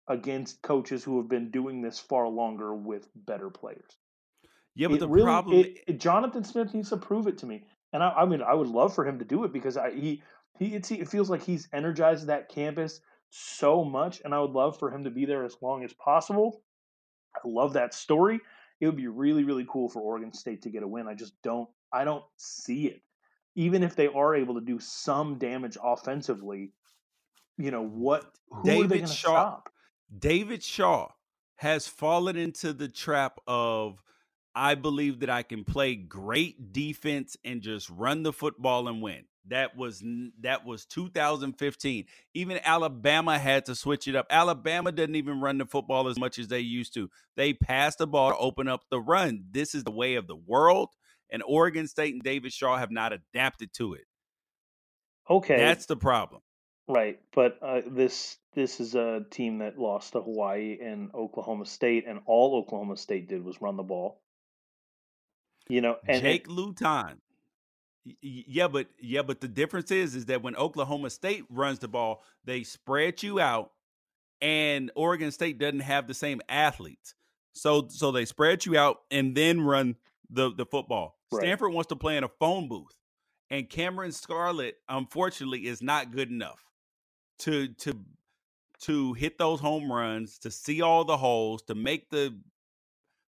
against 0.08 0.62
coaches 0.62 1.04
who 1.04 1.18
have 1.18 1.30
been 1.30 1.52
doing 1.52 1.82
this 1.82 2.00
far 2.00 2.28
longer 2.28 2.74
with 2.74 3.08
better 3.16 3.50
players? 3.50 3.98
Yeah, 4.76 4.88
but 4.88 4.96
it 4.96 5.00
the 5.02 5.08
really, 5.08 5.26
problem, 5.26 5.60
it, 5.60 5.78
it, 5.88 6.00
Jonathan 6.00 6.44
Smith 6.44 6.74
needs 6.74 6.90
to 6.90 6.98
prove 6.98 7.28
it 7.28 7.38
to 7.40 7.46
me, 7.46 7.64
and 7.94 8.02
I, 8.02 8.10
I 8.10 8.26
mean, 8.26 8.42
I 8.42 8.54
would 8.54 8.68
love 8.68 8.96
for 8.96 9.06
him 9.06 9.20
to 9.20 9.26
do 9.26 9.44
it 9.44 9.52
because 9.52 9.78
I, 9.78 9.92
he 9.92 10.24
he 10.60 10.76
it 10.76 11.10
feels 11.10 11.30
like 11.30 11.44
he's 11.44 11.68
energized 11.74 12.28
that 12.28 12.50
campus 12.50 13.02
so 13.30 13.84
much, 13.84 14.22
and 14.24 14.34
I 14.34 14.40
would 14.40 14.52
love 14.52 14.78
for 14.78 14.92
him 14.92 15.04
to 15.04 15.10
be 15.10 15.26
there 15.26 15.44
as 15.44 15.56
long 15.62 15.84
as 15.84 15.94
possible. 15.94 16.62
I 17.36 17.40
love 17.46 17.74
that 17.74 17.94
story. 17.94 18.40
It 18.80 18.86
would 18.86 18.98
be 18.98 19.08
really, 19.08 19.44
really 19.44 19.66
cool 19.70 19.90
for 19.90 20.02
Oregon 20.02 20.34
State 20.34 20.64
to 20.64 20.70
get 20.70 20.84
a 20.84 20.88
win. 20.88 21.08
I 21.08 21.14
just 21.14 21.34
don't, 21.44 21.70
I 21.94 22.04
don't 22.04 22.24
see 22.38 22.88
it. 22.88 23.02
Even 23.56 23.84
if 23.84 23.96
they 23.96 24.08
are 24.08 24.36
able 24.36 24.56
to 24.56 24.62
do 24.62 24.80
some 24.80 25.38
damage 25.38 25.78
offensively, 25.82 26.72
you 27.58 27.72
know 27.72 27.86
what? 27.86 28.26
Who 28.50 28.64
David 28.64 28.86
are 28.86 28.88
they 28.88 28.96
going 28.98 29.08
to 29.08 29.14
stop? 29.14 29.70
David 30.18 30.64
Shaw 30.64 31.10
has 31.56 31.88
fallen 31.88 32.36
into 32.36 32.74
the 32.74 32.88
trap 32.88 33.40
of 33.48 34.02
I 34.54 34.76
believe 34.76 35.22
that 35.22 35.30
I 35.30 35.44
can 35.44 35.64
play 35.64 35.96
great 35.96 36.74
defense 36.74 37.38
and 37.44 37.62
just 37.62 37.90
run 37.90 38.24
the 38.24 38.34
football 38.34 38.88
and 38.88 39.02
win. 39.02 39.26
That 39.48 39.76
was 39.76 40.04
that 40.42 40.66
was 40.66 40.86
2015. 40.86 42.06
Even 42.34 42.60
Alabama 42.64 43.40
had 43.40 43.66
to 43.66 43.76
switch 43.76 44.08
it 44.08 44.16
up. 44.16 44.28
Alabama 44.30 44.92
doesn't 44.92 45.16
even 45.16 45.42
run 45.42 45.58
the 45.58 45.66
football 45.66 46.08
as 46.08 46.20
much 46.20 46.38
as 46.38 46.48
they 46.48 46.60
used 46.60 46.94
to. 46.94 47.10
They 47.36 47.54
pass 47.54 47.96
the 47.96 48.06
ball 48.06 48.32
to 48.32 48.38
open 48.38 48.68
up 48.68 48.84
the 48.92 49.00
run. 49.00 49.46
This 49.52 49.74
is 49.74 49.84
the 49.84 49.92
way 49.92 50.16
of 50.16 50.28
the 50.28 50.36
world, 50.36 50.90
and 51.32 51.42
Oregon 51.46 51.88
State 51.88 52.14
and 52.14 52.22
David 52.22 52.54
Shaw 52.54 52.78
have 52.78 52.92
not 52.92 53.14
adapted 53.14 53.74
to 53.76 53.94
it. 53.96 54.06
Okay, 55.30 55.58
that's 55.58 55.88
the 55.88 55.98
problem. 55.98 56.42
Right, 56.88 57.20
but 57.34 57.58
uh, 57.62 57.82
this 57.88 58.38
this 58.54 58.80
is 58.80 58.96
a 58.96 59.26
team 59.32 59.60
that 59.60 59.80
lost 59.80 60.14
to 60.14 60.22
Hawaii 60.22 60.78
and 60.82 61.10
Oklahoma 61.16 61.66
State, 61.66 62.06
and 62.08 62.20
all 62.26 62.58
Oklahoma 62.58 62.98
State 62.98 63.28
did 63.28 63.44
was 63.44 63.62
run 63.62 63.78
the 63.78 63.84
ball. 63.84 64.22
You 65.72 65.82
know, 65.82 65.98
and 66.08 66.22
Jake 66.22 66.50
Luton 66.50 67.22
yeah, 68.22 68.68
but 68.68 68.88
yeah, 69.00 69.22
but 69.22 69.42
the 69.42 69.48
difference 69.48 69.92
is 69.92 70.16
is 70.16 70.26
that 70.26 70.42
when 70.42 70.56
Oklahoma 70.56 71.10
State 71.10 71.44
runs 71.50 71.80
the 71.80 71.88
ball, 71.88 72.24
they 72.46 72.64
spread 72.64 73.22
you 73.22 73.40
out, 73.40 73.72
and 74.42 74.92
Oregon 74.96 75.32
State 75.32 75.60
doesn't 75.60 75.82
have 75.82 76.08
the 76.08 76.14
same 76.14 76.42
athletes. 76.50 77.14
So 77.54 77.88
so 77.90 78.12
they 78.12 78.26
spread 78.26 78.66
you 78.66 78.78
out 78.78 79.02
and 79.12 79.36
then 79.36 79.62
run 79.62 79.96
the 80.30 80.52
the 80.52 80.66
football. 80.66 81.18
Right. 81.32 81.44
Stanford 81.44 81.74
wants 81.74 81.90
to 81.90 81.96
play 81.96 82.18
in 82.18 82.24
a 82.24 82.30
phone 82.40 82.68
booth, 82.68 82.96
and 83.50 83.70
Cameron 83.70 84.12
Scarlett, 84.12 84.78
unfortunately, 84.90 85.68
is 85.68 85.82
not 85.84 86.12
good 86.12 86.30
enough 86.32 86.66
to 87.40 87.68
to 87.68 88.00
to 88.82 89.14
hit 89.14 89.38
those 89.38 89.60
home 89.60 89.92
runs, 89.92 90.40
to 90.40 90.50
see 90.50 90.82
all 90.82 91.06
the 91.06 91.18
holes, 91.18 91.62
to 91.64 91.76
make 91.76 92.10
the 92.10 92.36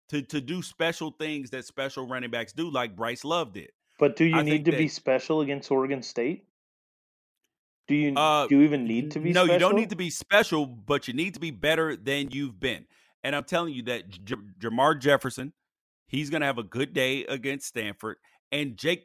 to 0.09 0.23
to 0.23 0.41
do 0.41 0.63
special 0.63 1.11
things 1.11 1.51
that 1.51 1.65
special 1.65 2.07
running 2.07 2.31
backs 2.31 2.53
do, 2.53 2.71
like 2.71 2.97
Bryce 2.97 3.25
Love 3.25 3.53
did. 3.53 3.71
But 3.99 4.17
do 4.17 4.25
you 4.25 4.37
I 4.37 4.43
need 4.43 4.65
to 4.67 4.71
that, 4.71 4.79
be 4.79 4.89
special 4.89 5.41
against 5.41 5.71
Oregon 5.71 6.03
State? 6.03 6.45
Do 7.89 7.95
you 7.95 8.15
uh, 8.15 8.47
do 8.47 8.59
you 8.59 8.63
even 8.63 8.85
need 8.85 9.11
to 9.13 9.21
be? 9.21 9.33
Special? 9.33 9.47
No, 9.47 9.47
special? 9.47 9.55
you 9.55 9.59
don't 9.59 9.81
need 9.81 9.91
to 9.91 9.97
be 9.97 10.11
special, 10.11 10.67
but 10.67 11.09
you 11.09 11.15
need 11.15 11.35
to 11.35 11.41
be 11.41 11.51
better 11.51 11.97
than 11.97 12.31
you've 12.31 12.61
been. 12.61 12.87
And 13.25 13.35
I'm 13.35 13.45
telling 13.45 13.75
you 13.75 13.83
that 13.85 14.09
J- 14.09 14.37
Jermar 14.61 15.01
Jefferson, 15.01 15.53
he's 16.07 16.31
going 16.31 16.41
to 16.41 16.47
have 16.47 16.59
a 16.59 16.63
good 16.63 16.93
day 16.93 17.25
against 17.25 17.67
Stanford, 17.67 18.17
and 18.53 18.77
Jake 18.77 19.05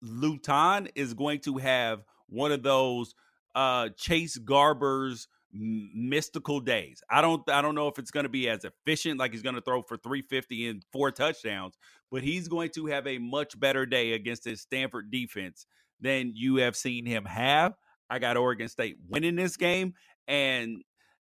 Luton 0.00 0.88
is 0.94 1.14
going 1.14 1.40
to 1.40 1.58
have 1.58 2.02
one 2.28 2.52
of 2.52 2.62
those 2.62 3.14
uh, 3.54 3.90
Chase 3.96 4.38
Garbers 4.38 5.26
mystical 5.52 6.60
days. 6.60 7.02
I 7.10 7.20
don't 7.20 7.48
I 7.50 7.60
don't 7.62 7.74
know 7.74 7.88
if 7.88 7.98
it's 7.98 8.10
going 8.10 8.24
to 8.24 8.30
be 8.30 8.48
as 8.48 8.64
efficient 8.64 9.18
like 9.18 9.32
he's 9.32 9.42
going 9.42 9.54
to 9.54 9.60
throw 9.60 9.82
for 9.82 9.96
350 9.96 10.68
and 10.68 10.84
four 10.92 11.10
touchdowns, 11.10 11.76
but 12.10 12.22
he's 12.22 12.48
going 12.48 12.70
to 12.70 12.86
have 12.86 13.06
a 13.06 13.18
much 13.18 13.58
better 13.58 13.84
day 13.84 14.12
against 14.12 14.44
his 14.44 14.60
Stanford 14.60 15.10
defense 15.10 15.66
than 16.00 16.32
you 16.34 16.56
have 16.56 16.76
seen 16.76 17.06
him 17.06 17.24
have. 17.24 17.74
I 18.08 18.18
got 18.18 18.36
Oregon 18.36 18.68
State 18.68 18.96
winning 19.08 19.36
this 19.36 19.56
game 19.56 19.94
and 20.28 20.82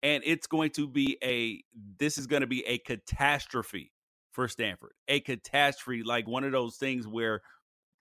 and 0.03 0.23
it's 0.27 0.47
going 0.47 0.71
to 0.71 0.89
be 0.89 1.17
a 1.23 1.63
this 1.99 2.19
is 2.19 2.27
going 2.27 2.43
to 2.43 2.47
be 2.47 2.65
a 2.67 2.79
catastrophe 2.79 3.93
for 4.33 4.49
Stanford. 4.49 4.93
A 5.09 5.21
catastrophe 5.21 6.03
like 6.03 6.27
one 6.27 6.45
of 6.45 6.53
those 6.53 6.77
things 6.77 7.07
where 7.07 7.41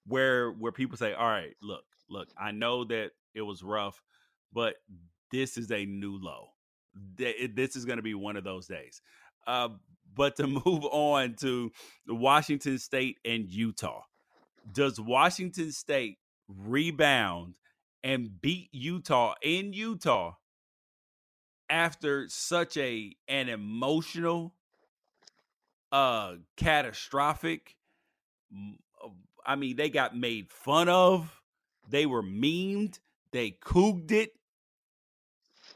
where 0.07 0.51
where 0.51 0.71
people 0.71 0.97
say, 0.97 1.13
"All 1.13 1.27
right, 1.27 1.55
look, 1.61 1.85
look, 2.09 2.29
I 2.37 2.51
know 2.51 2.85
that 2.85 3.11
it 3.33 3.41
was 3.41 3.63
rough, 3.63 4.01
but 4.51 4.75
this 5.31 5.57
is 5.57 5.71
a 5.71 5.85
new 5.85 6.17
low. 6.17 6.49
This 7.17 7.75
is 7.75 7.85
going 7.85 7.97
to 7.97 8.03
be 8.03 8.13
one 8.13 8.35
of 8.35 8.43
those 8.43 8.67
days. 8.67 9.01
Uh, 9.47 9.69
but 10.13 10.35
to 10.37 10.47
move 10.65 10.85
on 10.85 11.35
to 11.41 11.71
Washington 12.07 12.77
State 12.79 13.17
and 13.25 13.49
Utah, 13.49 14.01
does 14.71 14.99
Washington 14.99 15.71
State 15.71 16.17
rebound 16.47 17.55
and 18.03 18.41
beat 18.41 18.69
Utah 18.71 19.35
in 19.41 19.73
Utah 19.73 20.33
after 21.69 22.27
such 22.27 22.77
a 22.77 23.15
an 23.27 23.49
emotional, 23.49 24.53
uh, 25.91 26.33
catastrophic? 26.57 27.75
Uh, 28.53 29.09
I 29.45 29.55
mean, 29.55 29.75
they 29.75 29.89
got 29.89 30.15
made 30.15 30.51
fun 30.51 30.89
of. 30.89 31.41
They 31.89 32.05
were 32.05 32.23
memed. 32.23 32.99
They 33.31 33.51
cooged 33.51 34.11
it 34.11 34.31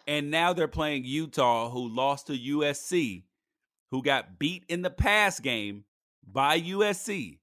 and 0.08 0.30
now 0.30 0.53
they're 0.53 0.68
playing 0.68 1.06
Utah, 1.06 1.70
who 1.70 1.88
lost 1.88 2.28
to 2.28 2.34
USC, 2.34 3.24
who 3.91 4.03
got 4.03 4.39
beat 4.39 4.64
in 4.70 4.82
the 4.82 4.89
pass 4.89 5.39
game 5.39 5.86
by 6.26 6.60
USC. 6.60 7.39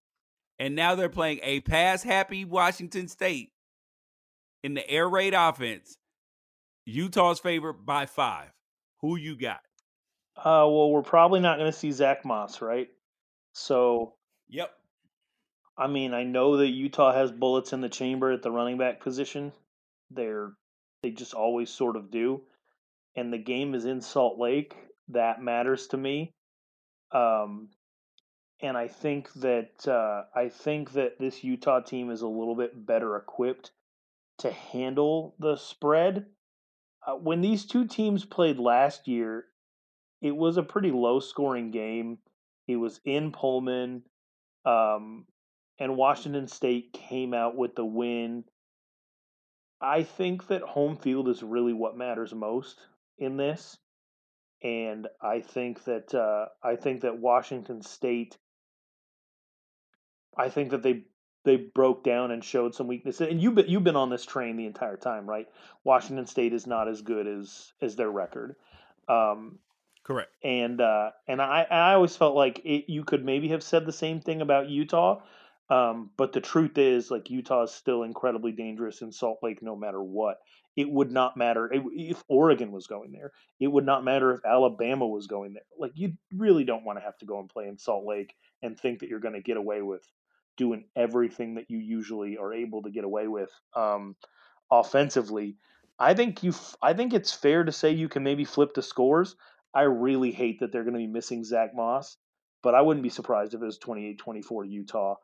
And 0.59 0.77
now 0.77 0.95
they're 0.95 1.09
playing 1.09 1.41
a 1.43 1.61
pass 1.61 2.03
happy 2.03 2.45
Washington 2.45 3.09
State 3.09 3.51
in 4.63 4.75
the 4.75 4.89
air 4.89 5.09
raid 5.09 5.35
offense. 5.35 5.97
Utah's 6.87 7.41
favorite 7.41 7.85
by 7.85 8.07
five. 8.07 8.51
Who 9.01 9.17
you 9.17 9.37
got? 9.37 9.61
Uh, 10.37 10.67
well, 10.67 10.91
we're 10.91 11.03
probably 11.03 11.41
not 11.41 11.59
going 11.59 11.71
to 11.71 11.77
see 11.77 11.91
Zach 11.91 12.25
Moss, 12.25 12.63
right? 12.63 12.89
So, 13.55 14.15
yep. 14.49 14.73
I 15.77 15.89
mean, 15.89 16.15
I 16.15 16.23
know 16.23 16.59
that 16.59 16.69
Utah 16.69 17.13
has 17.13 17.33
bullets 17.33 17.73
in 17.73 17.81
the 17.81 17.89
chamber 17.89 18.31
at 18.31 18.43
the 18.43 18.51
running 18.51 18.79
back 18.79 19.01
position. 19.01 19.53
They're 20.11 20.53
they 21.03 21.11
just 21.11 21.35
always 21.35 21.71
sort 21.71 21.97
of 21.97 22.11
do. 22.11 22.43
And 23.17 23.33
the 23.33 23.39
game 23.39 23.75
is 23.75 23.85
in 23.85 24.01
Salt 24.01 24.39
Lake. 24.39 24.75
That 25.09 25.43
matters 25.43 25.89
to 25.89 25.97
me. 25.97 26.33
Um, 27.13 27.69
and 28.63 28.77
I 28.77 28.89
think 28.89 29.33
that 29.35 29.87
uh, 29.87 30.23
I 30.35 30.49
think 30.49 30.93
that 30.93 31.19
this 31.19 31.43
Utah 31.43 31.81
team 31.81 32.11
is 32.11 32.23
a 32.23 32.29
little 32.29 32.55
bit 32.55 32.87
better 32.87 33.17
equipped 33.17 33.73
to 34.39 34.51
handle 34.51 35.35
the 35.39 35.57
spread. 35.57 36.27
Uh, 37.07 37.15
when 37.15 37.41
these 37.41 37.67
two 37.67 37.87
teams 37.87 38.25
played 38.25 38.59
last 38.59 39.09
year, 39.09 39.47
it 40.21 40.35
was 40.35 40.57
a 40.57 40.63
pretty 40.63 40.93
low 40.93 41.19
scoring 41.19 41.73
game. 41.73 42.19
It 42.69 42.77
was 42.77 43.01
in 43.05 43.33
Pullman, 43.33 44.03
um, 44.65 45.27
and 45.81 45.97
Washington 45.97 46.47
State 46.47 46.93
came 46.93 47.35
out 47.35 47.57
with 47.57 47.75
the 47.75 47.85
win. 47.85 48.45
I 49.81 50.05
think 50.05 50.47
that 50.47 50.63
home 50.63 50.97
field 50.97 51.29
is 51.29 51.43
really 51.43 51.73
what 51.73 51.97
matters 51.97 52.33
most 52.33 52.79
in 53.19 53.37
this, 53.37 53.79
and 54.63 55.09
I 55.21 55.41
think 55.41 55.85
that 55.85 56.15
uh, 56.15 56.47
I 56.63 56.77
think 56.77 57.03
that 57.03 57.19
Washington 57.19 57.83
State. 57.83 58.37
I 60.37 60.49
think 60.49 60.71
that 60.71 60.83
they 60.83 61.05
they 61.45 61.57
broke 61.57 62.05
down 62.05 62.31
and 62.31 62.45
showed 62.45 62.75
some 62.75 62.87
weakness. 62.87 63.21
And 63.21 63.41
you've 63.41 63.55
been 63.55 63.69
you've 63.69 63.85
been 63.85 63.97
on 63.97 64.11
this 64.11 64.25
train 64.25 64.57
the 64.57 64.67
entire 64.67 64.97
time, 64.97 65.27
right? 65.27 65.49
Washington 65.85 66.27
State 66.27 66.53
is 66.53 66.67
not 66.67 66.89
as 66.89 67.03
good 67.03 67.27
as 67.27 67.73
as 67.81 67.97
their 67.97 68.11
record. 68.11 68.57
Um, 69.09 69.59
Correct. 70.05 70.33
And 70.43 70.81
uh, 70.81 71.11
and 71.29 71.41
I 71.41 71.67
I 71.71 71.95
always 71.95 72.17
felt 72.17 72.35
like 72.35 72.61
it, 72.65 72.91
you 72.91 73.05
could 73.05 73.25
maybe 73.25 73.49
have 73.49 73.63
said 73.63 73.87
the 73.87 73.93
same 73.93 74.21
thing 74.21 74.41
about 74.41 74.69
Utah. 74.69 75.23
Um, 75.71 76.11
but 76.17 76.33
the 76.33 76.41
truth 76.41 76.77
is, 76.77 77.11
like 77.11 77.31
Utah 77.31 77.63
is 77.63 77.71
still 77.71 78.03
incredibly 78.03 78.53
dangerous 78.53 79.01
in 79.01 79.13
Salt 79.13 79.39
Lake, 79.43 79.63
no 79.63 79.75
matter 79.77 80.03
what. 80.03 80.39
It 80.77 80.91
would 80.91 81.11
not 81.11 81.37
matter 81.37 81.71
if 81.73 82.23
Oregon 82.29 82.73
was 82.73 82.87
going 82.87 83.13
there. 83.13 83.33
It 83.61 83.67
would 83.67 83.85
not 83.85 84.05
matter 84.05 84.33
if 84.33 84.45
Alabama 84.45 85.07
was 85.07 85.27
going 85.27 85.53
there. 85.53 85.65
Like 85.79 85.93
you 85.95 86.15
really 86.35 86.65
don't 86.65 86.85
want 86.85 86.99
to 86.99 87.05
have 87.05 87.19
to 87.19 87.27
go 87.27 87.41
and 87.41 87.49
play 87.49 87.69
in 87.69 87.79
Salt 87.79 88.07
Lake 88.07 88.35
and 88.63 88.79
think 88.79 89.01
that 89.01 89.09
you're 89.09 89.21
going 89.21 89.35
to 89.35 89.43
get 89.43 89.59
away 89.59 89.83
with 89.83 90.03
doing 90.57 90.85
everything 90.97 91.55
that 91.55 91.71
you 91.71 91.79
usually 91.79 92.39
are 92.39 92.53
able 92.55 92.83
to 92.83 92.91
get 92.91 93.05
away 93.05 93.27
with 93.29 93.51
um, 93.77 94.17
offensively. 94.71 95.57
I 95.99 96.15
think 96.15 96.43
you. 96.43 96.55
I 96.81 96.95
think 96.95 97.13
it's 97.13 97.33
fair 97.33 97.65
to 97.65 97.73
say 97.73 97.91
you 97.91 98.09
can 98.09 98.23
maybe 98.23 98.45
flip 98.45 98.75
the 98.75 98.83
scores. 98.83 99.37
I 99.75 99.83
really 99.83 100.33
hate 100.33 100.61
that 100.61 100.73
they're 100.73 100.85
going 100.85 100.95
to 100.95 100.99
be 100.99 101.07
missing 101.07 101.45
Zach 101.45 101.75
Moss, 101.75 102.17
but 102.63 102.75
I 102.75 102.83
wouldn't 102.83 103.03
be 103.03 103.09
surprised 103.09 103.55
if 103.55 103.63
it 103.63 103.65
was 103.65 103.79
28-24 103.79 104.71
Utah. 104.71 105.15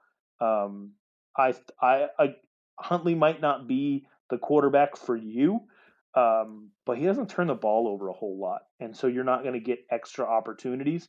Um, 0.41 0.93
I, 1.37 1.55
I, 1.81 2.07
I, 2.19 2.35
Huntley 2.79 3.15
might 3.15 3.41
not 3.41 3.67
be 3.67 4.07
the 4.31 4.39
quarterback 4.39 4.97
for 4.97 5.17
you, 5.17 5.61
um, 6.15 6.71
but 6.87 6.99
he 6.99 7.05
doesn't 7.05 7.31
turn 7.31 7.47
the 7.47 7.55
ball 7.55 7.89
over 7.89 8.09
a 8.09 8.13
whole 8.13 8.39
lot, 8.39 8.63
and 8.81 8.97
so 8.97 9.07
you're 9.07 9.25
not 9.25 9.43
going 9.43 9.55
to 9.55 9.61
get 9.61 9.81
extra 9.91 10.25
opportunities. 10.25 11.09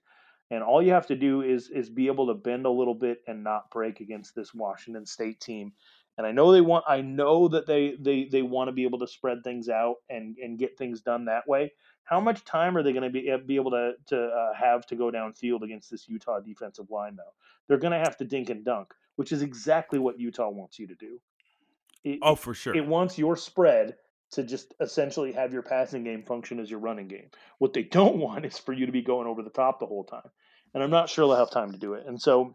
And 0.51 0.63
all 0.63 0.81
you 0.81 0.93
have 0.93 1.07
to 1.07 1.15
do 1.15 1.41
is 1.41 1.69
is 1.69 1.89
be 1.89 2.07
able 2.07 2.27
to 2.27 2.33
bend 2.33 2.65
a 2.65 2.71
little 2.71 2.95
bit 2.95 3.19
and 3.27 3.43
not 3.43 3.69
break 3.69 3.99
against 3.99 4.35
this 4.35 4.53
Washington 4.53 5.05
State 5.05 5.39
team. 5.39 5.73
And 6.17 6.25
I 6.27 6.31
know 6.31 6.51
they 6.51 6.61
want 6.61 6.85
I 6.87 7.01
know 7.01 7.47
that 7.49 7.65
they 7.67 7.95
they 7.99 8.25
they 8.25 8.41
want 8.41 8.67
to 8.67 8.71
be 8.71 8.83
able 8.83 8.99
to 8.99 9.07
spread 9.07 9.43
things 9.43 9.69
out 9.69 9.97
and 10.09 10.35
and 10.37 10.57
get 10.59 10.77
things 10.77 11.01
done 11.01 11.25
that 11.25 11.47
way. 11.47 11.71
How 12.03 12.19
much 12.19 12.43
time 12.43 12.75
are 12.75 12.83
they 12.83 12.91
going 12.93 13.03
to 13.03 13.09
be 13.09 13.31
be 13.45 13.55
able 13.55 13.71
to 13.71 13.93
to 14.07 14.19
uh, 14.19 14.53
have 14.53 14.85
to 14.87 14.95
go 14.95 15.11
downfield 15.11 15.61
against 15.61 15.91
this 15.91 16.09
Utah 16.09 16.39
defensive 16.39 16.89
line 16.89 17.15
though? 17.15 17.33
They're 17.67 17.77
going 17.77 17.93
to 17.93 17.99
have 17.99 18.17
to 18.17 18.25
dink 18.25 18.49
and 18.49 18.65
dunk, 18.65 18.93
which 19.15 19.31
is 19.31 19.43
exactly 19.43 19.99
what 19.99 20.19
Utah 20.19 20.49
wants 20.49 20.79
you 20.79 20.87
to 20.87 20.95
do. 20.95 21.21
It, 22.03 22.19
oh, 22.21 22.35
for 22.35 22.53
sure. 22.53 22.75
It 22.75 22.85
wants 22.85 23.17
your 23.17 23.35
spread 23.35 23.95
to 24.31 24.43
just 24.43 24.73
essentially 24.79 25.31
have 25.33 25.53
your 25.53 25.63
passing 25.63 26.03
game 26.03 26.23
function 26.23 26.59
as 26.59 26.69
your 26.69 26.79
running 26.79 27.07
game. 27.07 27.29
What 27.57 27.73
they 27.73 27.83
don't 27.83 28.17
want 28.17 28.45
is 28.45 28.57
for 28.57 28.73
you 28.73 28.85
to 28.85 28.91
be 28.91 29.01
going 29.01 29.27
over 29.27 29.41
the 29.41 29.49
top 29.49 29.79
the 29.79 29.85
whole 29.85 30.03
time. 30.03 30.29
And 30.73 30.83
I'm 30.83 30.91
not 30.91 31.09
sure 31.09 31.27
they'll 31.27 31.37
have 31.37 31.51
time 31.51 31.71
to 31.71 31.79
do 31.79 31.95
it. 31.95 32.05
And 32.05 32.21
so 32.21 32.53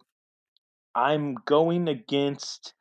I'm 0.94 1.34
going 1.46 1.88
against 1.88 2.74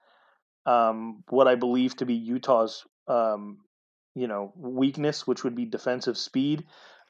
um, 0.66 1.24
what 1.30 1.48
I 1.48 1.56
believe 1.56 1.96
to 1.98 2.06
be 2.06 2.14
Utah's, 2.14 2.84
um, 3.08 3.60
you 4.16 4.28
know, 4.28 4.54
weakness, 4.56 5.26
which 5.26 5.44
would 5.44 5.56
be 5.56 5.66
defensive 5.66 6.18
speed, 6.18 6.64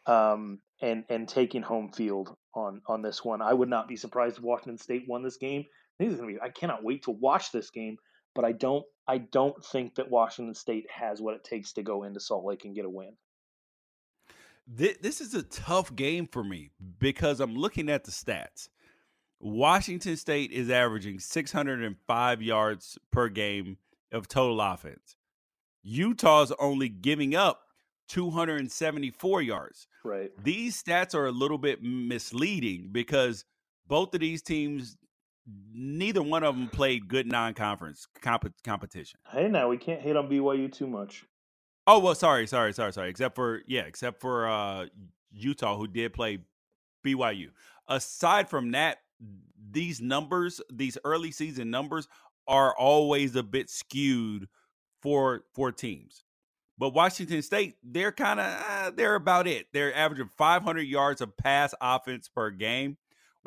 um, 0.06 0.60
and 0.82 1.04
and 1.10 1.28
taking 1.28 1.62
home 1.62 1.92
field 1.92 2.36
on 2.56 2.82
on 2.88 3.02
this 3.02 3.24
one. 3.24 3.42
I 3.42 3.54
would 3.54 3.70
not 3.70 3.90
be 3.90 3.98
surprised 3.98 4.38
if 4.38 4.44
Washington 4.44 4.78
State 4.78 5.04
won 5.08 5.22
this 5.22 5.38
game. 5.38 5.66
I 5.66 5.94
think 5.98 6.12
it's 6.12 6.22
gonna 6.22 6.34
be. 6.34 6.42
I 6.42 6.50
cannot 6.50 6.84
wait 6.84 7.04
to 7.04 7.12
watch 7.12 7.52
this 7.52 7.70
game 7.70 7.98
but 8.36 8.46
I 8.46 8.52
don't 8.52 8.86
I 9.08 9.18
don't 9.18 9.64
think 9.66 9.96
that 9.96 10.10
Washington 10.10 10.56
State 10.56 10.90
has 10.90 11.22
what 11.22 11.36
it 11.36 11.44
takes 11.44 11.74
to 11.74 11.84
go 11.84 12.04
into 12.04 12.20
Salt 12.20 12.46
Lake 12.46 12.66
and 12.66 12.76
get 12.76 12.86
a 12.86 12.90
win. 12.90 13.14
This 14.66 15.20
is 15.20 15.34
a 15.34 15.44
tough 15.44 15.94
game 15.94 16.28
for 16.28 16.44
me 16.44 16.72
because 17.00 17.42
I'm 17.42 17.56
looking 17.56 17.90
at 17.90 18.06
the 18.06 18.12
stats. 18.12 18.70
Washington 19.42 20.16
State 20.16 20.52
is 20.52 20.70
averaging 20.70 21.20
605 21.20 22.42
yards 22.42 22.98
per 23.12 23.28
game 23.28 23.78
of 24.14 24.30
total 24.30 24.62
offense. 24.62 25.18
Utah's 25.82 26.54
only 26.60 26.88
giving 26.88 27.36
up 27.36 27.64
274 28.08 29.42
yards. 29.42 29.88
Right. 30.06 30.32
These 30.42 30.82
stats 30.82 31.14
are 31.14 31.26
a 31.26 31.32
little 31.32 31.58
bit 31.58 31.84
misleading 31.84 32.90
because 32.94 33.44
both 33.88 34.14
of 34.14 34.22
these 34.22 34.42
teams 34.42 34.96
neither 35.74 36.22
one 36.22 36.44
of 36.44 36.56
them 36.56 36.70
played 36.70 37.08
good 37.08 37.28
non-conference 37.28 38.08
comp- 38.22 38.54
competition. 38.64 39.20
Hey, 39.32 39.48
now 39.48 39.70
we 39.70 39.78
can't 39.78 40.02
hate 40.02 40.16
on 40.16 40.30
BYU 40.30 40.72
too 40.72 40.88
much. 40.88 41.26
Oh 41.86 42.00
well, 42.00 42.16
sorry, 42.16 42.48
sorry, 42.48 42.74
sorry, 42.74 42.94
sorry. 42.94 43.10
Except 43.10 43.36
for 43.36 43.62
yeah, 43.68 43.82
except 43.82 44.22
for 44.22 44.48
uh, 44.48 44.86
Utah, 45.32 45.78
who 45.78 45.88
did 45.88 46.14
play 46.14 46.40
BYU. 47.06 47.50
Aside 47.88 48.50
from 48.50 48.72
that, 48.72 49.00
these 49.72 50.00
numbers, 50.00 50.62
these 50.72 50.98
early 51.04 51.32
season 51.32 51.70
numbers, 51.70 52.08
are 52.48 52.76
always 52.78 53.36
a 53.36 53.44
bit 53.44 53.70
skewed 53.70 54.48
for 55.02 55.44
for 55.54 55.72
teams. 55.72 56.24
But 56.78 56.94
Washington 56.94 57.42
State, 57.42 57.76
they're 57.84 58.14
kind 58.14 58.40
of 58.40 58.46
uh, 58.46 58.92
they're 58.96 59.16
about 59.16 59.48
it. 59.48 59.68
They're 59.74 59.96
averaging 59.96 60.30
500 60.38 60.82
yards 60.82 61.20
of 61.20 61.36
pass 61.36 61.74
offense 61.82 62.30
per 62.30 62.50
game, 62.50 62.98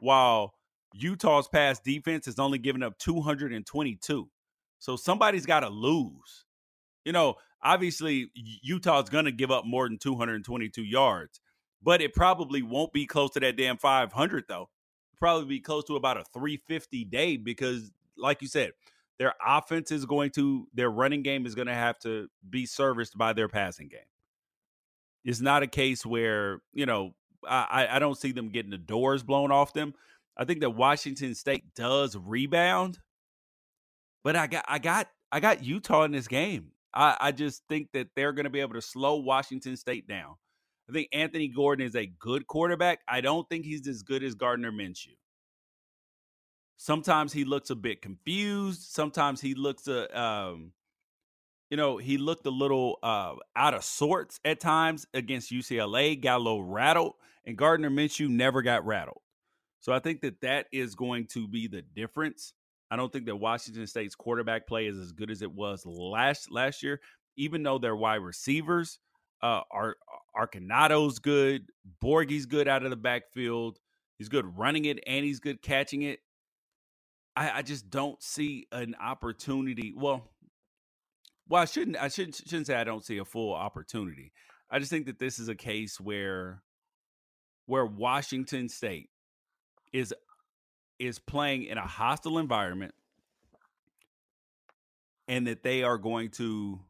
while 0.01 0.55
Utah's 0.99 1.49
pass 1.49 1.80
defense 1.80 2.28
is 2.28 2.38
only 2.38 2.59
giving 2.59 2.82
up 2.82 2.99
222. 2.99 4.28
So 4.78 4.97
somebody's 4.97 5.47
got 5.47 5.61
to 5.61 5.68
lose. 5.68 6.44
You 7.05 7.12
know, 7.12 7.34
obviously 7.62 8.30
Utah's 8.34 9.09
going 9.09 9.24
to 9.24 9.32
give 9.32 9.51
up 9.51 9.64
more 9.64 9.88
than 9.88 9.99
222 9.99 10.82
yards, 10.82 11.40
but 11.82 12.01
it 12.01 12.14
probably 12.14 12.62
won't 12.62 12.92
be 12.92 13.07
close 13.07 13.30
to 13.32 13.40
that 13.40 13.57
damn 13.57 13.76
500 13.76 14.44
though. 14.49 14.68
Probably 15.18 15.47
be 15.47 15.61
close 15.61 15.84
to 15.84 15.97
about 15.97 16.18
a 16.18 16.24
350 16.32 17.05
day 17.05 17.36
because 17.36 17.91
like 18.18 18.42
you 18.42 18.49
said, 18.49 18.72
their 19.18 19.34
offense 19.46 19.91
is 19.91 20.04
going 20.04 20.30
to 20.30 20.68
their 20.75 20.91
running 20.91 21.22
game 21.22 21.46
is 21.46 21.54
going 21.54 21.68
to 21.68 21.75
have 21.75 21.99
to 22.00 22.29
be 22.49 22.66
serviced 22.66 23.16
by 23.16 23.33
their 23.33 23.49
passing 23.49 23.88
game. 23.88 24.00
It's 25.25 25.41
not 25.41 25.62
a 25.62 25.66
case 25.66 26.04
where, 26.04 26.61
you 26.72 26.87
know, 26.87 27.14
I, 27.49 27.88
I 27.91 27.99
don't 27.99 28.18
see 28.18 28.33
them 28.33 28.50
getting 28.50 28.70
the 28.70 28.79
doors 28.79 29.22
blown 29.22 29.50
off 29.50 29.72
them, 29.72 29.95
I 30.37 30.45
think 30.45 30.61
that 30.61 30.71
Washington 30.71 31.34
State 31.34 31.75
does 31.75 32.17
rebound, 32.17 32.99
but 34.22 34.37
I 34.37 34.46
got 34.46 34.64
I 34.68 34.79
got 34.79 35.08
I 35.33 35.41
got 35.41 35.64
Utah 35.64 36.04
in 36.04 36.13
this 36.13 36.29
game. 36.29 36.72
I, 36.95 37.17
I 37.21 37.33
just 37.33 37.63
think 37.68 37.88
that 37.92 38.08
they're 38.17 38.33
going 38.33 38.45
to 38.45 38.50
be 38.50 38.61
able 38.61 38.75
to 38.75 38.83
slow 38.83 39.17
Washington 39.17 39.76
State 39.76 40.08
down. 40.08 40.34
I 40.88 40.92
think 40.92 41.08
Anthony 41.13 41.49
Gordon 41.49 41.87
is 41.87 41.96
a 41.96 42.07
good 42.07 42.46
quarterback. 42.46 43.00
I 43.08 43.21
don't 43.21 43.49
think 43.49 43.64
he's 43.64 43.87
as 43.88 44.03
good 44.03 44.22
as 44.22 44.34
Gardner 44.34 44.71
Minshew. 44.71 45.17
Sometimes 46.76 47.33
he 47.33 47.45
looks 47.45 47.71
a 47.71 47.75
bit 47.75 48.03
confused. 48.03 48.83
Sometimes 48.83 49.41
he 49.41 49.54
looks 49.54 49.88
a, 49.88 50.18
um, 50.18 50.72
you 51.71 51.76
know, 51.76 51.96
he 51.96 52.18
looked 52.18 52.46
a 52.46 52.50
little 52.50 52.99
uh, 53.03 53.34
out 53.57 53.75
of 53.75 53.83
sorts 53.83 54.38
at 54.45 54.61
times 54.61 55.07
against 55.13 55.50
UCLA. 55.50 56.21
Got 56.21 56.37
a 56.37 56.42
little 56.45 56.64
rattled, 56.64 57.14
and 57.45 57.57
Gardner 57.57 57.91
Minshew 57.91 58.29
never 58.29 58.63
got 58.63 58.87
rattled. 58.87 59.22
So 59.87 59.92
I 59.92 60.00
think 60.00 60.22
that 60.22 60.41
that 60.41 60.67
is 60.72 60.96
going 60.96 61.29
to 61.29 61.46
be 61.46 61.68
the 61.68 61.80
difference. 61.80 62.54
I 62.91 62.96
don't 62.96 63.13
think 63.13 63.26
that 63.26 63.37
Washington 63.37 63.87
State's 63.87 64.17
quarterback 64.17 64.67
play 64.67 64.87
is 64.87 64.99
as 64.99 65.13
good 65.13 65.30
as 65.30 65.42
it 65.42 65.53
was 65.53 65.87
last 65.87 66.50
last 66.50 66.83
year, 66.83 67.00
even 67.37 67.63
though 67.63 67.79
their 67.79 67.95
wide 67.95 68.17
receivers 68.17 68.99
uh, 69.45 69.61
are 69.71 69.95
Arconado's 70.34 71.21
good, 71.21 71.67
Borghi's 72.03 72.46
good 72.46 72.67
out 72.67 72.83
of 72.83 72.91
the 72.91 72.96
backfield. 72.96 73.79
He's 74.18 74.29
good 74.29 74.58
running 74.58 74.87
it 74.87 74.99
and 75.07 75.25
he's 75.25 75.38
good 75.38 75.63
catching 75.63 76.03
it. 76.03 76.18
I, 77.37 77.58
I 77.58 77.63
just 77.63 77.88
don't 77.88 78.21
see 78.21 78.67
an 78.72 78.96
opportunity. 79.00 79.95
Well, 79.96 80.33
well, 81.49 81.63
I 81.63 81.67
shouldn't 81.67 81.96
I 81.96 82.08
shouldn't 82.08 82.34
shouldn't 82.34 82.67
say 82.67 82.75
I 82.75 82.83
don't 82.83 83.04
see 83.04 83.18
a 83.18 83.25
full 83.25 83.54
opportunity. 83.54 84.33
I 84.68 84.80
just 84.80 84.91
think 84.91 85.07
that 85.07 85.21
this 85.21 85.38
is 85.38 85.49
a 85.49 85.54
case 85.54 86.00
where 86.00 86.64
where 87.67 87.87
Washington 87.87 88.68
State 88.68 89.11
is 89.96 90.14
is 90.98 91.18
playing 91.18 91.64
in 91.64 91.78
a 91.78 91.86
hostile 91.86 92.38
environment 92.38 92.94
and 95.28 95.46
that 95.46 95.62
they 95.62 95.82
are 95.82 95.98
going 95.98 96.30
to 96.30 96.80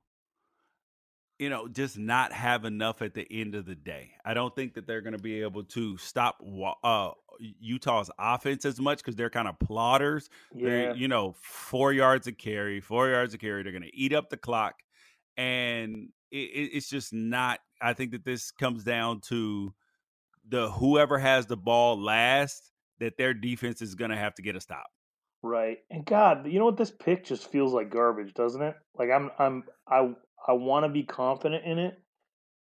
you 1.39 1.51
know, 1.51 1.69
just 1.69 1.99
not 1.99 2.33
have 2.33 2.65
enough 2.65 3.03
at 3.03 3.15
the 3.15 3.27
end 3.31 3.55
of 3.55 3.67
the 3.67 3.75
day. 3.75 4.13
I 4.25 4.33
don't 4.33 4.55
think 4.55 4.75
that 4.75 4.87
they're 4.87 5.03
going 5.03 5.17
to 5.17 5.23
be 5.23 5.43
able 5.43 5.65
to 5.65 5.99
stop 5.99 6.43
uh, 6.83 7.11
Utah's 7.39 8.11
offense 8.19 8.65
as 8.65 8.81
much 8.81 8.99
because 8.99 9.17
they're 9.17 9.29
kind 9.31 9.47
of 9.47 9.59
plotters. 9.59 10.31
Yeah. 10.55 10.69
They're, 10.69 10.97
you 10.97 11.09
know, 11.09 11.35
four 11.43 11.93
yards 11.93 12.27
of 12.27 12.39
carry, 12.39 12.81
four 12.81 13.11
yards 13.11 13.35
of 13.35 13.41
carry. 13.41 13.63
They're 13.63 13.73
going 13.73 13.83
to 13.83 13.95
eat 13.95 14.15
up 14.15 14.31
the 14.31 14.39
clock. 14.39 14.77
And 15.37 16.09
it, 16.31 16.37
it's 16.37 16.89
just 16.89 17.13
not, 17.13 17.61
I 17.83 17.93
think 17.93 18.13
that 18.13 18.25
this 18.25 18.51
comes 18.51 18.83
down 18.83 19.21
to 19.29 19.75
the 20.49 20.71
whoever 20.71 21.19
has 21.19 21.45
the 21.45 21.57
ball 21.57 22.03
last, 22.03 22.73
that 23.01 23.17
their 23.17 23.35
defense 23.35 23.83
is 23.83 23.95
going 23.95 24.11
to 24.11 24.17
have 24.17 24.35
to 24.37 24.43
get 24.43 24.57
a 24.57 24.61
stop. 24.61 24.87
Right. 25.43 25.79
And 25.91 26.05
God, 26.05 26.47
you 26.47 26.59
know 26.59 26.67
what? 26.67 26.77
This 26.77 26.91
pick 26.91 27.25
just 27.25 27.51
feels 27.51 27.73
like 27.73 27.91
garbage, 27.91 28.35
doesn't 28.35 28.63
it? 28.63 28.75
Like 28.99 29.11
I'm, 29.11 29.31
I'm, 29.39 29.65
I, 29.87 30.13
I 30.47 30.53
want 30.53 30.85
to 30.85 30.89
be 30.89 31.05
confident 31.05 31.65
in 31.65 31.79
it, 31.79 31.95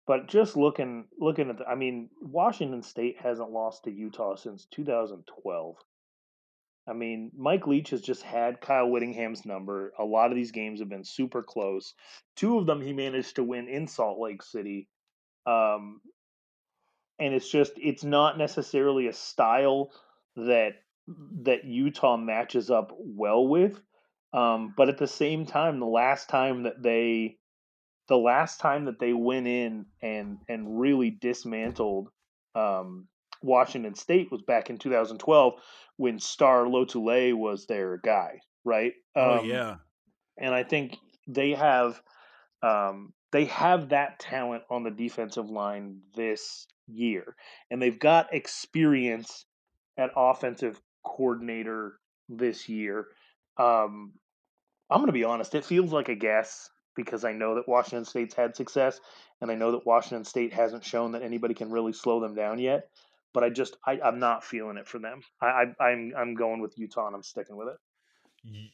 but 0.07 0.29
just 0.29 0.57
looking, 0.57 1.07
looking 1.19 1.51
at, 1.51 1.59
the, 1.59 1.67
I 1.67 1.75
mean, 1.75 2.11
Washington 2.21 2.83
State 2.83 3.17
hasn't 3.23 3.51
lost 3.51 3.85
to 3.85 3.91
Utah 3.91 4.37
since 4.37 4.67
2012. 4.73 5.77
I 6.89 6.93
mean, 6.93 7.31
Mike 7.37 7.67
Leach 7.67 7.91
has 7.91 8.01
just 8.01 8.23
had 8.23 8.61
Kyle 8.61 8.89
Whittingham's 8.89 9.45
number. 9.45 9.93
A 9.99 10.05
lot 10.05 10.31
of 10.31 10.37
these 10.37 10.51
games 10.51 10.81
have 10.81 10.89
been 10.89 11.05
super 11.05 11.43
close. 11.43 11.95
Two 12.37 12.59
of 12.59 12.67
them 12.67 12.81
he 12.81 12.93
managed 12.93 13.37
to 13.37 13.45
win 13.45 13.69
in 13.69 13.87
Salt 13.87 14.19
Lake 14.19 14.43
City. 14.43 14.89
Um, 15.47 16.01
and 17.19 17.35
it's 17.35 17.49
just, 17.49 17.73
it's 17.77 18.03
not 18.03 18.39
necessarily 18.39 19.07
a 19.07 19.13
style 19.13 19.91
that 20.47 20.73
that 21.43 21.65
Utah 21.65 22.17
matches 22.17 22.71
up 22.71 22.93
well 22.99 23.47
with. 23.47 23.81
Um, 24.33 24.75
but 24.77 24.89
at 24.89 24.99
the 24.99 25.09
same 25.09 25.45
time, 25.45 25.81
the 25.81 25.87
last 25.87 26.29
time 26.29 26.63
that 26.63 26.83
they, 26.83 27.37
the 28.09 28.17
last 28.17 28.61
time 28.61 28.85
that 28.85 29.01
they 29.01 29.13
went 29.13 29.47
in 29.47 29.87
and 30.03 30.39
and 30.49 30.81
really 30.81 31.11
dismantled 31.11 32.09
um, 32.55 33.09
Washington 33.43 33.95
State 33.95 34.31
was 34.31 34.43
back 34.43 34.71
in 34.71 34.79
2012 34.79 35.55
when 35.97 36.19
Star 36.19 36.65
Lotulelei 36.65 37.35
was 37.35 37.67
their 37.67 37.99
guy, 37.99 38.41
right? 38.65 38.93
Oh, 39.17 39.33
um, 39.33 39.39
oh 39.41 39.43
yeah. 39.43 39.77
And 40.39 40.55
I 40.55 40.63
think 40.63 40.97
they 41.27 41.53
have 41.53 42.01
um, 42.63 43.13
they 43.33 43.47
have 43.47 43.91
that 43.91 44.19
talent 44.19 44.65
on 44.71 44.83
the 44.83 44.91
defensive 44.91 45.51
line 45.51 46.01
this 46.15 46.67
year, 46.87 47.35
and 47.71 47.81
they've 47.81 47.99
got 47.99 48.33
experience 48.35 49.45
at 50.01 50.11
offensive 50.17 50.81
coordinator 51.05 51.99
this 52.29 52.69
year. 52.69 53.07
Um, 53.59 54.13
I'm 54.91 54.99
going 54.99 55.07
to 55.07 55.13
be 55.13 55.25
honest, 55.25 55.55
it 55.55 55.65
feels 55.65 55.93
like 55.93 56.09
a 56.09 56.15
guess 56.15 56.69
because 56.97 57.25
I 57.25 57.33
know 57.33 57.55
that 57.55 57.69
Washington 57.69 58.05
State's 58.05 58.35
had 58.35 58.57
success 58.57 59.01
and 59.41 59.51
I 59.51 59.55
know 59.55 59.73
that 59.73 59.87
Washington 59.87 60.25
State 60.25 60.53
hasn't 60.53 60.85
shown 60.85 61.13
that 61.13 61.23
anybody 61.23 61.55
can 61.55 61.71
really 61.71 61.93
slow 61.93 62.21
them 62.21 62.35
down 62.35 62.59
yet. 62.59 62.89
But 63.33 63.45
I 63.45 63.51
just 63.51 63.77
I, 63.87 64.01
am 64.03 64.19
not 64.19 64.43
feeling 64.43 64.77
it 64.77 64.89
for 64.89 64.99
them. 64.99 65.21
I, 65.41 65.47
I 65.79 65.85
I'm 65.85 66.13
I'm 66.19 66.35
going 66.35 66.61
with 66.61 66.77
Utah 66.77 67.07
and 67.07 67.15
I'm 67.15 67.23
sticking 67.23 67.57
with 67.57 67.69
it. 67.69 67.77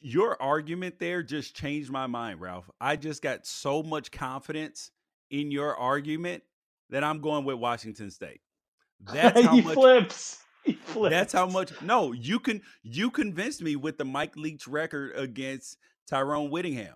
Your 0.00 0.40
argument 0.40 0.98
there 0.98 1.22
just 1.22 1.54
changed 1.54 1.90
my 1.90 2.06
mind, 2.06 2.40
Ralph. 2.40 2.70
I 2.80 2.96
just 2.96 3.20
got 3.20 3.46
so 3.46 3.82
much 3.82 4.10
confidence 4.10 4.90
in 5.30 5.50
your 5.50 5.76
argument 5.76 6.42
that 6.88 7.04
I'm 7.04 7.20
going 7.20 7.44
with 7.44 7.56
Washington 7.56 8.10
State. 8.10 8.40
That's 9.12 9.42
how 9.42 9.56
much 9.56 9.74
flips. 9.74 10.42
That's 10.96 11.32
how 11.32 11.46
much. 11.46 11.72
No, 11.82 12.12
you 12.12 12.38
can 12.38 12.62
you 12.82 13.10
convinced 13.10 13.62
me 13.62 13.76
with 13.76 13.98
the 13.98 14.04
Mike 14.04 14.36
Leach 14.36 14.66
record 14.66 15.12
against 15.16 15.78
Tyrone 16.08 16.50
Whittingham. 16.50 16.94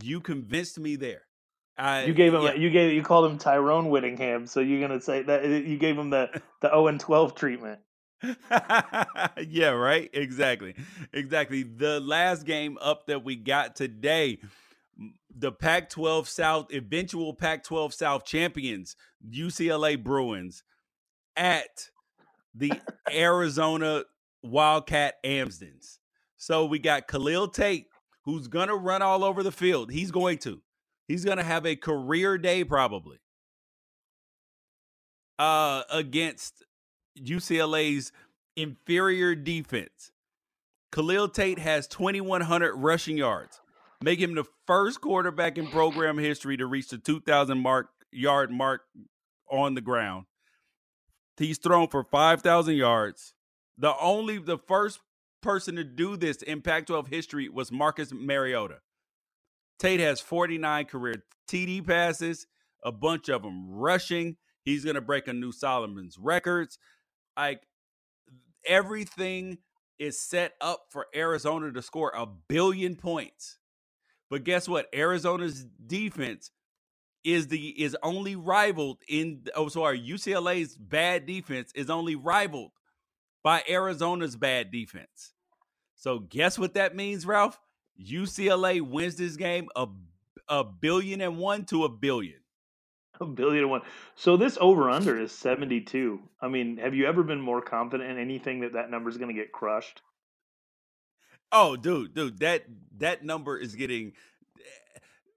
You 0.00 0.20
convinced 0.20 0.78
me 0.78 0.96
there. 0.96 1.22
I, 1.76 2.04
you 2.04 2.14
gave 2.14 2.34
him. 2.34 2.42
Yeah. 2.42 2.52
A, 2.52 2.56
you 2.56 2.70
gave. 2.70 2.92
You 2.92 3.02
called 3.02 3.30
him 3.30 3.38
Tyrone 3.38 3.90
Whittingham. 3.90 4.46
So 4.46 4.60
you're 4.60 4.80
gonna 4.80 5.00
say 5.00 5.22
that 5.22 5.44
uh, 5.44 5.48
you 5.48 5.76
gave 5.76 5.98
him 5.98 6.10
the 6.10 6.30
the 6.60 6.68
0 6.68 6.88
and 6.88 7.00
12 7.00 7.34
treatment. 7.34 7.80
yeah. 8.50 9.70
Right. 9.70 10.08
Exactly. 10.12 10.74
Exactly. 11.12 11.64
The 11.64 12.00
last 12.00 12.44
game 12.44 12.78
up 12.80 13.06
that 13.06 13.24
we 13.24 13.36
got 13.36 13.76
today 13.76 14.38
the 15.36 15.52
Pac 15.52 15.90
12 15.90 16.28
South, 16.28 16.72
eventual 16.72 17.34
Pac 17.34 17.64
12 17.64 17.92
South 17.92 18.24
champions, 18.24 18.96
UCLA 19.28 20.02
Bruins, 20.02 20.62
at 21.36 21.90
the 22.54 22.72
Arizona 23.10 24.04
Wildcat 24.42 25.14
Amsdens. 25.24 25.98
So 26.36 26.66
we 26.66 26.78
got 26.78 27.08
Khalil 27.08 27.48
Tate, 27.48 27.86
who's 28.24 28.48
going 28.48 28.68
to 28.68 28.74
run 28.74 29.02
all 29.02 29.24
over 29.24 29.42
the 29.42 29.52
field. 29.52 29.90
He's 29.90 30.10
going 30.10 30.38
to. 30.38 30.60
He's 31.08 31.24
going 31.24 31.38
to 31.38 31.44
have 31.44 31.66
a 31.66 31.76
career 31.76 32.38
day 32.38 32.64
probably 32.64 33.18
uh, 35.38 35.82
against 35.90 36.64
UCLA's 37.18 38.12
inferior 38.56 39.34
defense. 39.34 40.12
Khalil 40.92 41.28
Tate 41.28 41.58
has 41.58 41.88
2,100 41.88 42.74
rushing 42.76 43.18
yards, 43.18 43.60
making 44.02 44.30
him 44.30 44.34
the 44.36 44.44
first 44.66 45.00
quarterback 45.00 45.58
in 45.58 45.66
program 45.66 46.18
history 46.18 46.56
to 46.56 46.66
reach 46.66 46.88
the 46.88 46.98
2,000 46.98 47.58
mark 47.58 47.88
yard 48.12 48.50
mark 48.50 48.82
on 49.50 49.74
the 49.74 49.80
ground. 49.80 50.26
He's 51.36 51.58
thrown 51.58 51.88
for 51.88 52.04
5,000 52.04 52.76
yards. 52.76 53.34
The 53.76 53.96
only, 53.98 54.38
the 54.38 54.58
first 54.58 55.00
person 55.42 55.76
to 55.76 55.84
do 55.84 56.16
this 56.16 56.38
in 56.38 56.62
Pac 56.62 56.86
12 56.86 57.08
history 57.08 57.48
was 57.48 57.72
Marcus 57.72 58.12
Mariota. 58.12 58.78
Tate 59.78 60.00
has 60.00 60.20
49 60.20 60.86
career 60.86 61.24
TD 61.48 61.86
passes, 61.86 62.46
a 62.84 62.92
bunch 62.92 63.28
of 63.28 63.42
them 63.42 63.70
rushing. 63.70 64.36
He's 64.64 64.84
going 64.84 64.94
to 64.94 65.00
break 65.00 65.28
Anu 65.28 65.52
Solomon's 65.52 66.16
records. 66.18 66.78
Like 67.36 67.62
everything 68.66 69.58
is 69.98 70.18
set 70.18 70.54
up 70.60 70.86
for 70.90 71.06
Arizona 71.14 71.72
to 71.72 71.82
score 71.82 72.12
a 72.16 72.26
billion 72.26 72.96
points. 72.96 73.58
But 74.30 74.44
guess 74.44 74.68
what? 74.68 74.86
Arizona's 74.94 75.64
defense 75.86 76.50
is 77.24 77.48
the 77.48 77.68
is 77.82 77.96
only 78.02 78.36
rivaled 78.36 78.98
in 79.08 79.42
oh 79.54 79.68
sorry 79.68 80.00
UCLA's 80.00 80.76
bad 80.76 81.26
defense 81.26 81.72
is 81.74 81.90
only 81.90 82.14
rivaled 82.14 82.72
by 83.42 83.62
Arizona's 83.68 84.36
bad 84.36 84.70
defense. 84.70 85.32
So 85.96 86.18
guess 86.18 86.58
what 86.58 86.74
that 86.74 86.94
means, 86.94 87.26
Ralph? 87.26 87.58
UCLA 88.00 88.80
wins 88.80 89.16
this 89.16 89.36
game 89.36 89.68
a 89.74 89.86
a 90.48 90.64
billion 90.64 91.20
and 91.20 91.38
one 91.38 91.64
to 91.66 91.84
a 91.84 91.88
billion. 91.88 92.40
A 93.20 93.24
billion 93.24 93.62
and 93.62 93.70
one. 93.70 93.82
So 94.16 94.36
this 94.36 94.58
over 94.60 94.90
under 94.90 95.18
is 95.18 95.32
72. 95.32 96.20
I 96.40 96.48
mean, 96.48 96.78
have 96.78 96.94
you 96.94 97.06
ever 97.06 97.22
been 97.22 97.40
more 97.40 97.62
confident 97.62 98.10
in 98.10 98.18
anything 98.18 98.60
that 98.60 98.72
that 98.72 98.90
number 98.90 99.08
is 99.08 99.16
going 99.16 99.34
to 99.34 99.40
get 99.40 99.52
crushed? 99.52 100.02
Oh, 101.52 101.76
dude, 101.76 102.14
dude, 102.14 102.40
that 102.40 102.64
that 102.98 103.24
number 103.24 103.56
is 103.56 103.76
getting 103.76 104.14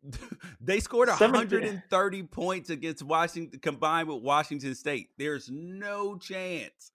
they 0.62 0.80
scored 0.80 1.10
130 1.10 2.24
points 2.24 2.70
against 2.70 3.04
Washington 3.04 3.60
combined 3.60 4.08
with 4.08 4.22
Washington 4.22 4.76
State. 4.76 5.10
There's 5.18 5.50
no 5.50 6.18
chance 6.18 6.92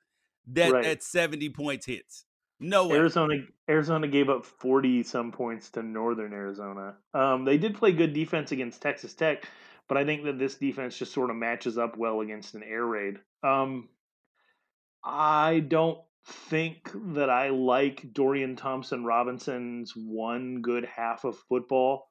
that 0.49 0.73
right. 0.73 0.85
that 0.85 1.03
70 1.03 1.51
points 1.51 1.87
hits. 1.87 2.25
No 2.61 2.87
way. 2.87 2.97
Arizona 2.97 3.35
Arizona 3.69 4.07
gave 4.07 4.29
up 4.29 4.45
40 4.47 5.03
some 5.03 5.33
points 5.33 5.71
to 5.71 5.83
Northern 5.83 6.33
Arizona. 6.33 6.95
Um, 7.13 7.45
they 7.45 7.59
did 7.59 7.75
play 7.75 7.93
good 7.93 8.13
defense 8.13 8.53
against 8.53 8.81
Texas 8.81 9.15
Tech, 9.15 9.45
but 9.89 9.99
I 9.99 10.05
think 10.05 10.25
that 10.25 10.39
this 10.39 10.55
defense 10.55 10.97
just 10.97 11.13
sort 11.13 11.31
of 11.31 11.37
matches 11.37 11.77
up 11.77 11.97
well 11.97 12.21
against 12.21 12.55
an 12.55 12.63
air 12.63 12.87
raid. 12.87 13.19
Um, 13.43 13.89
I 15.05 15.65
don't 15.67 15.99
think 16.25 16.91
that 17.15 17.31
I 17.31 17.49
like 17.51 18.13
Dorian 18.13 18.55
Thompson 18.55 19.05
Robinson's 19.05 19.93
one 19.97 20.63
good 20.63 20.85
half 20.85 21.25
of 21.25 21.37
football 21.49 22.07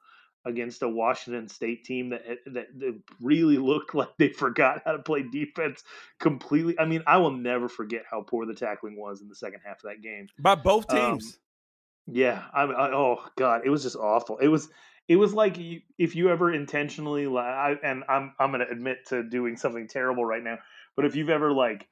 against 0.46 0.82
a 0.82 0.90
Washington 0.90 1.48
State 1.48 1.84
team 1.84 2.10
that, 2.10 2.24
that, 2.48 2.68
that 2.80 3.02
really 3.20 3.58
looked 3.58 3.94
like 3.96 4.10
they 4.18 4.30
forgot 4.30 4.82
how 4.86 4.94
to 4.94 5.00
play 5.00 5.24
defense 5.24 5.84
completely. 6.20 6.78
I 6.80 6.86
mean, 6.86 7.04
I 7.08 7.18
will 7.18 7.32
never 7.32 7.70
forget 7.70 8.04
how 8.10 8.22
poor 8.22 8.46
the 8.46 8.56
tackling 8.56 9.00
was 9.00 9.22
in 9.22 9.30
the 9.30 9.36
second 9.36 9.62
half 9.66 9.84
of 9.84 9.90
that 9.90 10.02
game 10.02 10.28
by 10.40 10.56
both 10.56 10.92
um, 10.92 10.98
teams. 10.98 11.26
Um, 11.26 12.16
yeah, 12.16 12.44
I, 12.54 12.64
I 12.64 12.94
oh 12.94 13.24
god, 13.38 13.62
it 13.66 13.70
was 13.70 13.84
just 13.84 13.96
awful. 13.96 14.38
It 14.38 14.48
was 14.48 14.70
it 15.08 15.16
was 15.16 15.34
like 15.34 15.58
if 15.98 16.16
you 16.16 16.30
ever 16.30 16.52
intentionally 16.54 17.28
I, 17.28 17.76
and 17.84 18.04
I'm 18.10 18.34
I'm 18.40 18.52
going 18.52 18.66
to 18.66 18.72
admit 18.72 19.08
to 19.08 19.24
doing 19.24 19.58
something 19.58 19.88
terrible 19.88 20.26
right 20.26 20.44
now, 20.44 20.58
but 20.96 21.06
if 21.06 21.16
you've 21.16 21.30
ever 21.30 21.52
like 21.52 21.88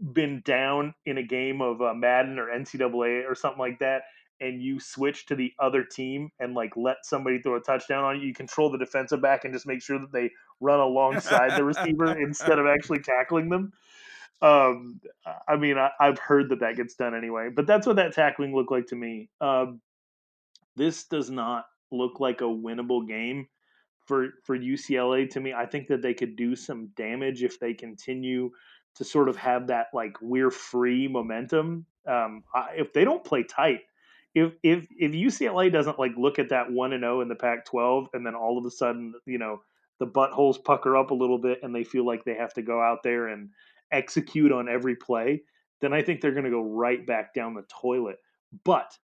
been 0.00 0.42
down 0.44 0.94
in 1.06 1.18
a 1.18 1.22
game 1.22 1.60
of 1.60 1.82
uh, 1.82 1.94
Madden 1.94 2.38
or 2.38 2.46
NCAA 2.46 3.28
or 3.28 3.34
something 3.34 3.58
like 3.58 3.80
that 3.80 4.02
and 4.40 4.62
you 4.62 4.78
switch 4.80 5.26
to 5.26 5.34
the 5.34 5.52
other 5.58 5.84
team 5.84 6.30
and 6.38 6.54
like 6.54 6.76
let 6.76 6.98
somebody 7.02 7.40
throw 7.40 7.56
a 7.56 7.60
touchdown 7.60 8.04
on 8.04 8.20
you, 8.20 8.28
you 8.28 8.34
control 8.34 8.70
the 8.70 8.78
defensive 8.78 9.20
back 9.20 9.44
and 9.44 9.52
just 9.52 9.66
make 9.66 9.82
sure 9.82 9.98
that 9.98 10.12
they 10.12 10.30
run 10.60 10.80
alongside 10.80 11.56
the 11.56 11.64
receiver 11.64 12.18
instead 12.20 12.58
of 12.58 12.66
actually 12.66 13.00
tackling 13.00 13.48
them. 13.48 13.72
Um, 14.40 15.00
I 15.48 15.56
mean, 15.56 15.76
I, 15.78 15.90
have 16.00 16.18
heard 16.18 16.50
that 16.50 16.60
that 16.60 16.76
gets 16.76 16.94
done 16.94 17.14
anyway, 17.14 17.48
but 17.54 17.66
that's 17.66 17.86
what 17.86 17.96
that 17.96 18.12
tackling 18.12 18.54
looked 18.54 18.70
like 18.70 18.86
to 18.88 18.96
me. 18.96 19.28
Um, 19.40 19.80
this 20.76 21.04
does 21.04 21.28
not 21.28 21.66
look 21.90 22.20
like 22.20 22.40
a 22.40 22.44
winnable 22.44 23.06
game 23.06 23.48
for 24.06 24.28
for 24.44 24.56
UCLA 24.56 25.28
to 25.30 25.40
me. 25.40 25.52
I 25.52 25.66
think 25.66 25.88
that 25.88 26.02
they 26.02 26.14
could 26.14 26.36
do 26.36 26.54
some 26.54 26.90
damage 26.96 27.42
if 27.42 27.58
they 27.58 27.74
continue 27.74 28.50
to 28.94 29.04
sort 29.04 29.28
of 29.28 29.36
have 29.36 29.66
that 29.68 29.88
like 29.92 30.16
we're 30.20 30.50
free 30.50 31.08
momentum. 31.08 31.86
Um, 32.06 32.44
if 32.76 32.92
they 32.92 33.04
don't 33.04 33.24
play 33.24 33.42
tight, 33.42 33.80
if 34.34 34.52
if 34.62 34.86
if 34.98 35.12
UCLA 35.12 35.72
doesn't 35.72 35.98
like 35.98 36.12
look 36.16 36.38
at 36.38 36.50
that 36.50 36.70
one 36.70 36.92
and 36.92 37.02
zero 37.02 37.18
oh 37.18 37.20
in 37.20 37.28
the 37.28 37.34
Pac-12, 37.34 38.08
and 38.12 38.26
then 38.26 38.34
all 38.34 38.58
of 38.58 38.64
a 38.64 38.70
sudden 38.70 39.14
you 39.26 39.38
know 39.38 39.62
the 39.98 40.06
buttholes 40.06 40.62
pucker 40.62 40.96
up 40.96 41.10
a 41.10 41.14
little 41.14 41.38
bit, 41.38 41.60
and 41.62 41.74
they 41.74 41.84
feel 41.84 42.06
like 42.06 42.24
they 42.24 42.34
have 42.34 42.54
to 42.54 42.62
go 42.62 42.80
out 42.80 43.02
there 43.02 43.28
and 43.28 43.50
execute 43.90 44.52
on 44.52 44.68
every 44.68 44.94
play, 44.94 45.42
then 45.80 45.92
I 45.92 46.02
think 46.02 46.20
they're 46.20 46.32
going 46.32 46.44
to 46.44 46.50
go 46.50 46.62
right 46.62 47.04
back 47.06 47.34
down 47.34 47.54
the 47.54 47.64
toilet. 47.68 48.18
But 48.64 48.96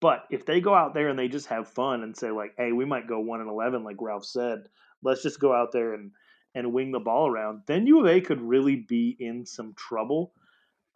but 0.00 0.24
if 0.30 0.46
they 0.46 0.60
go 0.60 0.74
out 0.74 0.94
there 0.94 1.08
and 1.08 1.18
they 1.18 1.28
just 1.28 1.48
have 1.48 1.68
fun 1.68 2.02
and 2.02 2.16
say 2.16 2.30
like, 2.30 2.54
"Hey, 2.56 2.72
we 2.72 2.84
might 2.84 3.08
go 3.08 3.20
one 3.20 3.40
and 3.40 3.50
eleven," 3.50 3.84
like 3.84 3.96
Ralph 4.00 4.24
said, 4.24 4.68
let's 5.02 5.22
just 5.22 5.40
go 5.40 5.52
out 5.52 5.72
there 5.72 5.94
and 5.94 6.12
and 6.54 6.72
wing 6.72 6.92
the 6.92 6.98
ball 6.98 7.28
around, 7.28 7.62
then 7.66 7.86
U 7.86 8.00
of 8.00 8.06
A 8.06 8.20
could 8.20 8.40
really 8.40 8.76
be 8.76 9.16
in 9.20 9.44
some 9.44 9.74
trouble. 9.74 10.32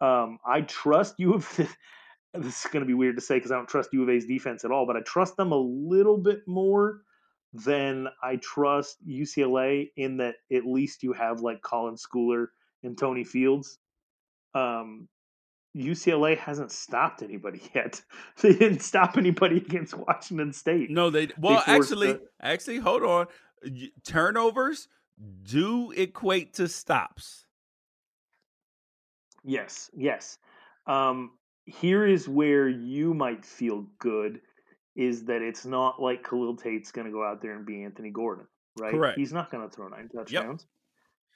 Um, 0.01 0.39
I 0.45 0.61
trust 0.61 1.15
U 1.19 1.35
of. 1.35 1.59
This 2.33 2.65
is 2.65 2.71
going 2.71 2.81
to 2.81 2.87
be 2.87 2.93
weird 2.93 3.15
to 3.15 3.21
say 3.21 3.35
because 3.35 3.51
I 3.51 3.55
don't 3.55 3.69
trust 3.69 3.93
U 3.93 4.03
of 4.03 4.09
A's 4.09 4.25
defense 4.25 4.65
at 4.65 4.71
all, 4.71 4.85
but 4.85 4.97
I 4.97 5.01
trust 5.01 5.37
them 5.37 5.51
a 5.51 5.57
little 5.57 6.17
bit 6.17 6.47
more 6.47 7.01
than 7.53 8.07
I 8.23 8.37
trust 8.37 8.97
UCLA 9.07 9.91
in 9.95 10.17
that 10.17 10.35
at 10.51 10.65
least 10.65 11.03
you 11.03 11.13
have 11.13 11.41
like 11.41 11.61
Colin 11.61 11.95
Schooler 11.95 12.47
and 12.81 12.97
Tony 12.97 13.23
Fields. 13.23 13.77
Um, 14.55 15.07
UCLA 15.75 16.37
hasn't 16.37 16.71
stopped 16.71 17.21
anybody 17.21 17.61
yet. 17.75 18.01
They 18.41 18.53
didn't 18.53 18.81
stop 18.81 19.17
anybody 19.17 19.57
against 19.57 19.93
Washington 19.95 20.53
State. 20.53 20.89
No, 20.89 21.09
they 21.09 21.29
well 21.37 21.63
actually 21.65 22.13
the, 22.13 22.21
actually 22.41 22.77
hold 22.77 23.03
on. 23.03 23.27
Turnovers 24.05 24.87
do 25.43 25.91
equate 25.91 26.53
to 26.55 26.67
stops. 26.67 27.45
Yes, 29.43 29.89
yes. 29.95 30.37
Um, 30.87 31.31
here 31.65 32.05
is 32.05 32.27
where 32.27 32.67
you 32.67 33.13
might 33.13 33.45
feel 33.45 33.85
good 33.99 34.41
is 34.95 35.25
that 35.25 35.41
it's 35.41 35.65
not 35.65 36.01
like 36.01 36.27
Khalil 36.27 36.55
Tate's 36.55 36.91
going 36.91 37.07
to 37.07 37.11
go 37.11 37.23
out 37.23 37.41
there 37.41 37.55
and 37.55 37.65
be 37.65 37.83
Anthony 37.83 38.11
Gordon, 38.11 38.47
right? 38.79 38.91
Correct. 38.91 39.17
He's 39.17 39.33
not 39.33 39.49
going 39.49 39.67
to 39.67 39.73
throw 39.73 39.87
nine 39.87 40.09
touchdowns. 40.13 40.65
Yep. 40.65 40.69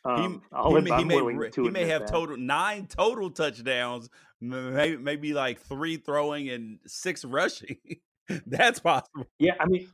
Um, 0.06 0.42
he, 0.54 0.76
he, 0.76 0.82
may, 0.82 0.98
he, 0.98 1.04
may, 1.04 1.50
he 1.54 1.70
may 1.70 1.86
have 1.86 2.02
that. 2.02 2.12
total 2.12 2.38
nine 2.38 2.88
total 2.88 3.30
touchdowns, 3.30 4.10
maybe, 4.40 4.96
maybe 4.96 5.34
like 5.34 5.60
three 5.60 5.98
throwing 5.98 6.50
and 6.50 6.80
six 6.86 7.26
rushing. 7.26 7.78
That's 8.46 8.80
possible. 8.80 9.26
Yeah, 9.40 9.54
I 9.60 9.66
mean, 9.66 9.90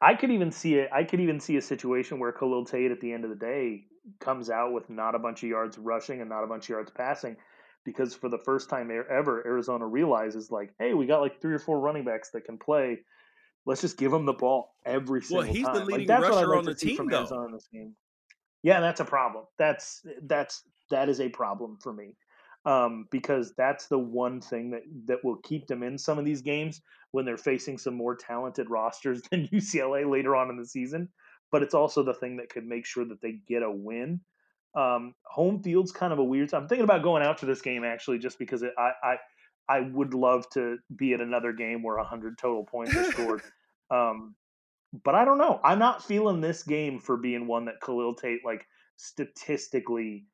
I 0.00 0.14
could 0.14 0.30
even 0.30 0.50
see 0.50 0.74
it. 0.74 0.90
I 0.92 1.04
could 1.04 1.20
even 1.20 1.40
see 1.40 1.56
a 1.56 1.62
situation 1.62 2.18
where 2.18 2.32
Khalil 2.32 2.64
Tate 2.64 2.90
at 2.90 3.00
the 3.00 3.12
end 3.12 3.24
of 3.24 3.30
the 3.30 3.36
day 3.36 3.84
comes 4.20 4.50
out 4.50 4.72
with 4.72 4.90
not 4.90 5.14
a 5.14 5.18
bunch 5.18 5.42
of 5.42 5.48
yards 5.48 5.78
rushing 5.78 6.20
and 6.20 6.28
not 6.28 6.42
a 6.42 6.46
bunch 6.46 6.64
of 6.64 6.70
yards 6.70 6.90
passing, 6.90 7.36
because 7.84 8.14
for 8.14 8.28
the 8.28 8.38
first 8.38 8.70
time 8.70 8.90
ever, 8.90 9.46
Arizona 9.46 9.86
realizes 9.86 10.50
like, 10.50 10.72
hey, 10.78 10.94
we 10.94 11.06
got 11.06 11.20
like 11.20 11.40
three 11.40 11.54
or 11.54 11.58
four 11.58 11.80
running 11.80 12.04
backs 12.04 12.30
that 12.30 12.44
can 12.44 12.58
play. 12.58 13.00
Let's 13.66 13.80
just 13.80 13.96
give 13.96 14.10
them 14.10 14.26
the 14.26 14.32
ball 14.32 14.74
every 14.84 15.22
single 15.22 15.44
time. 15.44 15.48
Well, 15.48 15.54
he's 15.54 15.66
time. 15.66 15.74
the 15.74 15.84
leading 15.84 16.08
like, 16.08 16.20
rusher 16.20 16.46
like 16.46 16.58
on 16.58 16.64
the 16.64 16.74
team, 16.74 17.08
though. 17.08 17.18
Arizona 17.18 17.52
this 17.52 17.68
game. 17.72 17.94
Yeah, 18.62 18.80
that's 18.80 19.00
a 19.00 19.04
problem. 19.04 19.44
That's 19.58 20.02
that's 20.22 20.62
that 20.90 21.08
is 21.08 21.20
a 21.20 21.28
problem 21.28 21.78
for 21.82 21.92
me. 21.92 22.16
Um, 22.66 23.06
because 23.10 23.52
that's 23.58 23.88
the 23.88 23.98
one 23.98 24.40
thing 24.40 24.70
that 24.70 24.82
that 25.06 25.22
will 25.22 25.36
keep 25.36 25.66
them 25.66 25.82
in 25.82 25.98
some 25.98 26.18
of 26.18 26.24
these 26.24 26.40
games 26.40 26.80
when 27.10 27.26
they're 27.26 27.36
facing 27.36 27.76
some 27.76 27.94
more 27.94 28.16
talented 28.16 28.70
rosters 28.70 29.22
than 29.30 29.48
UCLA 29.48 30.10
later 30.10 30.34
on 30.34 30.50
in 30.50 30.56
the 30.56 30.66
season. 30.66 31.08
But 31.52 31.62
it's 31.62 31.74
also 31.74 32.02
the 32.02 32.14
thing 32.14 32.38
that 32.38 32.48
could 32.48 32.66
make 32.66 32.86
sure 32.86 33.04
that 33.04 33.20
they 33.20 33.38
get 33.46 33.62
a 33.62 33.70
win. 33.70 34.20
Um, 34.74 35.14
home 35.24 35.62
field's 35.62 35.92
kind 35.92 36.12
of 36.12 36.18
a 36.18 36.24
weird. 36.24 36.52
I'm 36.52 36.68
thinking 36.68 36.84
about 36.84 37.02
going 37.02 37.22
out 37.22 37.38
to 37.38 37.46
this 37.46 37.62
game 37.62 37.84
actually, 37.84 38.18
just 38.18 38.38
because 38.38 38.62
it, 38.62 38.72
I, 38.76 38.92
I 39.02 39.16
I 39.68 39.80
would 39.80 40.14
love 40.14 40.48
to 40.50 40.78
be 40.94 41.14
at 41.14 41.20
another 41.20 41.52
game 41.52 41.82
where 41.82 41.96
100 41.96 42.36
total 42.38 42.64
points 42.64 42.96
are 42.96 43.04
scored. 43.04 43.42
um, 43.90 44.34
but 45.04 45.14
I 45.14 45.24
don't 45.24 45.38
know. 45.38 45.60
I'm 45.64 45.78
not 45.78 46.04
feeling 46.04 46.40
this 46.40 46.62
game 46.62 47.00
for 47.00 47.16
being 47.16 47.46
one 47.46 47.64
that 47.64 47.80
Khalil 47.80 48.14
Tate 48.14 48.44
like 48.44 48.66
statistically 48.96 50.26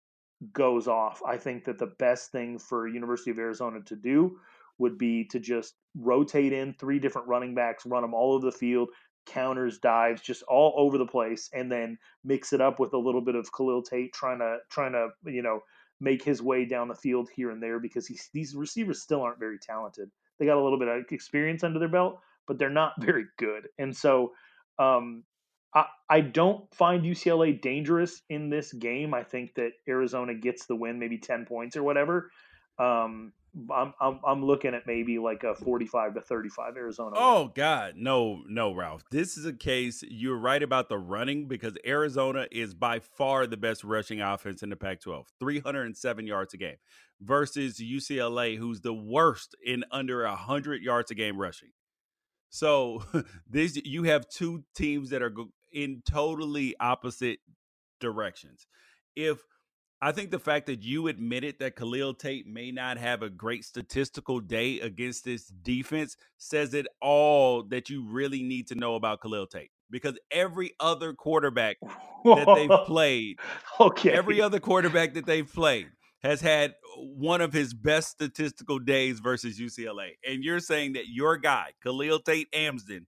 goes 0.53 0.89
off. 0.89 1.23
I 1.27 1.37
think 1.37 1.65
that 1.65 1.79
the 1.79 1.93
best 1.99 2.33
thing 2.33 2.59
for 2.59 2.89
University 2.89 3.31
of 3.31 3.39
Arizona 3.39 3.81
to 3.87 3.97
do 3.97 4.39
would 4.79 4.99
be 4.99 5.25
to 5.27 5.39
just 5.39 5.75
rotate 5.95 6.53
in 6.53 6.75
three 6.75 6.99
different 6.99 7.29
running 7.29 7.55
backs, 7.55 7.87
run 7.87 8.03
them 8.03 8.15
all 8.15 8.35
over 8.35 8.47
the 8.47 8.53
field, 8.53 8.89
counters, 9.27 9.79
dives, 9.79 10.23
just 10.23 10.43
all 10.45 10.75
over 10.77 10.99
the 10.99 11.07
place, 11.07 11.51
and 11.53 11.71
then 11.71 11.99
mix 12.25 12.53
it 12.53 12.61
up 12.61 12.81
with 12.81 12.93
a 12.93 12.99
little 12.99 13.21
bit 13.21 13.35
of 13.35 13.51
Khalil 13.53 13.83
Tate 13.83 14.13
trying 14.13 14.39
to 14.39 14.59
trying 14.71 14.93
to 14.93 15.09
you 15.25 15.43
know 15.43 15.61
make 16.01 16.23
his 16.23 16.43
way 16.43 16.65
down 16.65 16.89
the 16.89 16.95
field 16.95 17.29
here 17.35 17.51
and 17.51 17.63
there 17.63 17.79
because 17.79 18.07
he's, 18.07 18.31
these 18.33 18.55
receivers 18.55 19.03
still 19.03 19.21
aren't 19.21 19.39
very 19.39 19.59
talented. 19.59 20.11
They 20.39 20.47
got 20.47 20.57
a 20.57 20.63
little 20.63 20.79
bit 20.79 20.89
of 20.89 21.05
experience 21.11 21.63
under 21.63 21.79
their 21.79 21.89
belt, 21.89 22.21
but 22.47 22.59
they're 22.59 22.71
not 22.71 22.95
very 23.01 23.27
good. 23.39 23.69
And 23.79 23.95
so 23.95 24.33
um, 24.79 25.25
I, 25.75 25.85
I 26.09 26.21
don't 26.23 26.73
find 26.75 27.05
UCLA 27.05 27.61
dangerous 27.61 28.23
in 28.31 28.49
this 28.49 28.73
game. 28.73 29.13
I 29.15 29.23
think 29.23 29.55
that 29.55 29.73
Arizona 29.89 30.35
gets 30.35 30.67
the 30.67 30.77
win, 30.77 30.99
maybe 30.99 31.19
10 31.19 31.45
points 31.45 31.77
or 31.77 31.83
whatever. 31.83 32.31
Um, 32.79 33.33
I'm, 33.75 33.93
I'm 34.01 34.21
I'm 34.27 34.45
looking 34.45 34.75
at 34.75 34.87
maybe 34.87 35.19
like 35.19 35.43
a 35.43 35.55
45 35.55 36.15
to 36.15 36.21
35 36.21 36.77
Arizona. 36.77 37.17
Oh. 37.19 37.51
God, 37.55 37.95
no, 37.97 38.43
no, 38.49 38.73
Ralph. 38.73 39.03
This 39.11 39.37
is 39.37 39.45
a 39.45 39.53
case 39.53 40.05
you're 40.09 40.37
right 40.37 40.63
about 40.63 40.89
the 40.89 40.99
running 40.99 41.49
because 41.49 41.77
Arizona 41.85 42.47
is 42.53 42.75
by 42.75 43.01
far 43.01 43.47
the 43.47 43.57
best 43.57 43.83
rushing 43.83 44.21
offense 44.21 44.63
in 44.63 44.71
the 44.71 44.77
Pac-12, 44.77 45.25
307 45.41 46.27
yards 46.27 46.55
a 46.55 46.57
game, 46.57 46.77
versus 47.21 47.79
UCLA, 47.79 48.57
who's 48.57 48.83
the 48.83 48.95
worst 48.95 49.57
in 49.65 49.85
under 49.91 50.25
100 50.25 50.83
yards 50.83 51.11
a 51.11 51.15
game 51.15 51.37
rushing. 51.37 51.71
So 52.51 53.03
this 53.51 53.81
you 53.85 54.05
have 54.05 54.29
two 54.29 54.65
teams 54.75 55.11
that 55.11 55.23
are 55.23 55.35
in 55.73 56.03
totally 56.09 56.77
opposite 56.79 57.39
directions. 58.01 58.67
If 59.17 59.39
I 60.03 60.13
think 60.13 60.31
the 60.31 60.39
fact 60.39 60.67
that 60.67 60.83
you 60.83 61.09
admitted 61.09 61.57
that 61.59 61.77
Khalil 61.77 62.15
Tate 62.15 62.47
may 62.47 62.71
not 62.71 62.97
have 62.97 63.23
a 63.23 63.29
great 63.29 63.65
statistical 63.65 64.41
day 64.41 64.81
against 64.81 65.27
this 65.27 65.47
defense 65.47 66.17
says 66.39 66.73
it 66.73 66.87
all 67.03 67.65
that 67.65 67.91
you 67.91 68.07
really 68.09 68.43
need 68.43 68.69
to 68.69 68.75
know 68.75 68.95
about 68.95 69.21
Khalil 69.21 69.47
Tate. 69.47 69.71
Because 69.91 70.19
every 70.31 70.73
other 70.81 71.13
quarterback 71.13 71.77
that 72.25 72.47
they've 72.55 72.87
played, 72.87 73.41
okay, 73.79 74.13
every 74.13 74.41
other 74.41 74.59
quarterback 74.59 75.13
that 75.15 75.27
they've 75.27 75.53
played 75.53 75.89
has 76.23 76.41
had 76.41 76.75
one 76.97 77.43
of 77.43 77.53
his 77.53 77.75
best 77.75 78.11
statistical 78.11 78.79
days 78.79 79.21
versus 79.21 79.61
UCLA. 79.61 80.13
And 80.27 80.43
you're 80.43 80.61
saying 80.61 80.95
that 80.95 81.09
your 81.09 81.37
guy, 81.37 81.73
Khalil 81.83 82.21
Tate 82.21 82.49
Amsden, 82.55 83.07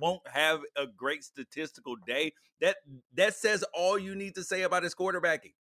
won't 0.00 0.26
have 0.26 0.60
a 0.76 0.86
great 0.86 1.22
statistical 1.22 1.96
day. 2.04 2.32
That 2.60 2.76
that 3.14 3.34
says 3.34 3.64
all 3.74 3.98
you 3.98 4.14
need 4.14 4.34
to 4.36 4.42
say 4.42 4.62
about 4.62 4.82
his 4.82 4.94
quarterbacking. 4.94 5.52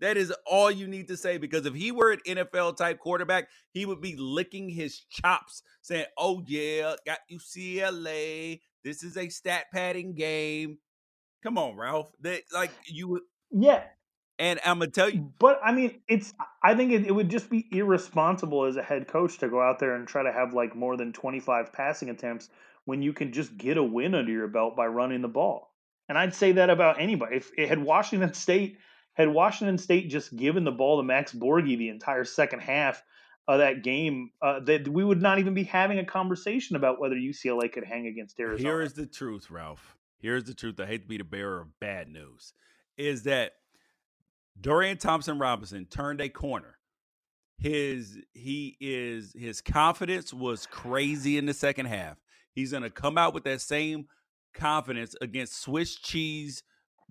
That 0.00 0.16
is 0.16 0.32
all 0.46 0.70
you 0.70 0.86
need 0.86 1.08
to 1.08 1.16
say 1.16 1.38
because 1.38 1.66
if 1.66 1.74
he 1.74 1.90
were 1.90 2.12
an 2.12 2.20
NFL 2.26 2.76
type 2.76 3.00
quarterback, 3.00 3.48
he 3.72 3.84
would 3.84 4.00
be 4.00 4.16
licking 4.16 4.68
his 4.68 5.00
chops, 5.10 5.62
saying, 5.82 6.06
"Oh 6.16 6.42
yeah, 6.46 6.94
got 7.04 7.18
UCLA. 7.30 8.60
This 8.84 9.02
is 9.02 9.16
a 9.16 9.28
stat 9.28 9.66
padding 9.72 10.14
game." 10.14 10.78
Come 11.42 11.58
on, 11.58 11.76
Ralph. 11.76 12.12
That 12.20 12.42
like 12.52 12.70
you. 12.86 13.08
would, 13.08 13.22
Yeah, 13.50 13.82
and 14.38 14.60
I'm 14.64 14.78
gonna 14.78 14.90
tell 14.90 15.10
you, 15.10 15.32
but 15.38 15.60
I 15.64 15.72
mean, 15.72 16.00
it's. 16.08 16.32
I 16.62 16.74
think 16.74 16.92
it, 16.92 17.06
it, 17.06 17.12
would 17.12 17.28
just 17.28 17.50
be 17.50 17.66
irresponsible 17.72 18.64
as 18.64 18.76
a 18.76 18.82
head 18.82 19.08
coach 19.08 19.38
to 19.38 19.48
go 19.48 19.60
out 19.60 19.80
there 19.80 19.94
and 19.94 20.06
try 20.06 20.22
to 20.22 20.32
have 20.32 20.54
like 20.54 20.76
more 20.76 20.96
than 20.96 21.12
25 21.12 21.72
passing 21.72 22.10
attempts 22.10 22.50
when 22.84 23.02
you 23.02 23.12
can 23.12 23.32
just 23.32 23.56
get 23.58 23.76
a 23.76 23.82
win 23.82 24.14
under 24.14 24.32
your 24.32 24.48
belt 24.48 24.76
by 24.76 24.86
running 24.86 25.22
the 25.22 25.28
ball. 25.28 25.72
And 26.08 26.16
I'd 26.16 26.34
say 26.34 26.52
that 26.52 26.70
about 26.70 27.00
anybody. 27.00 27.36
If 27.36 27.50
it 27.56 27.68
had 27.68 27.82
Washington 27.82 28.32
State 28.32 28.78
had 29.18 29.28
Washington 29.28 29.76
State 29.76 30.08
just 30.08 30.34
given 30.36 30.64
the 30.64 30.72
ball 30.72 30.98
to 30.98 31.02
Max 31.02 31.32
Borghi 31.32 31.76
the 31.76 31.88
entire 31.88 32.24
second 32.24 32.60
half 32.60 33.02
of 33.48 33.58
that 33.58 33.82
game, 33.82 34.30
uh, 34.40 34.60
that 34.60 34.86
we 34.86 35.02
would 35.02 35.20
not 35.20 35.38
even 35.38 35.54
be 35.54 35.64
having 35.64 35.98
a 35.98 36.04
conversation 36.04 36.76
about 36.76 37.00
whether 37.00 37.16
UCLA 37.16 37.70
could 37.72 37.84
hang 37.84 38.06
against 38.06 38.38
Arizona. 38.38 38.68
Here 38.68 38.80
is 38.80 38.92
the 38.92 39.06
truth, 39.06 39.50
Ralph. 39.50 39.96
Here's 40.20 40.44
the 40.44 40.54
truth. 40.54 40.78
I 40.80 40.86
hate 40.86 41.02
to 41.02 41.08
be 41.08 41.18
the 41.18 41.24
bearer 41.24 41.60
of 41.60 41.80
bad 41.80 42.08
news. 42.08 42.52
Is 42.96 43.24
that 43.24 43.52
Dorian 44.60 44.98
Thompson 44.98 45.38
Robinson 45.38 45.86
turned 45.86 46.20
a 46.20 46.28
corner. 46.28 46.76
His 47.56 48.18
he 48.34 48.76
is 48.80 49.32
his 49.36 49.60
confidence 49.60 50.32
was 50.32 50.66
crazy 50.66 51.38
in 51.38 51.46
the 51.46 51.54
second 51.54 51.86
half. 51.86 52.18
He's 52.52 52.70
going 52.70 52.84
to 52.84 52.90
come 52.90 53.18
out 53.18 53.34
with 53.34 53.44
that 53.44 53.60
same 53.60 54.06
confidence 54.54 55.16
against 55.20 55.60
Swiss 55.60 55.96
cheese 55.96 56.62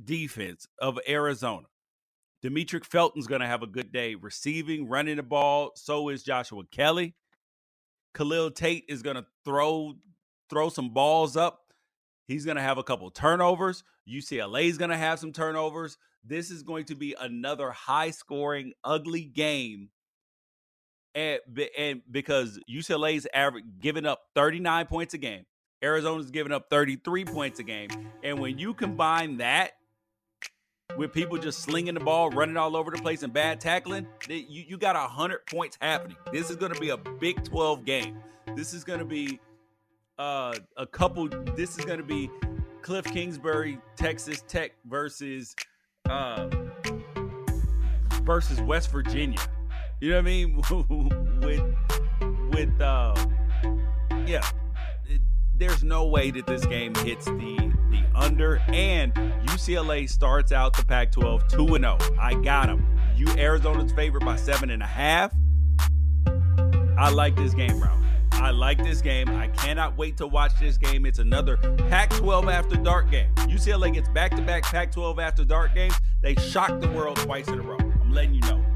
defense 0.02 0.68
of 0.80 1.00
Arizona. 1.08 1.68
Demetric 2.44 2.86
Felton's 2.86 3.28
going 3.28 3.42
to 3.42 3.48
have 3.48 3.64
a 3.64 3.68
good 3.68 3.92
day 3.92 4.16
receiving, 4.16 4.88
running 4.88 5.18
the 5.18 5.24
ball. 5.24 5.72
So 5.76 6.10
is 6.10 6.24
Joshua 6.24 6.64
Kelly. 6.72 7.16
Khalil 8.14 8.52
Tate 8.52 8.86
is 8.88 9.02
going 9.02 9.16
to 9.16 9.26
throw 9.46 9.94
throw 10.50 10.70
some 10.70 10.90
balls 10.90 11.36
up. 11.36 11.74
He's 12.28 12.46
going 12.46 12.58
to 12.58 12.64
have 12.64 12.78
a 12.78 12.84
couple 12.84 13.10
turnovers. 13.12 13.84
UCLA 14.08 14.66
is 14.66 14.78
going 14.78 14.92
to 14.92 14.98
have 14.98 15.20
some 15.20 15.32
turnovers. 15.34 15.98
This 16.24 16.52
is 16.52 16.64
going 16.64 16.86
to 16.86 16.96
be 16.96 17.16
another 17.20 17.72
high 17.72 18.12
scoring, 18.12 18.74
ugly 18.84 19.24
game. 19.24 19.90
And, 21.16 21.40
and 21.78 22.02
because 22.10 22.60
UCLA's 22.70 23.28
giving 23.80 24.06
up 24.06 24.22
39 24.36 24.86
points 24.88 25.14
a 25.14 25.18
game, 25.18 25.46
Arizona's 25.84 26.32
giving 26.32 26.52
up 26.52 26.70
33 26.70 27.26
points 27.26 27.60
a 27.60 27.64
game. 27.64 27.90
And 28.24 28.40
when 28.40 28.58
you 28.58 28.74
combine 28.74 29.38
that 29.38 29.72
with 30.96 31.12
people 31.12 31.38
just 31.38 31.60
slinging 31.60 31.94
the 31.94 32.00
ball, 32.00 32.30
running 32.30 32.58
all 32.58 32.76
over 32.76 32.92
the 32.92 32.98
place, 32.98 33.24
and 33.24 33.34
bad 33.34 33.60
tackling, 33.60 34.08
you, 34.30 34.64
you 34.68 34.78
got 34.78 34.96
100 34.96 35.46
points 35.48 35.78
happening. 35.82 36.16
This 36.32 36.50
is 36.50 36.56
going 36.56 36.74
to 36.74 36.80
be 36.80 36.90
a 36.90 36.98
Big 36.98 37.44
12 37.44 37.86
game. 37.86 38.18
This 38.56 38.74
is 38.74 38.84
going 38.84 39.00
to 39.00 39.06
be 39.06 39.40
uh, 40.18 40.54
a 40.78 40.86
couple. 40.86 41.28
This 41.56 41.78
is 41.78 41.86
going 41.86 42.00
to 42.00 42.06
be 42.06 42.30
Cliff 42.82 43.06
Kingsbury, 43.06 43.80
Texas 43.96 44.44
Tech 44.48 44.72
versus 44.86 45.56
uh, 46.10 46.48
versus 48.24 48.62
West 48.62 48.92
Virginia. 48.92 49.40
You 50.00 50.12
know 50.12 50.16
what 50.16 50.20
I 50.20 50.26
mean? 50.26 50.56
with 51.42 51.64
with 52.54 52.82
uh, 52.82 53.14
yeah. 54.26 54.48
It, 55.08 55.22
there's 55.56 55.84
no 55.84 56.06
way 56.06 56.32
that 56.32 56.48
this 56.48 56.66
game 56.66 56.96
hits 56.96 57.26
the 57.26 57.77
the 57.90 58.04
under 58.16 58.58
and 58.68 59.14
UCLA 59.48 60.10
starts 60.10 60.52
out 60.52 60.76
the 60.76 60.86
Pac-12 60.86 61.48
2 61.50 61.76
and 61.76 61.84
0. 61.84 61.98
I 62.20 62.34
got 62.36 62.68
them. 62.68 62.86
You 63.16 63.28
Arizona's 63.30 63.92
favored 63.94 64.24
by 64.24 64.36
seven 64.36 64.70
and 64.70 64.84
a 64.84 64.88
half. 64.88 65.34
I 66.98 67.10
like 67.10 67.36
this 67.36 67.54
game 67.54 67.80
round. 67.80 68.06
I 68.34 68.52
like 68.52 68.78
this 68.78 69.02
game. 69.02 69.30
I 69.30 69.48
cannot 69.48 69.98
wait 69.98 70.18
to 70.18 70.28
watch 70.28 70.52
this 70.60 70.78
game. 70.78 71.06
It's 71.06 71.20
another 71.20 71.58
Pac 71.90 72.12
12 72.12 72.50
after 72.50 72.76
dark 72.76 73.10
game. 73.10 73.34
UCLA 73.36 73.94
gets 73.94 74.10
back 74.10 74.36
to 74.36 74.42
back 74.42 74.64
Pac 74.64 74.92
12 74.92 75.20
after 75.20 75.44
dark 75.44 75.74
games. 75.74 75.96
They 76.22 76.36
shocked 76.36 76.82
the 76.82 76.90
world 76.90 77.18
twice 77.18 77.48
in 77.48 77.60
a 77.60 77.64
row. 77.64 77.78
I'm 77.80 78.12
letting 78.12 78.36
you 78.36 78.42
know. 78.42 78.67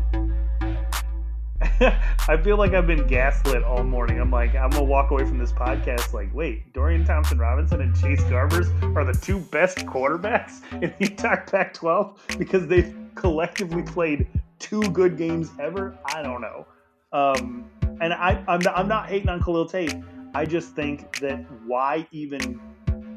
I 2.28 2.38
feel 2.44 2.58
like 2.58 2.74
I've 2.74 2.86
been 2.86 3.08
gaslit 3.08 3.64
all 3.64 3.84
morning. 3.84 4.20
I'm 4.20 4.30
like, 4.30 4.54
I'm 4.54 4.70
gonna 4.70 4.84
walk 4.84 5.10
away 5.10 5.26
from 5.26 5.40
this 5.40 5.52
podcast 5.52 6.14
like, 6.14 6.32
wait, 6.32 6.74
Dorian 6.74 7.04
Thompson 7.06 7.40
Robinson 7.40 7.82
and 7.82 7.96
Chase 7.96 8.22
Garbers 8.26 8.70
are 8.96 9.04
the 9.04 9.14
two 9.20 9.40
best 9.40 9.80
quarterbacks 9.80 10.62
in 10.74 10.94
the 11.00 11.06
entire 11.10 11.42
Pac-12 11.42 12.38
because 12.38 12.68
they've 12.68 12.96
collectively 13.16 13.82
played 13.82 14.28
two 14.60 14.84
good 14.92 15.18
games 15.18 15.50
ever. 15.60 15.98
I 16.06 16.22
don't 16.22 16.42
know. 16.42 16.68
Um, 17.14 17.66
and 18.00 18.14
I, 18.14 18.44
I'm 18.48 18.60
not, 18.60 18.78
I'm 18.78 18.88
not 18.88 19.10
hating 19.10 19.30
on 19.30 19.42
Khalil 19.42 19.66
Tate. 19.66 19.96
I 20.36 20.46
just 20.46 20.76
think 20.76 21.18
that 21.18 21.44
why 21.66 22.08
even 22.12 22.62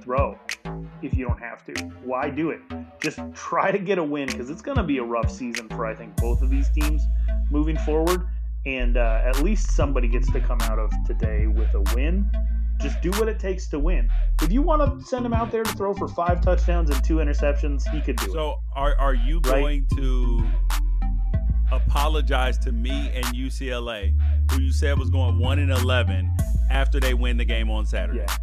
throw 0.01 0.39
if 1.03 1.15
you 1.15 1.27
don't 1.27 1.39
have 1.39 1.65
to? 1.67 1.75
Why 2.03 2.31
do 2.31 2.49
it? 2.49 2.61
Just 3.03 3.21
try 3.35 3.71
to 3.71 3.79
get 3.79 3.99
a 3.99 4.03
win 4.03 4.27
because 4.27 4.49
it's 4.49 4.63
going 4.63 4.79
to 4.79 4.83
be 4.83 4.99
a 4.99 5.05
rough 5.05 5.31
season 5.31 5.69
for 5.69 5.85
I 5.85 5.95
think 5.95 6.17
both 6.17 6.41
of 6.41 6.49
these 6.49 6.71
teams 6.71 7.03
moving 7.51 7.77
forward. 7.79 8.27
And 8.67 8.97
uh, 8.97 9.23
at 9.25 9.43
least 9.43 9.71
somebody 9.73 10.09
gets 10.09 10.31
to 10.33 10.41
come 10.41 10.61
out 10.63 10.79
of 10.79 10.91
today 11.07 11.47
with 11.47 11.73
a 11.75 11.83
win. 11.95 12.31
Just 12.81 13.01
do 13.03 13.11
what 13.13 13.29
it 13.29 13.39
takes 13.39 13.69
to 13.69 13.79
win. 13.79 14.09
If 14.43 14.51
you 14.51 14.63
want 14.63 14.83
to 14.83 15.07
send 15.07 15.25
him 15.25 15.33
out 15.33 15.51
there 15.53 15.63
to 15.63 15.73
throw 15.73 15.95
for 15.95 16.09
five 16.09 16.41
touchdowns 16.41 16.91
and 16.91 17.05
two 17.05 17.17
interceptions, 17.17 17.89
he 17.93 18.01
could 18.01 18.17
do 18.17 18.27
so 18.27 18.31
it. 18.31 18.35
So 18.35 18.61
are 18.75 18.97
are 18.99 19.15
you 19.15 19.37
right? 19.37 19.61
going 19.61 19.87
to 19.97 20.45
apologize 21.73 22.59
to 22.59 22.73
me 22.73 23.11
and 23.15 23.25
UCLA, 23.27 24.13
who 24.51 24.61
you 24.61 24.73
said 24.73 24.99
was 24.99 25.11
going 25.11 25.39
one 25.39 25.59
and 25.59 25.71
eleven 25.71 26.35
after 26.71 26.99
they 26.99 27.15
win 27.15 27.37
the 27.37 27.45
game 27.45 27.71
on 27.71 27.87
Saturday. 27.87 28.25
Yeah. 28.27 28.37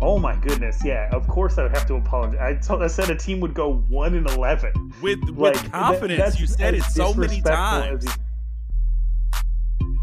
Oh 0.00 0.18
my 0.18 0.34
goodness! 0.34 0.84
Yeah, 0.84 1.08
of 1.12 1.28
course 1.28 1.58
I 1.58 1.62
would 1.62 1.76
have 1.76 1.86
to 1.86 1.94
apologize. 1.94 2.40
I, 2.40 2.54
told, 2.54 2.82
I 2.82 2.88
said 2.88 3.08
a 3.08 3.14
team 3.14 3.38
would 3.38 3.54
go 3.54 3.74
one 3.88 4.14
and 4.14 4.28
eleven 4.28 4.92
with 5.00 5.20
with 5.30 5.54
like, 5.54 5.70
confidence. 5.70 6.32
That, 6.32 6.40
you 6.40 6.48
said 6.48 6.74
it 6.74 6.82
so 6.82 7.14
many 7.14 7.40
times. 7.40 8.04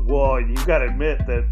Well, 0.09 0.41
you've 0.41 0.65
got 0.65 0.79
to 0.79 0.85
admit 0.85 1.19
that 1.27 1.47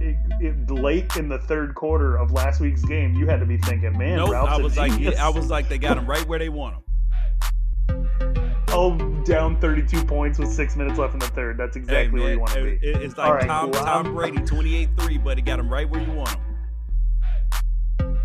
it, 0.00 0.16
it, 0.40 0.70
late 0.70 1.16
in 1.16 1.28
the 1.28 1.38
third 1.38 1.74
quarter 1.74 2.16
of 2.16 2.32
last 2.32 2.60
week's 2.60 2.84
game, 2.84 3.14
you 3.14 3.26
had 3.26 3.40
to 3.40 3.46
be 3.46 3.56
thinking, 3.56 3.96
"Man, 3.96 4.16
nope, 4.16 4.30
Ralph's 4.30 4.52
I 4.52 4.56
was 4.58 4.76
like, 4.76 5.16
I 5.16 5.28
was 5.28 5.48
like, 5.48 5.68
they 5.68 5.78
got 5.78 5.96
him 5.96 6.06
right 6.06 6.26
where 6.26 6.38
they 6.38 6.48
want 6.48 6.76
him 6.76 6.82
oh, 8.72 8.96
down 9.24 9.60
32 9.60 10.04
points 10.04 10.38
with 10.38 10.52
six 10.52 10.76
minutes 10.76 10.98
left 10.98 11.14
in 11.14 11.20
the 11.20 11.26
third. 11.28 11.58
That's 11.58 11.76
exactly 11.76 12.04
hey, 12.04 12.08
man, 12.08 12.22
where 12.22 12.32
you 12.32 12.40
want 12.40 12.52
to 12.52 12.64
be. 12.64 12.78
It's 12.82 13.16
like 13.16 13.32
right, 13.32 13.46
Tom, 13.46 13.70
well, 13.70 13.84
Tom 13.84 14.14
Brady, 14.14 14.38
28-3, 14.38 15.24
but 15.24 15.38
he 15.38 15.42
got 15.42 15.58
him 15.58 15.68
right 15.68 15.88
where 15.88 16.02
you 16.02 16.12
want 16.12 16.30
him. 16.30 16.40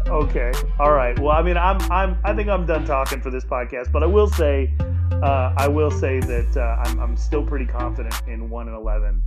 Okay. 0.07 0.52
All 0.80 0.91
right. 0.91 1.18
Well, 1.20 1.32
I 1.32 1.41
mean, 1.41 1.57
I'm, 1.57 1.80
I'm, 1.91 2.18
I 2.24 2.34
think 2.34 2.48
I'm 2.49 2.66
done 2.66 2.86
talking 2.86 3.22
for 3.22 3.32
this 3.32 3.44
podcast, 3.44 3.91
but 3.91 4.03
I 4.03 4.06
will 4.06 4.28
say, 4.28 4.72
uh, 5.12 5.53
I 5.57 5.68
will 5.68 5.91
say 5.91 6.20
that 6.20 6.57
uh, 6.57 6.88
I'm, 6.88 6.99
I'm 6.99 7.18
still 7.18 7.44
pretty 7.44 7.66
confident 7.66 8.16
in 8.28 8.49
one 8.49 8.68
and 8.68 8.78
eleven. 8.78 9.24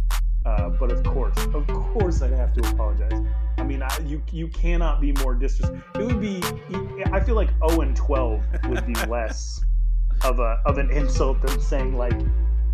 Uh, 0.49 0.71
but 0.71 0.91
of 0.91 1.05
course, 1.05 1.37
of 1.53 1.67
course, 1.67 2.23
I'd 2.23 2.33
have 2.33 2.55
to 2.55 2.67
apologize. 2.71 3.13
I 3.59 3.65
mean, 3.65 3.83
I, 3.83 3.99
you 4.07 4.23
you 4.33 4.49
cannot 4.49 4.99
be 4.99 5.13
more 5.13 5.35
disrespectful. 5.35 6.01
It 6.01 6.07
would 6.07 6.21
be. 6.23 6.43
I 7.13 7.21
feel 7.21 7.35
like 7.35 7.51
zero 7.51 7.61
oh 7.65 7.81
and 7.83 7.95
twelve 7.95 8.43
would 8.67 8.87
be 8.87 8.95
less 9.09 9.61
of 10.25 10.41
a 10.41 10.63
of 10.65 10.79
an 10.79 10.91
insult 10.91 11.43
than 11.43 11.61
saying 11.61 11.97
like 11.99 12.19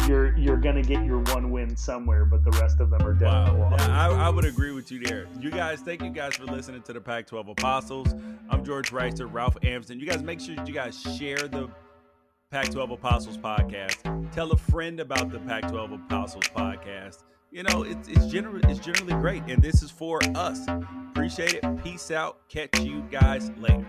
you're 0.06 0.36
you're 0.36 0.56
gonna 0.56 0.82
get 0.82 1.04
your 1.04 1.18
one 1.34 1.50
win 1.50 1.76
somewhere, 1.76 2.24
but 2.24 2.44
the 2.44 2.52
rest 2.60 2.78
of 2.78 2.90
them 2.90 3.02
are 3.02 3.12
dead. 3.12 3.28
Wow. 3.28 3.74
Yeah, 3.76 4.08
I, 4.08 4.26
I, 4.26 4.28
would 4.28 4.44
agree 4.44 4.70
with 4.70 4.92
you 4.92 5.00
there. 5.00 5.26
You 5.40 5.50
guys, 5.50 5.80
thank 5.80 6.00
you 6.00 6.10
guys 6.10 6.36
for 6.36 6.44
listening 6.44 6.82
to 6.82 6.92
the 6.92 7.00
Pac-12 7.00 7.50
Apostles. 7.50 8.14
I'm 8.50 8.64
George 8.64 8.92
Wrighster, 8.92 9.28
Ralph 9.30 9.56
Amsden. 9.64 9.98
You 9.98 10.06
guys 10.06 10.22
make 10.22 10.40
sure 10.40 10.54
you 10.64 10.74
guys 10.74 11.00
share 11.00 11.48
the 11.48 11.68
Pac-12 12.50 12.92
Apostles 12.92 13.36
podcast. 13.36 14.32
Tell 14.32 14.52
a 14.52 14.56
friend 14.56 15.00
about 15.00 15.30
the 15.30 15.40
Pac-12 15.40 15.94
Apostles 15.94 16.44
podcast. 16.48 17.24
You 17.54 17.62
know, 17.62 17.84
it's 17.84 18.08
it's 18.08 18.26
generally 18.26 18.62
it's 18.64 18.80
generally 18.80 19.12
great, 19.12 19.44
and 19.46 19.62
this 19.62 19.80
is 19.80 19.88
for 19.88 20.18
us. 20.34 20.58
Appreciate 21.10 21.54
it. 21.54 21.84
Peace 21.84 22.10
out. 22.10 22.48
Catch 22.48 22.80
you 22.80 23.02
guys 23.12 23.52
later. 23.56 23.88